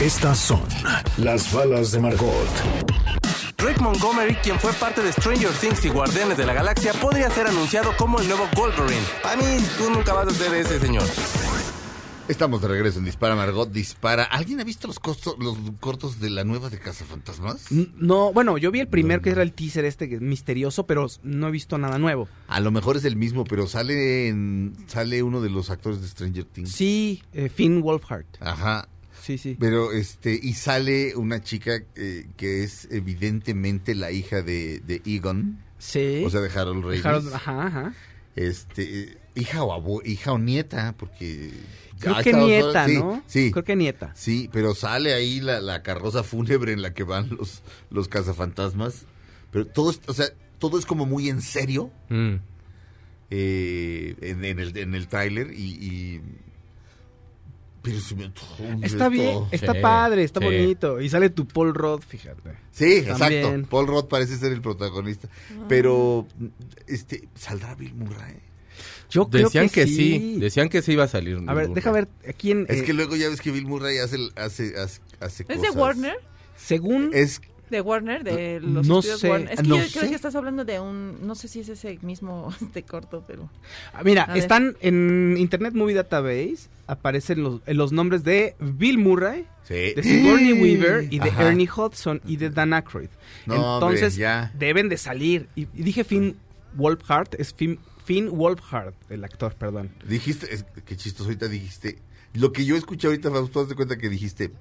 Estas 0.00 0.38
son 0.38 0.60
las 1.16 1.52
balas 1.52 1.90
de 1.90 1.98
Margot. 1.98 2.48
Rick 3.58 3.80
Montgomery, 3.80 4.36
quien 4.36 4.56
fue 4.60 4.72
parte 4.74 5.02
de 5.02 5.10
Stranger 5.10 5.50
Things 5.50 5.84
y 5.84 5.88
Guardianes 5.88 6.36
de 6.36 6.46
la 6.46 6.54
Galaxia, 6.54 6.92
podría 6.92 7.28
ser 7.30 7.48
anunciado 7.48 7.90
como 7.98 8.20
el 8.20 8.28
nuevo 8.28 8.48
Wolverine. 8.54 9.02
A 9.24 9.34
mí, 9.34 9.58
tú 9.76 9.90
nunca 9.90 10.12
vas 10.12 10.28
a 10.28 10.30
ser 10.30 10.54
ese 10.54 10.78
señor. 10.78 11.02
Estamos 12.28 12.62
de 12.62 12.68
regreso 12.68 13.00
en 13.00 13.06
Dispara 13.06 13.34
Margot 13.34 13.72
Dispara. 13.72 14.22
¿Alguien 14.22 14.60
ha 14.60 14.64
visto 14.64 14.86
los, 14.86 15.00
costos, 15.00 15.34
los 15.40 15.56
cortos 15.80 16.20
de 16.20 16.30
la 16.30 16.44
nueva 16.44 16.70
de 16.70 16.78
Cazafantasmas? 16.78 17.72
No, 17.96 18.32
bueno, 18.32 18.56
yo 18.56 18.70
vi 18.70 18.78
el 18.78 18.88
primer 18.88 19.20
que 19.20 19.30
era 19.30 19.42
el 19.42 19.52
teaser 19.52 19.84
este 19.84 20.08
que 20.08 20.16
es 20.16 20.20
misterioso, 20.20 20.86
pero 20.86 21.08
no 21.24 21.48
he 21.48 21.50
visto 21.50 21.76
nada 21.76 21.98
nuevo. 21.98 22.28
A 22.46 22.60
lo 22.60 22.70
mejor 22.70 22.98
es 22.98 23.04
el 23.04 23.16
mismo, 23.16 23.42
pero 23.42 23.66
sale 23.66 24.28
en, 24.28 24.76
sale 24.86 25.24
uno 25.24 25.40
de 25.40 25.50
los 25.50 25.70
actores 25.70 26.00
de 26.00 26.06
Stranger 26.06 26.44
Things. 26.44 26.70
Sí, 26.70 27.24
eh, 27.32 27.48
Finn 27.48 27.82
Wolfhard. 27.82 28.26
Ajá. 28.38 28.86
Sí, 29.28 29.36
sí. 29.36 29.56
Pero 29.60 29.92
este, 29.92 30.40
y 30.42 30.54
sale 30.54 31.14
una 31.16 31.42
chica 31.42 31.82
eh, 31.96 32.26
que 32.38 32.64
es 32.64 32.88
evidentemente 32.90 33.94
la 33.94 34.10
hija 34.10 34.40
de, 34.40 34.80
de 34.80 35.02
Egon. 35.04 35.58
Sí. 35.78 36.22
O 36.24 36.30
sea, 36.30 36.40
de 36.40 36.48
Harold 36.48 36.82
Ramis. 36.82 37.04
Harold- 37.04 37.34
ajá, 37.34 37.66
ajá. 37.66 37.94
Este, 38.36 39.18
hija 39.34 39.62
o 39.64 39.72
abu- 39.74 40.00
hija 40.06 40.32
o 40.32 40.38
nieta, 40.38 40.94
porque 40.96 41.50
Creo 42.00 42.16
que 42.22 42.32
nieta, 42.32 42.88
¿no? 42.88 43.22
Sí. 43.26 43.50
Creo 43.50 43.64
que 43.64 43.76
nieta. 43.76 44.12
Sí, 44.14 44.48
pero 44.50 44.74
sale 44.74 45.12
ahí 45.12 45.40
la, 45.40 45.60
la 45.60 45.82
carroza 45.82 46.22
fúnebre 46.22 46.72
en 46.72 46.80
la 46.80 46.94
que 46.94 47.02
van 47.02 47.28
los, 47.36 47.62
los 47.90 48.08
cazafantasmas. 48.08 49.04
Pero 49.50 49.66
todo, 49.66 49.90
es- 49.90 50.00
o 50.06 50.14
sea, 50.14 50.26
todo 50.58 50.78
es 50.78 50.86
como 50.86 51.04
muy 51.04 51.28
en 51.28 51.42
serio 51.42 51.90
Mm. 52.08 52.36
eh, 53.30 54.14
en, 54.22 54.44
en 54.44 54.58
el, 54.58 54.74
en 54.76 54.94
el 54.94 55.06
tráiler 55.08 55.52
y, 55.52 55.64
y- 55.74 56.20
Pero 57.82 58.00
se 58.00 58.14
me 58.16 58.32
Está 58.82 59.08
bien, 59.08 59.38
está 59.52 59.72
Sí, 59.72 59.78
padre, 59.80 60.24
está 60.24 60.40
sí. 60.40 60.46
bonito. 60.46 61.00
Y 61.00 61.08
sale 61.08 61.30
tu 61.30 61.46
Paul 61.46 61.74
Rudd, 61.74 62.02
fíjate. 62.06 62.50
Sí, 62.72 63.02
También. 63.06 63.44
exacto. 63.44 63.68
Paul 63.70 63.86
Roth 63.86 64.08
parece 64.08 64.36
ser 64.36 64.52
el 64.52 64.60
protagonista. 64.60 65.28
Pero, 65.68 66.26
este, 66.86 67.28
¿saldrá 67.34 67.74
Bill 67.74 67.94
Murray? 67.94 68.36
Yo 69.10 69.28
creo 69.28 69.44
Decían 69.46 69.68
que, 69.70 69.86
sí. 69.86 69.94
sí. 69.94 70.36
decían 70.38 70.68
que 70.68 70.82
sí 70.82 70.92
iba 70.92 71.04
a 71.04 71.08
salir. 71.08 71.38
A 71.46 71.54
ver, 71.54 71.70
deja 71.70 71.90
ver 71.92 72.08
aquí 72.28 72.50
en... 72.50 72.66
Es 72.68 72.82
eh, 72.82 72.84
que 72.84 72.92
luego 72.92 73.16
ya 73.16 73.28
ves 73.28 73.40
que 73.40 73.50
Bill 73.50 73.66
Murray 73.66 73.98
hace, 73.98 74.16
hace, 74.36 74.78
hace, 74.78 75.00
hace 75.20 75.42
¿Es 75.48 75.56
cosas. 75.56 75.62
de 75.62 75.70
Warner? 75.80 76.16
Según... 76.56 77.10
Es 77.14 77.40
De 77.70 77.80
Warner, 77.80 78.24
de 78.24 78.60
los 78.60 78.86
No 78.86 78.98
estudios 78.98 79.20
sé, 79.20 79.30
Warner. 79.30 79.50
Es 79.52 79.60
que 79.62 79.68
no 79.68 79.76
yo 79.76 79.82
sé. 79.84 79.98
creo 79.98 80.10
que 80.10 80.16
estás 80.16 80.34
hablando 80.34 80.64
de 80.64 80.80
un. 80.80 81.26
No 81.26 81.34
sé 81.34 81.48
si 81.48 81.60
es 81.60 81.68
ese 81.68 81.98
mismo 82.02 82.52
este 82.62 82.82
corto, 82.82 83.24
pero. 83.26 83.48
Ah, 83.92 84.02
Mira, 84.04 84.24
A 84.24 84.28
ver. 84.28 84.38
están 84.38 84.76
en 84.80 85.36
Internet 85.38 85.74
Movie 85.74 85.94
Database, 85.94 86.68
aparecen 86.86 87.42
los, 87.42 87.60
eh, 87.66 87.74
los 87.74 87.92
nombres 87.92 88.24
de 88.24 88.54
Bill 88.60 88.98
Murray, 88.98 89.46
Sí. 89.64 89.92
de 89.94 90.02
Sigourney 90.02 90.52
Weaver 90.54 91.08
y 91.12 91.18
de 91.18 91.28
Ajá. 91.30 91.48
Ernie 91.48 91.68
Hudson 91.68 92.20
y 92.26 92.36
de 92.38 92.48
Dan 92.50 92.72
Aykroyd. 92.72 93.08
No, 93.46 93.74
Entonces, 93.74 94.14
hombre, 94.14 94.20
ya. 94.22 94.52
deben 94.58 94.88
de 94.88 94.96
salir. 94.96 95.46
Y, 95.54 95.62
y 95.74 95.82
dije 95.82 96.04
Finn 96.04 96.36
Wolfhard, 96.74 97.28
es 97.38 97.52
Finn, 97.52 97.78
Finn 98.04 98.30
Wolfhard, 98.30 98.94
el 99.10 99.24
actor, 99.24 99.54
perdón. 99.56 99.90
Dijiste, 100.08 100.52
es, 100.54 100.64
qué 100.86 100.96
chistoso 100.96 101.24
ahorita 101.28 101.48
dijiste. 101.48 101.98
Lo 102.34 102.52
que 102.52 102.64
yo 102.64 102.76
escuché 102.76 103.06
ahorita, 103.08 103.30
Fausto, 103.30 103.66
de 103.66 103.74
cuenta 103.74 103.96
que 103.98 104.08
dijiste. 104.08 104.52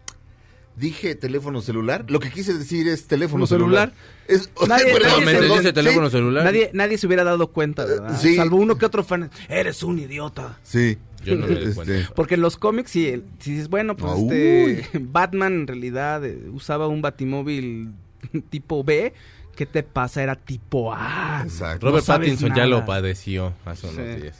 Dije 0.77 1.15
teléfono 1.15 1.59
celular. 1.61 2.05
Lo 2.07 2.19
que 2.19 2.29
quise 2.29 2.53
decir 2.53 2.87
es 2.87 3.07
teléfono 3.07 3.45
¿Teléfono 3.45 3.47
celular. 3.47 3.93
Es, 4.27 4.49
Nadie- 4.67 4.93
perdón, 4.93 5.09
nadie 5.25 5.25
se- 5.25 5.39
perdón, 5.41 5.57
dice 5.57 5.73
teléfono 5.73 6.07
sí, 6.07 6.11
celular. 6.11 6.43
Nadie, 6.45 6.69
nadie 6.73 6.97
se 6.99 7.07
hubiera 7.07 7.23
dado 7.23 7.47
cuenta, 7.47 7.83
¿verdad? 7.85 8.19
Sí. 8.21 8.35
Salvo 8.35 8.57
uno 8.57 8.77
que 8.77 8.85
otro 8.85 9.03
fan. 9.03 9.31
Eres 9.49 9.81
un 9.81 9.97
idiota. 9.99 10.59
Sí. 10.63 10.97
Yo 11.25 11.35
no 11.35 11.47
me 11.47 11.53
Este, 11.63 11.73
cuenta. 11.73 12.13
Porque 12.15 12.35
en 12.35 12.41
los 12.41 12.57
cómics, 12.57 12.91
si, 12.91 13.07
el- 13.07 13.23
si 13.39 13.53
dices, 13.53 13.69
bueno, 13.69 13.97
pues 13.97 14.13
Ah, 14.13 14.17
este, 14.21 14.89
Batman 15.01 15.53
en 15.53 15.67
realidad 15.67 16.23
eh, 16.23 16.37
usaba 16.53 16.87
un 16.87 17.01
batimóvil 17.01 17.89
tipo 18.51 18.83
B, 18.83 19.13
¿qué 19.55 19.65
te 19.65 19.81
pasa? 19.81 20.21
Era 20.21 20.35
tipo 20.35 20.93
A. 20.93 21.41
Exacto. 21.43 21.87
Robert 21.87 22.07
No 22.07 22.13
Pattinson 22.13 22.53
ya 22.55 22.67
lo 22.67 22.85
padeció 22.85 23.53
hace 23.65 23.87
unos 23.87 24.05
Sí. 24.15 24.21
días. 24.21 24.37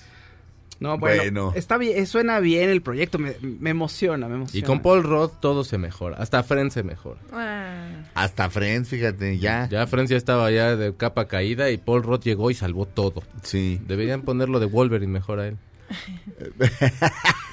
No, 0.79 0.97
bueno, 0.97 1.21
Bueno. 1.23 1.51
está 1.55 1.77
bien, 1.77 2.05
suena 2.05 2.39
bien 2.39 2.69
el 2.69 2.81
proyecto, 2.81 3.17
me, 3.17 3.35
me 3.41 3.71
emociona, 3.71 4.27
me 4.27 4.35
emociona. 4.35 4.59
Y 4.59 4.61
con 4.67 4.81
Paul 4.81 5.03
Roth 5.03 5.39
todo 5.39 5.63
se 5.63 5.77
mejora. 5.77 6.17
Hasta 6.17 6.43
Friends 6.43 6.73
se 6.75 6.83
mejora. 6.83 7.19
Ah, 7.33 7.87
Hasta 8.13 8.49
Friends, 8.49 8.89
fíjate, 8.89 9.37
ya. 9.39 9.67
Ya 9.69 9.87
Friends 9.87 10.11
ya 10.11 10.17
estaba 10.17 10.51
ya 10.51 10.75
de 10.75 10.95
capa 10.95 11.27
caída 11.27 11.69
y 11.71 11.77
Paul 11.77 12.03
Roth 12.03 12.23
llegó 12.23 12.51
y 12.51 12.53
salvó 12.53 12.85
todo. 12.85 13.23
Sí. 13.43 13.81
Deberían 13.87 14.21
ponerlo 14.21 14.59
de 14.59 14.67
Wolverine 14.67 15.11
mejor 15.11 15.39
a 15.39 15.47
él. 15.47 15.57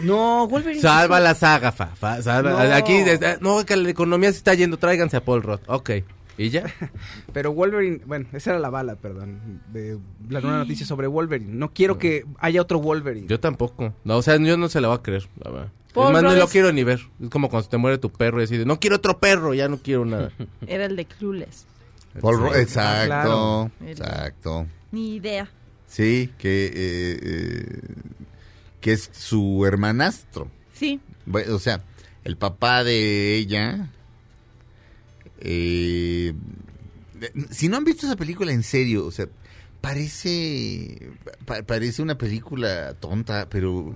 No, 0.01 0.49
Wolverine. 0.49 0.81
Salva 0.83 1.21
la 1.21 1.35
saga, 1.35 1.71
fa, 1.73 1.87
fa, 1.87 2.21
salva- 2.21 2.51
No. 2.67 2.75
Aquí, 2.75 3.03
desde- 3.03 3.39
no, 3.41 3.65
que 3.65 3.77
la 3.77 3.89
economía 3.89 4.31
se 4.33 4.39
está 4.39 4.55
yendo, 4.55 4.77
tráiganse 4.77 5.17
a 5.17 5.25
Paul 5.25 5.43
Roth. 5.43 5.63
Ok. 5.69 5.91
¿Y 6.37 6.51
ya? 6.51 6.65
Pero 7.33 7.53
Wolverine, 7.53 8.01
bueno, 8.07 8.27
esa 8.33 8.51
era 8.51 8.59
la 8.59 8.71
bala, 8.71 8.97
perdón, 8.97 9.61
de 9.73 9.99
la 10.29 10.41
nueva 10.41 10.59
noticia 10.59 10.85
sobre 10.85 11.07
Wolverine. 11.07 11.53
No 11.55 11.73
quiero 11.73 11.99
que 11.99 12.25
haya 12.39 12.61
otro 12.61 12.81
Wolverine. 12.81 13.27
Yo 13.29 13.39
tampoco. 13.41 13.95
No, 14.05 14.17
o 14.19 14.23
sea, 14.23 14.37
yo 14.39 14.57
no 14.57 14.69
se 14.69 14.81
la 14.81 14.89
voy 14.89 14.97
a 14.99 15.03
creer, 15.03 15.29
la 15.43 15.51
verdad. 15.51 15.73
Paul 15.93 16.07
es 16.09 16.13
más, 16.15 16.23
no 16.25 16.35
lo 16.35 16.45
es- 16.45 16.51
quiero 16.51 16.73
ni 16.73 16.83
ver. 16.83 17.01
Es 17.23 17.31
como 17.31 17.49
cuando 17.49 17.65
se 17.65 17.71
te 17.71 17.77
muere 17.77 17.99
tu 17.99 18.11
perro 18.11 18.41
y 18.41 18.45
así 18.45 18.57
de, 18.57 18.65
no 18.67 18.81
quiero 18.81 18.97
otro 18.97 19.19
perro, 19.21 19.55
ya 19.55 19.69
no 19.69 19.79
quiero 19.79 20.05
nada. 20.05 20.33
era 20.67 20.87
el 20.87 20.97
de 20.97 21.05
Clueless. 21.05 21.67
Paul 22.21 22.39
Ro- 22.39 22.55
exacto, 22.57 23.07
claro. 23.07 23.71
exacto. 23.87 24.67
Ni 24.93 25.17
idea. 25.17 25.49
Sí, 25.87 26.31
que, 26.39 26.67
eh, 26.67 27.19
eh, 27.23 27.81
que 28.81 28.93
es 28.93 29.09
su 29.13 29.65
hermanastro. 29.67 30.49
Sí. 30.73 31.01
O 31.51 31.59
sea, 31.61 31.83
el 32.25 32.37
papá 32.37 32.83
de 32.85 33.37
ella. 33.37 33.91
Eh, 35.41 36.33
si 37.51 37.69
no 37.69 37.77
han 37.77 37.85
visto 37.85 38.07
esa 38.07 38.17
película 38.17 38.53
en 38.53 38.63
serio, 38.63 39.07
o 39.07 39.11
sea, 39.11 39.29
parece 39.81 41.11
pa- 41.45 41.63
parece 41.63 42.03
una 42.03 42.17
película 42.19 42.95
tonta, 42.95 43.49
pero 43.49 43.95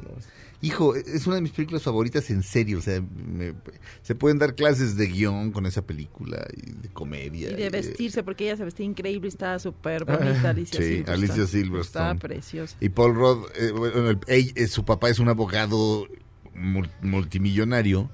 hijo, 0.61 0.95
es 0.95 1.27
una 1.27 1.37
de 1.37 1.43
mis 1.43 1.53
películas 1.53 1.83
favoritas 1.83 2.31
en 2.31 2.43
serio, 2.43 2.79
o 2.79 2.83
sea, 2.83 3.01
me- 3.01 3.55
se 4.03 4.15
pueden 4.15 4.39
dar 4.39 4.55
clases 4.55 4.97
de 4.97 5.07
guion 5.07 5.53
con 5.53 5.67
esa 5.67 5.83
película 5.83 6.47
y 6.57 6.73
de 6.83 6.89
comedia. 6.89 7.51
Y 7.51 7.55
de 7.55 7.67
y 7.67 7.71
vestirse, 7.71 8.23
porque 8.23 8.45
ella 8.45 8.57
se 8.57 8.65
vestía 8.65 8.87
increíble 8.87 9.29
y 9.29 9.31
estaba 9.31 9.59
súper 9.59 10.05
bonita, 10.05 10.51
Alicia 10.51 10.79
Sí, 10.81 10.87
Silverstone. 10.87 11.15
Alicia 11.15 11.47
Silverstone. 11.47 11.81
Estaba 11.81 12.15
preciosa. 12.17 12.77
Y 12.81 12.89
Paul 12.89 13.15
Rudd, 13.15 13.47
eh, 13.57 13.71
bueno, 13.73 14.11
el- 14.11 14.19
eh, 14.27 14.67
su 14.67 14.85
papá 14.85 15.11
es 15.11 15.19
un 15.19 15.29
abogado 15.29 16.07
mul- 16.55 16.91
multimillonario. 17.03 18.11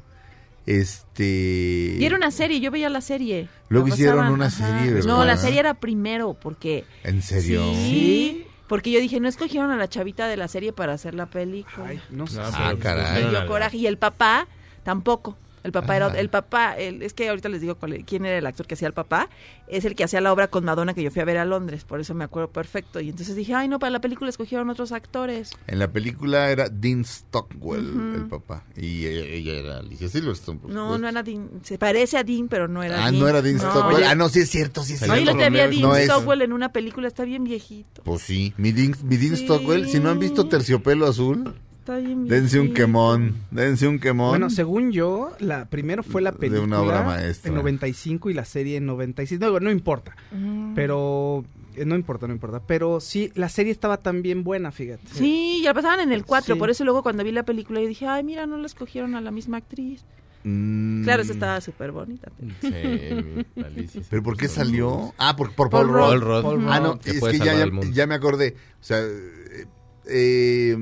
Este. 0.67 1.97
Y 1.99 2.05
era 2.05 2.17
una 2.17 2.31
serie, 2.31 2.61
yo 2.61 2.71
veía 2.71 2.89
la 2.89 3.01
serie. 3.01 3.49
Luego 3.69 3.89
La 3.89 3.95
hicieron 3.95 4.17
pasaban, 4.17 4.33
una 4.35 4.47
ajá. 4.47 4.79
serie, 4.79 4.95
¿verdad? 4.95 5.09
No, 5.09 5.25
la 5.25 5.37
serie 5.37 5.61
era 5.61 5.75
primero, 5.75 6.35
porque... 6.35 6.85
¿En 7.03 7.23
serio? 7.23 7.62
Sí, 7.75 8.47
porque 8.67 8.91
yo 8.91 9.01
dije, 9.01 9.21
no 9.21 9.29
escogieron 9.29 9.71
a 9.71 9.77
la 9.77 9.89
chavita 9.89 10.27
de 10.27 10.37
la 10.37 10.49
serie 10.49 10.73
para 10.73 10.93
hacer 10.95 11.15
la 11.15 11.27
película. 11.27 11.89
Ay, 11.89 12.01
no 12.11 12.27
sé. 12.27 12.39
No, 12.39 12.45
Ah, 12.53 12.75
caray. 12.81 13.15
Me 13.15 13.21
dio 13.31 13.33
Nada. 13.33 13.47
coraje. 13.47 13.77
Y 13.77 13.87
el 13.87 13.99
papá 13.99 14.49
tampoco. 14.83 15.37
El 15.65 15.73
papá 15.73 15.97
era 15.97 16.07
Ah. 16.07 16.19
el 16.19 16.29
papá, 16.29 16.75
el- 16.77 17.03
es 17.03 17.15
que 17.15 17.29
ahorita 17.29 17.49
les 17.49 17.61
digo 17.62 17.75
cuál- 17.75 18.05
quién 18.07 18.25
era 18.27 18.39
el 18.39 18.47
actor 18.47 18.67
que 18.67 18.75
hacía 18.75 18.87
el 18.87 18.95
papá, 18.95 19.29
es 19.67 19.85
el 19.85 19.95
que 19.97 20.05
hacía 20.05 20.21
la 20.21 20.33
obra 20.33 20.49
con 20.49 20.65
Madonna 20.65 20.95
que 20.95 21.03
yo 21.03 21.11
fui 21.11 21.23
a 21.23 21.25
ver 21.25 21.39
a 21.39 21.45
Londres, 21.47 21.85
por 21.85 21.99
eso 22.01 22.15
me 22.15 22.23
acuerdo 22.23 22.51
perfecto. 22.53 23.01
Y 23.01 23.09
entonces 23.09 23.35
dije, 23.35 23.55
ay 23.55 23.67
no, 23.67 23.79
para 23.79 23.91
la 23.91 24.01
película 24.01 24.29
escogieron 24.31 24.69
otros 24.71 24.93
actores. 24.93 25.51
En 25.67 25.79
la 25.79 25.91
película 25.91 26.51
era 26.51 26.69
Dean 26.69 27.05
Stockwell, 27.05 28.15
el 28.17 28.27
papá. 28.29 28.65
Y 28.77 29.07
ella, 29.07 29.25
ella 29.27 29.53
era 29.55 29.79
Alicia 29.79 30.09
Silverstone. 30.09 30.59
por 30.61 30.71
No, 30.71 30.83
supuesto. 30.83 30.99
no 31.03 31.09
era 31.09 31.23
Dean, 31.23 31.49
se 31.62 31.79
parece 31.79 32.19
a 32.19 32.25
Dean, 32.25 32.49
pero 32.49 32.69
no 32.69 32.83
era 32.83 33.03
Ah, 33.05 33.11
Dean. 33.11 33.21
no 33.23 33.29
era 33.29 33.41
Dean 33.43 33.59
Stockwell. 33.59 33.97
Oye, 33.97 34.07
Ah, 34.07 34.15
no, 34.15 34.29
sí 34.29 34.41
es 34.41 34.51
cierto, 34.51 34.83
sí 34.85 34.93
es 34.95 35.01
no, 35.01 35.07
cierto. 35.15 35.23
y 35.23 35.25
lo 35.25 35.37
que 35.39 35.45
había 35.47 35.67
No 35.67 35.71
Dean 35.95 35.97
es. 35.97 36.05
Stockwell 36.11 36.43
en 36.43 36.53
una 36.53 36.73
película, 36.73 37.09
está 37.09 37.25
bien 37.25 37.45
viejito. 37.45 38.03
Pues 38.05 38.21
sí, 38.23 38.53
mi 38.59 38.73
Dean, 38.73 38.95
mi 39.03 39.17
Dean 39.17 39.37
Sí. 39.37 39.45
Stockwell, 39.45 39.89
si 39.89 39.99
no 39.99 40.11
han 40.11 40.19
visto 40.19 40.47
Terciopelo 40.47 41.07
Azul, 41.07 41.55
Está 41.85 41.99
bien 41.99 42.26
dense 42.26 42.59
un 42.59 42.72
quemón, 42.72 43.35
dense 43.51 43.87
un 43.87 43.99
quemón. 43.99 44.30
Bueno, 44.30 44.49
según 44.49 44.91
yo, 44.91 45.32
la 45.39 45.66
primero 45.66 46.03
fue 46.03 46.22
la 46.22 46.32
De 46.32 46.39
película 46.39 46.62
una 46.64 46.80
obra 46.80 47.03
maestra. 47.03 47.51
en 47.51 47.57
95 47.57 48.30
y 48.30 48.35
la 48.35 48.47
serie 48.47 48.78
en 48.78 48.87
96. 48.87 49.39
No, 49.39 49.61
no 49.61 49.70
importa, 49.70 50.16
Mm. 50.32 50.72
pero 50.74 51.45
eh, 51.76 51.85
no 51.85 51.95
importa, 51.95 52.26
no 52.26 52.32
importa, 52.32 52.62
pero 52.66 53.01
sí 53.01 53.30
la 53.35 53.51
serie 53.51 53.70
estaba 53.70 53.99
también 53.99 54.45
buena, 54.45 54.72
fíjate. 54.72 55.03
Sí, 55.12 55.61
ya 55.62 55.70
la 55.70 55.74
pasaban 55.74 56.01
en 56.01 56.12
el 56.12 56.24
4, 56.24 56.55
Sí. 56.55 56.59
por 56.59 56.70
eso 56.70 56.85
luego 56.85 57.03
cuando 57.03 57.22
vi 57.22 57.32
la 57.32 57.43
película 57.43 57.80
yo 57.82 57.87
dije, 57.89 58.07
ay, 58.07 58.24
mira, 58.24 58.47
no 58.47 58.57
la 58.57 58.64
escogieron 58.66 59.14
a 59.14 59.20
la 59.20 59.30
misma 59.30 59.59
actriz. 59.59 60.07
Mm, 60.45 61.05
Claro, 61.05 61.20
esa 61.22 61.32
estaba 61.35 61.61
súper 61.61 61.93
bonita. 61.93 62.30
Sí, 62.62 62.68
Alicia. 63.62 64.03
¿Pero 64.09 64.22
por 64.22 64.37
qué 64.39 64.49
salió? 64.49 65.12
Ah, 65.18 65.37
por, 65.37 65.53
por 65.55 65.68
Paul 65.68 65.91
Paul, 65.91 66.20
Rudd. 66.22 66.66
Ah, 66.68 66.80
no, 66.80 66.99
Que 66.99 67.11
es 67.11 67.20
que 67.22 67.39
ya, 67.39 67.55
ya, 67.57 67.66
ya 67.93 68.07
me 68.07 68.14
acordé. 68.14 68.55
O 68.80 68.85
sea, 68.85 69.01
eh, 69.01 69.66
eh, 70.07 70.76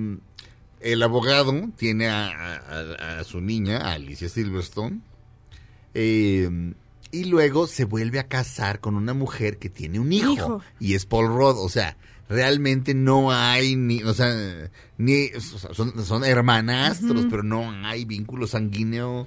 el 0.83 1.03
abogado 1.03 1.53
tiene 1.77 2.09
a, 2.09 2.29
a- 2.29 3.19
a 3.21 3.25
su 3.25 3.41
niña, 3.41 3.79
a 3.79 3.93
Alicia 3.93 4.29
Silverstone, 4.29 5.01
eh, 5.95 6.75
y 7.11 7.25
luego 7.25 7.67
se 7.67 7.85
vuelve 7.85 8.19
a 8.19 8.27
casar 8.29 8.81
con 8.81 8.95
una 8.95 9.13
mujer 9.15 9.59
que 9.59 9.69
tiene 9.69 10.01
un 10.01 10.13
hijo, 10.13 10.33
Hijo. 10.33 10.63
y 10.81 10.95
es 10.95 11.05
Paul 11.05 11.29
Rudd. 11.29 11.59
O 11.59 11.69
sea, 11.69 11.97
realmente 12.29 12.95
no 12.95 13.31
hay 13.33 13.77
ni, 13.77 14.03
o 14.03 14.15
sea, 14.15 14.35
ni, 14.97 15.27
o 15.37 15.41
sea, 15.41 15.75
son, 15.75 16.05
son 16.05 16.25
hermanastros, 16.25 17.27
pero 17.29 17.43
no 17.43 17.71
hay 17.87 18.05
vínculo 18.05 18.47
sanguíneo. 18.47 19.27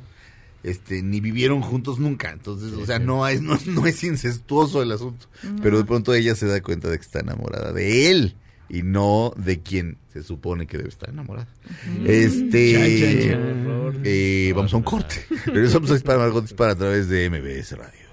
Este, 0.63 1.03
ni 1.03 1.19
vivieron 1.19 1.61
juntos 1.61 1.99
nunca, 1.99 2.31
entonces, 2.31 2.73
o 2.73 2.87
sea, 2.87 2.97
no 2.97 3.27
es, 3.27 3.39
no, 3.43 3.55
no 3.67 3.85
es 3.85 4.03
incestuoso 4.03 4.81
el 4.81 4.91
asunto. 4.93 5.27
Pero 5.61 5.77
de 5.77 5.83
pronto 5.85 6.11
ella 6.15 6.33
se 6.33 6.47
da 6.47 6.59
cuenta 6.61 6.89
de 6.89 6.97
que 6.97 7.03
está 7.05 7.19
enamorada 7.19 7.71
de 7.71 8.09
él. 8.09 8.35
Y 8.69 8.83
no 8.83 9.33
de 9.35 9.61
quien 9.61 9.97
se 10.11 10.23
supone 10.23 10.65
que 10.67 10.77
debe 10.77 10.89
estar 10.89 11.09
enamorada. 11.09 11.47
Este, 12.05 13.37
eh, 14.03 14.53
vamos 14.55 14.73
a 14.73 14.77
un 14.77 14.83
corte. 14.83 15.25
Regresamos 15.45 15.89
a 15.91 15.93
Dispara 15.93 16.19
Margot 16.19 16.41
Dispara 16.43 16.71
a 16.71 16.75
través 16.75 17.09
de 17.09 17.29
MBS 17.29 17.77
Radio. 17.77 18.05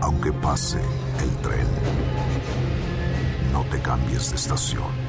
Aunque 0.00 0.32
pase 0.32 0.78
el 0.78 1.36
tren, 1.42 1.66
no 3.52 3.64
te 3.70 3.80
cambies 3.80 4.30
de 4.30 4.36
estación. 4.36 5.06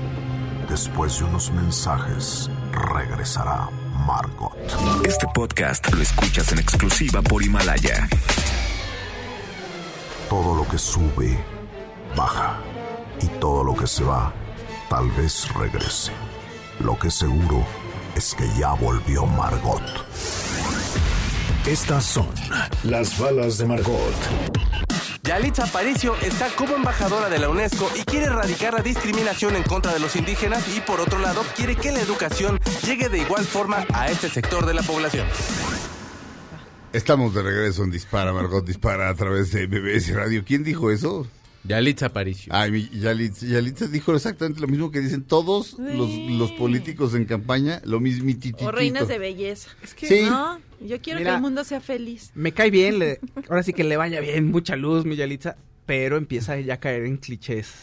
Después 0.70 1.20
de 1.20 1.26
unos 1.26 1.52
mensajes, 1.52 2.50
regresará 2.94 3.70
Margot. 4.06 4.58
Este 5.06 5.28
podcast 5.34 5.94
lo 5.94 6.02
escuchas 6.02 6.52
en 6.52 6.60
exclusiva 6.60 7.22
por 7.22 7.44
Himalaya. 7.44 8.08
Todo 10.30 10.56
lo 10.56 10.68
que 10.68 10.78
sube, 10.78 11.38
baja. 12.16 12.58
Y 13.22 13.28
todo 13.40 13.64
lo 13.64 13.76
que 13.76 13.88
se 13.88 14.04
va, 14.04 14.34
tal 14.90 15.10
vez 15.12 15.48
regrese. 15.54 16.12
Lo 16.80 17.00
que 17.00 17.10
seguro 17.10 17.66
es 18.16 18.36
que 18.36 18.48
ya 18.60 18.74
volvió 18.74 19.26
Margot. 19.26 19.82
Estas 21.66 22.04
son 22.04 22.28
las 22.84 23.18
balas 23.18 23.58
de 23.58 23.66
Margot. 23.66 24.16
Yalitza 25.24 25.64
Aparicio 25.64 26.16
está 26.22 26.48
como 26.56 26.76
embajadora 26.76 27.30
de 27.30 27.40
la 27.40 27.50
UNESCO 27.50 27.90
y 27.96 28.04
quiere 28.04 28.28
erradicar 28.28 28.74
la 28.74 28.82
discriminación 28.82 29.56
en 29.56 29.64
contra 29.64 29.94
de 29.94 30.00
los 30.00 30.16
indígenas 30.16 30.64
y 30.76 30.80
por 30.80 31.02
otro 31.02 31.20
lado 31.20 31.42
quiere 31.56 31.76
que 31.76 31.92
la 31.92 32.00
educación 32.00 32.60
llegue 32.86 33.10
de 33.10 33.20
igual 33.20 33.44
forma 33.44 33.86
a 33.94 34.08
este 34.08 34.30
sector 34.30 34.66
de 34.66 34.74
la 34.74 34.84
población. 34.84 35.28
Estamos 36.98 37.34
de 37.36 37.44
regreso 37.44 37.84
en 37.84 37.92
Dispara 37.92 38.34
Margot 38.34 38.66
Dispara 38.66 39.10
a 39.10 39.14
través 39.14 39.52
de 39.52 39.68
MBS 39.68 40.14
Radio. 40.16 40.44
¿Quién 40.44 40.64
dijo 40.64 40.90
eso? 40.90 41.28
Yalitza 41.64 42.08
Aparicio. 42.08 42.52
Ay, 42.56 42.72
mi- 42.72 42.90
Yalitza, 42.90 43.46
Yalitza 43.46 43.88
dijo 43.88 44.16
exactamente 44.16 44.60
lo 44.62 44.68
mismo 44.68 44.90
que 44.90 45.00
dicen 45.00 45.22
todos 45.22 45.78
los, 45.78 46.10
los 46.12 46.52
políticos 46.54 47.14
en 47.14 47.26
campaña, 47.26 47.82
lo 47.86 48.00
mismititito. 48.00 48.66
O 48.66 48.72
reinas 48.72 49.08
de 49.08 49.20
belleza. 49.20 49.70
Es 49.84 49.94
que 49.94 50.08
Sí. 50.08 50.22
no, 50.28 50.60
yo 50.82 51.00
quiero 51.02 51.20
Mira. 51.20 51.32
que 51.32 51.36
el 51.36 51.42
mundo 51.44 51.64
sea 51.66 51.82
feliz. 51.82 52.32
Me 52.34 52.52
cae 52.54 52.72
bien, 52.72 52.98
le- 52.98 53.20
ahora 53.48 53.62
sí 53.64 53.74
que 53.74 53.84
le 53.84 53.96
vaya 53.98 54.20
bien, 54.20 54.50
mucha 54.50 54.76
luz, 54.76 55.06
mi 55.06 55.16
Yalitza, 55.16 55.56
pero 55.86 56.18
empieza 56.18 56.60
ya 56.60 56.76
a 56.76 56.80
caer 56.80 57.06
en 57.06 57.18
clichés. 57.18 57.74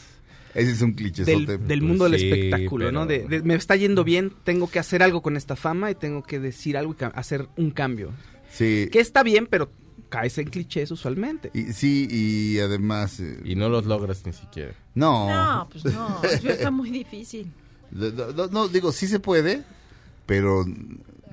Ese 0.55 0.73
es 0.73 0.83
un 0.83 0.93
cliché. 0.93 1.25
Del, 1.25 1.47
del 1.67 1.83
mundo 1.83 2.09
del 2.09 2.19
sí, 2.21 2.31
espectáculo, 2.31 2.91
¿no? 2.91 3.07
De, 3.07 3.27
de- 3.29 3.43
me 3.43 3.55
está 3.55 3.77
yendo 3.77 4.03
bien, 4.03 4.33
tengo 4.45 4.69
que 4.71 4.79
hacer 4.81 5.03
algo 5.05 5.21
con 5.23 5.37
esta 5.37 5.55
fama 5.57 5.91
y 5.91 5.95
tengo 5.95 6.23
que 6.25 6.41
decir 6.41 6.77
algo 6.77 6.97
y 6.99 7.05
hacer 7.15 7.49
un 7.57 7.71
cambio. 7.71 8.11
Sí. 8.57 8.89
Que 8.93 9.01
está 9.01 9.23
bien, 9.23 9.47
pero 9.51 9.71
caes 10.09 10.39
en 10.39 10.49
clichés 10.49 10.91
usualmente. 10.91 11.51
Y, 11.55 11.73
sí, 11.73 12.07
y 12.11 12.61
además... 12.61 13.19
eh, 13.21 13.41
Y 13.45 13.57
no 13.57 13.69
los 13.69 13.85
logras 13.87 14.25
ni 14.25 14.33
siquiera. 14.33 14.73
no. 14.95 15.29
No, 15.29 15.69
pues 15.71 15.85
no, 15.87 16.23
eso 16.31 16.49
está 16.49 16.71
muy 16.71 16.91
difícil. 16.91 17.51
No, 17.91 18.11
no, 18.33 18.47
no, 18.49 18.69
digo, 18.69 18.93
sí 18.93 19.07
se 19.07 19.19
puede, 19.21 19.63
pero 20.27 20.65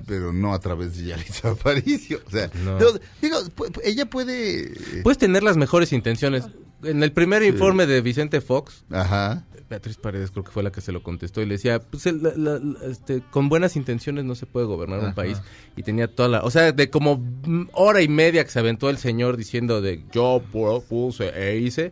pero 0.04 0.32
no 0.32 0.52
a 0.52 0.58
través 0.58 0.96
de 0.96 1.04
Yalitza 1.06 1.50
Aparicio. 1.52 2.20
O 2.26 2.30
sea, 2.30 2.50
No. 2.64 2.76
digo, 3.20 3.38
ella 3.84 4.06
puede... 4.06 4.72
eh, 4.72 5.00
Puedes 5.04 5.18
tener 5.18 5.44
las 5.44 5.56
mejores 5.56 5.92
intenciones. 5.92 6.44
En 6.82 7.04
el 7.04 7.12
primer 7.12 7.44
informe 7.44 7.86
de 7.86 8.00
Vicente 8.00 8.40
Fox, 8.40 8.82
Ajá. 8.90 9.44
Beatriz 9.72 9.96
Paredes 9.96 10.30
creo 10.30 10.44
que 10.44 10.50
fue 10.50 10.62
la 10.62 10.70
que 10.70 10.80
se 10.82 10.92
lo 10.92 11.02
contestó 11.02 11.40
y 11.40 11.46
le 11.46 11.54
decía, 11.54 11.80
pues 11.80 12.04
el- 12.06 12.22
la- 12.22 12.34
la- 12.36 12.58
la- 12.58 12.86
este, 12.90 13.22
con 13.30 13.48
buenas 13.48 13.74
intenciones 13.74 14.24
no 14.26 14.34
se 14.34 14.44
puede 14.46 14.66
gobernar 14.66 15.00
un 15.00 15.14
país. 15.14 15.40
Y 15.76 15.82
tenía 15.82 16.08
toda 16.14 16.28
la, 16.28 16.42
o 16.42 16.50
sea, 16.50 16.72
de 16.72 16.90
como 16.90 17.16
mm, 17.16 17.68
hora 17.72 18.02
y 18.02 18.08
media 18.08 18.44
que 18.44 18.50
se 18.50 18.58
aventó 18.58 18.90
el 18.90 18.98
señor 18.98 19.36
diciendo 19.36 19.80
de 19.80 20.04
yo 20.12 20.42
pu- 20.52 20.82
puse 20.84 21.30
e 21.34 21.56
hice, 21.58 21.90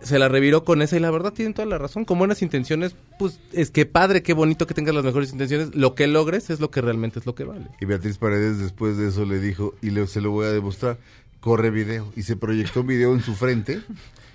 se 0.00 0.18
la 0.18 0.28
reviró 0.28 0.64
con 0.64 0.80
esa 0.82 0.96
y 0.96 1.00
la 1.00 1.10
verdad 1.10 1.32
tienen 1.32 1.54
toda 1.54 1.66
la 1.66 1.78
razón. 1.78 2.04
Con 2.04 2.18
buenas 2.18 2.42
intenciones, 2.42 2.94
pues 3.18 3.40
es 3.52 3.70
que 3.72 3.84
padre, 3.86 4.22
qué 4.22 4.32
bonito 4.34 4.66
que 4.66 4.74
tengas 4.74 4.94
las 4.94 5.02
mejores 5.04 5.32
intenciones. 5.32 5.74
Lo 5.74 5.94
que 5.94 6.06
logres 6.06 6.50
es 6.50 6.60
lo 6.60 6.70
que 6.70 6.80
realmente 6.82 7.18
es 7.18 7.26
lo 7.26 7.34
que 7.34 7.44
vale. 7.44 7.66
Y 7.80 7.84
Beatriz 7.86 8.18
Paredes 8.18 8.58
después 8.58 8.96
de 8.96 9.08
eso 9.08 9.24
le 9.24 9.40
dijo, 9.40 9.74
y 9.82 9.90
le, 9.90 10.06
se 10.06 10.20
lo 10.20 10.30
voy 10.30 10.46
a 10.46 10.52
demostrar, 10.52 10.98
corre 11.40 11.70
video. 11.70 12.12
Y 12.14 12.22
se 12.22 12.36
proyectó 12.36 12.82
un 12.82 12.86
video 12.86 13.12
en 13.14 13.22
su 13.22 13.34
frente, 13.34 13.80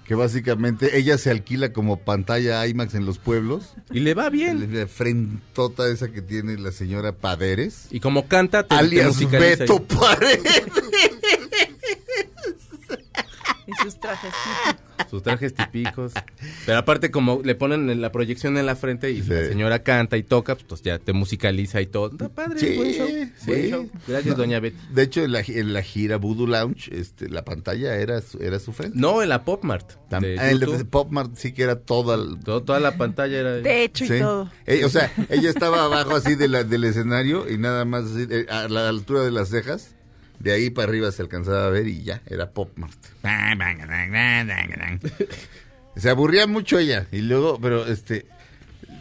que 0.05 0.15
básicamente 0.15 0.97
ella 0.97 1.17
se 1.17 1.31
alquila 1.31 1.71
como 1.71 1.97
pantalla 1.97 2.65
IMAX 2.67 2.95
en 2.95 3.05
los 3.05 3.19
pueblos. 3.19 3.75
Y 3.91 4.01
le 4.01 4.13
va 4.13 4.29
bien. 4.29 4.73
La 4.73 4.87
frentota 4.87 5.87
esa 5.87 6.11
que 6.11 6.21
tiene 6.21 6.57
la 6.57 6.71
señora 6.71 7.13
Paderes. 7.13 7.87
Y 7.91 7.99
como 7.99 8.27
canta, 8.27 8.63
te, 8.63 8.69
te 8.69 8.75
alias 8.75 9.07
musicaliza 9.07 9.63
Beto 9.63 9.75
ahí. 9.75 9.99
Paredes. 9.99 10.63
Y 13.67 13.71
sus 13.83 13.99
trajes 13.99 14.31
típicos. 14.33 15.09
sus 15.09 15.23
trajes 15.23 15.53
típicos. 15.53 16.11
Pero 16.65 16.77
aparte, 16.77 17.11
como 17.11 17.41
le 17.43 17.55
ponen 17.55 17.89
en 17.89 18.01
la 18.01 18.11
proyección 18.11 18.57
en 18.57 18.65
la 18.65 18.75
frente 18.75 19.11
y 19.11 19.21
Sí. 19.23 19.29
la 19.29 19.45
señora 19.47 19.79
canta 19.83 20.17
y 20.17 20.23
toca, 20.23 20.55
pues 20.55 20.81
ya 20.81 20.99
te 20.99 21.13
musicaliza 21.13 21.79
y 21.81 21.85
todo. 21.87 22.11
Está 22.11 22.29
padre, 22.29 22.59
Sí, 22.59 22.75
buen 22.77 22.91
show. 22.91 23.07
sí. 23.07 23.31
buen 23.47 23.69
show. 23.69 23.89
Gracias, 24.07 24.35
doña 24.37 24.59
Betty. 24.59 24.77
De 24.93 25.03
hecho, 25.03 25.23
en 25.23 25.31
la, 25.31 25.39
en 25.41 25.73
la 25.73 25.81
gira 25.81 26.17
Voodoo 26.17 26.45
Lounge, 26.47 26.89
este, 26.93 27.29
la 27.29 27.45
pantalla 27.45 27.95
era 27.95 28.21
su, 28.21 28.37
era 28.39 28.59
su 28.59 28.73
frente. 28.73 28.97
No, 28.99 29.21
en 29.23 29.29
la 29.29 29.43
Pop 29.45 29.63
Mart. 29.63 29.93
Tam- 30.09 30.21
de 30.21 30.37
ah, 30.39 30.49
el 30.51 30.59
de 30.59 30.65
YouTube. 30.65 30.89
Pop 30.89 31.11
Mart 31.11 31.31
sí 31.35 31.53
que 31.53 31.63
era 31.63 31.79
toda... 31.79 32.15
el- 32.15 32.39
Todo- 32.43 32.63
toda 32.63 32.79
la 32.79 32.97
pantalla 32.97 33.37
era... 33.39 33.51
De 33.53 33.83
hecho 33.85 34.05
Sí. 34.05 34.15
y 34.15 34.19
todo. 34.19 34.51
Eh, 34.65 34.83
o 34.85 34.89
sea, 34.89 35.11
ella 35.29 35.49
estaba 35.49 35.85
abajo 35.85 36.15
así 36.15 36.35
de 36.35 36.47
la, 36.49 36.63
del 36.63 36.83
escenario 36.83 37.49
y 37.49 37.57
nada 37.57 37.85
más 37.85 38.05
así, 38.05 38.27
eh, 38.29 38.45
a 38.49 38.67
la 38.67 38.89
altura 38.89 39.21
de 39.23 39.31
las 39.31 39.49
cejas. 39.49 39.95
De 40.39 40.51
ahí 40.51 40.69
para 40.69 40.89
arriba 40.89 41.11
se 41.11 41.21
alcanzaba 41.21 41.67
a 41.67 41.69
ver 41.69 41.87
y 41.87 42.03
ya, 42.03 42.21
era 42.27 42.51
Pop 42.51 42.77
Mart. 42.77 42.97
Se 45.95 46.09
aburría 46.09 46.47
mucho 46.47 46.79
ella. 46.79 47.07
Y 47.11 47.19
luego, 47.19 47.59
pero 47.61 47.85
este. 47.87 48.25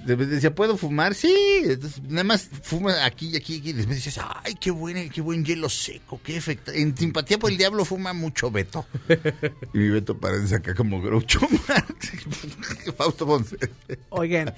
de- 0.07 0.17
Decía, 0.17 0.55
¿puedo 0.55 0.77
fumar? 0.77 1.15
Sí. 1.15 1.35
Entonces, 1.65 2.03
nada 2.03 2.25
más 2.25 2.49
fuma 2.63 3.05
aquí 3.05 3.31
y 3.31 3.37
aquí. 3.37 3.63
Y 3.65 3.73
después 3.73 4.05
decías, 4.05 4.25
ay, 4.45 4.55
qué 4.61 4.71
buen, 4.71 5.09
qué 5.11 5.21
buen 5.21 5.45
hielo 5.45 5.69
seco, 5.69 6.21
qué 6.23 6.37
efecto. 6.37 6.71
En 6.73 6.97
simpatía 6.97 7.39
por 7.39 7.51
el 7.51 7.57
diablo 7.57 7.85
fuma 7.85 8.13
mucho 8.13 8.51
Beto. 8.51 8.87
y 9.73 9.79
mi 9.79 9.89
Beto 9.89 10.19
parece 10.19 10.57
acá 10.57 10.75
como 10.75 11.01
Groucho 11.01 11.41
Marx. 11.69 12.13
Fausto 12.97 13.27
Ponce. 13.27 13.57
Oigan, 14.11 14.53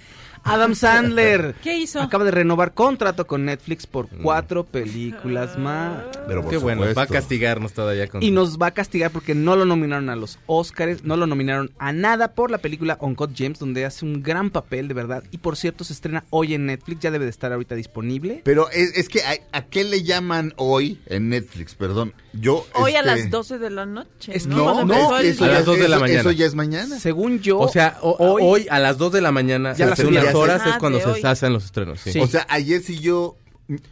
Adam 0.44 0.74
Sandler. 0.74 1.54
¿Qué 1.62 1.76
hizo? 1.76 2.00
Acaba 2.00 2.24
de 2.24 2.30
renovar 2.30 2.72
contrato 2.74 3.26
con 3.26 3.44
Netflix 3.44 3.86
por 3.86 4.08
cuatro 4.08 4.64
películas 4.64 5.58
más. 5.58 6.02
Pero 6.26 6.42
por 6.42 6.50
Qué 6.50 6.56
bueno, 6.58 6.82
supuesto. 6.82 6.98
va 6.98 7.04
a 7.04 7.06
castigarnos 7.06 7.72
todavía 7.72 8.08
con... 8.08 8.22
Y 8.22 8.30
nos 8.30 8.58
va 8.58 8.68
a 8.68 8.70
castigar 8.72 9.10
porque 9.10 9.34
no 9.34 9.56
lo 9.56 9.64
nominaron 9.64 10.08
a 10.10 10.16
los 10.16 10.38
Oscars, 10.46 11.04
no 11.04 11.16
lo 11.16 11.26
nominaron 11.26 11.70
a 11.78 11.92
nada 11.92 12.32
por 12.34 12.50
la 12.50 12.58
película 12.58 12.96
Uncut 13.00 13.32
James, 13.36 13.58
donde 13.58 13.84
hace 13.84 14.04
un 14.04 14.22
gran 14.22 14.50
papel, 14.50 14.88
de 14.88 14.94
verdad. 14.94 15.24
Y 15.30 15.38
por 15.38 15.56
cierto, 15.56 15.84
se 15.84 15.92
estrena 15.92 16.24
hoy 16.30 16.54
en 16.54 16.66
Netflix, 16.66 17.00
ya 17.00 17.10
debe 17.10 17.24
de 17.24 17.30
estar 17.30 17.52
ahorita 17.52 17.74
disponible. 17.74 18.42
Pero 18.44 18.70
es, 18.70 18.96
es 18.96 19.08
que 19.08 19.22
a, 19.22 19.34
¿a 19.52 19.62
qué 19.66 19.84
le 19.84 20.02
llaman 20.02 20.54
hoy 20.56 21.00
en 21.06 21.28
Netflix? 21.28 21.74
Perdón. 21.74 22.12
Yo 22.32 22.66
Hoy 22.74 22.92
a 22.94 23.00
este, 23.00 23.06
las 23.10 23.30
12 23.30 23.58
de 23.58 23.70
la 23.70 23.86
noche. 23.86 24.36
Es 24.36 24.46
¿no? 24.46 24.84
no, 24.84 25.18
eso 25.18 25.44
A 25.44 25.48
las 25.48 25.64
dos 25.64 25.78
de 25.78 25.88
la 25.88 25.98
mañana. 25.98 26.20
Eso 26.20 26.30
ya 26.32 26.46
es 26.46 26.54
mañana. 26.54 26.98
Según 26.98 27.40
yo, 27.40 27.58
O 27.60 27.68
sea, 27.68 27.98
o- 28.02 28.16
hoy, 28.18 28.42
hoy, 28.44 28.66
a 28.70 28.80
las 28.80 28.98
2 28.98 29.12
de 29.12 29.20
la 29.20 29.30
mañana, 29.30 29.72
Ya 29.74 29.92
hace 29.92 30.10
las- 30.10 30.33
horas 30.34 30.62
Ah, 30.64 30.70
es 30.70 30.76
cuando 30.78 31.00
se 31.00 31.06
hoy. 31.06 31.20
hacen 31.24 31.52
los 31.52 31.64
estrenos. 31.64 32.00
sí. 32.00 32.12
Sí. 32.12 32.20
O 32.20 32.26
sea, 32.26 32.46
ayer 32.50 32.82
si 32.82 32.98
yo... 32.98 33.36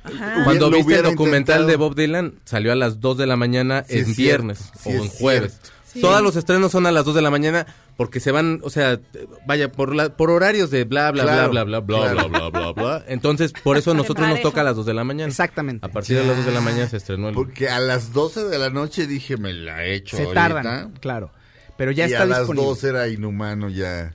Ajá. 0.04 0.42
Cuando 0.44 0.68
lo 0.68 0.76
viste 0.76 0.96
el 0.96 1.02
documental 1.02 1.62
intentado- 1.62 1.66
de 1.66 1.76
Bob 1.76 1.94
Dylan, 1.94 2.34
salió 2.44 2.72
a 2.72 2.74
las 2.74 3.00
2 3.00 3.16
de 3.16 3.26
la 3.26 3.36
mañana 3.36 3.84
Sí, 3.88 3.98
en 3.98 4.10
es 4.10 4.16
viernes 4.16 4.70
o 4.84 4.90
en 4.90 5.00
es 5.04 5.12
jueves. 5.18 5.58
Sí. 5.86 6.00
Todos 6.02 6.20
los 6.22 6.36
estrenos 6.36 6.72
son 6.72 6.86
a 6.86 6.92
las 6.92 7.04
2 7.06 7.14
de 7.14 7.22
la 7.22 7.30
mañana 7.30 7.66
porque 7.96 8.20
se 8.20 8.32
van, 8.32 8.60
o 8.64 8.70
sea, 8.70 8.98
vaya, 9.46 9.70
por 9.72 9.94
la, 9.94 10.14
por 10.16 10.30
horarios 10.30 10.70
de 10.70 10.84
bla, 10.84 11.10
bla, 11.10 11.22
Claro, 11.24 11.50
bla, 11.50 11.64
bla, 11.64 11.80
bla, 11.80 11.98
bla, 11.98 12.12
claro. 12.12 12.28
bla, 12.28 12.48
bla, 12.48 12.72
bla, 12.72 12.72
bla. 12.72 13.04
Entonces, 13.08 13.52
por 13.62 13.76
eso 13.78 13.92
a 13.92 13.94
nosotros 14.02 14.28
nos 14.28 14.42
toca 14.42 14.60
a 14.60 14.64
las 14.64 14.76
2 14.76 14.84
de 14.86 14.94
la 14.94 15.04
mañana. 15.04 15.28
exactamente. 15.30 15.86
A 15.86 15.90
partir 15.90 16.18
de 16.18 16.26
las 16.26 16.36
2 16.36 16.46
de 16.46 16.52
la 16.52 16.60
mañana 16.60 16.88
se 16.88 16.96
estrenó 16.98 17.28
el... 17.30 17.34
Porque 17.34 17.68
a 17.70 17.78
las 17.80 18.12
12 18.12 18.44
de 18.44 18.58
la 18.58 18.68
noche 18.70 19.06
dije, 19.06 19.36
me 19.38 19.52
la 19.54 19.84
he 19.86 19.94
hecho 19.94 20.16
Se 20.18 20.24
ahorita. 20.24 20.48
tardan, 20.48 20.92
claro. 21.00 21.30
Pero 21.78 21.90
ya 21.92 22.04
y 22.06 22.12
está 22.12 22.22
a 22.24 22.26
las 22.26 22.38
disponible. 22.40 22.68
12 22.68 22.88
era 22.88 23.08
inhumano 23.08 23.68
ya... 23.70 24.14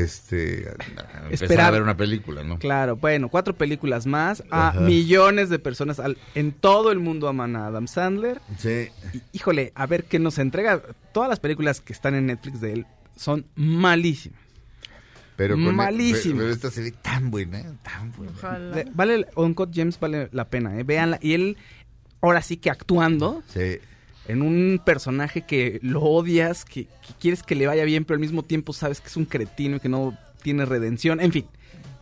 Este... 0.00 0.68
a- 0.68 1.30
Esperar. 1.30 1.66
a 1.66 1.70
ver 1.70 1.82
una 1.82 1.96
película, 1.96 2.42
¿no? 2.42 2.58
Claro, 2.58 2.96
bueno, 2.96 3.28
cuatro 3.28 3.54
películas 3.56 4.06
más. 4.06 4.42
A 4.50 4.68
Ajá. 4.68 4.80
millones 4.80 5.48
de 5.50 5.58
personas 5.58 5.98
al- 6.00 6.18
en 6.34 6.52
todo 6.52 6.92
el 6.92 6.98
mundo 6.98 7.28
aman 7.28 7.56
a 7.56 7.66
Adam 7.66 7.86
Sandler. 7.86 8.40
Sí. 8.58 8.88
Y, 9.12 9.22
híjole, 9.32 9.72
a 9.74 9.86
ver 9.86 10.04
qué 10.04 10.18
nos 10.18 10.38
entrega. 10.38 10.82
Todas 11.12 11.28
las 11.28 11.40
películas 11.40 11.80
que 11.80 11.92
están 11.92 12.14
en 12.14 12.26
Netflix 12.26 12.60
de 12.60 12.72
él 12.72 12.86
son 13.16 13.46
malísimas. 13.54 14.40
Pero 15.36 15.54
con 15.54 15.74
Malísimo. 15.74 16.36
Pero, 16.36 16.44
pero 16.44 16.50
esta 16.54 16.70
se 16.70 16.82
ve 16.82 16.90
tan 16.92 17.30
buena, 17.30 17.62
tan 17.82 18.12
buena. 18.12 18.32
Ojalá. 18.36 18.84
Vale, 18.94 19.26
Uncut 19.34 19.70
James 19.74 19.98
vale 19.98 20.28
la 20.30 20.48
pena, 20.48 20.78
¿eh? 20.78 20.84
Véanla. 20.84 21.18
Y 21.22 21.32
él, 21.32 21.56
ahora 22.20 22.42
sí 22.42 22.58
que 22.58 22.70
actuando 22.70 23.42
Sí. 23.48 23.78
En 24.28 24.42
un 24.42 24.80
personaje 24.84 25.42
que 25.42 25.80
lo 25.82 26.02
odias, 26.02 26.64
que, 26.64 26.84
que 26.84 27.14
quieres 27.20 27.42
que 27.42 27.54
le 27.54 27.66
vaya 27.66 27.84
bien, 27.84 28.04
pero 28.04 28.14
al 28.14 28.20
mismo 28.20 28.42
tiempo 28.42 28.72
sabes 28.72 29.00
que 29.00 29.08
es 29.08 29.16
un 29.16 29.24
cretino 29.24 29.76
y 29.76 29.80
que 29.80 29.88
no 29.88 30.16
tiene 30.42 30.64
redención. 30.64 31.20
En 31.20 31.32
fin, 31.32 31.46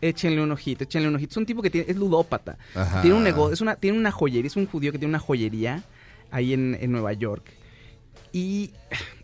échenle 0.01 0.43
un 0.43 0.53
ojito, 0.53 0.85
échenle 0.85 1.09
un 1.09 1.17
ojito. 1.17 1.31
Es 1.33 1.37
un 1.37 1.47
tipo 1.47 1.63
que 1.63 1.71
tiene, 1.71 1.91
es 1.91 1.97
ludópata. 1.97 2.59
Ajá. 2.75 3.03
Tiene 3.03 3.17
un 3.17 3.25
negocio, 3.25 3.55
es 3.55 3.61
una, 3.61 3.77
tiene 3.77 3.99
una 3.99 4.11
joyería, 4.11 4.47
es 4.47 4.57
un 4.57 4.67
judío 4.67 4.93
que 4.93 4.99
tiene 4.99 5.11
una 5.11 5.19
joyería 5.19 5.83
ahí 6.31 6.53
en, 6.53 6.77
en 6.81 6.93
Nueva 6.93 7.13
York. 7.13 7.53
y 8.33 8.73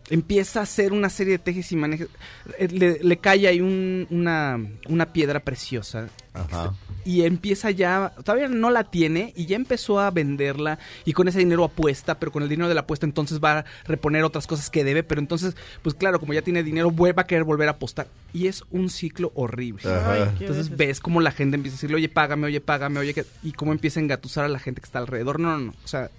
empieza 0.09 0.59
a 0.59 0.63
hacer 0.63 0.93
una 0.93 1.09
serie 1.09 1.33
de 1.33 1.39
tejes 1.39 1.71
y 1.71 1.75
manejes. 1.75 2.07
Eh, 2.57 2.67
Le, 2.69 2.99
le 3.03 3.17
cae 3.17 3.47
ahí 3.47 3.61
un- 3.61 4.07
una, 4.09 4.59
una 4.87 5.11
piedra 5.13 5.39
preciosa. 5.41 6.07
Ajá. 6.33 6.73
Y 7.03 7.23
empieza 7.23 7.71
ya, 7.71 8.13
todavía 8.23 8.47
no 8.47 8.69
la 8.69 8.83
tiene 8.83 9.33
y 9.35 9.45
ya 9.47 9.55
empezó 9.55 9.99
a 9.99 10.11
venderla 10.11 10.77
y 11.03 11.13
con 11.13 11.27
ese 11.27 11.39
dinero 11.39 11.63
apuesta, 11.63 12.19
pero 12.19 12.31
con 12.31 12.43
el 12.43 12.49
dinero 12.49 12.67
de 12.67 12.75
la 12.75 12.81
apuesta 12.81 13.05
entonces 13.05 13.39
va 13.43 13.59
a 13.59 13.65
reponer 13.85 14.23
otras 14.23 14.45
cosas 14.45 14.69
que 14.69 14.83
debe, 14.83 15.01
pero 15.03 15.19
entonces, 15.19 15.55
pues 15.81 15.95
claro, 15.95 16.19
como 16.19 16.33
ya 16.33 16.41
tiene 16.41 16.63
dinero, 16.63 16.91
vuelve 16.91 17.21
a 17.21 17.25
querer 17.25 17.43
volver 17.43 17.69
a 17.69 17.71
apostar. 17.71 18.07
Y 18.33 18.47
es 18.47 18.63
un 18.71 18.89
ciclo 18.89 19.31
horrible. 19.35 19.81
Ay, 19.85 20.23
qué 20.37 20.43
entonces 20.45 20.69
veces. 20.69 20.77
ves 20.77 20.99
como 20.99 21.21
la 21.21 21.31
gente 21.31 21.55
empieza 21.55 21.75
a 21.75 21.77
decirle, 21.77 21.95
oye, 21.95 22.09
págame, 22.09 22.45
oye, 22.45 22.61
págame, 22.61 22.99
oye, 22.99 23.15
y 23.41 23.53
cómo 23.53 23.71
empieza 23.71 23.99
a 23.99 24.03
engatusar 24.03 24.45
a 24.45 24.49
la 24.49 24.59
gente 24.59 24.81
que 24.81 24.85
está 24.85 24.99
alrededor. 24.99 25.39
No, 25.39 25.57
no, 25.57 25.65
no, 25.67 25.73
o 25.83 25.87
sea, 25.87 26.11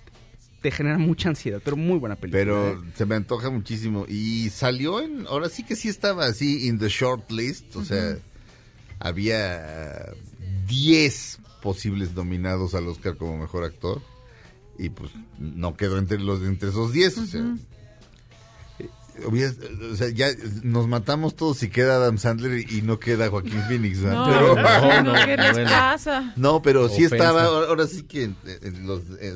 te 0.60 0.70
genera 0.70 0.98
mucha 0.98 1.28
ansiedad, 1.28 1.60
pero 1.64 1.76
muy 1.76 1.98
buena 1.98 2.16
película. 2.16 2.40
Pero 2.42 2.82
se 2.94 3.06
me 3.06 3.14
antoja 3.14 3.48
muchísimo. 3.50 4.06
Y 4.08 4.50
salió 4.50 5.00
en. 5.00 5.26
Ahora 5.28 5.48
sí 5.48 5.62
que 5.62 5.76
sí 5.76 5.88
estaba 5.88 6.26
así, 6.26 6.66
in 6.66 6.78
the 6.78 6.88
short 6.88 7.30
list. 7.30 7.76
O 7.76 7.84
sea, 7.84 8.16
había 8.98 10.12
10 10.66 11.38
posibles 11.62 12.14
nominados 12.14 12.74
al 12.74 12.86
Oscar 12.88 13.16
como 13.16 13.36
mejor 13.38 13.64
actor. 13.64 14.02
Y 14.78 14.90
pues 14.90 15.10
no 15.38 15.76
quedó 15.76 15.98
entre 15.98 16.18
los 16.18 16.42
entre 16.42 16.68
esos 16.70 16.92
10. 16.92 17.18
O 17.18 17.26
sea, 17.26 17.56
eh, 18.78 18.88
o 19.92 19.96
sea, 19.96 20.08
ya 20.10 20.28
nos 20.62 20.86
matamos 20.86 21.34
todos 21.34 21.62
y 21.64 21.68
queda 21.68 21.96
Adam 21.96 22.18
Sandler 22.18 22.70
y 22.70 22.82
no 22.82 22.98
queda 23.00 23.28
Joaquín 23.28 23.60
Phoenix. 23.68 23.98
No, 23.98 24.26
Pero- 24.26 25.02
no, 25.02 25.14
¿qué 25.24 25.36
les 25.36 25.70
pasa? 25.70 26.32
No, 26.36 26.62
pero 26.62 26.88
sí 26.88 27.06
Ofensa. 27.06 27.16
estaba, 27.16 27.44
ahora 27.46 27.86
sí 27.88 28.04
que 28.04 28.24
en- 28.24 28.36
en 28.62 28.86
los, 28.86 29.02
eh. 29.20 29.32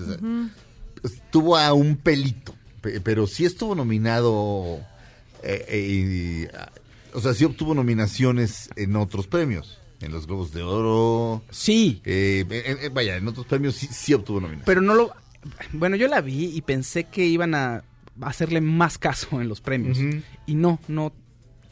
Estuvo 1.02 1.56
a 1.56 1.72
un 1.72 1.96
pelito, 1.96 2.54
pe- 2.80 3.00
pero 3.00 3.26
sí 3.26 3.44
estuvo 3.44 3.74
nominado, 3.74 4.80
eh, 5.42 5.64
eh, 5.68 6.48
y, 6.52 7.16
o 7.16 7.20
sea, 7.20 7.34
sí 7.34 7.44
obtuvo 7.44 7.74
nominaciones 7.74 8.70
en 8.76 8.96
otros 8.96 9.26
premios, 9.26 9.78
en 10.00 10.12
los 10.12 10.26
Globos 10.26 10.52
de 10.52 10.62
Oro. 10.62 11.42
Sí. 11.50 12.00
Eh, 12.04 12.44
en- 12.48 12.78
en- 12.86 12.94
vaya, 12.94 13.16
en 13.16 13.28
otros 13.28 13.46
premios 13.46 13.74
sí, 13.76 13.88
sí 13.90 14.14
obtuvo 14.14 14.40
nominaciones. 14.40 14.66
Pero 14.66 14.80
no 14.80 14.94
lo... 14.94 15.12
Bueno, 15.72 15.96
yo 15.96 16.06
la 16.08 16.20
vi 16.20 16.44
y 16.56 16.60
pensé 16.62 17.04
que 17.04 17.24
iban 17.26 17.54
a 17.54 17.82
hacerle 18.20 18.60
más 18.60 18.96
caso 18.98 19.40
en 19.40 19.48
los 19.48 19.60
premios. 19.60 19.98
Y 20.46 20.54
no, 20.54 20.78
no, 20.86 21.12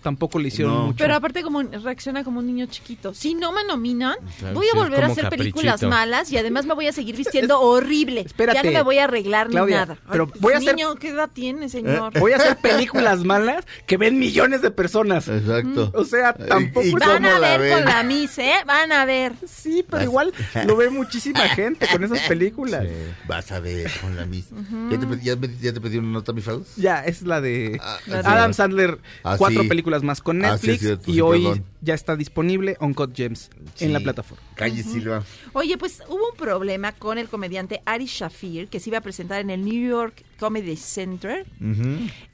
tampoco 0.02 0.38
le 0.38 0.48
hicieron 0.48 0.74
No. 0.74 0.82
mucho. 0.86 0.96
Pero 0.98 1.14
aparte 1.14 1.42
como 1.42 1.62
reacciona 1.62 2.24
como 2.24 2.40
un 2.40 2.46
niño 2.46 2.66
chiquito. 2.66 3.14
Si 3.14 3.34
no 3.34 3.52
me 3.52 3.64
nominan, 3.64 4.16
Claro, 4.38 4.54
voy 4.54 4.66
a 4.68 4.72
sí, 4.72 4.76
volver 4.78 5.04
a 5.04 5.06
hacer 5.08 5.28
películas 5.28 5.74
caprichito. 5.74 5.88
malas 5.90 6.32
y 6.32 6.38
además 6.38 6.66
me 6.66 6.74
voy 6.74 6.86
a 6.86 6.92
seguir 6.92 7.16
vistiendo 7.16 7.60
horrible. 7.60 8.22
Espérate. 8.22 8.58
Ya 8.58 8.62
no 8.64 8.72
me 8.72 8.82
voy 8.82 8.98
a 8.98 9.04
arreglar 9.04 9.48
Claudia, 9.48 9.74
ni 9.74 9.80
nada. 9.80 9.98
pero 10.10 10.30
voy 10.40 10.54
a 10.54 10.58
hacer- 10.58 10.74
Niño, 10.74 10.94
¿qué 10.96 11.08
edad 11.10 11.30
tiene, 11.32 11.68
señor? 11.68 12.18
Voy 12.18 12.32
a 12.32 12.36
hacer 12.36 12.56
películas 12.62 13.24
malas 13.24 13.64
que 13.86 13.96
ven 13.96 14.18
millones 14.18 14.62
de 14.62 14.70
personas. 14.70 15.28
Exacto. 15.28 15.90
O 15.94 16.04
sea, 16.04 16.32
tampoco... 16.32 16.86
¿Y 16.86 16.92
Van 16.92 17.24
a 17.26 17.38
ver 17.38 17.72
con 17.72 17.84
la 17.84 18.02
Miss, 18.02 18.38
¿eh? 18.38 18.54
Van 18.66 18.92
a 18.92 19.04
ver. 19.04 19.32
Sí, 19.46 19.84
pero 19.88 20.02
igual 20.04 20.32
lo 20.66 20.76
ve 20.76 20.90
muchísima 20.90 21.40
gente 21.48 21.86
con 21.90 22.04
esas 22.04 22.20
películas. 22.20 22.86
Vas 23.26 23.50
a 23.52 23.60
ver 23.60 23.90
con 24.00 24.16
la 24.16 24.24
misma. 24.26 24.60
Ujú. 24.60 24.90
¿Ya, 24.90 24.98
te, 24.98 25.06
pedí- 25.06 25.22
ya 25.22 25.36
ya 25.60 25.72
te 25.72 25.80
pedí 25.80 25.98
una 25.98 26.08
nota, 26.08 26.32
mi 26.32 26.40
Faust? 26.40 26.76
Ya, 26.76 27.04
es 27.04 27.22
la 27.22 27.40
de 27.40 27.80
de- 28.06 28.16
Adam 28.24 28.54
Sandler. 28.54 28.98
Ah, 29.24 29.34
cuatro 29.38 29.62
sí. 29.62 29.68
películas 29.68 29.89
más 30.02 30.20
con 30.20 30.44
Ah, 30.44 30.56
sí, 30.58 30.66
Netflix 30.68 30.80
cierto, 30.80 31.10
y 31.10 31.14
sí, 31.14 31.20
hoy 31.20 31.42
perdón. 31.42 31.64
ya 31.82 31.94
está 31.94 32.16
disponible 32.16 32.76
Uncut 32.80 33.14
Gems 33.14 33.50
en 33.80 33.92
la 33.92 33.98
Sí. 33.98 34.04
plataforma. 34.04 34.42
Calle 34.54 34.82
Silva. 34.82 35.24
Oye, 35.52 35.76
pues 35.78 36.02
hubo 36.08 36.30
un 36.30 36.36
problema 36.36 36.92
con 36.92 37.18
el 37.18 37.28
comediante 37.28 37.82
Ari 37.84 38.06
Shafir, 38.06 38.68
que 38.68 38.78
se 38.80 38.90
iba 38.90 38.98
a 38.98 39.02
presentar 39.02 39.40
en 39.40 39.50
el 39.50 39.64
New 39.64 39.88
York 39.88 40.22
Comedy 40.38 40.76
Center, 40.76 41.44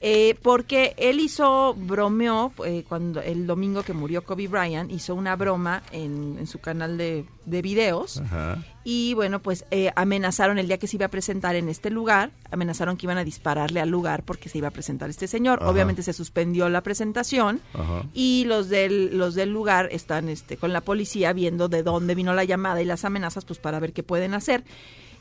eh, 0.01 0.35
porque 0.41 0.93
él 0.97 1.19
hizo, 1.19 1.73
bromeó, 1.73 2.53
eh, 2.65 2.83
cuando 2.87 3.21
el 3.21 3.47
domingo 3.47 3.83
que 3.83 3.93
murió 3.93 4.23
Kobe 4.23 4.47
Bryant, 4.47 4.91
hizo 4.91 5.15
una 5.15 5.35
broma 5.35 5.83
en, 5.91 6.37
en 6.39 6.47
su 6.47 6.59
canal 6.59 6.97
de, 6.97 7.25
de 7.45 7.61
videos. 7.61 8.17
Ajá. 8.17 8.63
Y 8.89 9.15
bueno, 9.15 9.41
pues 9.41 9.65
eh, 9.69 9.91
amenazaron 9.97 10.59
el 10.59 10.67
día 10.67 10.77
que 10.77 10.87
se 10.87 10.95
iba 10.95 11.07
a 11.07 11.09
presentar 11.09 11.57
en 11.57 11.67
este 11.67 11.89
lugar, 11.89 12.31
amenazaron 12.51 12.95
que 12.95 13.05
iban 13.05 13.17
a 13.17 13.25
dispararle 13.25 13.81
al 13.81 13.89
lugar 13.89 14.23
porque 14.23 14.47
se 14.47 14.59
iba 14.59 14.69
a 14.69 14.71
presentar 14.71 15.09
este 15.09 15.27
señor. 15.27 15.59
Ajá. 15.61 15.69
Obviamente 15.69 16.03
se 16.03 16.13
suspendió 16.13 16.69
la 16.69 16.79
presentación 16.79 17.59
Ajá. 17.73 18.03
y 18.13 18.45
los 18.45 18.69
del 18.69 19.17
los 19.17 19.35
del 19.35 19.49
lugar 19.49 19.89
están 19.91 20.29
este 20.29 20.55
con 20.55 20.71
la 20.71 20.79
policía 20.79 21.33
viendo 21.33 21.67
de 21.67 21.83
dónde 21.83 22.15
vino 22.15 22.33
la 22.33 22.45
llamada 22.45 22.81
y 22.81 22.85
las 22.85 23.03
amenazas 23.03 23.43
pues 23.43 23.59
para 23.59 23.81
ver 23.81 23.91
qué 23.91 24.03
pueden 24.03 24.33
hacer. 24.33 24.63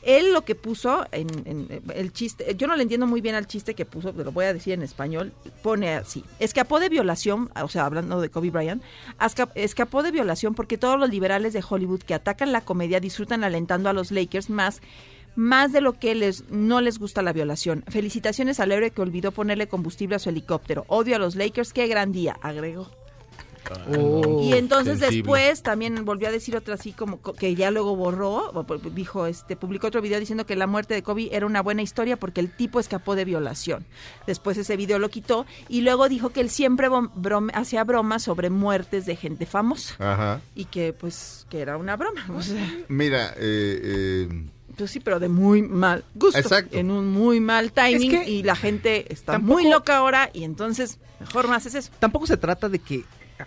Él 0.07 0.33
lo 0.33 0.43
que 0.43 0.55
puso 0.55 1.05
en, 1.11 1.27
en, 1.45 1.67
eh, 1.69 1.83
el 1.95 2.13
chiste, 2.13 2.55
yo 2.57 2.69
no 2.69 2.77
le 2.77 2.83
entiendo 2.85 3.07
muy 3.07 3.21
bien 3.21 3.35
al 3.35 3.47
chiste 3.47 3.75
que 3.75 3.85
puso, 3.85 4.13
pero 4.13 4.27
lo 4.27 4.33
voy 4.33 4.45
a 4.47 4.55
decir 4.55 4.73
en 4.73 4.83
español, 4.83 5.33
pone 5.63 5.95
así, 5.95 6.25
escapó 6.39 6.79
de 6.79 6.89
violación, 6.89 7.51
o 7.61 7.69
sea, 7.69 7.87
hablando 7.87 8.21
de 8.21 8.31
Kobe 8.31 8.51
Bryant, 8.51 8.83
escapó 9.57 10.05
de 10.05 10.13
violación 10.13 10.55
porque 10.55 10.79
todos 10.79 10.99
los 10.99 11.11
liberales 11.11 11.53
de 11.53 11.65
Hollywood 11.69 12.03
que 12.03 12.15
atacan 12.15 12.53
la 12.53 12.61
comedia 12.61 13.01
disfrutan 13.01 13.43
alentando 13.43 13.89
a 13.89 13.93
los 13.93 14.13
Lakers 14.13 14.49
más 14.49 14.81
más 15.35 15.71
de 15.71 15.83
lo 15.83 15.93
que 15.93 16.15
les 16.15 16.49
no 16.51 16.81
les 16.81 16.99
gusta 16.99 17.21
la 17.21 17.35
violación. 17.35 17.85
Felicitaciones 17.89 18.59
al 18.59 18.73
héroe 18.73 18.91
que 18.91 19.03
olvidó 19.03 19.33
ponerle 19.33 19.69
combustible 19.69 20.17
a 20.17 20.19
su 20.19 20.31
helicóptero. 20.31 20.87
Odio 20.89 21.17
a 21.17 21.19
los 21.19 21.37
Lakers, 21.37 21.75
qué 21.75 21.87
gran 21.89 22.11
día, 22.11 22.39
agregó. 22.41 22.91
Oh, 23.97 24.41
y 24.43 24.53
entonces 24.55 24.99
sensible. 24.99 25.17
después 25.17 25.63
también 25.63 26.05
volvió 26.05 26.29
a 26.29 26.31
decir 26.31 26.57
otra 26.57 26.75
así 26.75 26.93
como 26.93 27.19
co- 27.19 27.33
que 27.33 27.55
ya 27.55 27.71
luego 27.71 27.97
borró, 27.97 28.51
o 28.51 28.67
pu- 28.67 28.81
dijo, 28.93 29.27
este, 29.27 29.57
publicó 29.57 29.87
otro 29.89 30.01
video 30.03 30.21
diciendo 30.21 30.47
que 30.47 30.57
la 30.57 30.67
muerte 30.67 30.95
de 30.95 31.03
Kobe 31.03 31.29
era 31.35 31.47
una 31.47 31.63
buena 31.63 31.83
historia 31.83 32.17
porque 32.17 32.41
el 32.41 32.51
tipo 32.51 32.81
escapó 32.81 33.15
de 33.17 33.25
violación. 33.25 33.85
Después 34.27 34.57
ese 34.59 34.77
video 34.77 34.99
lo 34.99 35.09
quitó 35.09 35.47
y 35.69 35.81
luego 35.83 36.09
dijo 36.09 36.31
que 36.31 36.41
él 36.41 36.51
siempre 36.51 36.89
brome- 36.89 37.53
hacía 37.55 37.85
bromas 37.85 38.23
sobre 38.23 38.51
muertes 38.51 39.07
de 39.07 39.17
gente 39.17 39.47
famosa 39.47 39.95
Ajá. 39.99 40.41
y 40.55 40.67
que 40.67 40.93
pues 40.93 41.47
que 41.51 41.61
era 41.61 41.77
una 41.77 41.97
broma. 41.97 42.27
O 42.37 42.43
sea, 42.43 42.67
Mira, 42.89 43.29
eh, 43.37 44.27
eh, 44.29 44.45
pues 44.77 44.91
sí, 44.91 45.01
pero 45.01 45.19
de 45.21 45.29
muy 45.29 45.63
mal 45.63 46.05
gusto. 46.15 46.39
Exacto. 46.39 46.77
En 46.77 46.91
un 46.91 47.09
muy 47.09 47.41
mal 47.41 47.73
timing 47.73 48.15
Es 48.15 48.25
que 48.25 48.31
y 48.31 48.43
la 48.43 48.57
gente 48.57 49.13
está 49.13 49.33
tampoco- 49.33 49.55
muy 49.61 49.71
loca 49.71 49.97
ahora 49.97 50.29
y 50.33 50.45
entonces 50.45 50.99
mejor 51.21 51.49
no 51.49 51.55
haces 51.55 51.75
eso. 51.75 51.91
Tampoco 51.99 52.27
se 52.27 52.37
trata 52.37 52.69
de 52.69 52.79
que 52.79 53.05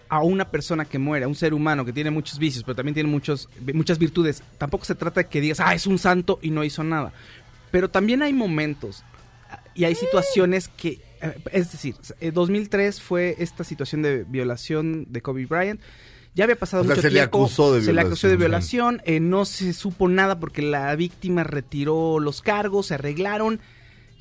a 0.10 0.22
una 0.22 0.50
persona 0.50 0.86
que 0.86 1.00
muere, 1.00 1.26
a 1.26 1.28
un 1.28 1.36
ser 1.36 1.54
humano 1.54 1.86
que 1.86 1.94
tiene 1.94 2.12
muchos 2.12 2.38
vicios, 2.40 2.64
pero 2.64 2.76
también 2.76 2.94
tiene 2.94 3.10
muchos, 3.10 3.50
muchas 3.74 3.98
virtudes, 4.00 4.44
tampoco 4.58 4.86
se 4.86 4.96
trata 4.96 5.22
de 5.22 5.28
que 5.28 5.42
digas, 5.42 5.60
ah, 5.60 5.74
es 5.74 5.88
un 5.88 5.98
santo 6.00 6.40
y 6.42 6.52
no 6.52 6.64
hizo 6.64 6.84
nada. 6.84 7.12
Pero 7.72 7.90
también 7.90 8.22
hay 8.22 8.34
momentos 8.34 9.04
y 9.76 9.86
hay 9.86 9.96
situaciones 9.96 10.68
que, 10.70 11.00
eh, 11.22 11.38
es 11.52 11.72
decir, 11.72 11.96
eh, 12.20 12.32
2003 12.32 13.02
fue 13.02 13.36
esta 13.40 13.64
situación 13.64 14.02
de 14.02 14.24
violación 14.28 15.06
de 15.10 15.22
Kobe 15.22 15.46
Bryant. 15.46 15.80
Ya 16.36 16.44
había 16.44 16.56
pasado 16.56 16.84
O 16.84 16.86
sea, 16.86 16.92
mucho 16.96 17.02
se 17.02 17.10
le 17.10 17.20
tiempo. 17.20 17.40
acusó 17.40 17.74
de 17.74 17.82
se 17.82 17.92
le 17.94 18.02
acusó 18.02 18.28
de 18.28 18.38
violación. 18.38 18.98
violación. 18.98 19.16
eh, 19.16 19.20
no 19.20 19.46
se 19.46 19.74
supo 19.74 20.08
nada 20.08 20.40
porque 20.40 20.62
la 20.62 20.96
víctima 20.96 21.44
retiró 21.44 22.20
los 22.20 22.42
cargos, 22.42 22.88
se 22.88 22.94
arreglaron. 22.96 23.60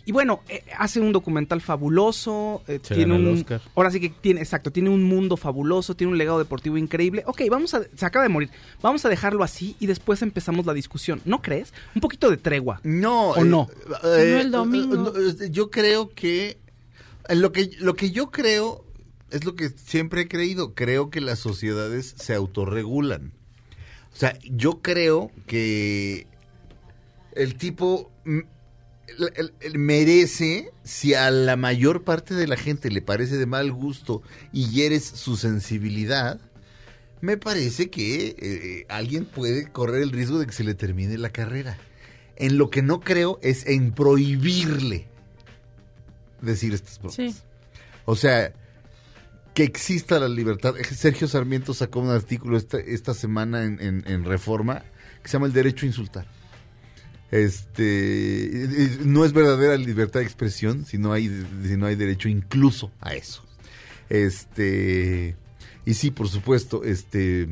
Y 0.09 0.13
bueno, 0.13 0.41
eh, 0.49 0.65
hace 0.79 1.01
un 1.01 1.13
documental 1.13 1.61
fabuloso. 1.61 2.63
eh, 2.67 2.79
tiene 2.79 3.15
un, 3.15 3.27
Oscar. 3.27 3.61
Ahora 3.75 3.91
sí 3.91 4.01
que 4.01 4.09
tiene, 4.09 4.41
exacto, 4.41 4.71
tiene 4.73 4.89
un 4.89 5.05
mundo 5.05 5.37
fabuloso, 5.37 5.95
tiene 5.97 6.11
un 6.13 6.17
legado 6.17 6.39
deportivo 6.39 6.79
increíble. 6.79 7.25
Ok, 7.27 7.43
vamos 7.51 7.75
a, 7.75 7.83
se 7.95 8.07
acaba 8.07 8.23
de 8.23 8.31
morir. 8.31 8.49
Vamos 8.81 9.05
a 9.05 9.11
dejarlo 9.11 9.45
así 9.45 9.77
y 9.81 9.87
después 9.87 10.23
empezamos 10.23 10.65
la 10.65 10.73
discusión. 10.73 11.21
¿No 11.27 11.43
crees? 11.43 11.75
Un 11.95 12.01
poquito 12.01 12.31
de 12.31 12.39
tregua. 12.39 12.81
No. 12.85 13.33
¿O 13.33 13.45
no? 13.45 13.69
eh, 14.03 14.31
No 14.33 14.41
el 14.41 14.51
domingo. 14.51 14.97
no, 14.97 15.45
yo 15.51 15.71
creo 15.71 16.09
que 16.09 16.57
lo 17.29 17.53
que 17.53 17.69
lo 17.79 17.93
que 17.93 18.11
yo 18.11 18.31
creo 18.31 18.87
es 19.31 19.45
lo 19.45 19.57
que 19.57 19.69
siempre 19.69 20.23
he 20.23 20.29
creído. 20.29 20.73
Creo 20.75 21.11
que 21.11 21.21
las 21.21 21.39
sociedades 21.39 22.15
se 22.17 22.33
autorregulan. 22.33 23.35
O 24.15 24.17
sea, 24.17 24.39
yo 24.45 24.81
creo 24.81 25.31
que 25.47 26.27
el 27.35 27.57
tipo 27.57 28.11
el- 29.19 29.33
el- 29.37 29.53
el 29.61 29.79
merece 29.79 30.71
si 30.85 31.15
a 31.15 31.31
la 31.31 31.57
mayor 31.57 32.05
parte 32.05 32.35
de 32.35 32.47
la 32.47 32.57
gente 32.57 32.91
le 32.91 33.03
parece 33.03 33.37
de 33.37 33.47
mal 33.47 33.73
gusto 33.73 34.23
y 34.53 34.69
hieres 34.71 35.05
su 35.05 35.37
sensibilidad. 35.37 36.41
Me 37.21 37.37
parece 37.37 37.91
que 37.91 38.37
eh, 38.39 38.87
alguien 38.89 39.25
puede 39.25 39.71
correr 39.71 40.03
el 40.03 40.11
riesgo 40.13 40.39
de 40.39 40.47
que 40.47 40.53
se 40.53 40.65
le 40.65 40.75
termine 40.75 41.19
la 41.19 41.31
carrera. 41.31 41.77
En 42.37 42.57
lo 42.59 42.71
que 42.71 42.83
no 42.83 43.01
creo 43.01 43.41
es 43.43 43.67
en 43.67 43.93
prohibirle 43.93 45.09
decir 46.41 46.73
estas 46.75 46.99
cosas. 46.99 47.17
Sí. 47.17 47.35
O 48.05 48.15
sea, 48.17 48.53
que 49.55 49.65
exista 49.65 50.21
la 50.21 50.29
libertad. 50.29 50.75
Sergio 50.95 51.27
Sarmiento 51.27 51.75
sacó 51.75 51.99
un 52.01 52.11
artículo 52.11 52.57
esta, 52.57 52.79
esta 52.79 53.15
semana 53.15 53.65
en, 53.65 53.81
en- 53.81 54.05
en 54.07 54.25
Reforma 54.25 54.85
que 55.23 55.29
se 55.29 55.33
llama 55.33 55.47
El 55.47 55.53
derecho 55.53 55.85
a 55.85 55.89
insultar. 55.89 56.27
Este 57.31 58.99
no 59.05 59.25
es 59.25 59.33
verdadera 59.33 59.77
libertad 59.77 60.21
de 60.21 60.27
expresión 60.27 60.87
si 60.87 60.97
no 60.99 61.13
hay 61.13 61.29
si 61.67 61.77
no 61.77 61.87
hay 61.87 61.95
derecho 61.95 62.29
incluso 62.29 62.91
a 63.01 63.15
eso. 63.15 63.45
Este 64.09 65.37
y 65.85 65.95
sí, 65.95 66.11
por 66.11 66.29
supuesto, 66.29 66.85
este 66.85 67.47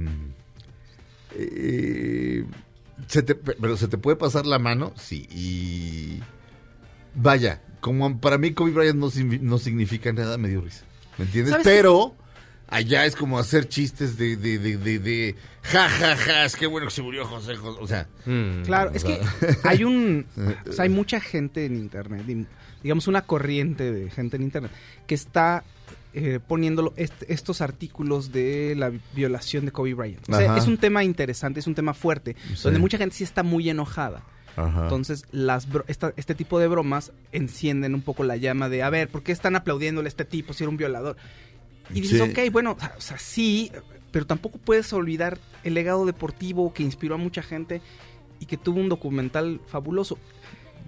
eh, 1.34 2.44
se 3.08 3.22
te- 3.22 3.34
pero 3.34 3.76
se 3.76 3.88
te 3.88 3.98
puede 3.98 4.16
pasar 4.16 4.46
la 4.46 4.58
mano, 4.58 4.92
sí, 4.96 5.26
y 5.30 6.20
vaya, 7.14 7.62
como 7.80 8.20
para 8.20 8.38
mí 8.38 8.52
Kobe 8.52 8.70
Bryant 8.72 8.98
no, 8.98 9.10
no 9.42 9.58
significa 9.58 10.12
nada, 10.12 10.38
me 10.38 10.48
dio 10.48 10.60
risa. 10.62 10.84
¿Me 11.18 11.24
entiendes? 11.26 11.52
¿Sabes 11.52 11.66
Pero 11.66 12.14
allá 12.68 13.04
es 13.04 13.14
como 13.16 13.38
hacer 13.38 13.68
chistes 13.68 14.16
de, 14.16 14.36
de, 14.36 14.58
de, 14.58 14.76
de, 14.76 14.98
de, 14.98 15.34
ja, 15.62 15.88
ja, 15.88 16.16
ja, 16.16 16.44
es 16.44 16.56
que 16.56 16.66
bueno 16.66 16.86
que 16.88 16.92
se 16.92 17.02
murió 17.02 17.24
José 17.26 17.56
José. 17.56 17.78
O 17.80 17.86
sea, 17.86 18.06
Claro, 18.64 18.90
es 18.94 19.04
que 19.04 19.20
hay 19.64 19.84
un... 19.84 20.26
O 20.68 20.72
sea, 20.72 20.84
hay 20.84 20.88
mucha 20.88 21.20
gente 21.20 21.64
en 21.66 21.76
Internet, 21.76 22.24
digamos 22.82 23.06
una 23.08 23.22
corriente 23.22 23.92
de 23.92 24.10
gente 24.10 24.36
en 24.36 24.42
Internet, 24.42 24.70
que 25.06 25.14
está 25.14 25.64
eh, 26.12 26.40
poniéndolo 26.46 26.94
est- 26.96 27.24
estos 27.28 27.60
artículos 27.60 28.32
de 28.32 28.74
la 28.76 28.88
vi- 28.90 29.00
violación 29.14 29.64
de 29.66 29.72
Kobe 29.72 29.92
Bryant. 29.94 30.28
O 30.28 30.34
sea, 30.34 30.50
Ajá. 30.52 30.58
es 30.58 30.66
un 30.66 30.78
tema 30.78 31.04
interesante, 31.04 31.60
es 31.60 31.66
un 31.66 31.74
tema 31.74 31.92
fuerte, 31.94 32.36
Sí. 32.54 32.62
donde 32.64 32.78
mucha 32.78 32.96
gente 32.96 33.14
sí 33.16 33.24
está 33.24 33.42
muy 33.42 33.68
enojada. 33.68 34.22
Ajá. 34.56 34.84
Entonces, 34.84 35.24
las 35.30 35.68
bro- 35.68 35.84
esta- 35.88 36.14
este 36.16 36.34
tipo 36.34 36.58
de 36.58 36.68
bromas 36.68 37.12
encienden 37.32 37.94
un 37.94 38.00
poco 38.00 38.24
la 38.24 38.36
llama 38.36 38.70
de, 38.70 38.82
a 38.82 38.88
ver, 38.88 39.08
¿por 39.08 39.22
qué 39.22 39.32
están 39.32 39.56
aplaudiéndole 39.56 40.06
a 40.06 40.08
este 40.08 40.24
tipo 40.24 40.54
si 40.54 40.64
era 40.64 40.70
un 40.70 40.78
violador? 40.78 41.16
Y 41.94 42.00
dices, 42.00 42.22
Sí. 42.22 42.30
ok, 42.30 42.52
bueno, 42.52 42.76
o 42.96 43.00
sea, 43.00 43.18
sí, 43.18 43.70
pero 44.10 44.26
tampoco 44.26 44.58
puedes 44.58 44.92
olvidar 44.92 45.38
el 45.64 45.74
legado 45.74 46.06
deportivo 46.06 46.72
que 46.72 46.82
inspiró 46.82 47.14
a 47.16 47.18
mucha 47.18 47.42
gente 47.42 47.80
y 48.40 48.46
que 48.46 48.56
tuvo 48.56 48.80
un 48.80 48.88
documental 48.88 49.60
fabuloso. 49.66 50.18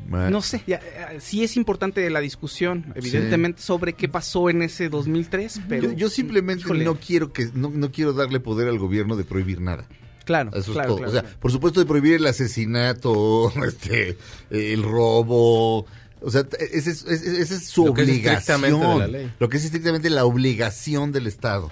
No 0.08 0.40
sé, 0.40 0.62
ya, 0.66 0.76
eh, 0.76 1.18
sí 1.20 1.44
es 1.44 1.56
importante 1.56 2.08
la 2.08 2.20
discusión, 2.20 2.92
evidentemente, 2.94 3.60
sobre 3.60 3.92
qué 3.92 4.08
pasó 4.08 4.48
en 4.48 4.62
ese 4.62 4.88
2003, 4.88 5.62
pero... 5.68 5.88
yo, 5.90 5.92
yo 5.92 6.08
simplemente 6.08 6.62
híjole, 6.62 6.84
no 6.84 6.94
quiero 6.94 7.32
que 7.32 7.50
no, 7.52 7.68
no 7.68 7.90
quiero 7.90 8.14
darle 8.14 8.40
poder 8.40 8.68
al 8.68 8.78
gobierno 8.78 9.16
de 9.16 9.24
prohibir 9.24 9.60
nada. 9.60 9.86
Claro, 10.24 10.50
Eso 10.54 10.72
claro, 10.72 10.80
es 10.82 10.86
todo. 10.88 10.96
claro, 10.98 11.10
o 11.10 11.12
sea, 11.12 11.22
claro. 11.22 11.36
por 11.40 11.52
supuesto 11.52 11.80
de 11.80 11.86
prohibir 11.86 12.14
el 12.14 12.26
asesinato, 12.26 13.52
este, 13.66 14.16
el 14.50 14.82
robo. 14.82 15.86
O 16.20 16.30
sea, 16.30 16.44
es, 16.58 16.86
esa 16.86 17.54
es 17.54 17.66
su 17.68 17.86
Lo 17.86 17.94
que 17.94 18.02
es 18.02 18.08
obligación. 18.08 18.64
estrictamente 18.64 18.88
de 18.88 18.98
la 18.98 19.06
ley. 19.06 19.32
Lo 19.38 19.48
que 19.48 19.56
es 19.56 19.64
estrictamente 19.64 20.10
la 20.10 20.24
obligación 20.24 21.12
del 21.12 21.26
Estado 21.26 21.70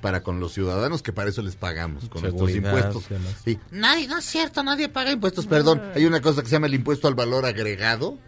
para 0.00 0.22
con 0.22 0.38
los 0.38 0.52
ciudadanos, 0.52 1.02
que 1.02 1.12
para 1.12 1.30
eso 1.30 1.40
les 1.42 1.56
pagamos, 1.56 2.08
con 2.10 2.22
nuestros 2.22 2.50
Seguridad, 2.50 2.76
impuestos. 2.76 3.04
y 3.10 3.14
demás. 3.14 3.34
Sí. 3.44 3.58
Nadie, 3.70 4.06
no 4.06 4.18
es 4.18 4.24
cierto, 4.26 4.62
nadie 4.62 4.88
paga 4.90 5.10
impuestos. 5.12 5.46
Perdón, 5.46 5.82
hay 5.94 6.04
una 6.04 6.20
cosa 6.20 6.42
que 6.42 6.48
se 6.48 6.52
llama 6.52 6.66
el 6.66 6.74
impuesto 6.74 7.08
al 7.08 7.14
valor 7.14 7.46
agregado 7.46 8.18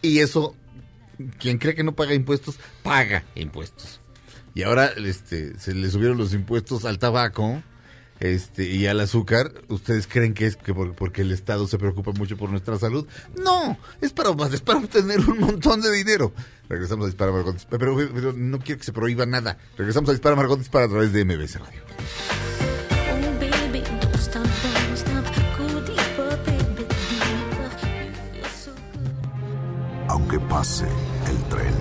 y 0.00 0.18
eso, 0.20 0.54
quien 1.38 1.58
cree 1.58 1.74
que 1.74 1.82
no 1.82 1.92
paga 1.96 2.14
impuestos, 2.14 2.56
paga 2.84 3.24
impuestos. 3.34 4.00
Y 4.54 4.62
ahora 4.62 4.86
este, 4.96 5.58
se 5.58 5.74
le 5.74 5.90
subieron 5.90 6.18
los 6.18 6.34
impuestos 6.34 6.84
al 6.84 6.98
tabaco 6.98 7.62
este, 8.22 8.64
y 8.70 8.86
al 8.86 9.00
azúcar. 9.00 9.52
¿Ustedes 9.68 10.06
creen 10.06 10.32
que 10.32 10.46
es 10.46 10.56
que 10.56 10.72
por- 10.72 10.94
porque 10.94 11.22
el 11.22 11.32
Estado 11.32 11.66
se 11.66 11.78
preocupa 11.78 12.12
mucho 12.12 12.36
por 12.36 12.50
nuestra 12.50 12.78
salud? 12.78 13.06
No, 13.36 13.76
es 14.00 14.12
para, 14.12 14.30
es 14.52 14.60
para 14.60 14.78
obtener 14.78 15.20
un 15.20 15.40
montón 15.40 15.80
de 15.80 15.90
dinero. 15.92 16.32
Regresamos 16.68 17.04
a 17.04 17.08
Dispara 17.08 17.32
Margot 17.32 17.54
Dispara, 17.54 17.78
pero, 17.78 17.96
pero 18.14 18.32
no 18.32 18.58
quiero 18.60 18.78
que 18.78 18.84
se 18.84 18.92
prohíba 18.92 19.26
nada. 19.26 19.58
Regresamos 19.76 20.10
a 20.10 20.12
Dispara 20.12 20.36
Margot 20.36 20.58
Dispara 20.58 20.86
a 20.86 20.88
través 20.88 21.12
de 21.12 21.24
MBS 21.24 21.58
Radio. 21.60 21.82
Oh. 22.88 22.92
Aunque 30.08 30.38
pase 30.40 30.86
el 31.28 31.38
tren, 31.48 31.74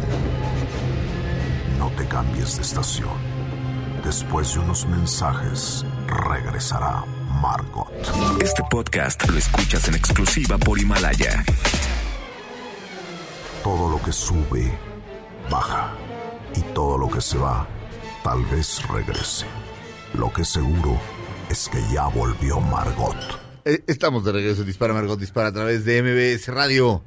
no 1.77 1.89
te 1.91 2.07
cambies 2.07 2.55
de 2.57 2.61
estación. 2.61 3.09
Después 4.03 4.53
de 4.53 4.59
unos 4.61 4.87
mensajes, 4.87 5.85
regresará 6.11 7.03
Margot. 7.41 7.87
Este 8.41 8.61
podcast 8.69 9.27
lo 9.29 9.37
escuchas 9.37 9.87
en 9.87 9.95
exclusiva 9.95 10.57
por 10.57 10.77
Himalaya. 10.79 11.43
Todo 13.63 13.89
lo 13.89 14.01
que 14.03 14.11
sube, 14.11 14.71
baja. 15.49 15.93
Y 16.55 16.61
todo 16.73 16.97
lo 16.97 17.09
que 17.09 17.21
se 17.21 17.37
va, 17.37 17.65
tal 18.23 18.43
vez 18.45 18.81
regrese. 18.89 19.45
Lo 20.13 20.31
que 20.33 20.43
seguro 20.43 20.99
es 21.49 21.69
que 21.69 21.79
ya 21.93 22.07
volvió 22.07 22.59
Margot. 22.59 23.15
Eh, 23.63 23.83
Estamos 23.87 24.25
de 24.25 24.33
regreso 24.33 24.63
Dispara 24.63 24.93
Margot 24.93 25.19
Dispara 25.19 25.47
a 25.49 25.53
través 25.53 25.85
de 25.85 26.01
MBS 26.03 26.47
Radio. 26.49 27.03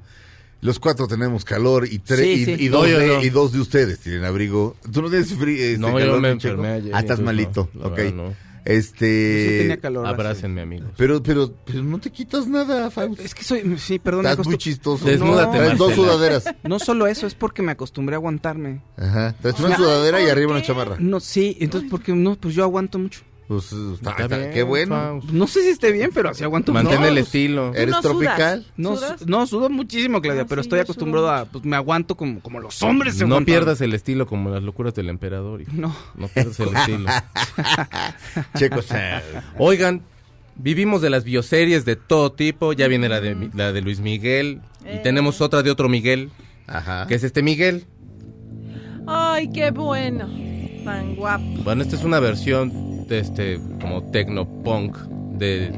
Los 0.62 0.78
cuatro 0.80 1.06
tenemos 1.06 1.44
calor 1.44 1.86
y, 1.86 1.98
tres 1.98 2.20
Sí, 2.20 2.30
y, 2.32 2.44
sí. 2.46 2.56
y 2.58 2.68
dos 2.68 2.84
No, 2.84 2.88
yo 2.88 2.98
de, 2.98 3.06
no. 3.08 3.22
y 3.22 3.28
dos 3.28 3.52
de 3.52 3.60
ustedes 3.60 3.98
tienen 4.00 4.24
abrigo. 4.24 4.76
¿Tú 4.90 5.02
no 5.02 5.10
tienes 5.10 5.34
frío? 5.34 5.62
Este, 5.62 5.78
No, 5.78 5.90
yo 5.90 5.98
calor, 5.98 6.20
me 6.22 6.32
mi 6.32 6.38
Checo? 6.40 6.54
enfermé 6.54 6.72
ayer, 6.76 6.94
Ah, 6.94 7.00
estás 7.00 7.20
malito. 7.20 7.68
no, 7.74 7.88
ok. 7.88 7.98
No. 8.64 8.72
Este. 8.72 9.48
Sí 9.48 9.58
tenía 9.58 9.80
calor, 9.80 10.06
Abrácenme, 10.06 10.62
amigos. 10.62 10.90
Pero, 10.96 11.22
pero, 11.22 11.52
pero 11.64 11.82
no 11.82 11.98
te 11.98 12.10
quitas 12.10 12.46
nada, 12.46 12.90
Faust. 12.90 13.20
Es 13.20 13.34
que 13.34 13.44
soy, 13.44 13.78
sí, 13.78 13.98
perdón. 13.98 14.26
Estás 14.26 14.46
muy 14.46 14.58
chistoso. 14.58 15.04
Desnúdate, 15.04 15.58
Traes 15.58 15.78
dos 15.78 15.94
sudaderas. 15.94 16.44
No 16.64 16.78
solo 16.78 17.06
eso, 17.06 17.26
es 17.26 17.34
porque 17.34 17.62
me 17.62 17.72
acostumbré 17.72 18.14
a 18.14 18.18
aguantarme. 18.18 18.80
Ajá. 18.96 19.34
Traes 19.40 19.60
una 19.60 19.76
sudadera 19.76 20.22
y 20.22 20.28
arriba 20.28 20.52
una 20.52 20.62
chamarra. 20.62 20.96
No, 20.98 21.20
sí, 21.20 21.56
entonces 21.60 21.90
porque 21.90 22.12
no, 22.12 22.36
pues 22.36 22.54
yo 22.54 22.62
aguanto 22.64 22.98
mucho. 22.98 23.20
Pues, 23.46 23.64
está- 23.72 24.10
Está 24.12 24.22
está- 24.22 24.38
bien, 24.38 24.50
qué 24.52 24.62
bueno. 24.62 24.94
Faust. 24.96 25.28
No 25.30 25.46
sé 25.46 25.62
si 25.62 25.68
esté 25.68 25.92
bien, 25.92 26.10
pero 26.14 26.30
así 26.30 26.42
aguanto 26.44 26.72
Mantén 26.72 27.02
el 27.02 27.14
pues, 27.14 27.26
estilo. 27.26 27.74
¿Eres 27.74 27.90
no 27.94 28.00
tropical? 28.00 28.60
sudas. 28.62 28.72
No, 28.78 28.96
¿Sudas? 28.96 29.20
su- 29.20 29.26
no, 29.26 29.46
sudo 29.46 29.68
muchísimo, 29.70 30.22
Claudia, 30.22 30.42
Ah, 30.42 30.46
pero 30.48 30.62
sí, 30.62 30.66
estoy 30.66 30.80
acostumbrado 30.80 31.26
sudo 31.26 31.34
a, 31.36 31.44
pues 31.44 31.64
me 31.64 31.76
aguanto 31.76 32.16
como, 32.16 32.40
como 32.40 32.58
los 32.60 32.82
hombres 32.82 33.14
se 33.16 33.20
No 33.26 33.34
aguantan. 33.34 33.44
pierdas 33.44 33.80
el 33.82 33.92
estilo 33.92 34.26
como 34.26 34.48
las 34.50 34.62
locuras 34.62 34.94
del 34.94 35.10
emperador. 35.10 35.60
hijo. 35.60 35.72
No. 35.74 35.94
No 36.16 36.28
pierdas 36.28 36.58
el 36.60 36.68
estilo. 36.76 37.10
Sea, 38.82 39.22
Oigan, 39.58 40.02
vivimos 40.56 41.02
de 41.02 41.10
las 41.10 41.24
bioseries 41.24 41.84
de 41.84 41.96
todo 41.96 42.32
tipo. 42.32 42.72
Ya 42.72 42.88
viene 42.88 43.08
la 43.08 43.20
de, 43.20 43.50
la 43.54 43.72
de 43.72 43.80
Luis 43.82 44.00
Miguel. 44.00 44.60
Y 44.84 44.88
Eh. 44.88 45.00
tenemos 45.02 45.40
otra 45.40 45.62
de 45.62 45.70
otro 45.70 45.88
Miguel, 45.88 46.30
Ajá. 46.66 47.06
que 47.06 47.14
es 47.14 47.24
este 47.24 47.42
Miguel. 47.42 47.86
Ay, 49.06 49.50
qué 49.52 49.70
bueno. 49.70 50.28
Tan 50.84 51.14
guapo. 51.16 51.44
Bueno, 51.64 51.82
esta 51.82 51.96
es 51.96 52.04
una 52.04 52.20
versión 52.20 52.72
de 53.08 53.18
este, 53.18 53.60
como 53.80 54.02
tecnopunk 54.10 54.96
de 55.38 55.72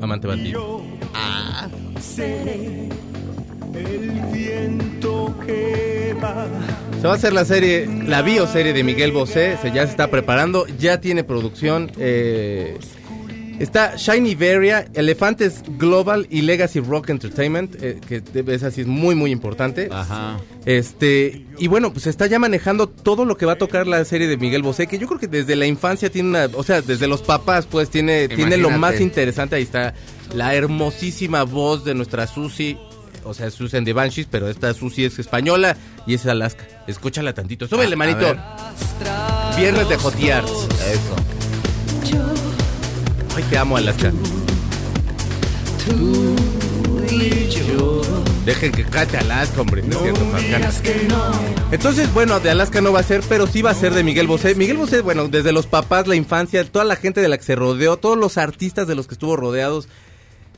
Amante 0.00 0.26
Bandido. 0.26 0.82
El 3.74 4.10
viento 4.32 5.34
que 5.46 6.16
va. 6.22 6.46
Se 7.00 7.06
va 7.06 7.12
a 7.12 7.16
hacer 7.16 7.32
la 7.32 7.44
serie, 7.44 7.86
la 8.06 8.22
bioserie 8.22 8.72
de 8.72 8.82
Miguel 8.82 9.12
Bosé, 9.12 9.56
se 9.62 9.72
ya 9.72 9.84
se 9.84 9.90
está 9.92 10.08
preparando, 10.10 10.66
ya 10.78 11.00
tiene 11.00 11.22
producción. 11.22 11.90
eh, 11.98 12.76
está 13.60 13.96
Shiny 13.96 14.34
Varia, 14.34 14.86
Elefantes 14.94 15.62
Global 15.78 16.26
y 16.30 16.42
Legacy 16.42 16.80
Rock 16.80 17.10
Entertainment, 17.10 17.76
eh, 17.80 18.00
que 18.08 18.22
es 18.52 18.62
así, 18.62 18.80
es 18.80 18.86
muy 18.86 19.14
muy 19.14 19.30
importante. 19.30 19.88
Ajá. 19.92 20.38
Este, 20.68 21.46
y 21.58 21.66
bueno, 21.66 21.94
pues 21.94 22.06
está 22.06 22.26
ya 22.26 22.38
manejando 22.38 22.90
todo 22.90 23.24
lo 23.24 23.38
que 23.38 23.46
va 23.46 23.52
a 23.52 23.56
tocar 23.56 23.86
la 23.86 24.04
serie 24.04 24.26
de 24.26 24.36
Miguel 24.36 24.60
Bosé, 24.62 24.86
que 24.86 24.98
yo 24.98 25.06
creo 25.06 25.18
que 25.18 25.26
desde 25.26 25.56
la 25.56 25.64
infancia 25.64 26.10
tiene 26.10 26.28
una, 26.28 26.44
o 26.54 26.62
sea, 26.62 26.82
desde 26.82 27.06
los 27.06 27.22
papás, 27.22 27.64
pues 27.64 27.88
tiene, 27.88 28.28
tiene 28.28 28.58
lo 28.58 28.68
más 28.78 28.92
interesante, 29.00 29.56
ahí 29.56 29.62
está 29.62 29.94
la 30.34 30.54
hermosísima 30.54 31.44
voz 31.44 31.86
de 31.86 31.94
nuestra 31.94 32.26
Susi, 32.26 32.76
o 33.24 33.32
sea, 33.32 33.50
Susan 33.50 33.82
de 33.82 33.94
Banshees, 33.94 34.26
pero 34.30 34.46
esta 34.50 34.74
Susi 34.74 35.06
es 35.06 35.18
española 35.18 35.74
y 36.06 36.12
es 36.12 36.26
Alaska. 36.26 36.66
Escúchala 36.86 37.32
tantito, 37.32 37.66
súbele, 37.66 37.92
A- 37.92 37.94
a 37.94 37.96
manito. 37.96 38.36
Viernes 39.56 39.88
de 39.88 39.96
Jotiarts. 39.96 40.50
Eso. 40.50 41.16
Ay, 43.34 43.44
te 43.48 43.56
amo, 43.56 43.78
Alaska. 43.78 44.12
Dejen 48.48 48.72
que 48.72 48.82
cate 48.82 49.18
Alaska, 49.18 49.60
hombre. 49.60 49.82
No 49.82 49.96
es 49.96 50.02
cierto, 50.02 50.24
Marcana. 50.24 50.70
Entonces, 51.70 52.10
bueno, 52.14 52.40
de 52.40 52.48
Alaska 52.48 52.80
no 52.80 52.94
va 52.94 53.00
a 53.00 53.02
ser, 53.02 53.20
pero 53.28 53.46
sí 53.46 53.60
va 53.60 53.72
a 53.72 53.74
ser 53.74 53.92
de 53.92 54.02
Miguel 54.02 54.26
Bosé. 54.26 54.54
Miguel 54.54 54.78
Bosé, 54.78 55.02
bueno, 55.02 55.28
desde 55.28 55.52
los 55.52 55.66
papás, 55.66 56.06
la 56.06 56.16
infancia, 56.16 56.64
toda 56.64 56.86
la 56.86 56.96
gente 56.96 57.20
de 57.20 57.28
la 57.28 57.36
que 57.36 57.44
se 57.44 57.56
rodeó, 57.56 57.98
todos 57.98 58.16
los 58.16 58.38
artistas 58.38 58.86
de 58.86 58.94
los 58.94 59.06
que 59.06 59.12
estuvo 59.12 59.36
rodeados, 59.36 59.90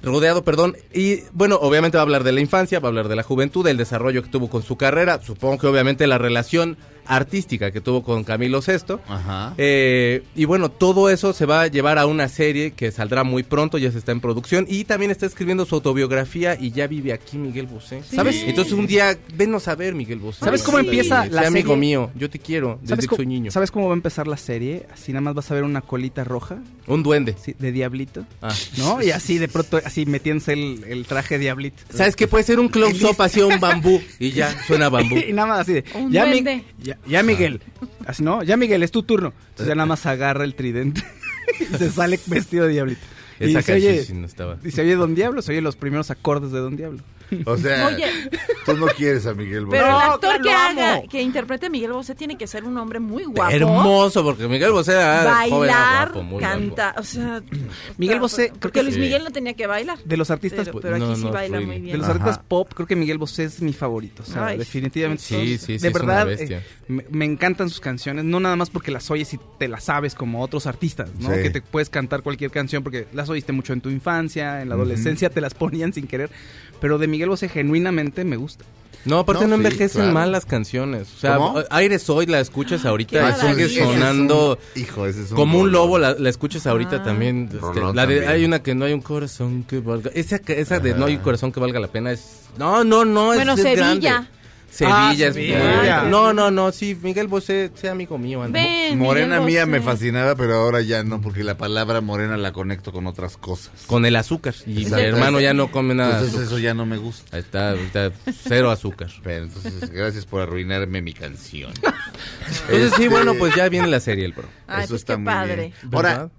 rodeado, 0.05 0.45
perdón. 0.45 0.77
Y 0.95 1.23
bueno, 1.33 1.59
obviamente 1.61 1.97
va 1.97 2.03
a 2.03 2.05
hablar 2.05 2.23
de 2.23 2.31
la 2.31 2.41
infancia, 2.41 2.79
va 2.79 2.87
a 2.87 2.91
hablar 2.91 3.09
de 3.09 3.17
la 3.17 3.25
juventud, 3.25 3.65
del 3.65 3.77
desarrollo 3.77 4.23
que 4.23 4.29
tuvo 4.29 4.49
con 4.49 4.63
su 4.63 4.77
carrera. 4.77 5.21
Supongo 5.21 5.59
que 5.59 5.67
obviamente 5.67 6.07
la 6.07 6.19
relación 6.19 6.77
artística 7.15 7.71
que 7.71 7.81
tuvo 7.81 8.03
con 8.03 8.25
Camilo 8.25 8.63
Sesto. 8.63 9.01
Ajá. 9.09 9.55
Eh, 9.59 10.23
y 10.35 10.45
bueno, 10.45 10.71
todo 10.71 11.11
eso 11.11 11.33
se 11.33 11.47
va 11.47 11.63
a 11.63 11.67
llevar 11.67 11.99
a 11.99 12.07
una 12.07 12.29
serie 12.29 12.71
que 12.73 12.91
saldrá 12.91 13.25
muy 13.25 13.43
pronto, 13.43 13.79
ya 13.79 13.91
se 13.93 13.99
está 13.99 14.13
en 14.13 14.21
producción 14.21 14.67
y 14.69 14.85
también 14.85 15.11
está 15.11 15.27
escribiendo 15.27 15.65
su 15.67 15.75
autobiografía 15.75 16.57
y 16.59 16.71
ya 16.71 16.87
vive 16.87 17.13
aquí 17.13 17.37
Miguel 17.39 17.67
Bosé. 17.67 18.03
¿Sabes? 18.05 18.43
Entonces 18.47 18.73
un 18.73 18.87
día 18.87 19.17
venos 19.35 19.69
a 19.69 19.75
ver 19.75 19.95
Miguel 19.95 20.19
Bosé. 20.19 20.41
¿Sabes 20.45 20.63
cómo 20.63 20.79
Sí. 20.79 20.85
empieza 20.87 21.27
la 21.27 21.43
amigo 21.49 21.69
serie? 21.75 21.77
mío, 21.77 22.11
yo 22.15 22.31
te 22.31 22.39
quiero 22.39 22.79
desde 22.81 22.89
¿Sabes 22.91 23.05
que 23.05 23.09
cómo, 23.09 23.17
soy 23.17 23.27
niño. 23.27 23.51
¿Sabes 23.51 23.71
cómo 23.71 23.87
va 23.89 23.93
a 23.93 23.97
empezar 23.97 24.27
la 24.27 24.37
serie? 24.37 24.87
Así 24.93 25.13
nada 25.13 25.21
más 25.23 25.35
vas 25.35 25.51
a 25.51 25.55
ver 25.55 25.65
una 25.65 25.81
colita 25.81 26.25
roja, 26.25 26.59
Un 26.87 27.03
duende. 27.03 27.35
sí, 27.43 27.55
de 27.59 27.73
diablito, 27.73 28.25
Ah. 28.41 28.55
¿no? 28.79 29.03
Y 29.03 29.11
así 29.11 29.39
de 29.39 29.49
pronto, 29.49 29.81
así 29.85 30.07
metiéndose 30.07 30.53
el, 30.53 30.85
el 30.89 31.07
traje 31.07 31.39
diablito. 31.39 31.83
¿Sabes 31.93 32.17
qué? 32.17 32.29
Puede 32.29 32.45
ser 32.45 32.61
un 32.61 32.69
close-up 32.69 33.21
hacia 33.21 33.47
un 33.47 33.59
bambú 33.61 34.01
y 34.19 34.31
ya 34.31 34.55
suena 34.67 34.89
bambú. 34.89 35.17
y 35.29 35.33
nada 35.33 35.49
más 35.49 35.61
así 35.61 35.73
de, 35.75 35.85
Un 35.95 36.13
ya, 36.13 36.25
Mi- 36.25 36.31
duende. 36.33 36.65
ya, 36.83 36.99
ya, 37.07 37.23
Miguel, 37.23 37.61
así 38.07 38.23
no, 38.23 38.43
ya 38.43 38.57
Miguel, 38.57 38.83
es 38.83 38.91
tu 38.91 39.03
turno. 39.03 39.33
Entonces 39.51 39.69
ya 39.69 39.75
nada 39.75 39.87
más 39.87 40.07
agarra 40.07 40.45
el 40.45 40.55
tridente 40.55 41.03
y 41.61 41.65
se 41.77 41.91
sale 41.91 42.19
vestido 42.27 42.67
de 42.67 42.73
diablito. 42.73 43.01
Esa 43.41 43.59
y 43.61 43.63
se 43.63 43.73
oye, 43.73 44.07
no 44.15 44.27
estaba. 44.27 44.59
y 44.65 44.71
se 44.71 44.83
oye 44.83 44.95
Don 44.97 45.15
Diablo, 45.15 45.43
se 45.43 45.53
oye 45.53 45.61
los 45.63 45.75
primeros 45.77 46.11
acordes 46.11 46.53
de 46.53 46.61
Don 46.61 46.77
Diablo. 46.77 47.03
O 47.47 47.57
sea, 47.57 47.87
Oye. 47.95 48.07
tú 48.67 48.77
no 48.77 48.87
quieres 48.89 49.25
a 49.27 49.35
Miguel 49.35 49.65
Bosé. 49.65 49.79
Pero 49.79 49.87
el 49.89 50.03
actor 50.11 50.43
que 50.43 50.51
haga, 50.51 50.95
amo. 50.95 51.09
que 51.09 51.23
interprete 51.23 51.67
a 51.67 51.71
Miguel 51.71 51.93
Bosé 51.93 52.17
tiene 52.17 52.37
que 52.37 52.49
ser 52.49 52.65
un 52.65 52.77
hombre 52.77 52.99
muy 52.99 53.23
guapo. 53.23 53.55
Hermoso, 53.55 54.25
porque 54.25 54.49
Miguel 54.49 54.73
Bosé 54.73 54.93
era 54.95 55.45
joven, 55.49 55.61
Bailar, 55.61 56.09
guapo, 56.13 56.23
muy 56.25 56.41
canta, 56.41 56.95
o 56.99 57.03
sea... 57.05 57.41
Miguel 57.99 58.19
Bosé, 58.19 58.49
creo 58.49 58.59
Porque 58.61 58.81
que 58.81 58.83
Luis 58.83 58.95
sí. 58.97 59.01
Miguel 59.01 59.23
no 59.23 59.31
tenía 59.31 59.55
que 59.55 59.69
bailar. 59.69 59.99
De 60.05 60.17
los 60.17 60.29
artistas, 60.33 60.61
Pero, 60.67 60.73
pues, 60.73 60.83
pero 60.83 60.97
aquí 60.97 61.05
no, 61.05 61.15
sí 61.17 61.23
no, 61.23 61.31
baila 61.31 61.59
really. 61.59 61.67
muy 61.73 61.81
bien. 61.83 61.93
De 61.93 61.99
los 61.99 62.09
Ajá. 62.09 62.19
artistas 62.19 62.45
pop, 62.49 62.69
creo 62.75 62.89
que 62.89 62.97
Miguel 62.97 63.19
Bosé 63.19 63.45
es 63.45 63.63
mi 63.63 63.73
favorito. 63.73 64.25
O 64.25 64.27
sea, 64.27 64.47
Ay, 64.47 64.59
definitivamente. 64.59 65.23
sí, 65.23 65.57
sí, 65.57 65.59
sí, 65.59 65.79
de 65.79 65.89
es 65.89 65.95
una 65.95 66.25
verdad, 66.25 66.33
eh, 66.33 66.63
me, 66.89 67.05
me 67.11 67.25
encantan 67.27 67.71
sus 67.71 67.79
canciones. 67.79 68.25
No 68.25 68.41
nada 68.41 68.57
más 68.57 68.71
porque 68.71 68.91
las 68.91 69.09
oyes 69.09 69.33
y 69.35 69.39
te 69.59 69.69
las 69.69 69.85
sabes 69.85 70.17
como 70.17 70.43
otros 70.43 70.67
artistas, 70.67 71.11
¿no? 71.21 71.33
Sí. 71.33 71.43
Que 71.43 71.51
te 71.51 71.63
puedes 71.63 71.91
cantar 71.91 72.23
cualquier 72.25 72.51
canción 72.51 72.83
porque 72.83 73.07
las 73.13 73.29
oíste 73.31 73.53
mucho 73.53 73.73
en 73.73 73.81
tu 73.81 73.89
infancia, 73.91 74.63
en 74.63 74.69
la 74.69 74.75
adolescencia, 74.75 75.31
te 75.31 75.41
las 75.41 75.55
ponían 75.55 75.93
sin 75.93 76.07
querer. 76.07 76.31
Pero 76.81 76.99
de 76.99 77.07
Miguel 77.09 77.29
Bosé 77.29 77.49
genuinamente 77.49 78.25
me 78.25 78.37
gusta. 78.37 78.65
No, 79.07 79.19
aparte 79.21 79.45
no, 79.45 79.49
No, 79.51 79.57
sí, 79.57 79.63
envejecen 79.67 80.01
claro. 80.03 80.13
mal 80.15 80.33
las 80.33 80.45
canciones. 80.45 81.09
O 81.17 81.21
sea, 81.21 81.37
¿Cómo? 81.39 81.61
Aires 81.71 82.09
Hoy 82.11 82.27
la 82.27 82.39
escuchas 82.41 82.85
ahorita 82.85 83.17
y 83.17 83.33
sigue 83.33 83.33
maravilla. 83.47 83.65
Ese 83.65 83.81
es 83.81 83.87
un- 83.87 83.95
sonando 83.95 84.59
hijo, 84.77 85.07
ese 85.07 85.23
es 85.23 85.31
un 85.31 85.37
como 85.37 85.59
un 85.59 85.73
lobo, 85.73 85.99
la, 85.99 86.13
la 86.19 86.29
escuchas 86.29 86.67
ahorita 86.67 86.97
Ah. 86.97 87.03
también. 87.03 87.49
este, 87.51 87.81
la 87.81 88.07
de, 88.07 88.17
también. 88.17 88.29
hay 88.29 88.45
una 88.45 88.63
que 88.63 88.75
no 88.75 88.85
hay 88.85 88.93
un 88.93 89.01
corazón 89.01 89.65
que 89.67 89.81
valga. 89.81 90.11
Esa, 90.15 90.39
que- 90.39 90.61
esa 90.61 90.81
de 90.81 90.91
Ajá. 90.91 90.99
no 91.01 91.07
hay 91.07 91.17
un 91.17 91.23
corazón 91.23 91.51
que 91.51 91.61
valga 91.61 91.81
la 91.81 91.89
pena 91.89 92.13
es... 92.13 92.41
No, 92.59 92.85
no, 92.85 93.07
no, 93.07 93.27
Bueno, 93.27 93.53
es, 93.55 93.59
es 93.61 93.65
Sevilla. 93.65 94.01
grande. 94.01 94.29
Sevilla, 94.71 94.97
Ah, 94.97 95.13
es 95.13 95.35
Sevilla. 95.35 96.01
muy- 96.03 96.11
No, 96.11 96.33
no, 96.33 96.51
no, 96.51 96.71
sí, 96.73 96.97
Miguel 97.03 97.27
Bosé, 97.27 97.71
sea 97.75 97.91
amigo 97.93 98.17
mío. 98.19 98.43
anda. 98.43 98.59
Ven, 98.63 98.99
Morena 98.99 99.41
Miguel 99.41 99.47
mía 99.47 99.61
Bosé. 99.65 99.71
me 99.73 99.81
fascinaba, 99.83 100.35
pero 100.37 100.55
ahora 100.55 100.81
ya 100.81 101.03
no, 101.03 101.21
porque 101.21 101.43
la 101.45 101.57
palabra 101.59 102.01
morena 102.01 102.37
la 102.37 102.53
conecto 102.53 102.93
con 102.93 103.07
otras 103.09 103.37
cosas. 103.37 103.73
Con 103.87 104.07
el 104.07 104.15
azúcar. 104.17 104.55
Y 104.67 104.85
mi 104.87 105.01
hermano 105.01 105.41
ya 105.41 105.53
no 105.55 105.71
come 105.73 105.95
nada 105.95 106.13
Entonces 106.13 106.35
azúcar. 106.35 106.47
eso 106.49 106.59
ya 106.61 106.75
no 106.75 106.87
me 106.87 106.97
gusta. 106.99 107.37
Ahí 107.37 107.43
está, 107.43 107.71
ahorita 107.71 108.13
cero 108.47 108.71
azúcar. 108.71 109.11
Pero 109.25 109.45
entonces, 109.45 109.91
gracias 109.91 110.25
por 110.25 110.41
arruinarme 110.43 111.03
mi 111.03 111.13
canción. 111.13 111.73
Entonces 112.69 112.93
sí, 112.97 113.03
Este, 113.05 113.09
bueno, 113.09 113.35
pues 113.35 113.55
ya 113.57 113.69
viene 113.69 113.89
la 113.89 114.01
serie, 114.01 114.25
el 114.25 114.33
bro. 114.33 114.49
Ay, 114.67 114.81
eso 114.85 114.91
pues 114.91 115.03
está 115.03 115.15
qué 115.15 115.19
muy 115.19 115.27
padre. 115.33 115.57
bien. 115.83 115.95
Ahora, 115.95 116.31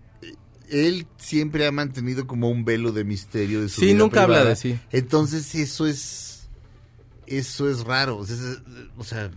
él 0.69 1.05
siempre 1.17 1.67
ha 1.67 1.71
mantenido 1.71 2.27
como 2.27 2.49
un 2.49 2.63
velo 2.63 2.93
de 2.93 3.03
misterio 3.03 3.61
de 3.61 3.67
su 3.69 3.81
Sí, 3.81 3.87
vida 3.87 3.97
nunca 3.97 4.23
habla 4.23 4.35
privada. 4.37 4.49
de 4.51 4.55
sí. 4.55 4.79
Entonces 4.91 5.53
eso 5.55 5.85
es 5.85 6.30
eso 7.37 7.69
es 7.69 7.83
raro, 7.83 8.17
o 8.17 8.25
sea, 8.25 8.35
o 8.97 9.03
sea, 9.03 9.29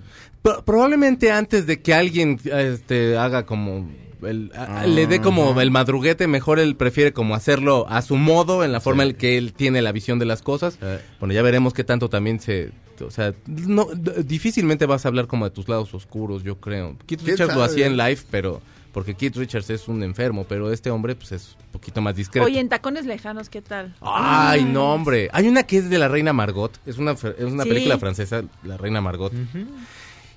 Pro- 0.42 0.62
probablemente 0.64 1.30
antes 1.32 1.66
de 1.66 1.80
que 1.80 1.94
alguien 1.94 2.38
este, 2.44 3.16
haga 3.16 3.46
como 3.46 3.88
el- 4.22 4.50
le 4.86 5.06
dé 5.06 5.20
como 5.20 5.60
el 5.60 5.70
madruguete, 5.70 6.26
mejor 6.26 6.58
él 6.58 6.76
prefiere 6.76 7.12
como 7.12 7.34
hacerlo 7.34 7.86
a 7.88 8.00
su 8.02 8.16
modo, 8.16 8.64
en 8.64 8.72
la 8.72 8.80
forma 8.80 9.04
en 9.04 9.14
que 9.14 9.36
él 9.38 9.52
tiene 9.52 9.80
la 9.82 9.92
visión 9.92 10.18
de 10.18 10.24
las 10.26 10.42
cosas. 10.42 10.78
Bueno, 11.20 11.34
ya 11.34 11.42
veremos 11.42 11.72
qué 11.74 11.84
tanto 11.84 12.08
también 12.08 12.40
se... 12.40 12.72
O 13.04 13.10
sea, 13.10 13.34
no, 13.46 13.88
difícilmente 14.24 14.86
vas 14.86 15.04
a 15.04 15.08
hablar 15.08 15.26
como 15.26 15.44
de 15.46 15.50
tus 15.50 15.68
lados 15.68 15.92
oscuros, 15.94 16.42
yo 16.44 16.60
creo. 16.60 16.96
Keith 17.06 17.20
¿Quién 17.22 17.32
Richards 17.32 17.54
lo 17.54 17.60
sabe? 17.60 17.72
hacía 17.72 17.86
en 17.86 17.96
live, 17.96 18.18
pero... 18.30 18.62
Porque 18.94 19.14
Keith 19.14 19.36
Richards 19.36 19.68
es 19.70 19.88
un 19.88 20.02
enfermo, 20.04 20.46
pero 20.48 20.72
este 20.72 20.88
hombre 20.90 21.14
pues 21.16 21.32
es 21.32 21.56
un 21.66 21.72
poquito 21.72 22.00
más 22.00 22.14
discreto. 22.16 22.46
Oye, 22.46 22.60
en 22.60 22.68
Tacones 22.70 23.04
Lejanos, 23.06 23.48
¿qué 23.50 23.60
tal? 23.60 23.94
Ay, 24.00 24.64
no, 24.64 24.94
hombre. 24.94 25.28
Hay 25.32 25.48
una 25.48 25.64
que 25.64 25.78
es 25.78 25.90
de 25.90 25.98
la 25.98 26.06
reina 26.08 26.32
Margot. 26.32 26.78
Es 26.86 26.96
una, 26.98 27.10
es 27.12 27.24
una 27.44 27.64
Sí. 27.64 27.68
película 27.68 27.98
francesa, 27.98 28.44
la 28.62 28.76
reina 28.76 29.00
Margot. 29.00 29.32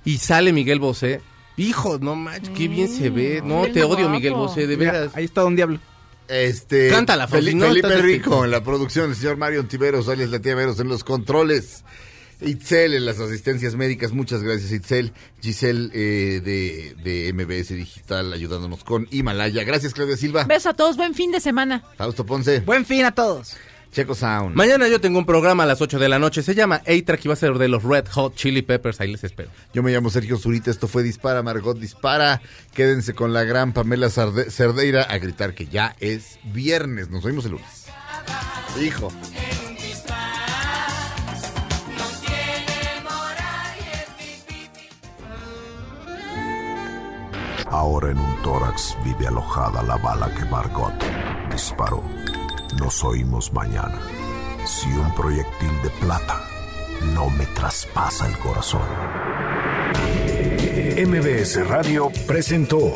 Y 0.03 0.17
sale 0.17 0.51
Miguel 0.51 0.79
Bosé. 0.79 1.21
Hijo, 1.55 1.97
no 1.99 2.15
manches, 2.15 2.49
qué 2.49 2.67
bien 2.67 2.87
se 2.89 3.09
ve. 3.09 3.41
No, 3.45 3.63
te 3.63 3.83
odio, 3.83 3.95
guapo. 3.99 4.09
Miguel 4.09 4.33
Bosé, 4.33 4.67
de 4.67 4.75
Mira, 4.77 4.91
veras. 4.91 5.15
ahí 5.15 5.25
está 5.25 5.41
Don 5.41 5.55
Diablo. 5.55 5.79
este 6.27 6.89
Cántala, 6.89 7.27
Felipe 7.27 7.67
estás- 7.75 8.01
Rico 8.01 8.43
en 8.43 8.51
la 8.51 8.63
producción, 8.63 9.11
el 9.11 9.15
señor 9.15 9.37
Mario 9.37 9.65
Tiveros, 9.65 10.09
alias 10.09 10.29
la 10.29 10.39
tía 10.39 10.55
Veros 10.55 10.79
en 10.79 10.87
los 10.87 11.03
controles. 11.03 11.83
Itzel 12.41 12.93
en 12.93 13.05
las 13.05 13.19
asistencias 13.19 13.75
médicas, 13.75 14.11
muchas 14.11 14.43
gracias 14.43 14.71
Itzel. 14.71 15.13
Giselle 15.41 15.89
eh, 15.93 16.41
de, 16.41 16.95
de 17.03 17.33
MBS 17.33 17.69
Digital 17.69 18.31
ayudándonos 18.33 18.83
con 18.83 19.07
Himalaya. 19.11 19.63
Gracias 19.63 19.93
Claudia 19.93 20.17
Silva. 20.17 20.43
Besos 20.43 20.67
a 20.67 20.73
todos, 20.73 20.97
buen 20.97 21.13
fin 21.13 21.31
de 21.31 21.39
semana. 21.39 21.83
Fausto 21.97 22.25
Ponce. 22.25 22.59
Buen 22.61 22.85
fin 22.85 23.05
a 23.05 23.11
todos. 23.11 23.57
Checo 23.91 24.15
Sound. 24.15 24.55
Mañana 24.55 24.87
yo 24.87 25.01
tengo 25.01 25.17
un 25.17 25.25
programa 25.25 25.63
a 25.63 25.65
las 25.65 25.81
8 25.81 25.97
de 25.97 26.09
la 26.09 26.19
noche. 26.19 26.43
Se 26.43 26.53
llama 26.53 26.81
A-Track 26.85 27.25
y 27.25 27.27
va 27.27 27.33
a 27.33 27.37
ser 27.37 27.57
de 27.57 27.67
los 27.67 27.83
Red 27.83 28.05
Hot 28.11 28.35
Chili 28.35 28.61
Peppers. 28.61 29.01
Ahí 29.01 29.11
les 29.11 29.23
espero. 29.23 29.49
Yo 29.73 29.81
me 29.81 29.91
llamo 29.91 30.09
Sergio 30.09 30.37
Zurita, 30.37 30.69
esto 30.69 30.87
fue 30.87 31.03
Dispara, 31.03 31.41
Margot 31.41 31.79
Dispara. 31.79 32.41
Quédense 32.73 33.13
con 33.13 33.33
la 33.33 33.43
gran 33.43 33.73
Pamela 33.73 34.09
Cerdeira 34.09 35.03
a 35.03 35.17
gritar 35.17 35.55
que 35.55 35.67
ya 35.67 35.95
es 35.99 36.37
viernes. 36.43 37.09
Nos 37.09 37.25
oímos 37.25 37.45
el 37.45 37.51
lunes. 37.51 37.87
Hijo. 38.81 39.11
Ahora 47.71 48.11
en 48.11 48.17
un 48.17 48.41
tórax 48.43 48.97
vive 49.03 49.27
alojada 49.27 49.83
la 49.83 49.97
bala 49.97 50.29
que 50.33 50.45
Margot 50.45 50.93
disparó. 51.51 52.01
Nos 52.79 53.03
oímos 53.03 53.51
mañana. 53.51 53.99
Si 54.65 54.89
un 54.89 55.13
proyectil 55.13 55.81
de 55.83 55.89
plata 56.01 56.41
no 57.13 57.29
me 57.29 57.45
traspasa 57.47 58.27
el 58.27 58.37
corazón. 58.39 58.81
MBS 60.97 61.67
Radio 61.67 62.09
presentó 62.25 62.93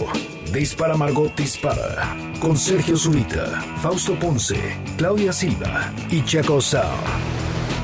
Dispara 0.52 0.96
Margot 0.96 1.36
Dispara 1.36 2.16
con 2.40 2.58
Sergio 2.58 2.98
Zurita, 2.98 3.62
Fausto 3.82 4.18
Ponce, 4.18 4.78
Claudia 4.98 5.32
Silva 5.32 5.94
y 6.10 6.24
Chaco 6.24 6.60
Sao. 6.60 6.98